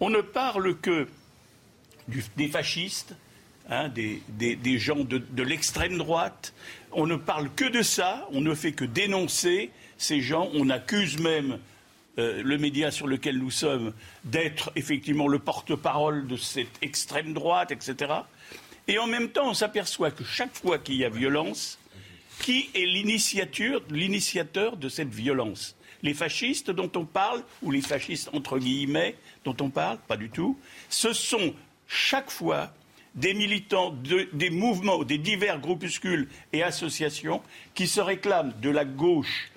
on 0.00 0.10
ne 0.10 0.20
parle 0.20 0.76
que 0.78 1.08
des 2.36 2.48
fascistes, 2.48 3.14
hein, 3.68 3.88
des, 3.88 4.78
gens 4.78 5.04
de, 5.04 5.42
l'extrême 5.42 5.98
droite. 5.98 6.54
On 6.92 7.06
ne 7.06 7.16
parle 7.16 7.50
que 7.54 7.64
de 7.64 7.82
ça, 7.82 8.26
on 8.32 8.40
ne 8.40 8.54
fait 8.54 8.72
que 8.72 8.84
dénoncer 8.84 9.70
ces 9.98 10.20
gens. 10.20 10.48
On 10.54 10.70
accuse 10.70 11.18
même 11.18 11.58
euh, 12.18 12.42
le 12.42 12.58
média 12.58 12.90
sur 12.90 13.06
lequel 13.06 13.38
nous 13.38 13.50
sommes 13.50 13.92
d'être 14.24 14.72
effectivement 14.76 15.28
le 15.28 15.38
porte-parole 15.38 16.26
de 16.26 16.36
cette 16.36 16.82
extrême 16.82 17.34
droite, 17.34 17.70
etc. 17.70 18.12
Et 18.86 18.98
en 18.98 19.06
même 19.06 19.28
temps, 19.28 19.50
on 19.50 19.54
s'aperçoit 19.54 20.10
que 20.10 20.24
chaque 20.24 20.54
fois 20.54 20.78
qu'il 20.78 20.96
y 20.96 21.04
a 21.04 21.10
violence, 21.10 21.78
qui 22.40 22.70
est 22.74 22.86
l'initiateur 22.86 24.76
de 24.76 24.88
cette 24.88 25.12
violence? 25.12 25.76
Les 26.02 26.14
fascistes 26.14 26.70
dont 26.70 26.90
on 26.96 27.04
parle, 27.04 27.42
ou 27.62 27.70
les 27.70 27.80
fascistes 27.80 28.30
entre 28.32 28.58
guillemets 28.58 29.16
dont 29.44 29.56
on 29.60 29.70
parle 29.70 29.98
Pas 30.06 30.16
du 30.16 30.30
tout. 30.30 30.56
Ce 30.88 31.12
sont 31.12 31.54
chaque 31.86 32.30
fois 32.30 32.72
des 33.14 33.34
militants 33.34 33.90
de- 33.90 34.28
des 34.32 34.50
mouvements, 34.50 35.02
des 35.02 35.18
divers 35.18 35.58
groupuscules 35.60 36.28
et 36.52 36.62
associations 36.62 37.42
qui 37.74 37.86
se 37.88 38.00
réclament 38.00 38.52
de 38.60 38.70
la 38.70 38.84
gauche 38.84 39.50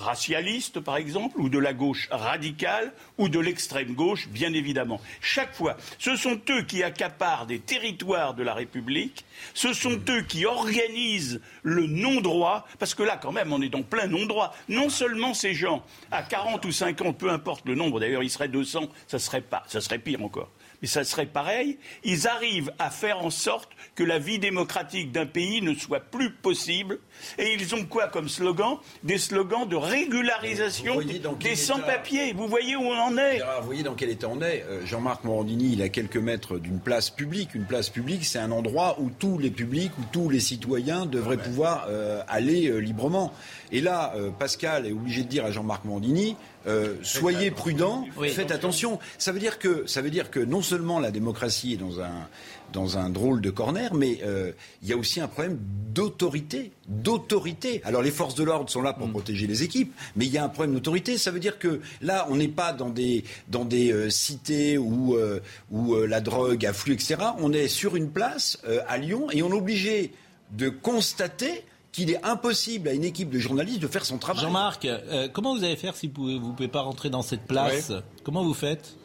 racialiste, 0.00 0.80
par 0.80 0.96
exemple, 0.96 1.40
ou 1.40 1.48
de 1.48 1.58
la 1.58 1.72
gauche 1.72 2.08
radicale, 2.10 2.92
ou 3.18 3.28
de 3.28 3.38
l'extrême 3.38 3.94
gauche, 3.94 4.28
bien 4.28 4.52
évidemment. 4.52 5.00
Chaque 5.20 5.54
fois, 5.54 5.76
ce 5.98 6.16
sont 6.16 6.40
eux 6.50 6.62
qui 6.62 6.82
accaparent 6.82 7.46
des 7.46 7.60
territoires 7.60 8.34
de 8.34 8.42
la 8.42 8.54
République, 8.54 9.24
ce 9.54 9.72
sont 9.72 10.00
eux 10.08 10.22
qui 10.22 10.46
organisent 10.46 11.40
le 11.62 11.86
non-droit, 11.86 12.66
parce 12.78 12.94
que 12.94 13.02
là, 13.02 13.16
quand 13.16 13.32
même, 13.32 13.52
on 13.52 13.62
est 13.62 13.68
dans 13.68 13.82
plein 13.82 14.06
non-droit. 14.06 14.54
Non 14.68 14.88
seulement 14.88 15.34
ces 15.34 15.54
gens, 15.54 15.84
à 16.10 16.22
40 16.22 16.64
ou 16.64 16.72
50, 16.72 17.18
peu 17.18 17.30
importe 17.30 17.66
le 17.66 17.74
nombre, 17.74 18.00
d'ailleurs, 18.00 18.22
ils 18.22 18.30
seraient 18.30 18.48
200, 18.48 18.88
ça 19.06 19.18
serait 19.18 19.40
pas, 19.40 19.62
ça 19.68 19.80
serait 19.80 19.98
pire 19.98 20.22
encore. 20.22 20.50
Mais 20.82 20.88
ça 20.88 21.04
serait 21.04 21.26
pareil, 21.26 21.78
ils 22.04 22.26
arrivent 22.26 22.72
à 22.78 22.90
faire 22.90 23.22
en 23.22 23.30
sorte 23.30 23.70
que 23.94 24.02
la 24.02 24.18
vie 24.18 24.38
démocratique 24.38 25.12
d'un 25.12 25.26
pays 25.26 25.60
ne 25.60 25.74
soit 25.74 26.00
plus 26.00 26.30
possible. 26.30 27.00
Et 27.38 27.54
ils 27.54 27.74
ont 27.74 27.84
quoi 27.84 28.08
comme 28.08 28.28
slogan 28.28 28.76
Des 29.02 29.18
slogans 29.18 29.68
de 29.68 29.76
régularisation 29.76 31.00
des 31.40 31.56
sans-papiers. 31.56 32.32
Vous 32.32 32.48
voyez 32.48 32.76
où 32.76 32.82
on 32.82 32.98
en 32.98 33.16
est 33.16 33.40
vous 33.60 33.66
voyez 33.66 33.82
dans 33.82 33.94
quel 33.94 34.10
état 34.10 34.28
on 34.30 34.40
est. 34.40 34.64
Euh, 34.68 34.84
Jean-Marc 34.86 35.24
Morandini, 35.24 35.72
il 35.72 35.82
a 35.82 35.88
quelques 35.88 36.16
mètres 36.16 36.58
d'une 36.58 36.80
place 36.80 37.10
publique. 37.10 37.54
Une 37.54 37.64
place 37.64 37.88
publique, 37.90 38.24
c'est 38.24 38.38
un 38.38 38.50
endroit 38.50 38.96
où 38.98 39.10
tous 39.10 39.38
les 39.38 39.50
publics, 39.50 39.92
où 39.98 40.02
tous 40.12 40.28
les 40.28 40.40
citoyens 40.40 41.06
devraient 41.06 41.36
pouvoir 41.36 41.86
euh, 41.88 42.22
aller 42.28 42.68
euh, 42.68 42.78
librement. 42.78 43.32
Et 43.72 43.80
là, 43.80 44.12
euh, 44.16 44.30
Pascal 44.30 44.86
est 44.86 44.92
obligé 44.92 45.22
de 45.22 45.28
dire 45.28 45.44
à 45.44 45.52
Jean-Marc 45.52 45.84
Morandini, 45.84 46.36
euh, 46.66 46.96
soyez 47.02 47.50
prudent, 47.50 48.04
faites 48.28 48.50
attention. 48.50 48.98
Ça 49.18 49.32
veut 49.32 49.38
dire 49.38 49.58
que 49.58 49.86
ça 49.86 50.02
veut 50.02 50.10
dire 50.10 50.30
que 50.30 50.40
non 50.40 50.60
seulement 50.60 50.98
la 50.98 51.10
démocratie 51.10 51.74
est 51.74 51.76
dans 51.76 52.00
un 52.00 52.28
dans 52.72 52.98
un 52.98 53.10
drôle 53.10 53.40
de 53.40 53.50
corner, 53.50 53.94
mais 53.94 54.20
euh, 54.22 54.52
il 54.82 54.88
y 54.88 54.92
a 54.92 54.96
aussi 54.96 55.20
un 55.20 55.28
problème 55.28 55.58
d'autorité, 55.92 56.72
d'autorité. 56.88 57.80
Alors 57.84 58.02
les 58.02 58.10
forces 58.10 58.34
de 58.34 58.44
l'ordre 58.44 58.70
sont 58.70 58.82
là 58.82 58.92
pour 58.92 59.08
protéger 59.10 59.46
les 59.46 59.62
équipes, 59.62 59.92
mais 60.16 60.26
il 60.26 60.32
y 60.32 60.38
a 60.38 60.44
un 60.44 60.48
problème 60.48 60.74
d'autorité. 60.74 61.18
Ça 61.18 61.30
veut 61.30 61.40
dire 61.40 61.58
que 61.58 61.80
là, 62.00 62.26
on 62.30 62.36
n'est 62.36 62.48
pas 62.48 62.72
dans 62.72 62.90
des 62.90 63.24
dans 63.48 63.64
des 63.64 63.92
euh, 63.92 64.10
cités 64.10 64.78
où 64.78 65.16
euh, 65.16 65.40
où 65.70 65.94
euh, 65.94 66.06
la 66.06 66.20
drogue 66.20 66.64
afflue, 66.66 66.94
etc. 66.94 67.16
On 67.38 67.52
est 67.52 67.68
sur 67.68 67.96
une 67.96 68.10
place 68.10 68.58
euh, 68.66 68.80
à 68.88 68.98
Lyon 68.98 69.28
et 69.30 69.42
on 69.42 69.50
est 69.50 69.56
obligé 69.56 70.12
de 70.52 70.68
constater 70.68 71.64
qu'il 71.92 72.10
est 72.10 72.24
impossible 72.24 72.88
à 72.88 72.92
une 72.92 73.04
équipe 73.04 73.30
de 73.30 73.38
journalistes 73.38 73.80
de 73.80 73.88
faire 73.88 74.04
son 74.04 74.18
travail. 74.18 74.42
Jean-Marc, 74.42 74.84
euh, 74.84 75.28
comment 75.32 75.56
vous 75.56 75.64
allez 75.64 75.76
faire 75.76 75.96
si 75.96 76.08
vous 76.08 76.28
ne 76.30 76.38
pouvez 76.38 76.68
pas 76.68 76.82
rentrer 76.82 77.10
dans 77.10 77.22
cette 77.22 77.46
place 77.46 77.92
Comment 78.22 78.44
vous 78.44 78.54
faites 78.54 78.96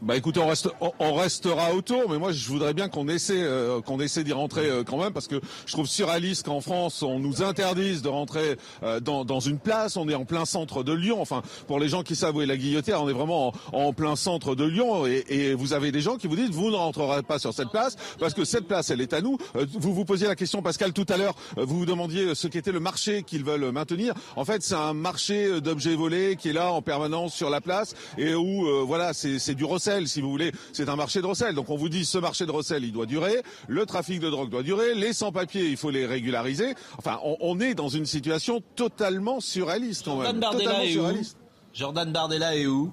Bah 0.00 0.16
écoutez, 0.16 0.38
on, 0.38 0.46
reste, 0.46 0.68
on, 1.00 1.14
restera 1.14 1.74
autour, 1.74 2.08
mais 2.08 2.18
moi 2.18 2.30
je 2.30 2.48
voudrais 2.48 2.72
bien 2.72 2.88
qu'on 2.88 3.08
essaie, 3.08 3.42
euh, 3.42 3.80
qu'on 3.80 3.98
essaie 3.98 4.22
d'y 4.22 4.32
rentrer 4.32 4.66
euh, 4.66 4.84
quand 4.84 4.96
même, 4.96 5.12
parce 5.12 5.26
que 5.26 5.40
je 5.66 5.72
trouve 5.72 5.88
surréaliste 5.88 6.46
qu'en 6.46 6.60
France 6.60 7.02
on 7.02 7.18
nous 7.18 7.42
interdise 7.42 8.00
de 8.00 8.08
rentrer 8.08 8.56
euh, 8.84 9.00
dans, 9.00 9.24
dans 9.24 9.40
une 9.40 9.58
place. 9.58 9.96
On 9.96 10.08
est 10.08 10.14
en 10.14 10.24
plein 10.24 10.44
centre 10.44 10.84
de 10.84 10.92
Lyon. 10.92 11.20
Enfin, 11.20 11.42
pour 11.66 11.80
les 11.80 11.88
gens 11.88 12.04
qui 12.04 12.14
savent 12.14 12.36
où 12.36 12.42
est 12.42 12.46
la 12.46 12.56
guillotière, 12.56 13.02
on 13.02 13.08
est 13.08 13.12
vraiment 13.12 13.52
en, 13.72 13.92
plein 13.92 14.14
centre 14.14 14.54
de 14.54 14.64
Lyon. 14.64 15.04
Et, 15.06 15.24
et 15.28 15.54
vous 15.54 15.72
avez 15.72 15.90
des 15.90 16.00
gens 16.00 16.16
qui 16.16 16.28
vous 16.28 16.36
disent 16.36 16.50
vous 16.50 16.70
ne 16.70 16.76
rentrerez 16.76 17.24
pas 17.24 17.40
sur 17.40 17.52
cette 17.52 17.70
place 17.70 17.96
parce 18.20 18.34
que 18.34 18.44
cette 18.44 18.68
place 18.68 18.90
elle 18.90 19.00
est 19.00 19.12
à 19.12 19.20
nous. 19.20 19.36
Euh, 19.56 19.66
vous 19.80 19.92
vous 19.92 20.04
posiez 20.04 20.28
la 20.28 20.36
question, 20.36 20.62
Pascal, 20.62 20.92
tout 20.92 21.06
à 21.08 21.16
l'heure. 21.16 21.34
euh, 21.58 21.64
vous 21.64 21.76
vous 21.80 21.86
demandiez 21.86 22.36
ce 22.36 22.46
qu'était 22.46 22.72
le 22.72 22.80
marché 22.80 23.24
qu'ils 23.24 23.42
veulent 23.42 23.72
maintenir. 23.72 24.14
En 24.36 24.44
fait, 24.44 24.62
c'est 24.62 24.76
un 24.76 24.94
marché 24.94 25.46
euh, 25.46 25.60
d'objets 25.60 25.96
volés 25.96 26.36
qui 26.36 26.50
est 26.50 26.52
là 26.52 26.72
en 26.72 26.82
permanence 26.82 27.34
sur 27.34 27.50
la 27.50 27.60
place 27.60 27.96
et 28.16 28.36
où 28.36 28.66
euh, 28.68 28.84
voilà, 28.86 29.12
c'est 29.12 29.40
c'est 29.40 29.54
du 29.56 29.64
recel, 29.64 29.87
si 30.06 30.20
vous 30.20 30.30
voulez. 30.30 30.52
C'est 30.72 30.88
un 30.88 30.96
marché 30.96 31.20
de 31.22 31.26
recel. 31.26 31.54
Donc 31.54 31.70
on 31.70 31.76
vous 31.76 31.88
dit 31.88 32.04
ce 32.04 32.18
marché 32.18 32.44
de 32.46 32.50
recel, 32.50 32.84
il 32.84 32.92
doit 32.92 33.06
durer. 33.06 33.42
Le 33.68 33.86
trafic 33.86 34.20
de 34.20 34.28
drogue 34.28 34.50
doit 34.50 34.62
durer. 34.62 34.94
Les 34.94 35.12
sans-papiers, 35.12 35.68
il 35.68 35.76
faut 35.76 35.90
les 35.90 36.04
régulariser. 36.06 36.74
Enfin, 36.98 37.18
on, 37.24 37.36
on 37.40 37.60
est 37.60 37.74
dans 37.74 37.88
une 37.88 38.06
situation 38.06 38.60
totalement 38.76 39.40
surréaliste 39.40 40.04
quand 40.04 40.16
Jordan 40.16 40.32
même. 40.32 40.40
Bardella 40.40 40.64
Totalement 40.64 40.84
est 40.84 40.90
où? 40.90 40.92
surréaliste. 40.92 41.36
Jordan 41.72 42.12
Bardella 42.12 42.56
est 42.56 42.66
où? 42.66 42.92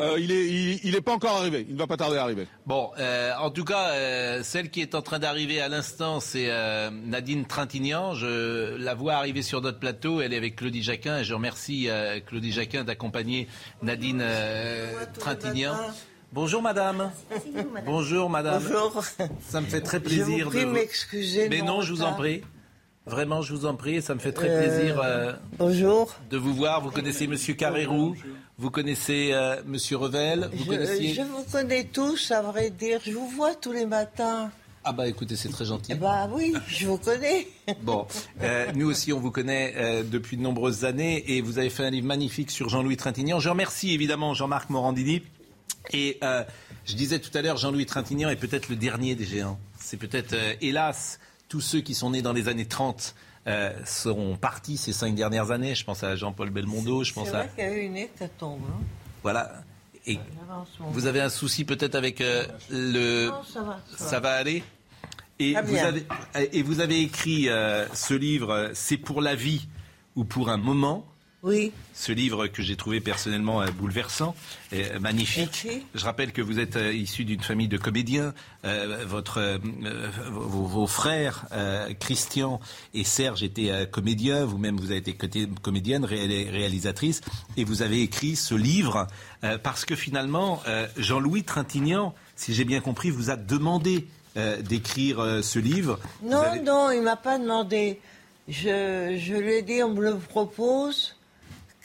Euh, 0.00 0.18
il 0.18 0.32
est, 0.32 0.46
il, 0.46 0.80
il 0.84 0.94
est 0.96 1.00
pas 1.00 1.12
encore 1.12 1.36
arrivé. 1.36 1.64
Il 1.68 1.74
ne 1.74 1.78
va 1.78 1.86
pas 1.86 1.96
tarder 1.96 2.16
à 2.16 2.22
arriver. 2.22 2.46
Bon, 2.66 2.90
euh, 2.98 3.32
en 3.40 3.50
tout 3.50 3.64
cas, 3.64 3.90
euh, 3.90 4.42
celle 4.42 4.70
qui 4.70 4.80
est 4.80 4.94
en 4.94 5.02
train 5.02 5.18
d'arriver 5.18 5.60
à 5.60 5.68
l'instant, 5.68 6.20
c'est 6.20 6.46
euh, 6.50 6.90
Nadine 6.90 7.44
Trintignant. 7.46 8.14
Je 8.14 8.76
la 8.76 8.94
vois 8.94 9.14
arriver 9.14 9.42
sur 9.42 9.60
notre 9.60 9.78
plateau. 9.78 10.20
Elle 10.20 10.32
est 10.32 10.36
avec 10.36 10.56
Claudie 10.56 10.82
Jacquin. 10.82 11.18
Et 11.18 11.24
je 11.24 11.34
remercie 11.34 11.88
euh, 11.88 12.18
Claudie 12.20 12.52
Jacquin 12.52 12.84
d'accompagner 12.84 13.48
Nadine 13.82 14.20
euh, 14.22 14.92
Trintignant. 15.18 15.76
Bonjour 16.32 16.62
madame. 16.62 17.12
Bonjour 17.86 18.28
madame. 18.28 18.62
Bonjour. 18.62 19.04
Ça 19.48 19.60
me 19.60 19.66
fait 19.66 19.80
très 19.82 19.98
Je 19.98 20.02
plaisir 20.02 20.44
vous 20.46 20.50
prie 20.50 20.64
de 20.64 20.70
m'excuser 20.70 21.48
Mais 21.48 21.62
non, 21.62 21.80
je 21.82 21.92
vous 21.92 22.02
en 22.02 22.14
prie. 22.14 22.42
Vraiment, 23.06 23.42
je 23.42 23.52
vous 23.54 23.66
en 23.66 23.74
prie. 23.76 24.00
Ça 24.02 24.14
me 24.14 24.18
fait 24.18 24.32
très 24.32 24.48
plaisir. 24.48 24.98
euh, 25.04 25.34
Bonjour. 25.58 26.14
de 26.30 26.36
vous 26.38 26.54
voir. 26.54 26.80
Vous 26.80 26.90
connaissez 26.90 27.26
Monsieur 27.26 27.54
Carrérou, 27.54 28.16
vous 28.58 28.70
connaissez 28.70 29.30
euh, 29.32 29.56
Monsieur 29.66 29.96
Revel, 29.96 30.48
vous 30.52 30.64
Je, 30.64 30.68
connaissiez? 30.68 31.14
je 31.14 31.22
vous 31.22 31.44
connais 31.50 31.84
tous, 31.84 32.30
à 32.30 32.42
vrai 32.42 32.70
dire. 32.70 33.00
Je 33.04 33.12
vous 33.12 33.28
vois 33.28 33.54
tous 33.54 33.72
les 33.72 33.86
matins. 33.86 34.50
Ah 34.86 34.92
bah 34.92 35.08
écoutez, 35.08 35.34
c'est 35.34 35.48
très 35.48 35.64
gentil. 35.64 35.92
Eh 35.92 35.94
Bah 35.94 36.28
oui, 36.30 36.52
je 36.68 36.86
vous 36.86 36.98
connais. 36.98 37.48
Bon, 37.82 38.06
euh, 38.42 38.66
nous 38.74 38.90
aussi, 38.90 39.12
on 39.14 39.18
vous 39.18 39.30
connaît 39.30 39.72
euh, 39.76 40.02
depuis 40.02 40.36
de 40.36 40.42
nombreuses 40.42 40.84
années 40.84 41.24
et 41.32 41.40
vous 41.40 41.58
avez 41.58 41.70
fait 41.70 41.84
un 41.84 41.90
livre 41.90 42.06
magnifique 42.06 42.50
sur 42.50 42.68
Jean-Louis 42.68 42.98
Trintignant. 42.98 43.40
Je 43.40 43.48
remercie 43.48 43.92
évidemment 43.92 44.34
Jean-Marc 44.34 44.68
Morandini. 44.68 45.22
Et 45.92 46.18
euh, 46.22 46.44
je 46.84 46.94
disais 46.96 47.18
tout 47.18 47.30
à 47.36 47.40
l'heure, 47.40 47.56
Jean-Louis 47.56 47.86
Trintignant 47.86 48.28
est 48.28 48.36
peut-être 48.36 48.68
le 48.68 48.76
dernier 48.76 49.14
des 49.14 49.24
géants. 49.24 49.58
C'est 49.80 49.96
peut-être, 49.96 50.34
hélas, 50.60 51.18
tous 51.48 51.60
ceux 51.62 51.80
qui 51.80 51.94
sont 51.94 52.10
nés 52.10 52.22
dans 52.22 52.32
les 52.34 52.48
années 52.48 52.66
30 52.66 53.14
euh, 53.46 53.72
seront 53.84 54.36
partis 54.36 54.76
ces 54.76 54.92
cinq 54.92 55.14
dernières 55.14 55.50
années. 55.50 55.74
Je 55.74 55.84
pense 55.84 56.02
à 56.02 56.16
Jean-Paul 56.16 56.50
Belmondo, 56.50 57.04
je 57.04 57.12
pense 57.12 57.28
à... 57.28 57.32
vrai 57.44 57.50
qu'il 57.54 57.64
y 57.64 57.66
a 57.66 57.72
eu 57.72 57.80
une 57.80 57.96
hécatombe. 57.96 58.62
Hein. 58.68 58.82
Voilà. 59.22 59.52
Et 60.06 60.18
L'avancement. 60.40 60.90
vous 60.90 61.06
avez 61.06 61.20
un 61.20 61.30
souci 61.30 61.64
peut-être 61.64 61.94
avec 61.94 62.20
euh, 62.20 62.44
le... 62.70 63.28
Non, 63.28 63.42
ça 63.42 63.62
va, 63.62 63.80
ça 63.96 64.04
va. 64.04 64.10
Ça 64.10 64.20
va 64.20 64.34
aller 64.34 64.62
et 65.38 65.52
Très 65.54 65.62
vous, 65.62 65.72
bien. 65.72 65.86
avez, 65.86 66.06
et 66.52 66.62
vous 66.62 66.80
avez 66.80 67.00
écrit 67.00 67.48
euh, 67.48 67.86
ce 67.92 68.14
livre, 68.14 68.50
euh, 68.50 68.68
C'est 68.74 68.96
pour 68.96 69.20
la 69.20 69.34
vie 69.34 69.66
ou 70.14 70.24
pour 70.24 70.48
un 70.48 70.56
moment, 70.56 71.04
Oui. 71.46 71.72
Ce 71.92 72.10
livre 72.10 72.46
que 72.46 72.62
j'ai 72.62 72.74
trouvé 72.74 73.00
personnellement 73.00 73.60
euh, 73.60 73.66
bouleversant, 73.70 74.34
et 74.72 74.86
euh, 74.86 74.98
magnifique. 74.98 75.64
Merci. 75.64 75.82
Je 75.94 76.04
rappelle 76.04 76.32
que 76.32 76.40
vous 76.40 76.58
êtes 76.58 76.76
euh, 76.76 76.90
issu 76.92 77.26
d'une 77.26 77.42
famille 77.42 77.68
de 77.68 77.76
comédiens. 77.76 78.32
Euh, 78.64 79.04
votre, 79.06 79.38
euh, 79.38 79.58
vos, 80.32 80.64
vos 80.64 80.86
frères, 80.86 81.44
euh, 81.52 81.92
Christian 82.00 82.60
et 82.94 83.04
Serge, 83.04 83.42
étaient 83.42 83.86
comédiens. 83.90 84.46
Vous-même, 84.46 84.78
vous 84.78 84.86
avez 84.90 85.00
été 85.00 85.14
comédienne, 85.62 86.06
ré- 86.06 86.48
réalisatrice. 86.50 87.20
Et 87.58 87.64
vous 87.64 87.82
avez 87.82 88.00
écrit 88.00 88.36
ce 88.36 88.54
livre 88.54 89.06
parce 89.62 89.84
que 89.84 89.94
finalement, 89.94 90.62
Jean-Louis 90.96 91.44
Trintignant, 91.44 92.14
si 92.36 92.54
j'ai 92.54 92.64
bien 92.64 92.80
compris, 92.80 93.10
vous 93.10 93.28
a 93.30 93.36
demandé 93.36 94.06
d'écrire 94.62 95.40
ce 95.42 95.58
livre. 95.58 96.00
Non, 96.22 96.38
avez- 96.38 96.60
non, 96.60 96.90
il 96.90 97.02
m'a 97.02 97.16
pas 97.16 97.38
demandé. 97.38 98.00
Je, 98.48 99.16
je 99.18 99.34
lui 99.34 99.52
ai 99.54 99.62
dit, 99.62 99.82
on 99.82 99.92
me 99.94 100.02
le 100.02 100.16
propose. 100.16 101.14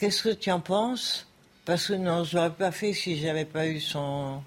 Qu'est-ce 0.00 0.22
que 0.22 0.30
tu 0.30 0.50
en 0.50 0.60
penses? 0.60 1.26
Parce 1.66 1.88
que 1.88 1.92
non, 1.92 2.24
je 2.24 2.34
l'aurais 2.34 2.48
pas 2.48 2.72
fait 2.72 2.94
si 2.94 3.18
j'avais 3.18 3.44
pas 3.44 3.66
eu 3.66 3.80
son. 3.80 4.40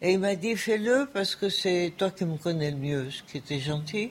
Et 0.00 0.12
il 0.12 0.18
m'a 0.18 0.34
dit, 0.34 0.56
fais-le 0.56 1.06
parce 1.12 1.36
que 1.36 1.50
c'est 1.50 1.92
toi 1.98 2.10
qui 2.10 2.24
me 2.24 2.38
connais 2.38 2.70
le 2.70 2.78
mieux, 2.78 3.10
ce 3.10 3.22
qui 3.22 3.36
était 3.36 3.58
gentil. 3.58 4.10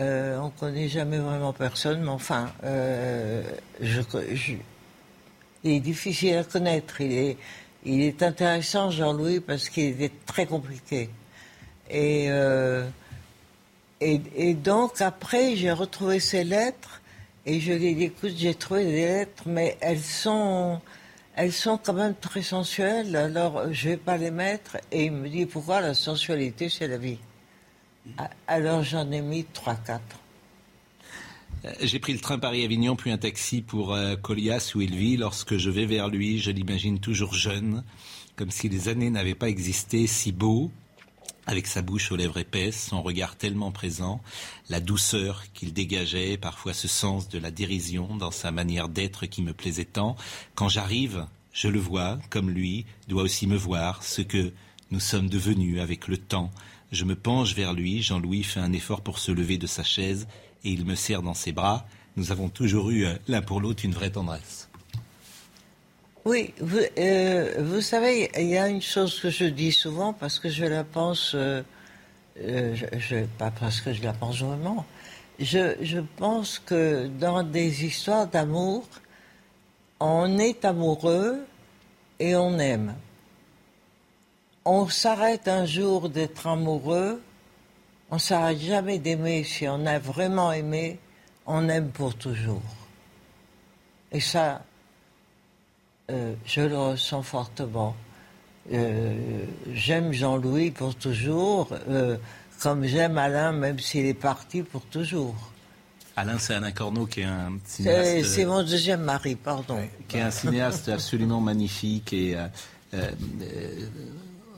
Euh, 0.00 0.38
on 0.38 0.48
connaît 0.48 0.88
jamais 0.88 1.18
vraiment 1.18 1.52
personne, 1.52 2.00
mais 2.00 2.08
enfin, 2.08 2.50
euh, 2.64 3.42
il 3.78 5.70
est 5.70 5.80
difficile 5.80 6.38
à 6.38 6.44
connaître. 6.44 7.02
Il 7.02 7.12
est, 7.12 7.36
il 7.84 8.00
est 8.00 8.22
intéressant, 8.22 8.90
Jean-Louis, 8.90 9.40
parce 9.40 9.68
qu'il 9.68 10.00
est 10.02 10.24
très 10.24 10.46
compliqué. 10.46 11.10
Et, 11.90 12.30
euh, 12.30 12.88
et, 14.00 14.18
et 14.34 14.54
donc, 14.54 15.02
après, 15.02 15.56
j'ai 15.56 15.72
retrouvé 15.72 16.20
ces 16.20 16.42
lettres 16.42 17.02
et 17.46 17.60
je 17.60 17.72
lui 17.72 17.86
ai 17.88 17.94
dit, 17.94 18.04
écoute, 18.04 18.32
j'ai 18.36 18.54
trouvé 18.54 18.84
des 18.84 18.92
lettres, 18.92 19.44
mais 19.46 19.76
elles 19.80 20.00
sont, 20.00 20.80
elles 21.36 21.52
sont 21.52 21.78
quand 21.78 21.92
même 21.92 22.14
très 22.14 22.42
sensuelles, 22.42 23.14
alors 23.16 23.72
je 23.72 23.90
vais 23.90 23.96
pas 23.96 24.16
les 24.16 24.30
mettre. 24.30 24.78
Et 24.90 25.04
il 25.06 25.12
me 25.12 25.28
dit, 25.28 25.46
pourquoi 25.46 25.80
la 25.80 25.94
sensualité, 25.94 26.68
c'est 26.68 26.88
la 26.88 26.98
vie? 26.98 27.18
Ah, 28.18 28.30
Alors 28.46 28.82
j'en 28.82 29.10
ai 29.12 29.20
mis 29.20 29.44
trois, 29.44 29.74
quatre. 29.74 30.18
Euh, 31.64 31.72
J'ai 31.82 31.98
pris 31.98 32.12
le 32.12 32.20
train 32.20 32.38
Paris-Avignon, 32.38 32.96
puis 32.96 33.10
un 33.10 33.18
taxi 33.18 33.62
pour 33.62 33.94
euh, 33.94 34.16
Colias 34.16 34.72
où 34.74 34.80
il 34.80 34.94
vit. 34.94 35.16
Lorsque 35.16 35.56
je 35.56 35.70
vais 35.70 35.86
vers 35.86 36.08
lui, 36.08 36.38
je 36.38 36.50
l'imagine 36.50 36.98
toujours 36.98 37.34
jeune, 37.34 37.82
comme 38.36 38.50
si 38.50 38.68
les 38.68 38.88
années 38.88 39.10
n'avaient 39.10 39.34
pas 39.34 39.48
existé, 39.48 40.06
si 40.06 40.32
beau, 40.32 40.70
avec 41.46 41.66
sa 41.66 41.82
bouche 41.82 42.10
aux 42.10 42.16
lèvres 42.16 42.38
épaisses, 42.38 42.88
son 42.88 43.02
regard 43.02 43.36
tellement 43.36 43.70
présent, 43.70 44.20
la 44.68 44.80
douceur 44.80 45.44
qu'il 45.52 45.72
dégageait, 45.72 46.36
parfois 46.36 46.72
ce 46.72 46.88
sens 46.88 47.28
de 47.28 47.38
la 47.38 47.50
dérision 47.50 48.16
dans 48.16 48.30
sa 48.30 48.50
manière 48.50 48.88
d'être 48.88 49.26
qui 49.26 49.42
me 49.42 49.52
plaisait 49.52 49.84
tant. 49.84 50.16
Quand 50.54 50.68
j'arrive, 50.68 51.26
je 51.52 51.68
le 51.68 51.78
vois, 51.78 52.18
comme 52.30 52.50
lui, 52.50 52.86
doit 53.08 53.22
aussi 53.22 53.46
me 53.46 53.56
voir, 53.56 54.02
ce 54.02 54.22
que 54.22 54.52
nous 54.90 55.00
sommes 55.00 55.28
devenus 55.28 55.80
avec 55.80 56.08
le 56.08 56.16
temps. 56.16 56.50
Je 56.92 57.04
me 57.04 57.16
penche 57.16 57.54
vers 57.54 57.72
lui, 57.72 58.02
Jean-Louis 58.02 58.42
fait 58.42 58.60
un 58.60 58.72
effort 58.72 59.02
pour 59.02 59.18
se 59.18 59.32
lever 59.32 59.58
de 59.58 59.66
sa 59.66 59.82
chaise 59.82 60.26
et 60.64 60.70
il 60.70 60.84
me 60.84 60.94
serre 60.94 61.22
dans 61.22 61.34
ses 61.34 61.52
bras. 61.52 61.86
Nous 62.16 62.32
avons 62.32 62.48
toujours 62.48 62.90
eu 62.90 63.04
euh, 63.04 63.14
l'un 63.28 63.42
pour 63.42 63.60
l'autre 63.60 63.84
une 63.84 63.92
vraie 63.92 64.10
tendresse. 64.10 64.63
Oui, 66.26 66.54
vous, 66.58 66.78
euh, 66.96 67.54
vous 67.58 67.82
savez, 67.82 68.30
il 68.38 68.46
y 68.46 68.56
a 68.56 68.66
une 68.66 68.80
chose 68.80 69.20
que 69.20 69.28
je 69.28 69.44
dis 69.44 69.72
souvent 69.72 70.14
parce 70.14 70.38
que 70.38 70.48
je 70.48 70.64
la 70.64 70.82
pense, 70.82 71.32
euh, 71.34 71.62
euh, 72.40 73.26
pas 73.36 73.50
parce 73.50 73.82
que 73.82 73.92
je 73.92 74.02
la 74.02 74.14
pense 74.14 74.40
vraiment. 74.40 74.86
Je, 75.38 75.76
je 75.82 75.98
pense 76.16 76.58
que 76.58 77.08
dans 77.08 77.42
des 77.42 77.84
histoires 77.84 78.26
d'amour, 78.26 78.88
on 80.00 80.38
est 80.38 80.64
amoureux 80.64 81.44
et 82.18 82.34
on 82.34 82.58
aime. 82.58 82.94
On 84.64 84.88
s'arrête 84.88 85.46
un 85.46 85.66
jour 85.66 86.08
d'être 86.08 86.46
amoureux, 86.46 87.20
on 88.10 88.18
s'arrête 88.18 88.60
jamais 88.60 88.98
d'aimer. 88.98 89.44
Si 89.44 89.68
on 89.68 89.84
a 89.84 89.98
vraiment 89.98 90.52
aimé, 90.52 90.98
on 91.46 91.68
aime 91.68 91.90
pour 91.90 92.14
toujours. 92.14 92.62
Et 94.10 94.20
ça, 94.20 94.62
euh, 96.10 96.34
je 96.44 96.60
le 96.60 96.76
ressens 96.76 97.22
fortement. 97.22 97.96
Euh, 98.72 99.44
j'aime 99.72 100.12
Jean-Louis 100.12 100.70
pour 100.70 100.94
toujours, 100.94 101.68
euh, 101.88 102.16
comme 102.60 102.84
j'aime 102.84 103.16
Alain, 103.16 103.52
même 103.52 103.78
s'il 103.78 104.04
est 104.06 104.14
parti 104.14 104.62
pour 104.62 104.82
toujours. 104.82 105.34
Alain, 106.16 106.38
c'est 106.38 106.54
Alain 106.54 106.72
Corneau 106.72 107.06
qui 107.06 107.20
est 107.20 107.24
un 107.24 107.58
cinéaste. 107.64 108.24
c'est 108.26 108.44
mon 108.44 108.62
deuxième 108.62 109.00
mari, 109.00 109.34
pardon. 109.34 109.78
qui 110.06 110.18
est 110.18 110.22
un 110.22 110.30
cinéaste 110.30 110.88
absolument 110.88 111.40
magnifique 111.40 112.12
et 112.12 112.36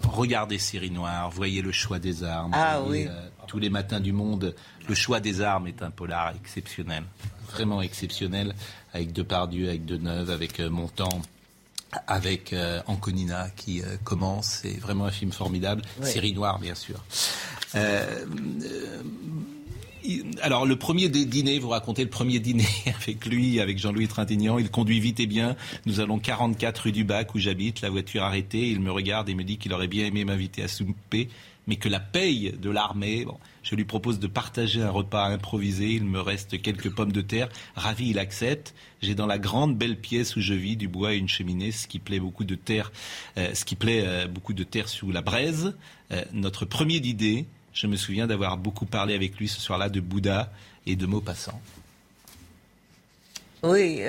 regardez 0.03 0.59
Série 0.59 0.91
Noire, 0.91 1.31
voyez 1.31 1.63
le 1.63 1.73
choix 1.73 1.99
des 1.99 2.23
armes. 2.23 2.53
Ah 2.55 2.81
voyez, 2.81 3.07
oui. 3.07 3.13
tous 3.47 3.59
les 3.59 3.71
matins 3.71 4.01
du 4.01 4.13
monde, 4.13 4.55
le 4.89 4.95
choix 4.95 5.21
des 5.21 5.41
armes 5.41 5.69
est 5.69 5.83
un 5.83 5.91
polar 5.91 6.35
exceptionnel, 6.37 7.05
vraiment 7.51 7.81
exceptionnel, 7.81 8.55
avec 8.93 9.13
Depardieu, 9.13 9.69
avec 9.69 9.87
Deneuve, 9.87 10.31
avec 10.31 10.61
Montand. 10.61 11.23
Avec 12.07 12.53
euh, 12.53 12.81
Anconina 12.87 13.49
qui 13.57 13.83
euh, 13.83 13.97
commence, 14.05 14.61
c'est 14.63 14.79
vraiment 14.79 15.07
un 15.07 15.11
film 15.11 15.33
formidable. 15.33 15.83
Oui. 16.01 16.11
Série 16.11 16.33
noire, 16.33 16.59
bien 16.59 16.75
sûr. 16.75 17.03
Euh, 17.75 18.25
alors, 20.41 20.67
le 20.67 20.77
premier 20.77 21.09
dîner, 21.09 21.59
vous 21.59 21.69
racontez 21.69 22.05
le 22.05 22.11
premier 22.11 22.39
dîner 22.39 22.67
avec 23.03 23.27
lui, 23.27 23.61
avec 23.61 23.79
Jean-Louis 23.79 24.09
Trintignant. 24.09 24.59
Il 24.59 24.71
conduit 24.71 25.01
vite 25.01 25.21
et 25.21 25.27
bien. 25.27 25.57
Nous 25.85 26.01
allons 26.01 26.19
44 26.19 26.79
rue 26.79 26.93
du 26.93 27.05
Bac 27.05 27.35
où 27.35 27.39
j'habite, 27.39 27.81
la 27.81 27.91
voiture 27.91 28.23
arrêtée. 28.23 28.69
Il 28.69 28.81
me 28.81 28.91
regarde 28.91 29.29
et 29.29 29.35
me 29.35 29.45
dit 29.45 29.59
qu'il 29.59 29.73
aurait 29.73 29.89
bien 29.89 30.07
aimé 30.07 30.25
m'inviter 30.25 30.63
à 30.63 30.69
souper, 30.69 31.29
mais 31.67 31.77
que 31.77 31.89
la 31.89 32.01
paye 32.01 32.55
de 32.61 32.71
l'armée, 32.71 33.25
bon, 33.25 33.39
je 33.67 33.75
lui 33.75 33.85
propose 33.85 34.21
de 34.21 34.29
partager 34.29 34.81
un 34.81 34.91
repas 34.91 35.27
improvisé. 35.27 35.89
Il 35.89 36.05
me 36.05 36.21
reste 36.21 36.63
quelques 36.63 36.95
pommes 36.95 37.11
de 37.11 37.21
terre. 37.21 37.49
Ravi, 37.75 38.11
il 38.11 38.19
accepte. 38.21 38.75
J'ai 39.03 39.17
dans 39.17 39.27
la 39.27 39.39
grande 39.39 39.77
belle 39.77 39.99
pièce 39.99 40.37
où 40.37 40.41
je 40.41 40.55
vis 40.55 40.77
du 40.77 40.87
bois 40.87 41.15
et 41.15 41.17
une 41.17 41.29
cheminée, 41.29 41.73
ce 41.73 41.89
qui 41.89 41.99
plaît 41.99 42.21
beaucoup 42.21 42.45
de 42.45 42.55
terre, 42.55 42.93
euh, 43.39 43.53
ce 43.55 43.65
qui 43.65 43.75
plaît 43.75 44.05
euh, 44.05 44.29
beaucoup 44.29 44.53
de 44.53 44.63
terre 44.63 44.89
sous 44.89 45.11
la 45.11 45.21
braise. 45.21 45.75
Euh, 46.13 46.23
notre 46.33 46.65
premier 46.65 47.01
dîner, 47.01 47.47
je 47.73 47.89
me 47.89 47.97
souviens 47.97 48.29
d'avoir 48.29 48.57
beaucoup 48.57 48.87
parlé 48.87 49.15
avec 49.15 49.37
lui 49.37 49.49
ce 49.49 49.61
soir-là 49.61 49.89
de 49.89 49.99
Bouddha 49.99 50.53
et 50.87 50.95
de 50.95 51.07
Maupassant. 51.07 51.61
Oui, 53.65 54.01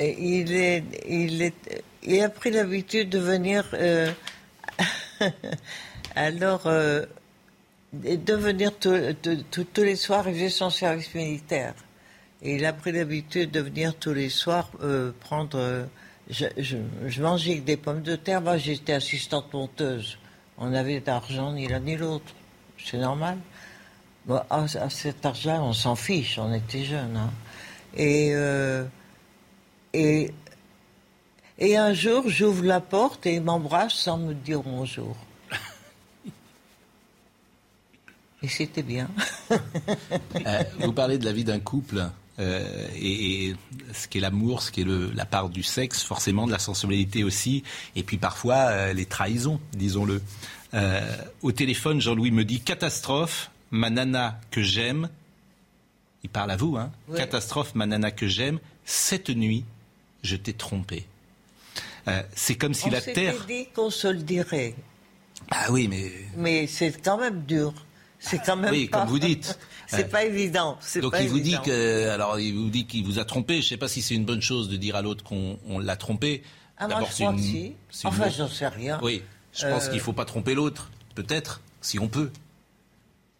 il, 0.00 1.52
a 2.22 2.28
pris 2.30 2.50
l'habitude 2.52 3.10
de 3.10 3.18
venir. 3.18 3.66
alors, 6.14 6.66
de 7.92 8.34
venir 8.34 8.72
tous- 8.78 9.82
les 9.82 9.96
soirs, 9.96 10.28
il 10.28 10.50
son 10.50 10.70
service 10.70 11.14
militaire. 11.14 11.74
Et 12.42 12.54
il 12.56 12.64
a 12.64 12.72
pris 12.72 12.92
l'habitude 12.92 13.50
de 13.50 13.60
venir 13.60 13.94
tous 13.96 14.12
les 14.12 14.28
soirs 14.28 14.70
euh, 14.82 15.12
prendre. 15.20 15.58
euh, 15.58 15.84
je, 16.30 17.20
mangeais 17.20 17.56
des 17.60 17.76
pommes 17.76 18.02
de 18.02 18.14
terre. 18.14 18.40
Moi, 18.42 18.58
j'étais 18.58 18.92
assistante 18.92 19.52
monteuse. 19.52 20.18
On 20.58 20.68
n'avait 20.68 21.00
d'argent 21.00 21.52
ni 21.52 21.66
l'un 21.66 21.80
ni 21.80 21.96
l'autre. 21.96 22.32
C'est 22.84 22.98
normal. 22.98 23.38
Bon, 24.26 24.40
à, 24.50 24.66
cet 24.90 25.24
argent, 25.24 25.66
on 25.66 25.72
s'en 25.72 25.96
fiche. 25.96 26.38
On 26.38 26.52
était 26.52 26.84
jeunes. 26.84 27.16
hein. 27.16 27.30
Et, 27.96 28.30
euh, 28.34 28.84
et, 29.94 30.30
et 31.58 31.76
un 31.76 31.92
jour, 31.94 32.24
j'ouvre 32.28 32.64
la 32.64 32.80
porte 32.80 33.24
et 33.26 33.34
il 33.36 33.42
m'embrasse 33.42 33.94
sans 33.94 34.18
me 34.18 34.34
dire 34.34 34.60
bonjour. 34.62 35.16
Et 38.42 38.48
c'était 38.48 38.82
bien. 38.82 39.08
Euh, 40.46 40.62
vous 40.80 40.92
parlez 40.92 41.18
de 41.18 41.24
la 41.24 41.32
vie 41.32 41.44
d'un 41.44 41.58
couple. 41.58 42.08
euh, 42.38 42.86
et, 42.94 43.46
et 43.48 43.56
ce 43.92 44.06
qu'est 44.08 44.20
l'amour, 44.20 44.62
ce 44.62 44.70
qui 44.70 44.82
est 44.82 44.84
le- 44.84 45.10
la 45.12 45.24
part 45.26 45.48
du 45.48 45.62
sexe, 45.62 46.02
forcément 46.02 46.46
de 46.46 46.52
la 46.52 46.58
sensibilité 46.60 47.24
aussi, 47.24 47.64
et 47.96 48.02
puis 48.04 48.16
parfois 48.18 48.56
euh, 48.70 48.92
les 48.92 49.06
trahisons, 49.06 49.60
disons-le. 49.72 50.22
Au 51.42 51.52
téléphone, 51.52 52.00
Jean-Louis 52.00 52.30
me 52.30 52.44
dit 52.44 52.60
catastrophe, 52.60 53.50
ma 53.70 53.90
nana 53.90 54.38
que 54.50 54.62
j'aime. 54.62 55.08
Il 56.22 56.28
parle 56.30 56.50
à 56.50 56.56
vous, 56.56 56.76
hein. 56.76 56.90
Catastrophe, 57.16 57.74
ma 57.74 57.86
nana 57.86 58.10
que 58.10 58.28
j'aime. 58.28 58.58
Cette 58.84 59.30
nuit, 59.30 59.64
je 60.22 60.36
t'ai 60.36 60.52
trompé. 60.52 61.06
C'est 62.34 62.54
comme 62.54 62.74
si 62.74 62.86
On 62.86 62.90
la 62.90 63.00
s'était 63.00 63.14
terre. 63.32 63.44
dit 63.46 63.66
qu'on 63.74 63.90
se 63.90 64.08
le 64.08 64.18
dirait. 64.20 64.74
Ah 65.50 65.66
oui, 65.70 65.88
mais 65.88 66.12
Mais 66.36 66.66
c'est 66.66 66.92
quand 67.02 67.18
même 67.18 67.42
dur. 67.44 67.72
C'est 68.18 68.38
quand 68.44 68.56
même 68.56 68.72
Oui, 68.72 68.88
pas... 68.88 69.00
comme 69.00 69.08
vous 69.08 69.18
dites. 69.18 69.58
c'est 69.86 70.10
pas 70.10 70.24
évident. 70.24 70.76
c'est 70.80 71.00
Donc 71.00 71.12
pas 71.12 71.22
il 71.22 71.28
vous 71.28 71.38
dit 71.40 71.56
que, 71.64 72.08
alors 72.10 72.38
il 72.40 72.52
vous 72.54 72.68
dit 72.70 72.86
qu'il 72.86 73.04
vous 73.04 73.18
a 73.18 73.24
trompé. 73.24 73.54
Je 73.54 73.58
ne 73.58 73.68
sais 73.70 73.76
pas 73.76 73.88
si 73.88 74.02
c'est 74.02 74.14
une 74.14 74.24
bonne 74.24 74.42
chose 74.42 74.68
de 74.68 74.76
dire 74.76 74.96
à 74.96 75.02
l'autre 75.02 75.22
qu'on 75.24 75.58
on 75.68 75.78
l'a 75.78 75.96
trompé. 75.96 76.42
Ah, 76.78 76.88
moi, 76.88 77.00
je 77.08 77.14
crois 77.14 77.30
une- 77.32 77.36
que 77.36 77.42
si. 77.42 77.72
c'est 77.90 78.08
une 78.08 78.14
Enfin, 78.14 78.28
j'en 78.28 78.48
sais 78.48 78.68
rien. 78.68 78.98
Oui, 79.02 79.22
je 79.52 79.66
pense 79.66 79.84
Euh, 79.84 79.88
qu'il 79.88 79.96
ne 79.98 80.02
faut 80.02 80.12
pas 80.12 80.24
tromper 80.24 80.54
l'autre, 80.54 80.90
peut-être, 81.14 81.60
si 81.80 81.98
on 81.98 82.08
peut. 82.08 82.30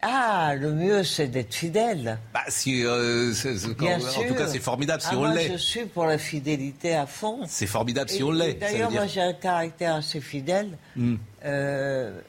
Ah, 0.01 0.55
le 0.55 0.73
mieux, 0.73 1.03
c'est 1.03 1.27
d'être 1.27 1.53
fidèle. 1.55 2.21
Bah, 2.33 2.41
si, 2.47 2.85
euh, 2.85 3.33
Bien 3.81 3.97
en 3.97 4.01
sûr. 4.01 4.29
tout 4.29 4.35
cas, 4.35 4.47
c'est 4.47 4.61
formidable 4.61 5.03
si 5.03 5.09
Ah, 5.11 5.19
on 5.19 5.25
l'est. 5.25 5.51
Je 5.51 5.57
suis 5.57 5.87
pour 5.87 6.05
la 6.07 6.19
fidélité 6.19 6.95
à 6.95 7.07
fond. 7.07 7.41
C'est 7.49 7.67
formidable 7.67 8.09
si 8.09 8.23
on 8.23 8.31
l'est. 8.31 8.55
D'ailleurs, 8.55 8.91
dire- 8.91 9.01
moi, 9.01 9.09
j'ai 9.09 9.21
un 9.21 9.33
caractère 9.33 9.97
assez 9.97 10.21
fidèle. 10.21 10.79
Hmm. 10.95 11.17
Euh, 11.45 12.21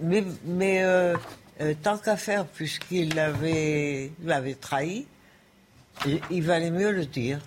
mais 0.00 0.82
euh, 0.82 1.16
euh, 1.60 1.74
tant 1.82 1.98
qu'à 1.98 2.16
faire, 2.16 2.46
puisqu'il 2.46 3.14
l'avait 3.14 4.10
trahi, 4.60 5.06
il 6.30 6.42
valait 6.42 6.70
mieux 6.70 6.90
le 6.90 7.06
dire. 7.06 7.40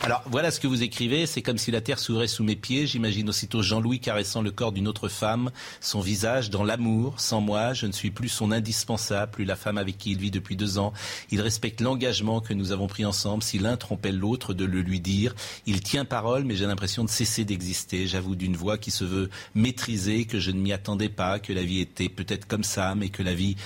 Alors 0.00 0.22
voilà 0.26 0.52
ce 0.52 0.60
que 0.60 0.68
vous 0.68 0.84
écrivez, 0.84 1.26
c'est 1.26 1.42
comme 1.42 1.58
si 1.58 1.72
la 1.72 1.80
terre 1.80 1.98
s'ouvrait 1.98 2.28
sous 2.28 2.44
mes 2.44 2.54
pieds, 2.54 2.86
j'imagine 2.86 3.28
aussitôt 3.28 3.62
Jean-Louis 3.62 3.98
caressant 3.98 4.42
le 4.42 4.52
corps 4.52 4.70
d'une 4.70 4.86
autre 4.86 5.08
femme, 5.08 5.50
son 5.80 6.00
visage 6.00 6.50
dans 6.50 6.62
l'amour, 6.62 7.18
sans 7.18 7.40
moi, 7.40 7.72
je 7.72 7.86
ne 7.86 7.92
suis 7.92 8.12
plus 8.12 8.28
son 8.28 8.52
indispensable, 8.52 9.32
plus 9.32 9.44
la 9.44 9.56
femme 9.56 9.76
avec 9.76 9.98
qui 9.98 10.12
il 10.12 10.18
vit 10.18 10.30
depuis 10.30 10.54
deux 10.54 10.78
ans, 10.78 10.92
il 11.32 11.40
respecte 11.40 11.80
l'engagement 11.80 12.40
que 12.40 12.54
nous 12.54 12.70
avons 12.70 12.86
pris 12.86 13.04
ensemble, 13.04 13.42
si 13.42 13.58
l'un 13.58 13.76
trompait 13.76 14.12
l'autre 14.12 14.54
de 14.54 14.64
le 14.64 14.82
lui 14.82 15.00
dire, 15.00 15.34
il 15.66 15.80
tient 15.80 16.04
parole 16.04 16.44
mais 16.44 16.54
j'ai 16.54 16.66
l'impression 16.66 17.02
de 17.02 17.10
cesser 17.10 17.44
d'exister, 17.44 18.06
j'avoue 18.06 18.36
d'une 18.36 18.56
voix 18.56 18.78
qui 18.78 18.92
se 18.92 19.04
veut 19.04 19.28
maîtrisée, 19.56 20.26
que 20.26 20.38
je 20.38 20.52
ne 20.52 20.60
m'y 20.60 20.72
attendais 20.72 21.08
pas, 21.08 21.40
que 21.40 21.52
la 21.52 21.64
vie 21.64 21.80
était 21.80 22.08
peut-être 22.08 22.46
comme 22.46 22.64
ça, 22.64 22.94
mais 22.94 23.08
que 23.08 23.24
la 23.24 23.34
vie 23.34 23.56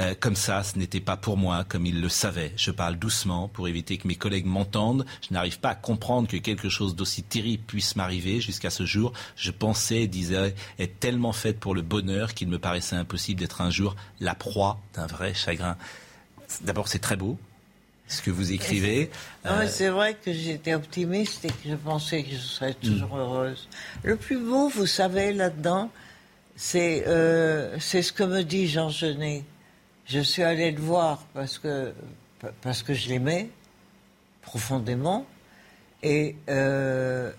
euh, 0.00 0.14
comme 0.20 0.36
ça, 0.36 0.62
ce 0.62 0.78
n'était 0.78 1.00
pas 1.00 1.16
pour 1.16 1.38
moi, 1.38 1.64
comme 1.64 1.86
il 1.86 2.02
le 2.02 2.10
savait. 2.10 2.52
Je 2.56 2.70
parle 2.70 2.96
doucement 2.96 3.48
pour 3.48 3.68
éviter 3.68 3.96
que 3.96 4.06
mes 4.06 4.16
collègues 4.16 4.46
m'entendent. 4.46 5.06
Je 5.26 5.32
n'arrive 5.32 5.58
pas 5.60 5.70
à 5.70 5.77
comprendre 5.80 6.28
que 6.28 6.36
quelque 6.36 6.68
chose 6.68 6.94
d'aussi 6.94 7.22
terrible 7.22 7.62
puisse 7.66 7.96
m'arriver. 7.96 8.40
Jusqu'à 8.40 8.70
ce 8.70 8.84
jour, 8.84 9.12
je 9.36 9.50
pensais 9.50 10.02
et 10.02 10.06
disais 10.08 10.54
être 10.78 11.00
tellement 11.00 11.32
faite 11.32 11.58
pour 11.58 11.74
le 11.74 11.82
bonheur 11.82 12.34
qu'il 12.34 12.48
me 12.48 12.58
paraissait 12.58 12.96
impossible 12.96 13.40
d'être 13.40 13.60
un 13.60 13.70
jour 13.70 13.96
la 14.20 14.34
proie 14.34 14.78
d'un 14.94 15.06
vrai 15.06 15.34
chagrin. 15.34 15.76
D'abord, 16.62 16.88
c'est 16.88 16.98
très 16.98 17.16
beau. 17.16 17.38
Ce 18.10 18.22
que 18.22 18.30
vous 18.30 18.52
écrivez. 18.52 19.10
Euh, 19.44 19.68
c'est 19.68 19.90
vrai 19.90 20.14
que 20.14 20.32
j'étais 20.32 20.72
optimiste 20.74 21.44
et 21.44 21.48
que 21.48 21.68
je 21.68 21.74
pensais 21.74 22.22
que 22.22 22.30
je 22.30 22.36
serais 22.38 22.72
Hmm. 22.82 22.86
toujours 22.88 23.16
heureuse. 23.18 23.68
Le 24.02 24.16
plus 24.16 24.38
beau, 24.38 24.70
vous 24.70 24.86
savez, 24.86 25.34
là-dedans, 25.34 25.90
c'est 26.56 27.06
euh, 27.06 27.78
ce 27.78 28.10
que 28.12 28.22
me 28.24 28.42
dit 28.44 28.66
Jean 28.66 28.88
Genet. 28.88 29.44
Je 30.06 30.20
suis 30.20 30.42
allée 30.42 30.70
le 30.72 30.80
voir 30.80 31.18
parce 31.34 31.58
que, 31.58 31.92
parce 32.62 32.82
que 32.82 32.94
je 32.94 33.10
l'aimais 33.10 33.50
profondément. 34.40 35.26
Et, 36.02 36.36
euh, 36.48 37.32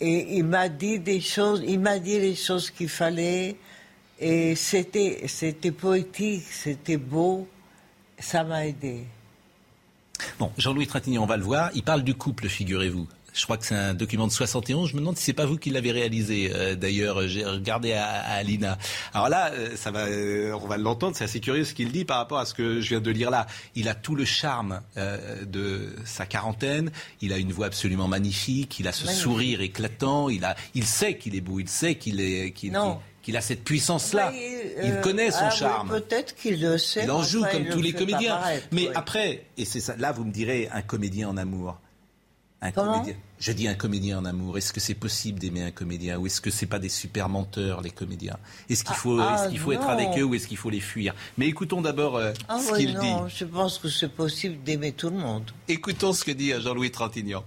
et 0.00 0.36
il 0.36 0.44
m'a 0.44 0.68
dit 0.68 0.98
des 0.98 1.20
choses, 1.20 1.62
il 1.66 1.80
m'a 1.80 1.98
dit 1.98 2.18
les 2.18 2.34
choses 2.34 2.70
qu'il 2.70 2.88
fallait. 2.88 3.56
Et 4.20 4.54
c'était 4.54 5.24
c'était 5.26 5.72
poétique, 5.72 6.44
c'était 6.50 6.96
beau. 6.96 7.48
Ça 8.18 8.44
m'a 8.44 8.66
aidé. 8.66 9.04
Bon, 10.38 10.52
Jean-Louis 10.56 10.86
Trintignant, 10.86 11.24
on 11.24 11.26
va 11.26 11.36
le 11.36 11.42
voir. 11.42 11.70
Il 11.74 11.82
parle 11.82 12.02
du 12.02 12.14
couple, 12.14 12.48
figurez-vous. 12.48 13.08
Je 13.34 13.42
crois 13.44 13.56
que 13.56 13.66
c'est 13.66 13.74
un 13.74 13.94
document 13.94 14.28
de 14.28 14.32
71. 14.32 14.88
Je 14.90 14.94
me 14.94 15.00
demande 15.00 15.16
si 15.16 15.24
c'est 15.24 15.32
pas 15.32 15.44
vous 15.44 15.58
qui 15.58 15.70
l'avez 15.70 15.90
réalisé. 15.90 16.52
Euh, 16.54 16.76
D'ailleurs, 16.76 17.26
j'ai 17.26 17.44
regardé 17.44 17.92
à, 17.92 18.06
à 18.06 18.34
Alina. 18.34 18.78
Alors 19.12 19.28
là, 19.28 19.50
euh, 19.52 19.70
ça 19.76 19.90
va, 19.90 20.04
euh, 20.06 20.52
on 20.62 20.66
va 20.68 20.76
l'entendre. 20.76 21.16
C'est 21.16 21.24
assez 21.24 21.40
curieux 21.40 21.64
ce 21.64 21.74
qu'il 21.74 21.90
dit 21.90 22.04
par 22.04 22.18
rapport 22.18 22.38
à 22.38 22.46
ce 22.46 22.54
que 22.54 22.80
je 22.80 22.88
viens 22.90 23.00
de 23.00 23.10
lire 23.10 23.30
là. 23.30 23.46
Il 23.74 23.88
a 23.88 23.94
tout 23.96 24.14
le 24.14 24.24
charme 24.24 24.82
euh, 24.96 25.44
de 25.44 25.88
sa 26.04 26.26
quarantaine. 26.26 26.92
Il 27.22 27.32
a 27.32 27.38
une 27.38 27.50
voix 27.52 27.66
absolument 27.66 28.06
magnifique. 28.06 28.78
Il 28.78 28.86
a 28.86 28.92
ce 28.92 29.04
Magnifique. 29.04 29.22
sourire 29.24 29.60
éclatant. 29.62 30.28
Il 30.28 30.44
a, 30.44 30.54
il 30.74 30.84
sait 30.84 31.16
qu'il 31.18 31.34
est 31.34 31.40
beau. 31.40 31.58
Il 31.58 31.68
sait 31.68 31.96
qu'il 31.96 32.20
est, 32.20 32.52
qu'il, 32.52 32.70
Non. 32.72 32.92
qu'il- 32.94 33.00
qu'il 33.24 33.36
a 33.38 33.40
cette 33.40 33.64
puissance-là. 33.64 34.32
Il 34.84 35.00
connaît 35.00 35.30
son 35.30 35.38
ah 35.40 35.48
oui, 35.50 35.58
charme. 35.58 35.88
Peut-être 35.88 36.36
qu'il 36.36 36.60
le 36.60 36.76
sait. 36.76 37.04
Il 37.04 37.10
en 37.10 37.22
joue 37.22 37.40
enfin, 37.40 37.52
comme 37.52 37.68
tous 37.68 37.78
le 37.78 37.84
les 37.84 37.92
comédiens. 37.94 38.36
paraître, 38.36 38.66
Mais 38.70 38.82
oui. 38.88 38.92
après, 38.94 39.44
et 39.56 39.64
c'est 39.64 39.80
ça, 39.80 39.96
là 39.96 40.12
vous 40.12 40.24
me 40.24 40.30
direz 40.30 40.68
un 40.72 40.82
comédien 40.82 41.30
en 41.30 41.36
amour. 41.38 41.78
Un 42.66 42.72
Comment 42.72 42.94
comédien. 42.94 43.14
Je 43.38 43.52
dis 43.52 43.68
un 43.68 43.74
comédien 43.74 44.18
en 44.18 44.24
amour. 44.24 44.56
Est-ce 44.56 44.72
que 44.72 44.80
c'est 44.80 44.94
possible 44.94 45.38
d'aimer 45.38 45.62
un 45.64 45.70
comédien 45.70 46.18
ou 46.18 46.26
est-ce 46.26 46.40
que 46.40 46.50
c'est 46.50 46.64
pas 46.66 46.78
des 46.78 46.88
super 46.88 47.28
menteurs 47.28 47.82
les 47.82 47.90
comédiens? 47.90 48.38
Est-ce 48.70 48.84
qu'il 48.84 48.94
faut, 48.96 49.20
Ah, 49.20 49.34
est-ce 49.38 49.50
qu'il 49.50 49.58
faut 49.58 49.72
être 49.72 49.86
avec 49.88 50.18
eux 50.18 50.22
ou 50.24 50.34
est-ce 50.34 50.48
qu'il 50.48 50.56
faut 50.56 50.70
les 50.70 50.80
fuir? 50.80 51.14
Mais 51.36 51.46
écoutons 51.46 51.82
d'abord 51.82 52.16
euh, 52.16 52.32
Ah 52.48 52.58
ce 52.58 52.72
oui, 52.72 52.78
qu'il 52.86 52.98
dit. 52.98 53.10
non, 53.10 53.28
je 53.28 53.44
pense 53.44 53.76
que 53.78 53.90
c'est 53.90 54.08
possible 54.08 54.62
d'aimer 54.64 54.92
tout 54.92 55.10
le 55.10 55.18
monde. 55.18 55.50
Écoutons 55.68 56.14
ce 56.14 56.24
que 56.24 56.30
dit 56.30 56.52
euh, 56.54 56.60
Jean-Louis 56.62 56.90
Trintignant. 56.90 57.44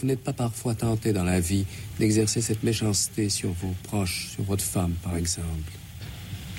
Vous 0.00 0.06
n'êtes 0.06 0.24
pas 0.24 0.32
parfois 0.32 0.74
tenté 0.74 1.12
dans 1.12 1.22
la 1.24 1.38
vie 1.40 1.66
d'exercer 1.98 2.40
cette 2.40 2.62
méchanceté 2.62 3.28
sur 3.28 3.50
vos 3.52 3.74
proches, 3.84 4.28
sur 4.34 4.44
votre 4.44 4.64
femme, 4.64 4.94
par 5.04 5.14
exemple? 5.16 5.70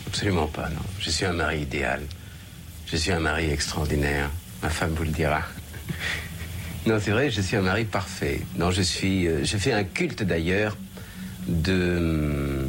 Absolument 0.05 0.47
pas, 0.47 0.69
non. 0.69 0.79
Je 0.99 1.09
suis 1.09 1.25
un 1.25 1.33
mari 1.33 1.61
idéal. 1.63 2.03
Je 2.85 2.95
suis 2.97 3.11
un 3.11 3.19
mari 3.19 3.49
extraordinaire. 3.49 4.29
Ma 4.61 4.69
femme 4.69 4.93
vous 4.93 5.03
le 5.03 5.09
dira. 5.09 5.41
Non, 6.85 6.99
c'est 7.01 7.11
vrai, 7.11 7.29
je 7.31 7.41
suis 7.41 7.55
un 7.55 7.61
mari 7.61 7.85
parfait. 7.85 8.41
Non, 8.57 8.69
je 8.71 8.81
suis. 8.81 9.27
euh, 9.27 9.43
je 9.43 9.57
fais 9.57 9.73
un 9.73 9.83
culte 9.83 10.21
d'ailleurs 10.23 10.77
de, 11.47 12.65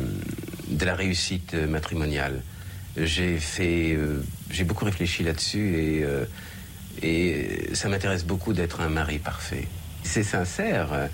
de 0.69 0.85
la 0.85 0.95
réussite 0.95 1.55
matrimoniale. 1.55 2.43
J'ai 2.97 3.37
fait. 3.39 3.93
euh, 3.95 4.23
j'ai 4.51 4.65
beaucoup 4.65 4.85
réfléchi 4.87 5.23
là-dessus 5.23 5.75
et, 5.77 6.05
euh, 6.05 6.25
et 7.03 7.69
ça 7.75 7.89
m'intéresse 7.89 8.25
beaucoup 8.25 8.53
d'être 8.55 8.81
un 8.81 8.89
mari 8.89 9.19
parfait. 9.19 9.67
C'est 10.03 10.23
sincère. 10.23 11.09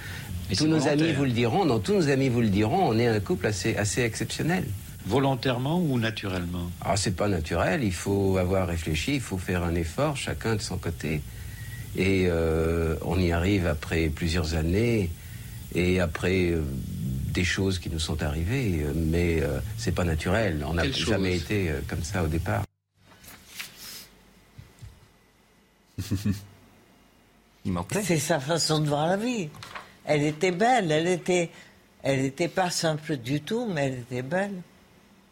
Et 0.50 0.56
Tous 0.56 0.66
nos 0.66 0.86
amis 0.86 1.12
vous 1.12 1.24
le 1.24 1.30
diront. 1.30 1.64
Non, 1.64 1.80
tous 1.80 1.94
nos 1.94 2.08
amis 2.08 2.28
vous 2.28 2.42
le 2.42 2.50
diront. 2.50 2.88
On 2.88 2.98
est 2.98 3.08
un 3.08 3.20
couple 3.20 3.46
assez, 3.46 3.74
assez 3.76 4.02
exceptionnel. 4.02 4.64
Volontairement 5.06 5.80
ou 5.80 5.98
naturellement? 5.98 6.70
Ah, 6.84 6.96
c'est 6.96 7.16
pas 7.16 7.26
naturel, 7.26 7.82
il 7.82 7.92
faut 7.92 8.36
avoir 8.36 8.68
réfléchi, 8.68 9.14
il 9.16 9.20
faut 9.20 9.38
faire 9.38 9.64
un 9.64 9.74
effort, 9.74 10.16
chacun 10.16 10.54
de 10.54 10.60
son 10.60 10.76
côté. 10.78 11.20
Et 11.96 12.26
euh, 12.28 12.96
on 13.02 13.18
y 13.18 13.32
arrive 13.32 13.66
après 13.66 14.08
plusieurs 14.08 14.54
années 14.54 15.10
et 15.74 16.00
après 16.00 16.50
euh, 16.50 16.62
des 17.32 17.44
choses 17.44 17.78
qui 17.78 17.90
nous 17.90 17.98
sont 17.98 18.22
arrivées, 18.22 18.84
mais 18.94 19.42
euh, 19.42 19.60
c'est 19.76 19.92
pas 19.92 20.04
naturel. 20.04 20.64
On 20.66 20.74
n'a 20.74 20.90
jamais 20.90 21.36
été 21.36 21.70
euh, 21.70 21.80
comme 21.88 22.02
ça 22.02 22.22
au 22.22 22.28
départ. 22.28 22.64
Il. 27.64 27.72
C'est 28.02 28.18
sa 28.18 28.40
façon 28.40 28.80
de 28.80 28.88
voir 28.88 29.06
la 29.06 29.16
vie. 29.16 29.48
Elle 30.04 30.24
était 30.24 30.50
belle, 30.50 30.90
elle 30.90 31.06
était, 31.06 31.48
elle 32.02 32.24
était 32.24 32.48
pas 32.48 32.70
simple 32.70 33.16
du 33.16 33.40
tout, 33.40 33.68
mais 33.72 33.86
elle 33.86 33.98
était 34.00 34.22
belle. 34.22 34.62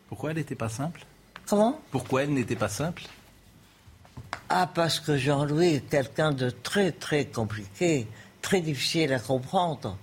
Pourquoi 0.08 0.30
elle 0.30 0.36
n'était 0.36 0.54
pas 0.54 0.68
simple? 0.68 1.04
Comment? 1.48 1.80
Pourquoi 1.90 2.22
elle 2.22 2.32
n'était 2.32 2.54
pas 2.54 2.68
simple? 2.68 3.02
Ah, 4.52 4.68
parce 4.72 4.98
que 4.98 5.16
Jean-Louis 5.16 5.74
est 5.76 5.88
quelqu'un 5.88 6.32
de 6.32 6.50
très 6.50 6.90
très 6.90 7.24
compliqué, 7.26 8.06
très 8.42 8.60
difficile 8.60 9.12
à 9.12 9.20
comprendre. 9.20 9.96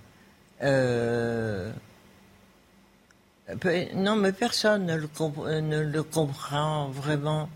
Euh, 0.64 1.72
Non, 3.96 4.16
mais 4.16 4.32
personne 4.34 4.86
ne 4.86 4.96
le, 4.96 5.08
comp- 5.08 5.46
euh, 5.46 5.62
ne 5.62 5.80
le 5.82 6.04
comprend 6.04 6.88
vraiment. 6.90 7.50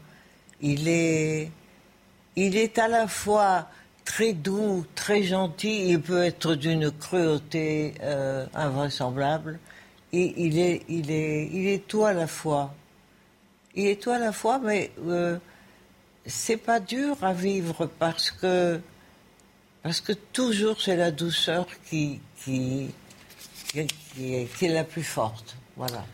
Il 0.61 0.87
est, 0.87 1.49
il 2.35 2.55
est 2.57 2.77
à 2.77 2.87
la 2.87 3.07
fois 3.07 3.67
très 4.05 4.33
doux, 4.33 4.85
très 4.95 5.23
gentil, 5.23 5.89
il 5.89 6.01
peut 6.01 6.23
être 6.23 6.55
d'une 6.55 6.91
cruauté 6.91 7.93
euh, 8.01 8.45
invraisemblable. 8.53 9.59
Et 10.13 10.33
il 10.45 10.59
est, 10.59 10.83
il, 10.89 11.09
est, 11.11 11.47
il 11.53 11.67
est 11.67 11.87
tout 11.87 12.03
à 12.05 12.13
la 12.13 12.27
fois. 12.27 12.73
Il 13.75 13.87
est 13.87 14.01
tout 14.01 14.11
à 14.11 14.19
la 14.19 14.31
fois, 14.33 14.59
mais 14.59 14.91
c'est 16.26 16.57
pas 16.57 16.80
dur 16.80 17.17
à 17.22 17.34
vivre 17.34 17.89
parce 17.99 18.32
que 18.32 18.80
parce 19.84 20.01
que 20.01 20.13
toujours 20.13 20.82
c'est 20.82 20.95
la 20.95 21.11
douceur 21.11 21.67
qui 21.89 22.19
qui 22.43 22.89
qui, 23.72 24.65
est 24.65 24.67
la 24.67 24.84
plus 24.84 25.03
forte. 25.03 25.55
Voilà. 25.78 26.05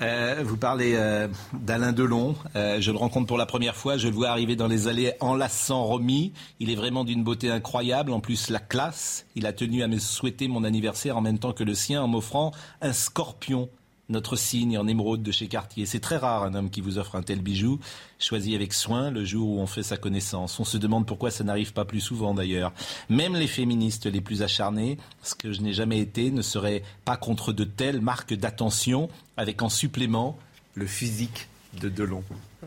Euh, 0.00 0.42
vous 0.44 0.56
parlez 0.56 0.94
euh, 0.94 1.26
d'Alain 1.52 1.92
Delon. 1.92 2.36
Euh, 2.54 2.80
je 2.80 2.92
le 2.92 2.98
rencontre 2.98 3.26
pour 3.26 3.38
la 3.38 3.46
première 3.46 3.74
fois. 3.74 3.96
Je 3.96 4.08
le 4.08 4.14
vois 4.14 4.28
arriver 4.28 4.54
dans 4.54 4.68
les 4.68 4.86
allées 4.86 5.12
enlaçant 5.20 5.82
Romy. 5.84 6.32
Il 6.60 6.70
est 6.70 6.76
vraiment 6.76 7.04
d'une 7.04 7.24
beauté 7.24 7.50
incroyable. 7.50 8.12
En 8.12 8.20
plus, 8.20 8.48
la 8.48 8.60
classe. 8.60 9.26
Il 9.34 9.44
a 9.44 9.52
tenu 9.52 9.82
à 9.82 9.88
me 9.88 9.98
souhaiter 9.98 10.46
mon 10.46 10.62
anniversaire 10.62 11.16
en 11.16 11.20
même 11.20 11.38
temps 11.38 11.52
que 11.52 11.64
le 11.64 11.74
sien 11.74 12.02
en 12.02 12.08
m'offrant 12.08 12.52
un 12.80 12.92
scorpion, 12.92 13.68
notre 14.08 14.36
signe 14.36 14.78
en 14.78 14.86
émeraude 14.86 15.22
de 15.22 15.32
chez 15.32 15.48
Cartier. 15.48 15.86
C'est 15.86 16.00
très 16.00 16.16
rare 16.16 16.44
un 16.44 16.54
homme 16.54 16.70
qui 16.70 16.80
vous 16.80 16.98
offre 16.98 17.14
un 17.16 17.22
tel 17.22 17.40
bijou, 17.40 17.78
choisi 18.18 18.54
avec 18.54 18.72
soin 18.72 19.10
le 19.10 19.24
jour 19.24 19.50
où 19.50 19.60
on 19.60 19.66
fait 19.66 19.82
sa 19.82 19.96
connaissance. 19.96 20.58
On 20.58 20.64
se 20.64 20.78
demande 20.78 21.06
pourquoi 21.06 21.30
ça 21.30 21.44
n'arrive 21.44 21.72
pas 21.72 21.84
plus 21.84 22.00
souvent 22.00 22.34
d'ailleurs. 22.34 22.72
Même 23.10 23.34
les 23.34 23.46
féministes 23.46 24.06
les 24.06 24.20
plus 24.20 24.42
acharnées, 24.42 24.98
ce 25.22 25.34
que 25.34 25.52
je 25.52 25.60
n'ai 25.60 25.72
jamais 25.72 25.98
été, 25.98 26.30
ne 26.30 26.42
seraient 26.42 26.82
pas 27.04 27.16
contre 27.16 27.52
de 27.52 27.64
telles 27.64 28.00
marques 28.00 28.34
d'attention, 28.34 29.10
avec 29.36 29.62
en 29.62 29.68
supplément 29.68 30.38
le 30.74 30.86
physique 30.86 31.48
de 31.80 31.88
Delon. 31.88 32.24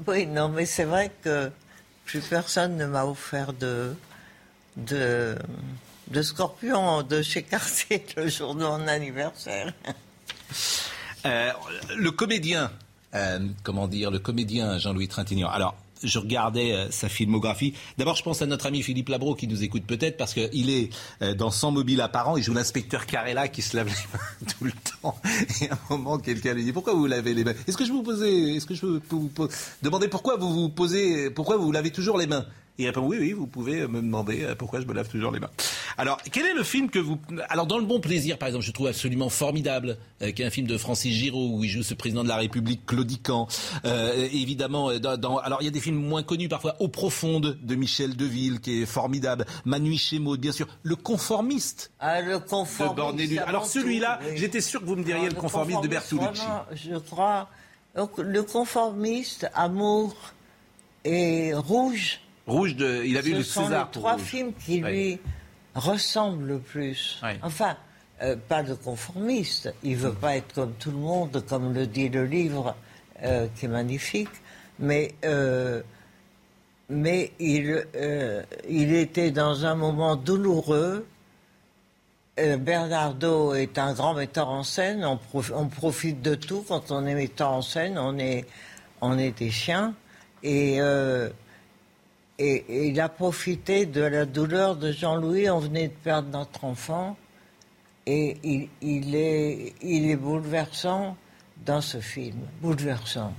Oui, 0.07 0.27
non, 0.27 0.49
mais 0.49 0.65
c'est 0.65 0.83
vrai 0.83 1.11
que 1.23 1.51
plus 2.05 2.21
personne 2.21 2.77
ne 2.77 2.85
m'a 2.85 3.05
offert 3.05 3.53
de 3.53 3.95
de 4.77 5.35
de 6.09 6.21
scorpion 6.21 7.03
de 7.03 7.21
chez 7.21 7.43
Cartier 7.43 8.05
le 8.15 8.27
jour 8.27 8.55
de 8.55 8.63
mon 8.63 8.87
anniversaire. 8.87 9.73
Euh, 11.25 11.51
le 11.97 12.11
comédien 12.11 12.71
euh, 13.13 13.39
comment 13.63 13.89
dire, 13.89 14.09
le 14.09 14.19
comédien 14.19 14.77
Jean-Louis 14.77 15.09
Trintignant. 15.09 15.49
Alors, 15.49 15.75
je 16.01 16.17
regardais 16.17 16.71
euh, 16.71 16.89
sa 16.91 17.09
filmographie. 17.09 17.73
D'abord, 17.97 18.15
je 18.15 18.23
pense 18.23 18.41
à 18.41 18.45
notre 18.45 18.67
ami 18.67 18.81
Philippe 18.81 19.09
Labro 19.09 19.35
qui 19.35 19.49
nous 19.49 19.63
écoute 19.63 19.83
peut-être 19.85 20.15
parce 20.15 20.33
qu'il 20.33 20.69
est 20.69 20.89
dans 21.35 21.51
100 21.51 21.71
mobiles 21.71 21.99
apparents. 21.99 22.37
Il 22.37 22.43
joue 22.43 22.53
l'inspecteur 22.53 23.05
Carella 23.05 23.49
qui 23.49 23.61
se 23.61 23.75
lave 23.75 23.87
les 23.87 23.91
mains 23.91 24.53
tout 24.57 24.63
le 24.63 24.71
temps. 25.01 25.19
Et 25.61 25.69
à 25.69 25.73
un 25.73 25.79
moment, 25.89 26.17
quelqu'un 26.19 26.53
lui 26.53 26.63
dit 26.63 26.71
Pourquoi 26.71 26.93
vous 26.93 27.05
lavez 27.05 27.33
les 27.33 27.43
mains? 27.43 27.53
Est-ce 27.67 27.75
que 27.77 27.85
je 27.85 27.91
vous 27.91 28.01
posais, 28.01 28.55
est-ce 28.55 28.65
que 28.65 28.75
je 28.75 28.85
vous 28.85 29.01
demander 29.81 30.07
pourquoi 30.07 30.37
vous 30.37 30.53
vous 30.53 30.69
posez, 30.69 31.29
pourquoi 31.31 31.57
vous 31.57 31.71
lavez 31.73 31.91
toujours 31.91 32.17
les 32.17 32.27
mains? 32.27 32.45
Il 32.77 32.85
répond 32.85 33.01
oui, 33.01 33.17
oui, 33.19 33.31
vous 33.33 33.47
pouvez 33.47 33.87
me 33.87 34.01
demander 34.01 34.43
euh, 34.43 34.55
pourquoi 34.55 34.81
je 34.81 34.85
me 34.85 34.93
lave 34.93 35.07
toujours 35.09 35.31
les 35.31 35.39
mains. 35.39 35.49
Alors, 35.97 36.17
quel 36.31 36.45
est 36.45 36.53
le 36.53 36.63
film 36.63 36.89
que 36.89 36.99
vous... 36.99 37.19
Alors, 37.49 37.67
dans 37.67 37.77
Le 37.77 37.85
Bon 37.85 37.99
Plaisir, 37.99 38.37
par 38.37 38.47
exemple, 38.47 38.65
je 38.65 38.71
trouve 38.71 38.87
absolument 38.87 39.29
formidable, 39.29 39.97
euh, 40.21 40.31
qui 40.31 40.41
est 40.41 40.45
un 40.45 40.49
film 40.49 40.67
de 40.67 40.77
Francis 40.77 41.13
Giraud, 41.13 41.57
où 41.57 41.63
il 41.63 41.69
joue 41.69 41.83
ce 41.83 41.93
président 41.93 42.23
de 42.23 42.29
la 42.29 42.37
République, 42.37 42.85
Claudican. 42.85 43.47
Euh, 43.85 44.27
évidemment, 44.31 44.97
dans, 44.99 45.37
alors 45.37 45.61
il 45.61 45.65
y 45.65 45.67
a 45.67 45.71
des 45.71 45.79
films 45.79 45.97
moins 45.97 46.23
connus 46.23 46.49
parfois, 46.49 46.75
Au 46.79 46.87
Profonde, 46.87 47.57
de 47.61 47.75
Michel 47.75 48.15
Deville, 48.15 48.59
qui 48.61 48.81
est 48.81 48.85
formidable. 48.85 49.45
Manu 49.65 49.97
chez 49.97 50.19
Maud, 50.19 50.39
bien 50.39 50.51
sûr. 50.51 50.67
Le 50.83 50.95
Conformiste. 50.95 51.91
Ah, 51.99 52.21
le 52.21 52.39
Conformiste. 52.39 53.37
Alors, 53.45 53.65
celui-là, 53.65 54.19
j'étais 54.35 54.61
sûr 54.61 54.79
que 54.79 54.85
vous 54.85 54.95
me 54.95 55.03
diriez 55.03 55.29
le, 55.29 55.35
Conformiste, 55.35 55.83
de 55.83 55.87
Bertolucci. 55.87 56.41
je 56.73 56.97
crois... 56.97 57.49
Donc, 57.95 58.17
le 58.17 58.41
Conformiste, 58.43 59.47
Amour 59.53 60.15
et 61.03 61.53
Rouge 61.53 62.21
Rouge, 62.47 62.75
de, 62.75 63.03
il 63.05 63.17
avait 63.17 63.31
eu 63.31 63.35
le 63.35 63.43
César. 63.43 63.63
Ce 63.65 63.69
sont 63.69 63.69
les 63.69 63.91
trois 63.91 64.17
films 64.17 64.53
qui 64.53 64.79
lui 64.79 65.19
ressemblent 65.75 66.45
le 66.45 66.59
plus. 66.59 67.21
Enfin, 67.41 67.77
euh, 68.21 68.35
pas 68.35 68.63
de 68.63 68.73
conformiste. 68.73 69.73
Il 69.83 69.97
veut 69.97 70.13
pas 70.13 70.35
être 70.35 70.53
comme 70.53 70.73
tout 70.73 70.91
le 70.91 70.97
monde, 70.97 71.43
comme 71.47 71.73
le 71.73 71.87
dit 71.87 72.09
le 72.09 72.25
livre, 72.25 72.75
euh, 73.23 73.47
qui 73.55 73.65
est 73.65 73.69
magnifique. 73.69 74.29
Mais, 74.79 75.13
euh, 75.25 75.81
mais 76.89 77.31
il, 77.39 77.85
il 78.67 78.93
était 78.93 79.31
dans 79.31 79.65
un 79.65 79.75
moment 79.75 80.15
douloureux. 80.15 81.07
Bernardo 82.37 83.53
est 83.53 83.77
un 83.77 83.93
grand 83.93 84.15
metteur 84.15 84.49
en 84.49 84.63
scène. 84.63 85.05
On, 85.05 85.19
on, 85.53 85.67
profite 85.67 86.23
de 86.23 86.33
tout 86.33 86.65
quand 86.67 86.89
on 86.89 87.05
est 87.05 87.13
metteur 87.13 87.51
en 87.51 87.61
scène. 87.61 87.99
On 87.99 88.17
est, 88.17 88.45
on 89.01 89.17
est 89.19 89.37
des 89.37 89.51
chiens. 89.51 89.93
Et 90.41 90.79
et, 92.41 92.87
il 92.87 92.99
a 92.99 93.09
profité 93.09 93.85
de 93.85 94.01
la 94.01 94.25
douleur 94.25 94.75
de 94.75 94.91
Jean-Louis. 94.91 95.49
On 95.49 95.59
venait 95.59 95.89
de 95.89 95.93
perdre 96.03 96.29
notre 96.29 96.65
enfant. 96.65 97.17
Et 98.07 98.67
il, 98.81 99.15
est, 99.15 100.15
bouleversant 100.15 101.15
dans 101.65 101.81
ce 101.81 101.99
film. 101.99 102.39
Bouleversant. 102.61 103.33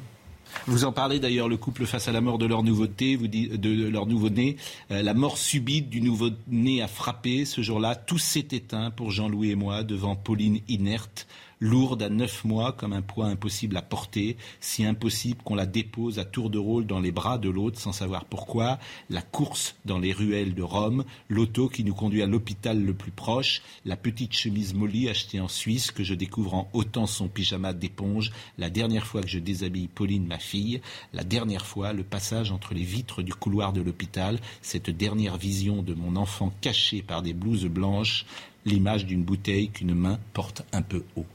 Vous 0.66 0.84
en 0.84 0.92
parlez 0.92 1.18
d'ailleurs, 1.18 1.48
le 1.48 1.56
couple 1.56 1.86
face 1.86 2.08
à 2.08 2.12
la 2.12 2.20
mort 2.20 2.38
de 2.38 2.46
leur 2.46 2.62
nouveauté, 2.62 3.16
de 3.16 3.88
leur 3.88 4.06
nouveau-né. 4.06 4.56
Euh, 4.90 5.02
la 5.02 5.14
mort 5.14 5.38
subite 5.38 5.88
du 5.88 6.00
nouveau-né 6.00 6.82
a 6.82 6.88
frappé 6.88 7.44
ce 7.44 7.62
jour-là. 7.62 7.96
Tout 7.96 8.18
s'est 8.18 8.48
éteint 8.52 8.90
pour 8.90 9.10
Jean-Louis 9.10 9.50
et 9.50 9.56
moi 9.56 9.82
devant 9.82 10.14
Pauline 10.14 10.60
inerte 10.68 11.26
lourde 11.62 12.02
à 12.02 12.08
neuf 12.08 12.44
mois 12.44 12.72
comme 12.72 12.92
un 12.92 13.02
poids 13.02 13.26
impossible 13.26 13.76
à 13.76 13.82
porter, 13.82 14.36
si 14.60 14.84
impossible 14.84 15.40
qu'on 15.44 15.54
la 15.54 15.64
dépose 15.64 16.18
à 16.18 16.24
tour 16.24 16.50
de 16.50 16.58
rôle 16.58 16.86
dans 16.86 16.98
les 16.98 17.12
bras 17.12 17.38
de 17.38 17.48
l'autre 17.48 17.78
sans 17.78 17.92
savoir 17.92 18.24
pourquoi, 18.24 18.80
la 19.10 19.22
course 19.22 19.76
dans 19.84 20.00
les 20.00 20.12
ruelles 20.12 20.54
de 20.54 20.62
Rome, 20.62 21.04
l'auto 21.28 21.68
qui 21.68 21.84
nous 21.84 21.94
conduit 21.94 22.20
à 22.20 22.26
l'hôpital 22.26 22.82
le 22.82 22.94
plus 22.94 23.12
proche, 23.12 23.62
la 23.84 23.96
petite 23.96 24.32
chemise 24.32 24.74
Molly 24.74 25.08
achetée 25.08 25.38
en 25.38 25.46
Suisse 25.46 25.92
que 25.92 26.02
je 26.02 26.14
découvre 26.14 26.54
en 26.54 26.68
ôtant 26.72 27.06
son 27.06 27.28
pyjama 27.28 27.72
d'éponge, 27.72 28.32
la 28.58 28.68
dernière 28.68 29.06
fois 29.06 29.22
que 29.22 29.28
je 29.28 29.38
déshabille 29.38 29.86
Pauline, 29.86 30.26
ma 30.26 30.40
fille, 30.40 30.80
la 31.12 31.22
dernière 31.22 31.64
fois 31.64 31.92
le 31.92 32.02
passage 32.02 32.50
entre 32.50 32.74
les 32.74 32.82
vitres 32.82 33.22
du 33.22 33.34
couloir 33.34 33.72
de 33.72 33.82
l'hôpital, 33.82 34.40
cette 34.62 34.90
dernière 34.90 35.36
vision 35.36 35.82
de 35.82 35.94
mon 35.94 36.16
enfant 36.16 36.52
caché 36.60 37.02
par 37.02 37.22
des 37.22 37.34
blouses 37.34 37.66
blanches, 37.66 38.26
l'image 38.64 39.06
d'une 39.06 39.22
bouteille 39.22 39.68
qu'une 39.68 39.94
main 39.94 40.18
porte 40.32 40.64
un 40.72 40.82
peu 40.82 41.04
haut. 41.14 41.26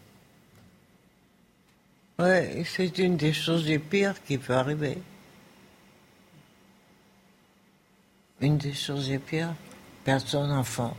Oui, 2.19 2.65
c'est 2.65 2.97
une 2.97 3.15
des 3.15 3.33
choses 3.33 3.65
les 3.67 3.77
pires 3.77 4.15
qui 4.23 4.37
peut 4.39 4.55
arriver. 4.55 4.97
Une 8.41 8.57
des 8.57 8.73
choses 8.73 9.09
les 9.09 9.19
pires, 9.19 9.53
perdre 10.03 10.27
son 10.27 10.49
enfant. 10.49 10.97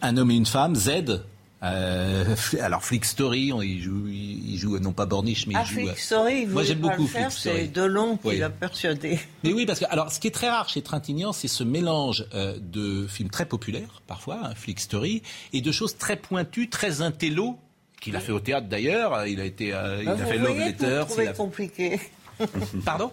Un 0.00 0.16
homme 0.16 0.30
et 0.30 0.36
une 0.36 0.46
femme, 0.46 0.76
Z, 0.76 1.24
euh, 1.62 2.36
alors 2.60 2.84
Flick 2.84 3.04
Story, 3.04 3.52
il 3.62 3.80
joue, 3.80 4.06
il 4.08 4.56
joue 4.58 4.78
non 4.78 4.92
pas 4.92 5.06
Borniche, 5.06 5.46
mais 5.46 5.54
il 5.54 5.58
ah, 5.58 5.64
joue. 5.64 5.74
Flick 5.80 5.98
Story, 5.98 6.42
il 6.42 6.48
moi 6.50 6.62
j'aime 6.62 6.78
beaucoup 6.78 7.06
Flick 7.06 7.30
C'est 7.30 7.68
Delon 7.68 8.18
qui 8.18 8.36
l'a 8.36 8.50
persuadé. 8.50 9.18
Mais 9.42 9.52
oui, 9.52 9.64
parce 9.64 9.80
que 9.80 9.86
alors 9.86 10.12
ce 10.12 10.20
qui 10.20 10.26
est 10.26 10.32
très 10.32 10.50
rare 10.50 10.68
chez 10.68 10.82
Trintignant, 10.82 11.32
c'est 11.32 11.48
ce 11.48 11.64
mélange 11.64 12.26
euh, 12.34 12.58
de 12.60 13.06
films 13.06 13.30
très 13.30 13.46
populaires 13.46 14.02
parfois, 14.06 14.40
un 14.44 14.54
Flick 14.54 14.80
Story, 14.80 15.22
et 15.52 15.62
de 15.62 15.72
choses 15.72 15.96
très 15.96 16.16
pointues, 16.16 16.68
très 16.68 17.00
intello, 17.00 17.58
qu'il 18.00 18.16
a 18.16 18.20
fait 18.20 18.32
au 18.32 18.40
théâtre 18.40 18.68
d'ailleurs. 18.68 19.26
Il 19.26 19.40
a 19.40 19.44
été, 19.44 19.72
euh, 19.72 19.98
il 20.00 20.06
bah, 20.06 20.12
a 20.12 20.26
fait 20.26 20.38
Love 20.38 20.58
Letters. 20.58 21.06
Vous 21.06 21.16
le 21.16 21.24
trouvez 21.24 21.36
compliqué. 21.36 22.00
Pardon 22.84 23.10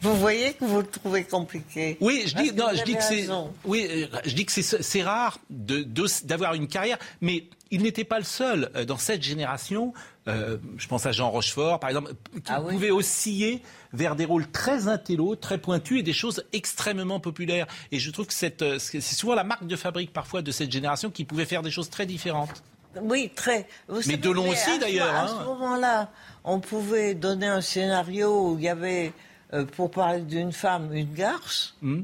Vous 0.00 0.16
voyez 0.16 0.54
que 0.54 0.64
vous 0.64 0.80
le 0.80 0.86
trouvez 0.86 1.24
compliqué. 1.24 1.96
Oui, 2.00 2.24
je 2.26 2.34
dis, 2.36 2.52
non, 2.52 2.66
je 2.74 2.84
dis 2.84 2.94
que 2.94 3.02
c'est, 3.02 3.28
oui, 3.64 3.86
euh, 3.90 4.06
je 4.24 4.34
dis 4.34 4.46
que 4.46 4.52
c'est, 4.52 5.02
rare 5.02 5.38
de, 5.50 5.84
d'avoir 6.24 6.54
une 6.54 6.68
carrière, 6.68 6.98
mais 7.20 7.44
il 7.70 7.82
n'était 7.82 8.04
pas 8.04 8.18
le 8.18 8.24
seul 8.24 8.70
euh, 8.76 8.84
dans 8.84 8.98
cette 8.98 9.22
génération. 9.22 9.92
Euh, 10.28 10.58
je 10.76 10.86
pense 10.86 11.06
à 11.06 11.12
Jean 11.12 11.30
Rochefort, 11.30 11.80
par 11.80 11.90
exemple, 11.90 12.12
qui 12.34 12.52
ah 12.52 12.60
pouvait 12.60 12.90
osciller 12.90 13.62
vers 13.92 14.14
des 14.14 14.24
rôles 14.24 14.48
très 14.48 14.88
intello, 14.88 15.34
très 15.34 15.58
pointus 15.58 15.98
et 15.98 16.02
des 16.02 16.12
choses 16.12 16.44
extrêmement 16.52 17.18
populaires. 17.18 17.66
Et 17.90 17.98
je 17.98 18.10
trouve 18.10 18.26
que 18.26 18.34
c'est 18.34 19.00
souvent 19.00 19.34
la 19.34 19.44
marque 19.44 19.66
de 19.66 19.76
fabrique 19.76 20.12
parfois 20.12 20.42
de 20.42 20.52
cette 20.52 20.70
génération 20.70 21.10
qui 21.10 21.24
pouvait 21.24 21.46
faire 21.46 21.62
des 21.62 21.70
choses 21.70 21.90
très 21.90 22.06
différentes. 22.06 22.62
Oui, 23.00 23.30
très. 23.34 23.66
mais 24.06 24.16
Delon 24.16 24.48
aussi, 24.48 24.78
d'ailleurs. 24.78 25.14
À, 25.14 25.28
ce 25.28 25.32
hein. 25.32 25.44
moment-là, 25.44 26.10
on 26.44 26.60
pouvait 26.60 27.14
donner 27.14 27.46
un 27.46 27.60
scénario 27.60 28.50
où 28.50 28.58
il 28.58 28.64
y 28.64 28.68
avait, 28.68 29.12
euh, 29.52 29.64
pour 29.64 29.90
parler 29.90 30.20
d'une 30.20 30.52
femme, 30.52 30.92
une 30.92 31.12
garce. 31.12 31.74
Hmm. 31.80 32.02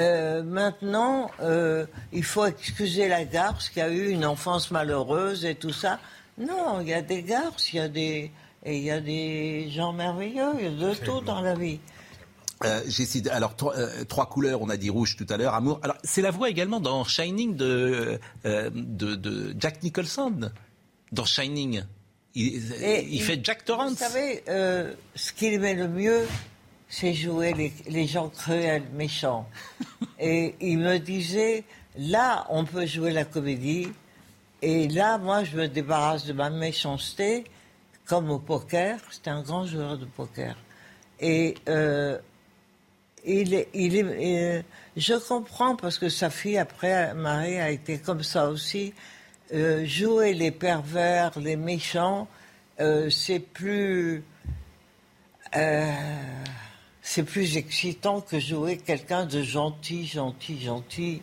Euh, 0.00 0.42
maintenant, 0.42 1.30
euh, 1.40 1.86
il 2.12 2.24
faut 2.24 2.46
excuser 2.46 3.08
la 3.08 3.24
garce 3.24 3.68
qui 3.68 3.80
a 3.80 3.90
eu 3.90 4.08
une 4.08 4.24
enfance 4.24 4.70
malheureuse 4.70 5.44
et 5.44 5.54
tout 5.54 5.72
ça. 5.72 5.98
Non, 6.38 6.80
il 6.80 6.88
y 6.88 6.94
a 6.94 7.02
des 7.02 7.22
garces, 7.22 7.72
il 7.72 7.76
y 7.76 7.80
a 7.80 7.88
des, 7.88 8.30
et 8.64 8.76
il 8.76 8.82
y 8.82 8.90
a 8.90 9.00
des 9.00 9.70
gens 9.70 9.92
merveilleux, 9.92 10.52
il 10.58 10.64
y 10.64 10.84
a 10.84 10.88
de 10.88 10.94
tout 10.94 11.20
dans 11.20 11.40
la 11.40 11.54
vie. 11.54 11.78
Euh, 12.64 12.82
j'ai 12.86 13.06
alors 13.30 13.54
euh, 13.62 14.04
trois, 14.04 14.26
couleurs, 14.26 14.62
on 14.62 14.68
a 14.68 14.76
dit 14.76 14.90
rouge 14.90 15.16
tout 15.16 15.26
à 15.28 15.36
l'heure, 15.36 15.54
amour. 15.54 15.80
Alors 15.82 15.96
c'est 16.04 16.22
la 16.22 16.30
voix 16.30 16.50
également 16.50 16.80
dans 16.80 17.04
Shining 17.04 17.56
de, 17.56 18.18
euh, 18.44 18.70
de, 18.72 19.54
Jack 19.58 19.82
Nicholson. 19.82 20.50
Dans 21.10 21.24
Shining, 21.24 21.82
il, 22.34 23.22
fait 23.22 23.40
Jack 23.44 23.64
Torrance. 23.64 23.92
Vous 23.92 23.96
savez, 23.96 24.42
ce 24.46 25.32
qu'il 25.32 25.52
aimait 25.52 25.74
le 25.74 25.88
mieux, 25.88 26.26
c'est 26.88 27.12
jouer 27.12 27.52
les, 27.52 27.72
les, 27.88 28.06
gens 28.06 28.28
cruels, 28.28 28.84
méchants. 28.94 29.46
et 30.18 30.54
il 30.60 30.78
me 30.78 30.98
disait, 30.98 31.64
là, 31.98 32.46
on 32.48 32.64
peut 32.64 32.86
jouer 32.86 33.12
la 33.12 33.24
comédie, 33.24 33.88
et 34.62 34.88
là, 34.88 35.18
moi, 35.18 35.44
je 35.44 35.56
me 35.56 35.68
débarrasse 35.68 36.24
de 36.24 36.32
ma 36.32 36.48
méchanceté, 36.48 37.44
comme 38.06 38.30
au 38.30 38.38
poker. 38.38 38.98
C'était 39.10 39.30
un 39.30 39.42
grand 39.42 39.66
joueur 39.66 39.98
de 39.98 40.06
poker. 40.06 40.56
Et 41.20 41.56
euh, 43.26 44.62
je 44.96 45.14
comprends 45.28 45.76
parce 45.76 45.98
que 45.98 46.08
sa 46.08 46.30
fille, 46.30 46.58
après, 46.58 47.14
Marie, 47.14 47.58
a 47.58 47.70
été 47.70 47.98
comme 47.98 48.22
ça 48.22 48.48
aussi. 48.48 48.92
Euh, 49.52 49.84
jouer 49.84 50.32
les 50.34 50.50
pervers, 50.50 51.38
les 51.38 51.56
méchants, 51.56 52.26
euh, 52.80 53.10
c'est 53.10 53.40
plus. 53.40 54.24
c'est 57.02 57.24
plus 57.24 57.56
excitant 57.56 58.20
que 58.20 58.38
jouer 58.38 58.78
quelqu'un 58.78 59.26
de 59.26 59.42
gentil, 59.42 60.06
gentil, 60.06 60.60
gentil 60.60 61.22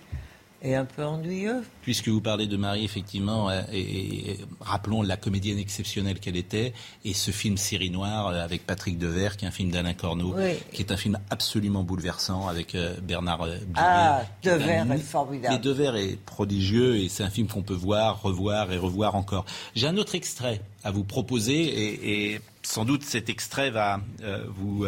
et 0.61 0.76
un 0.76 0.86
peu 0.86 1.06
ennuyeux. 1.06 1.64
Puisque 1.81 2.10
vous 2.10 2.22
parlez 2.22 2.48
de 2.48 2.57
Marie, 2.57 2.84
effectivement, 2.84 3.49
euh, 3.49 3.61
et, 3.72 4.38
rappelons 4.60 5.02
la 5.02 5.18
comédienne 5.18 5.57
exceptionnelle 5.57 6.19
qu'elle 6.19 6.36
était, 6.36 6.73
et 7.06 7.14
ce 7.14 7.31
film 7.31 7.57
Série 7.57 7.90
Noire 7.90 8.27
euh, 8.27 8.44
avec 8.44 8.65
Patrick 8.65 8.98
Devers, 8.98 9.38
qui 9.38 9.45
est 9.45 9.48
un 9.48 9.52
film 9.52 9.72
d'Alain 9.72 9.94
Corneau, 9.94 10.36
qui 10.73 10.81
est 10.81 10.91
un 10.91 10.98
film 10.98 11.18
absolument 11.30 11.84
bouleversant 11.84 12.48
avec 12.48 12.76
euh, 12.76 12.95
Bernard 13.02 13.45
Blier. 13.45 13.60
Ah, 13.76 14.23
Devers 14.44 14.91
est 14.91 14.98
formidable. 14.98 15.56
Et 15.56 15.60
Devers 15.60 15.95
est 15.95 16.18
prodigieux, 16.18 16.98
et 16.98 17.10
c'est 17.10 17.23
un 17.23 17.30
film 17.30 17.48
qu'on 17.48 17.64
peut 17.64 17.73
voir, 17.73 18.22
revoir 18.22 18.72
et 18.72 18.77
revoir 18.77 19.15
encore. 19.15 19.45
J'ai 19.76 19.88
un 19.88 19.98
autre 19.98 20.15
extrait 20.15 20.61
à 20.84 20.91
vous 20.91 21.03
proposer, 21.03 22.34
et, 22.34 22.41
sans 22.64 22.86
doute 22.86 23.03
cet 23.03 23.30
extrait 23.30 23.72
va 23.72 24.02
vous 24.49 24.86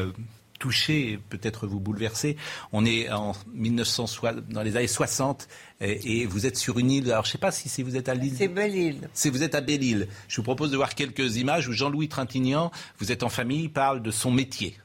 touché, 0.61 1.19
peut-être 1.29 1.65
vous 1.65 1.79
bouleverser. 1.79 2.37
On 2.71 2.85
est 2.85 3.11
en 3.11 3.33
1900, 3.53 4.05
dans 4.49 4.61
les 4.61 4.77
années 4.77 4.87
60 4.87 5.47
et, 5.81 6.25
vous 6.27 6.45
êtes 6.45 6.55
sur 6.55 6.77
une 6.77 6.91
île. 6.91 7.11
Alors 7.11 7.25
je 7.25 7.29
ne 7.29 7.31
sais 7.33 7.37
pas 7.39 7.51
si 7.51 7.81
vous 7.81 7.97
êtes 7.97 8.07
à 8.07 8.13
l'île. 8.13 8.35
C'est 8.37 8.47
Belle-Île. 8.47 9.09
Si 9.13 9.29
vous 9.29 9.41
êtes 9.41 9.55
à 9.55 9.61
Belle-Île. 9.61 10.07
Je 10.27 10.37
vous 10.37 10.43
propose 10.43 10.69
de 10.71 10.77
voir 10.77 10.93
quelques 10.93 11.37
images 11.37 11.67
où 11.67 11.73
Jean-Louis 11.73 12.07
Trintignant, 12.07 12.71
vous 12.99 13.11
êtes 13.11 13.23
en 13.23 13.29
famille, 13.29 13.67
parle 13.69 14.03
de 14.03 14.11
son 14.11 14.31
métier. 14.31 14.77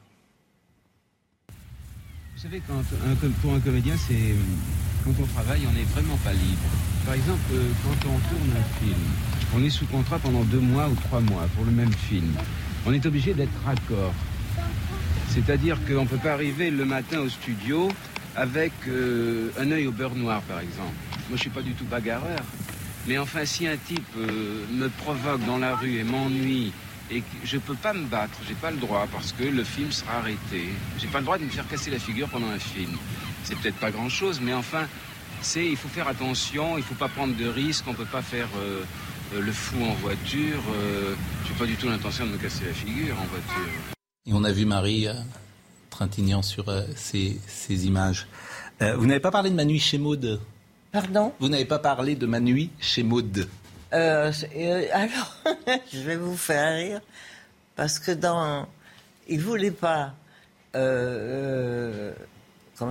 Vous 2.35 2.41
savez, 2.41 2.61
quand 2.67 2.81
pour 3.41 3.53
un 3.53 3.59
comédien, 3.59 3.95
c'est 4.07 4.35
quand 5.03 5.13
on 5.21 5.27
travaille, 5.27 5.61
on 5.69 5.73
n'est 5.73 5.85
vraiment 5.85 6.17
pas 6.17 6.33
libre. 6.33 6.69
Par 7.05 7.13
exemple, 7.13 7.53
quand 7.83 8.09
on 8.09 8.19
tourne 8.29 8.51
un 8.57 8.79
film, 8.79 9.03
on 9.55 9.63
est 9.63 9.69
sous 9.69 9.85
contrat 9.85 10.19
pendant 10.19 10.43
deux 10.43 10.59
mois 10.59 10.87
ou 10.87 10.95
trois 10.95 11.21
mois 11.21 11.47
pour 11.55 11.65
le 11.65 11.71
même 11.71 11.93
film. 11.93 12.33
On 12.85 12.93
est 12.93 13.05
obligé 13.05 13.33
d'être 13.33 13.63
raccord. 13.63 14.13
C'est-à-dire 15.37 15.77
qu'on 15.85 16.01
ne 16.01 16.07
peut 16.07 16.17
pas 16.17 16.33
arriver 16.33 16.71
le 16.71 16.83
matin 16.83 17.19
au 17.19 17.29
studio 17.29 17.89
avec 18.35 18.71
euh, 18.87 19.51
un 19.59 19.69
œil 19.71 19.85
au 19.85 19.91
beurre 19.91 20.15
noir, 20.15 20.41
par 20.41 20.61
exemple. 20.61 20.95
Moi, 21.11 21.25
je 21.29 21.33
ne 21.33 21.37
suis 21.37 21.49
pas 21.51 21.61
du 21.61 21.73
tout 21.73 21.85
bagarreur. 21.85 22.39
Mais 23.05 23.19
enfin, 23.19 23.45
si 23.45 23.67
un 23.67 23.77
type 23.77 24.03
euh, 24.17 24.65
me 24.71 24.89
provoque 24.89 25.45
dans 25.45 25.59
la 25.59 25.75
rue 25.75 25.99
et 25.99 26.03
m'ennuie, 26.03 26.73
et 27.11 27.19
que 27.21 27.25
je 27.43 27.57
ne 27.57 27.61
peux 27.61 27.75
pas 27.75 27.93
me 27.93 28.05
battre, 28.05 28.39
j'ai 28.47 28.55
pas 28.55 28.71
le 28.71 28.77
droit, 28.77 29.07
parce 29.11 29.31
que 29.31 29.43
le 29.43 29.63
film 29.63 29.91
sera 29.91 30.17
arrêté. 30.17 30.69
J'ai 30.97 31.07
pas 31.07 31.19
le 31.19 31.25
droit 31.25 31.37
de 31.37 31.43
me 31.43 31.49
faire 31.49 31.67
casser 31.67 31.91
la 31.91 31.99
figure 31.99 32.27
pendant 32.29 32.49
un 32.49 32.59
film. 32.59 32.97
C'est 33.43 33.57
peut-être 33.59 33.77
pas 33.77 33.91
grand-chose, 33.91 34.41
mais 34.41 34.55
enfin, 34.55 34.87
il 35.55 35.77
faut 35.77 35.87
faire 35.87 36.07
attention, 36.07 36.79
il 36.79 36.83
faut 36.83 36.95
pas 36.95 37.09
prendre 37.09 37.35
de 37.35 37.47
risques, 37.47 37.85
on 37.87 37.93
peut 37.93 38.05
pas 38.05 38.23
faire 38.23 38.49
euh, 38.57 38.81
le 39.39 39.51
fou 39.51 39.77
en 39.83 39.93
voiture. 39.93 40.63
Je 41.45 41.53
n'ai 41.53 41.59
pas 41.59 41.65
du 41.67 41.75
tout 41.75 41.87
l'intention 41.87 42.25
de 42.25 42.31
me 42.31 42.37
casser 42.37 42.65
la 42.65 42.73
figure 42.73 43.15
en 43.21 43.25
voiture. 43.25 43.96
Et 44.27 44.33
on 44.33 44.43
a 44.43 44.51
vu 44.51 44.65
Marie 44.65 45.07
Trintignant 45.89 46.41
sur 46.41 46.67
euh, 46.67 46.83
ces, 46.95 47.39
images. 47.87 48.27
Euh, 48.81 48.97
vous 48.97 49.05
n'avez 49.05 49.21
pas 49.21 49.31
parlé 49.31 49.49
de 49.49 49.55
ma 49.55 49.63
nuit 49.63 49.79
chez 49.79 49.97
Maude 49.97 50.41
Pardon? 50.91 51.33
Vous 51.39 51.47
n'avez 51.47 51.63
pas 51.63 51.79
parlé 51.79 52.15
de 52.15 52.25
ma 52.25 52.41
nuit 52.41 52.69
chez 52.79 53.03
Maude 53.03 53.47
euh, 53.93 54.31
Alors, 54.91 55.37
je 55.93 55.99
vais 55.99 56.17
vous 56.17 56.35
faire 56.35 56.75
rire, 56.75 57.01
parce 57.77 57.99
que 57.99 58.11
dans... 58.11 58.67
Il 59.29 59.39
voulait 59.39 59.71
pas... 59.71 60.13
comment 60.73 60.83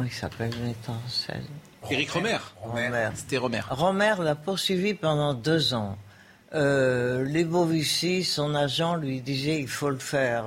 il 0.02 0.12
s'appelle 0.12 0.52
le 0.58 0.68
metteur 0.68 0.94
en 0.94 1.08
scène 1.08 1.44
Éric 1.90 2.10
Romer. 2.10 2.38
Romer. 2.62 3.10
C'était 3.14 3.36
Romer. 3.36 3.60
Romer 3.70 4.14
l'a 4.20 4.34
poursuivi 4.34 4.94
pendant 4.94 5.34
deux 5.34 5.74
ans. 5.74 5.96
Euh, 6.56 7.22
les 7.24 7.44
Bovici, 7.44 8.24
son 8.24 8.54
agent, 8.54 8.96
lui 8.96 9.20
disait 9.20 9.60
il 9.60 9.68
faut 9.68 9.90
le 9.90 9.98
faire. 9.98 10.46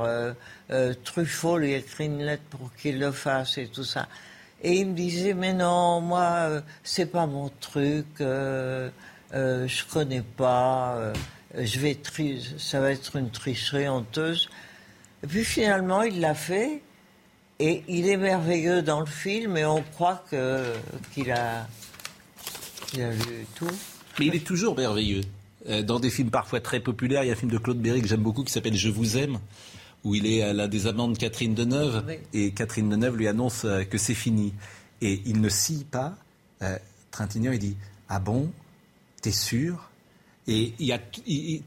Euh, 0.72 0.94
Truffaut 1.04 1.58
lui 1.58 1.74
écrit 1.74 2.06
une 2.06 2.24
lettre 2.24 2.44
pour 2.50 2.72
qu'il 2.76 3.00
le 3.00 3.12
fasse 3.12 3.58
et 3.58 3.68
tout 3.68 3.84
ça. 3.84 4.08
Et 4.62 4.74
il 4.74 4.88
me 4.88 4.96
disait, 4.96 5.34
mais 5.34 5.54
non, 5.54 6.02
moi, 6.02 6.22
euh, 6.22 6.62
c'est 6.84 7.08
pas 7.08 7.26
mon 7.26 7.50
truc, 7.62 8.06
euh, 8.22 8.90
je 9.32 9.84
connais 9.86 10.22
pas, 10.22 11.14
je 11.58 11.80
vais 11.80 11.98
ça 12.58 12.80
va 12.80 12.92
être 12.92 13.16
une 13.16 13.32
tricherie 13.32 13.88
honteuse. 13.88 14.50
Et 15.24 15.28
puis 15.28 15.44
finalement, 15.44 16.04
il 16.04 16.20
l'a 16.20 16.36
fait, 16.36 16.82
et 17.60 17.84
il 17.88 18.08
est 18.10 18.18
merveilleux 18.18 18.82
dans 18.82 19.00
le 19.00 19.06
film, 19.06 19.58
et 19.58 19.66
on 19.66 19.82
croit 19.82 20.24
qu'il 20.30 21.32
a, 21.32 21.68
qu'il 22.88 23.02
a 23.02 23.10
vu 23.12 23.46
tout. 23.56 23.72
Mais 24.20 24.28
il 24.28 24.36
est 24.36 24.46
toujours 24.46 24.78
merveilleux. 24.78 25.22
Dans 25.84 26.00
des 26.00 26.10
films 26.10 26.32
parfois 26.32 26.60
très 26.60 26.80
populaires, 26.80 27.24
il 27.24 27.28
y 27.28 27.30
a 27.30 27.34
un 27.34 27.38
film 27.38 27.52
de 27.52 27.58
Claude 27.58 27.80
Berry 27.80 28.02
que 28.02 28.08
j'aime 28.08 28.24
beaucoup 28.24 28.44
qui 28.44 28.52
s'appelle 28.52 28.76
Je 28.76 28.90
vous 28.90 29.18
aime 29.18 29.40
où 30.04 30.16
il 30.16 30.26
est 30.26 30.42
à 30.42 30.54
la 30.54 30.68
des 30.68 30.88
amants 30.88 31.08
de 31.08 31.18
Catherine 31.18 31.54
Deneuve, 31.54 32.04
et 32.34 32.52
Catherine 32.52 32.90
Deneuve 32.90 33.18
lui 33.18 33.28
annonce 33.28 33.66
euh, 33.66 33.84
que 33.84 33.98
c'est 33.98 34.14
fini. 34.14 34.54
Et 35.02 35.22
il 35.26 35.42
ne 35.42 35.50
scie 35.50 35.86
pas. 35.90 36.16
Euh, 36.62 36.78
Trintignant, 37.12 37.52
il 37.52 37.60
dit 37.60 37.78
Ah 38.08 38.20
bon? 38.20 38.52
T'es 39.22 39.32
sûr? 39.32 39.90
Et 40.48 40.74
il 40.80 40.86
y 40.86 40.94
a, 40.94 41.00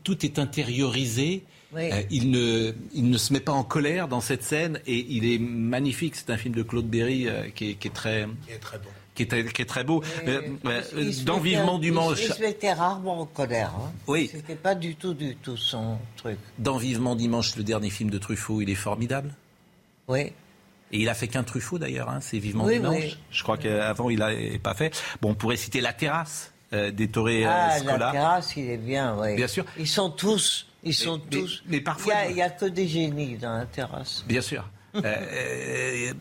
tout 0.02 0.24
est 0.24 0.38
intériorisé. 0.38 1.44
Euh, 1.74 2.02
il, 2.10 2.30
ne, 2.30 2.72
il 2.92 3.08
ne 3.08 3.16
se 3.16 3.32
met 3.32 3.40
pas 3.40 3.52
en 3.52 3.64
colère 3.64 4.08
dans 4.08 4.20
cette 4.20 4.42
scène 4.42 4.80
et 4.86 5.06
il 5.08 5.24
est 5.24 5.38
magnifique. 5.38 6.16
C'est 6.16 6.30
un 6.30 6.36
film 6.36 6.54
de 6.54 6.62
Claude 6.62 6.86
Berry 6.86 7.28
qui, 7.54 7.70
est, 7.70 7.74
qui, 7.74 7.88
est, 7.88 7.94
très, 7.94 8.26
qui 8.46 8.52
est 8.52 8.58
très 8.58 8.78
bon 8.78 8.90
qui 9.14 9.22
est, 9.22 9.64
très 9.66 9.84
beau. 9.84 10.02
Euh, 10.26 10.40
euh, 10.64 11.12
dans 11.24 11.38
Vivement 11.38 11.78
Dimanche. 11.78 12.20
Il, 12.22 12.32
se 12.32 12.40
mettait 12.40 12.72
rarement 12.72 13.20
en 13.20 13.26
colère. 13.26 13.72
Hein. 13.76 13.92
Oui. 14.06 14.30
C'était 14.32 14.54
pas 14.54 14.74
du 14.74 14.94
tout, 14.94 15.14
du 15.14 15.36
tout 15.36 15.56
son 15.56 15.98
truc. 16.16 16.38
Dans 16.58 16.78
Vivement 16.78 17.14
Dimanche, 17.14 17.56
le 17.56 17.62
dernier 17.62 17.90
film 17.90 18.10
de 18.10 18.18
Truffaut, 18.18 18.62
il 18.62 18.70
est 18.70 18.74
formidable. 18.74 19.34
Oui. 20.08 20.32
Et 20.92 21.00
il 21.00 21.08
a 21.08 21.14
fait 21.14 21.28
qu'un 21.28 21.42
Truffaut 21.42 21.78
d'ailleurs, 21.78 22.08
hein, 22.08 22.20
c'est 22.20 22.38
Vivement 22.38 22.66
Dimanche. 22.66 23.18
Je 23.30 23.42
crois 23.42 23.58
qu'avant 23.58 24.10
il 24.10 24.18
n'avait 24.18 24.58
pas 24.58 24.74
fait. 24.74 24.94
Bon, 25.20 25.30
on 25.30 25.34
pourrait 25.34 25.56
citer 25.56 25.80
La 25.80 25.92
Terrasse 25.92 26.52
euh, 26.72 26.90
des 26.90 27.08
Toré 27.08 27.44
ah, 27.44 27.78
La 27.84 28.12
Terrasse, 28.12 28.56
il 28.56 28.70
est 28.70 28.78
bien, 28.78 29.16
oui. 29.18 29.36
Bien 29.36 29.46
sûr. 29.46 29.64
Ils 29.78 29.88
sont 29.88 30.10
tous, 30.10 30.66
ils 30.82 30.94
sont 30.94 31.18
tous. 31.18 31.62
Mais, 31.66 31.80
parfois. 31.80 32.14
Il 32.30 32.34
n'y 32.34 32.42
a, 32.42 32.46
a, 32.46 32.50
que 32.50 32.64
des 32.64 32.88
génies 32.88 33.36
dans 33.36 33.58
La 33.58 33.66
Terrasse. 33.66 34.24
Bien 34.26 34.40
sûr. 34.40 34.64
Euh, 34.94 35.00
euh, 35.04 36.12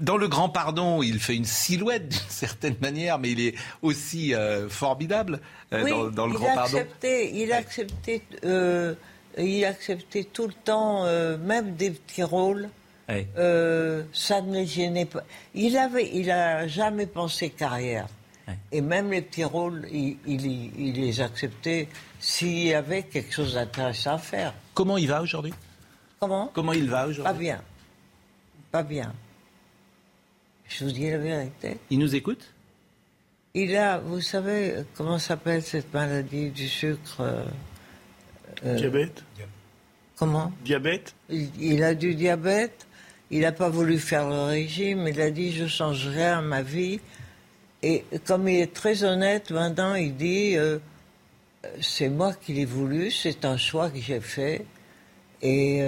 dans 0.00 0.16
le 0.16 0.28
Grand 0.28 0.48
Pardon, 0.48 1.02
il 1.02 1.20
fait 1.20 1.36
une 1.36 1.44
silhouette 1.44 2.08
d'une 2.08 2.20
certaine 2.28 2.76
manière, 2.80 3.18
mais 3.18 3.30
il 3.30 3.40
est 3.40 3.54
aussi 3.82 4.34
euh, 4.34 4.68
formidable 4.68 5.40
dans, 5.70 6.26
le 6.26 6.32
Grand 6.32 6.54
Pardon. 6.54 6.78
Il 7.02 7.52
a 7.52 7.56
accepté, 7.56 8.96
il 9.38 9.64
a 9.64 9.68
accepté 9.68 10.24
tout 10.24 10.46
le 10.46 10.52
temps, 10.52 11.04
même 11.38 11.74
des 11.76 11.90
petits 11.90 12.22
rôles. 12.22 12.68
ça 13.08 13.14
ne 14.42 14.60
le 14.60 14.64
gênait 14.64 15.06
pas. 15.06 15.22
Il 15.54 15.76
avait, 15.76 16.10
il 16.12 16.30
a 16.30 16.66
jamais 16.66 17.06
pensé 17.06 17.50
carrière. 17.50 18.06
Et 18.72 18.80
même 18.80 19.10
les 19.10 19.20
petits 19.20 19.44
rôles, 19.44 19.86
il, 19.92 20.16
il 20.26 20.92
les 20.94 21.20
acceptait 21.20 21.86
s'il 22.18 22.66
y 22.66 22.72
avait 22.72 23.02
quelque 23.02 23.32
chose 23.32 23.54
d'intéressant 23.54 24.14
à 24.14 24.18
faire. 24.18 24.54
Comment 24.72 24.96
il 24.96 25.06
va 25.06 25.20
aujourd'hui? 25.20 25.52
Comment? 26.18 26.50
Comment 26.54 26.72
il 26.72 26.88
va 26.88 27.06
aujourd'hui? 27.06 27.24
Pas 27.24 27.38
bien 27.38 27.60
pas 28.70 28.82
bien. 28.82 29.14
Je 30.68 30.84
vous 30.84 30.92
dis 30.92 31.10
la 31.10 31.18
vérité. 31.18 31.78
Il 31.90 31.98
nous 31.98 32.14
écoute? 32.14 32.52
Il 33.54 33.74
a, 33.76 33.98
vous 33.98 34.20
savez, 34.20 34.84
comment 34.94 35.18
s'appelle 35.18 35.62
cette 35.62 35.92
maladie 35.92 36.50
du 36.50 36.68
sucre 36.68 37.20
euh, 37.20 37.44
euh, 38.64 38.74
Diabète? 38.76 39.24
Comment? 40.16 40.52
Diabète? 40.64 41.14
Il, 41.30 41.82
a 41.82 41.94
du 41.94 42.14
diabète. 42.14 42.86
Il 43.30 43.40
n'a 43.40 43.52
pas 43.52 43.68
voulu 43.68 43.98
faire 43.98 44.28
le 44.28 44.42
régime. 44.42 45.06
Il 45.08 45.20
a 45.20 45.30
dit 45.30 45.52
je 45.52 45.66
change 45.66 46.06
rien 46.08 46.38
à 46.38 46.42
ma 46.42 46.62
vie. 46.62 47.00
Et 47.82 48.04
comme 48.26 48.48
il 48.48 48.60
est 48.60 48.74
très 48.74 49.04
honnête, 49.04 49.50
maintenant 49.50 49.94
il 49.94 50.16
dit 50.16 50.56
euh, 50.56 50.78
c'est 51.80 52.08
moi 52.08 52.34
qui 52.34 52.52
l'ai 52.52 52.64
voulu, 52.64 53.10
c'est 53.10 53.44
un 53.44 53.56
choix 53.56 53.90
que 53.90 54.00
j'ai 54.00 54.20
fait. 54.20 54.66
Et 55.40 55.80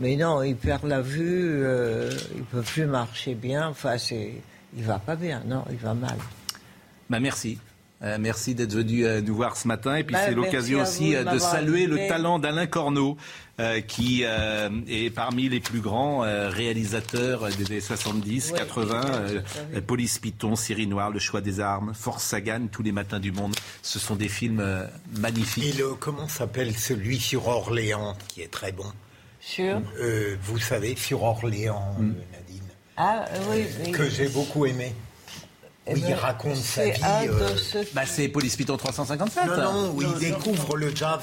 mais 0.00 0.16
non, 0.16 0.42
il 0.42 0.56
perd 0.56 0.84
la 0.84 1.02
vue, 1.02 1.62
euh, 1.62 2.10
il 2.34 2.42
peut 2.44 2.62
plus 2.62 2.86
marcher 2.86 3.34
bien. 3.34 3.68
Enfin, 3.68 3.98
c'est, 3.98 4.32
il 4.74 4.82
va 4.82 4.98
pas 4.98 5.14
bien. 5.14 5.42
Non, 5.46 5.62
il 5.70 5.76
va 5.76 5.92
mal. 5.92 6.16
Bah 7.10 7.20
merci. 7.20 7.58
Euh, 8.02 8.16
merci 8.18 8.54
d'être 8.54 8.72
venu 8.72 9.04
euh, 9.04 9.20
nous 9.20 9.34
voir 9.34 9.58
ce 9.58 9.68
matin. 9.68 9.96
Et 9.96 10.04
puis 10.04 10.14
bah, 10.14 10.22
c'est 10.24 10.34
l'occasion 10.34 10.80
aussi 10.80 11.12
de, 11.14 11.38
saluer 11.38 11.86
le 11.86 12.08
talent 12.08 12.38
d'Alain 12.38 12.66
Corneau, 12.66 13.18
qui 13.88 14.22
est 14.22 15.14
parmi 15.14 15.50
les 15.50 15.60
plus 15.60 15.80
grands 15.80 16.20
réalisateurs 16.20 17.48
des 17.50 17.66
années 17.66 17.80
70, 17.80 18.52
80. 18.52 19.02
Police 19.86 20.18
Python, 20.18 20.56
Syrie 20.56 20.86
Noire, 20.86 21.10
Le 21.10 21.18
choix 21.18 21.42
des 21.42 21.60
armes, 21.60 21.92
Force 21.92 22.24
Sagan, 22.24 22.68
Tous 22.72 22.82
les 22.82 22.92
matins 22.92 23.20
du 23.20 23.32
monde. 23.32 23.54
Ce 23.82 23.98
sont 23.98 24.16
des 24.16 24.28
films 24.28 24.64
magnifiques. 25.18 25.74
Et 25.74 25.76
le, 25.76 25.92
comment 25.92 26.26
s'appelle 26.26 26.74
celui 26.74 27.20
sur 27.20 27.48
Orléans, 27.48 28.16
qui 28.28 28.40
est 28.40 28.50
très 28.50 28.72
bon? 28.72 28.86
Sur 29.40 29.80
euh, 29.98 30.36
Vous 30.42 30.58
savez, 30.58 30.94
sur 30.96 31.22
Orléans, 31.22 31.94
hmm. 31.98 32.10
euh, 32.10 32.22
Nadine. 32.32 32.62
Ah, 32.96 33.24
oui, 33.50 33.92
Que 33.92 34.08
j'ai 34.08 34.28
beaucoup 34.28 34.66
aimé. 34.66 34.94
Eh 35.86 35.94
oui, 35.94 36.00
il 36.02 36.08
ben, 36.08 36.14
raconte 36.14 36.56
sa 36.56 36.84
vie. 36.84 37.00
Euh... 37.02 37.84
Bah, 37.94 38.02
c'est 38.06 38.28
Police 38.28 38.56
Python 38.56 38.76
357. 38.76 39.46
Non, 39.46 39.56
non, 39.56 39.90
où 39.94 40.02
il 40.02 40.14
découvre 40.18 40.76
le 40.76 40.94
jazz. 40.94 41.20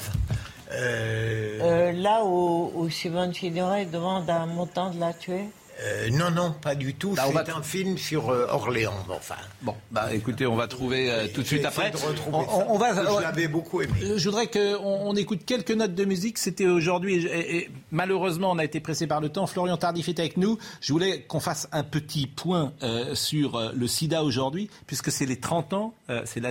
Euh... 0.72 1.58
euh 1.62 1.92
là 1.92 2.24
où, 2.24 2.72
où 2.74 2.90
Simone 2.90 3.32
Signoret 3.32 3.86
demande 3.86 4.28
à 4.28 4.42
un 4.42 4.46
montant 4.46 4.90
de 4.90 4.98
la 4.98 5.14
tuer 5.14 5.44
euh, 5.80 6.10
non, 6.10 6.30
non, 6.30 6.52
pas 6.52 6.74
du 6.74 6.94
tout. 6.94 7.14
Bah, 7.14 7.24
c'est 7.32 7.52
un 7.52 7.62
film 7.62 7.98
sur 7.98 8.30
euh, 8.30 8.46
Orléans. 8.50 8.94
Enfin. 9.08 9.36
Bon, 9.62 9.76
bah 9.92 10.12
écoutez, 10.12 10.44
on 10.46 10.56
va 10.56 10.66
trouver 10.66 11.10
euh, 11.10 11.28
tout 11.32 11.42
de 11.42 11.46
suite 11.46 11.64
après. 11.64 11.92
on, 12.32 12.78
va. 12.78 12.94
Je 12.94 13.22
l'avais 13.22 13.46
beaucoup 13.46 13.80
aimé. 13.80 13.92
Je 14.16 14.24
voudrais 14.24 14.48
qu'on 14.48 14.78
on 14.82 15.14
écoute 15.14 15.44
quelques 15.46 15.70
notes 15.70 15.94
de 15.94 16.04
musique. 16.04 16.38
C'était 16.38 16.66
aujourd'hui 16.66 17.26
et, 17.26 17.70
malheureusement, 17.92 18.50
on 18.50 18.58
a 18.58 18.64
été 18.64 18.80
pressé 18.80 19.06
par 19.06 19.20
le 19.20 19.28
temps. 19.28 19.46
Florian 19.46 19.76
Tardif 19.76 20.08
est 20.08 20.18
avec 20.18 20.36
nous. 20.36 20.58
Je 20.80 20.92
voulais 20.92 21.22
qu'on 21.22 21.40
fasse 21.40 21.68
un 21.70 21.84
petit 21.84 22.26
point 22.26 22.72
sur 23.14 23.72
le 23.74 23.86
SIDA 23.86 24.24
aujourd'hui, 24.24 24.70
puisque 24.86 25.12
c'est 25.12 25.26
les 25.26 25.38
30 25.38 25.72
ans. 25.74 25.94
c'est 26.24 26.42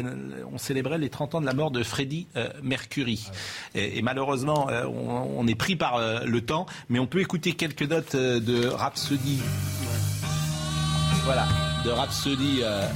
on 0.52 0.58
célébrait 0.58 0.98
les 0.98 1.10
30 1.10 1.36
ans 1.36 1.41
de 1.41 1.45
la 1.45 1.54
mort 1.54 1.72
de 1.72 1.84
Freddie 1.84 2.28
Mercury. 2.62 3.28
Et, 3.76 4.02
malheureusement, 4.02 4.68
on, 4.68 5.48
est 5.48 5.56
pris 5.56 5.76
par 5.76 6.26
le 6.26 6.41
temps, 6.41 6.66
mais 6.90 6.99
on 6.99 7.08
peut 7.08 7.20
écouter 7.20 7.54
quelques 7.54 7.84
notes 7.84 8.16
de 8.16 8.68
Rhapsody 8.68 9.16
Rhapsody. 9.18 9.41
Voilà, 11.26 11.48
de 11.84 11.89
Rhapsody 11.89 12.60
euh. 12.61 12.88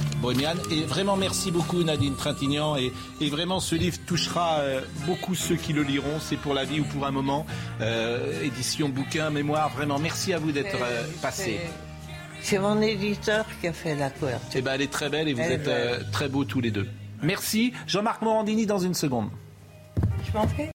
Et 0.70 0.82
vraiment, 0.84 1.16
merci 1.16 1.50
beaucoup 1.50 1.82
Nadine 1.82 2.14
Trintignant. 2.14 2.76
Et, 2.76 2.92
et 3.20 3.28
vraiment, 3.28 3.60
ce 3.60 3.74
livre 3.74 3.98
touchera 4.06 4.58
euh, 4.60 4.80
beaucoup 5.06 5.34
ceux 5.34 5.56
qui 5.56 5.72
le 5.72 5.82
liront. 5.82 6.18
C'est 6.20 6.36
pour 6.36 6.54
la 6.54 6.64
vie 6.64 6.80
ou 6.80 6.84
pour 6.84 7.06
un 7.06 7.10
moment. 7.10 7.46
Euh, 7.80 8.42
édition, 8.42 8.88
bouquin, 8.88 9.30
mémoire. 9.30 9.70
Vraiment, 9.70 9.98
merci 9.98 10.32
à 10.32 10.38
vous 10.38 10.52
d'être 10.52 10.76
euh, 10.80 11.04
passé. 11.20 11.60
C'est 12.40 12.58
mon 12.58 12.80
éditeur 12.80 13.44
qui 13.60 13.68
a 13.68 13.72
fait 13.72 13.94
la 13.94 14.10
couverture. 14.10 14.50
Eh 14.54 14.62
ben, 14.62 14.72
elle 14.74 14.82
est 14.82 14.92
très 14.92 15.08
belle 15.08 15.28
et 15.28 15.34
vous 15.34 15.40
Elle 15.40 15.52
êtes 15.52 15.68
euh, 15.68 16.00
très 16.10 16.28
beaux 16.28 16.44
tous 16.44 16.60
les 16.60 16.70
deux. 16.70 16.88
Merci. 17.22 17.72
Jean-Marc 17.86 18.22
Morandini 18.22 18.66
dans 18.66 18.78
une 18.78 18.94
seconde. 18.94 19.28
Je 20.26 20.36
m'en 20.36 20.48
fais 20.48 20.71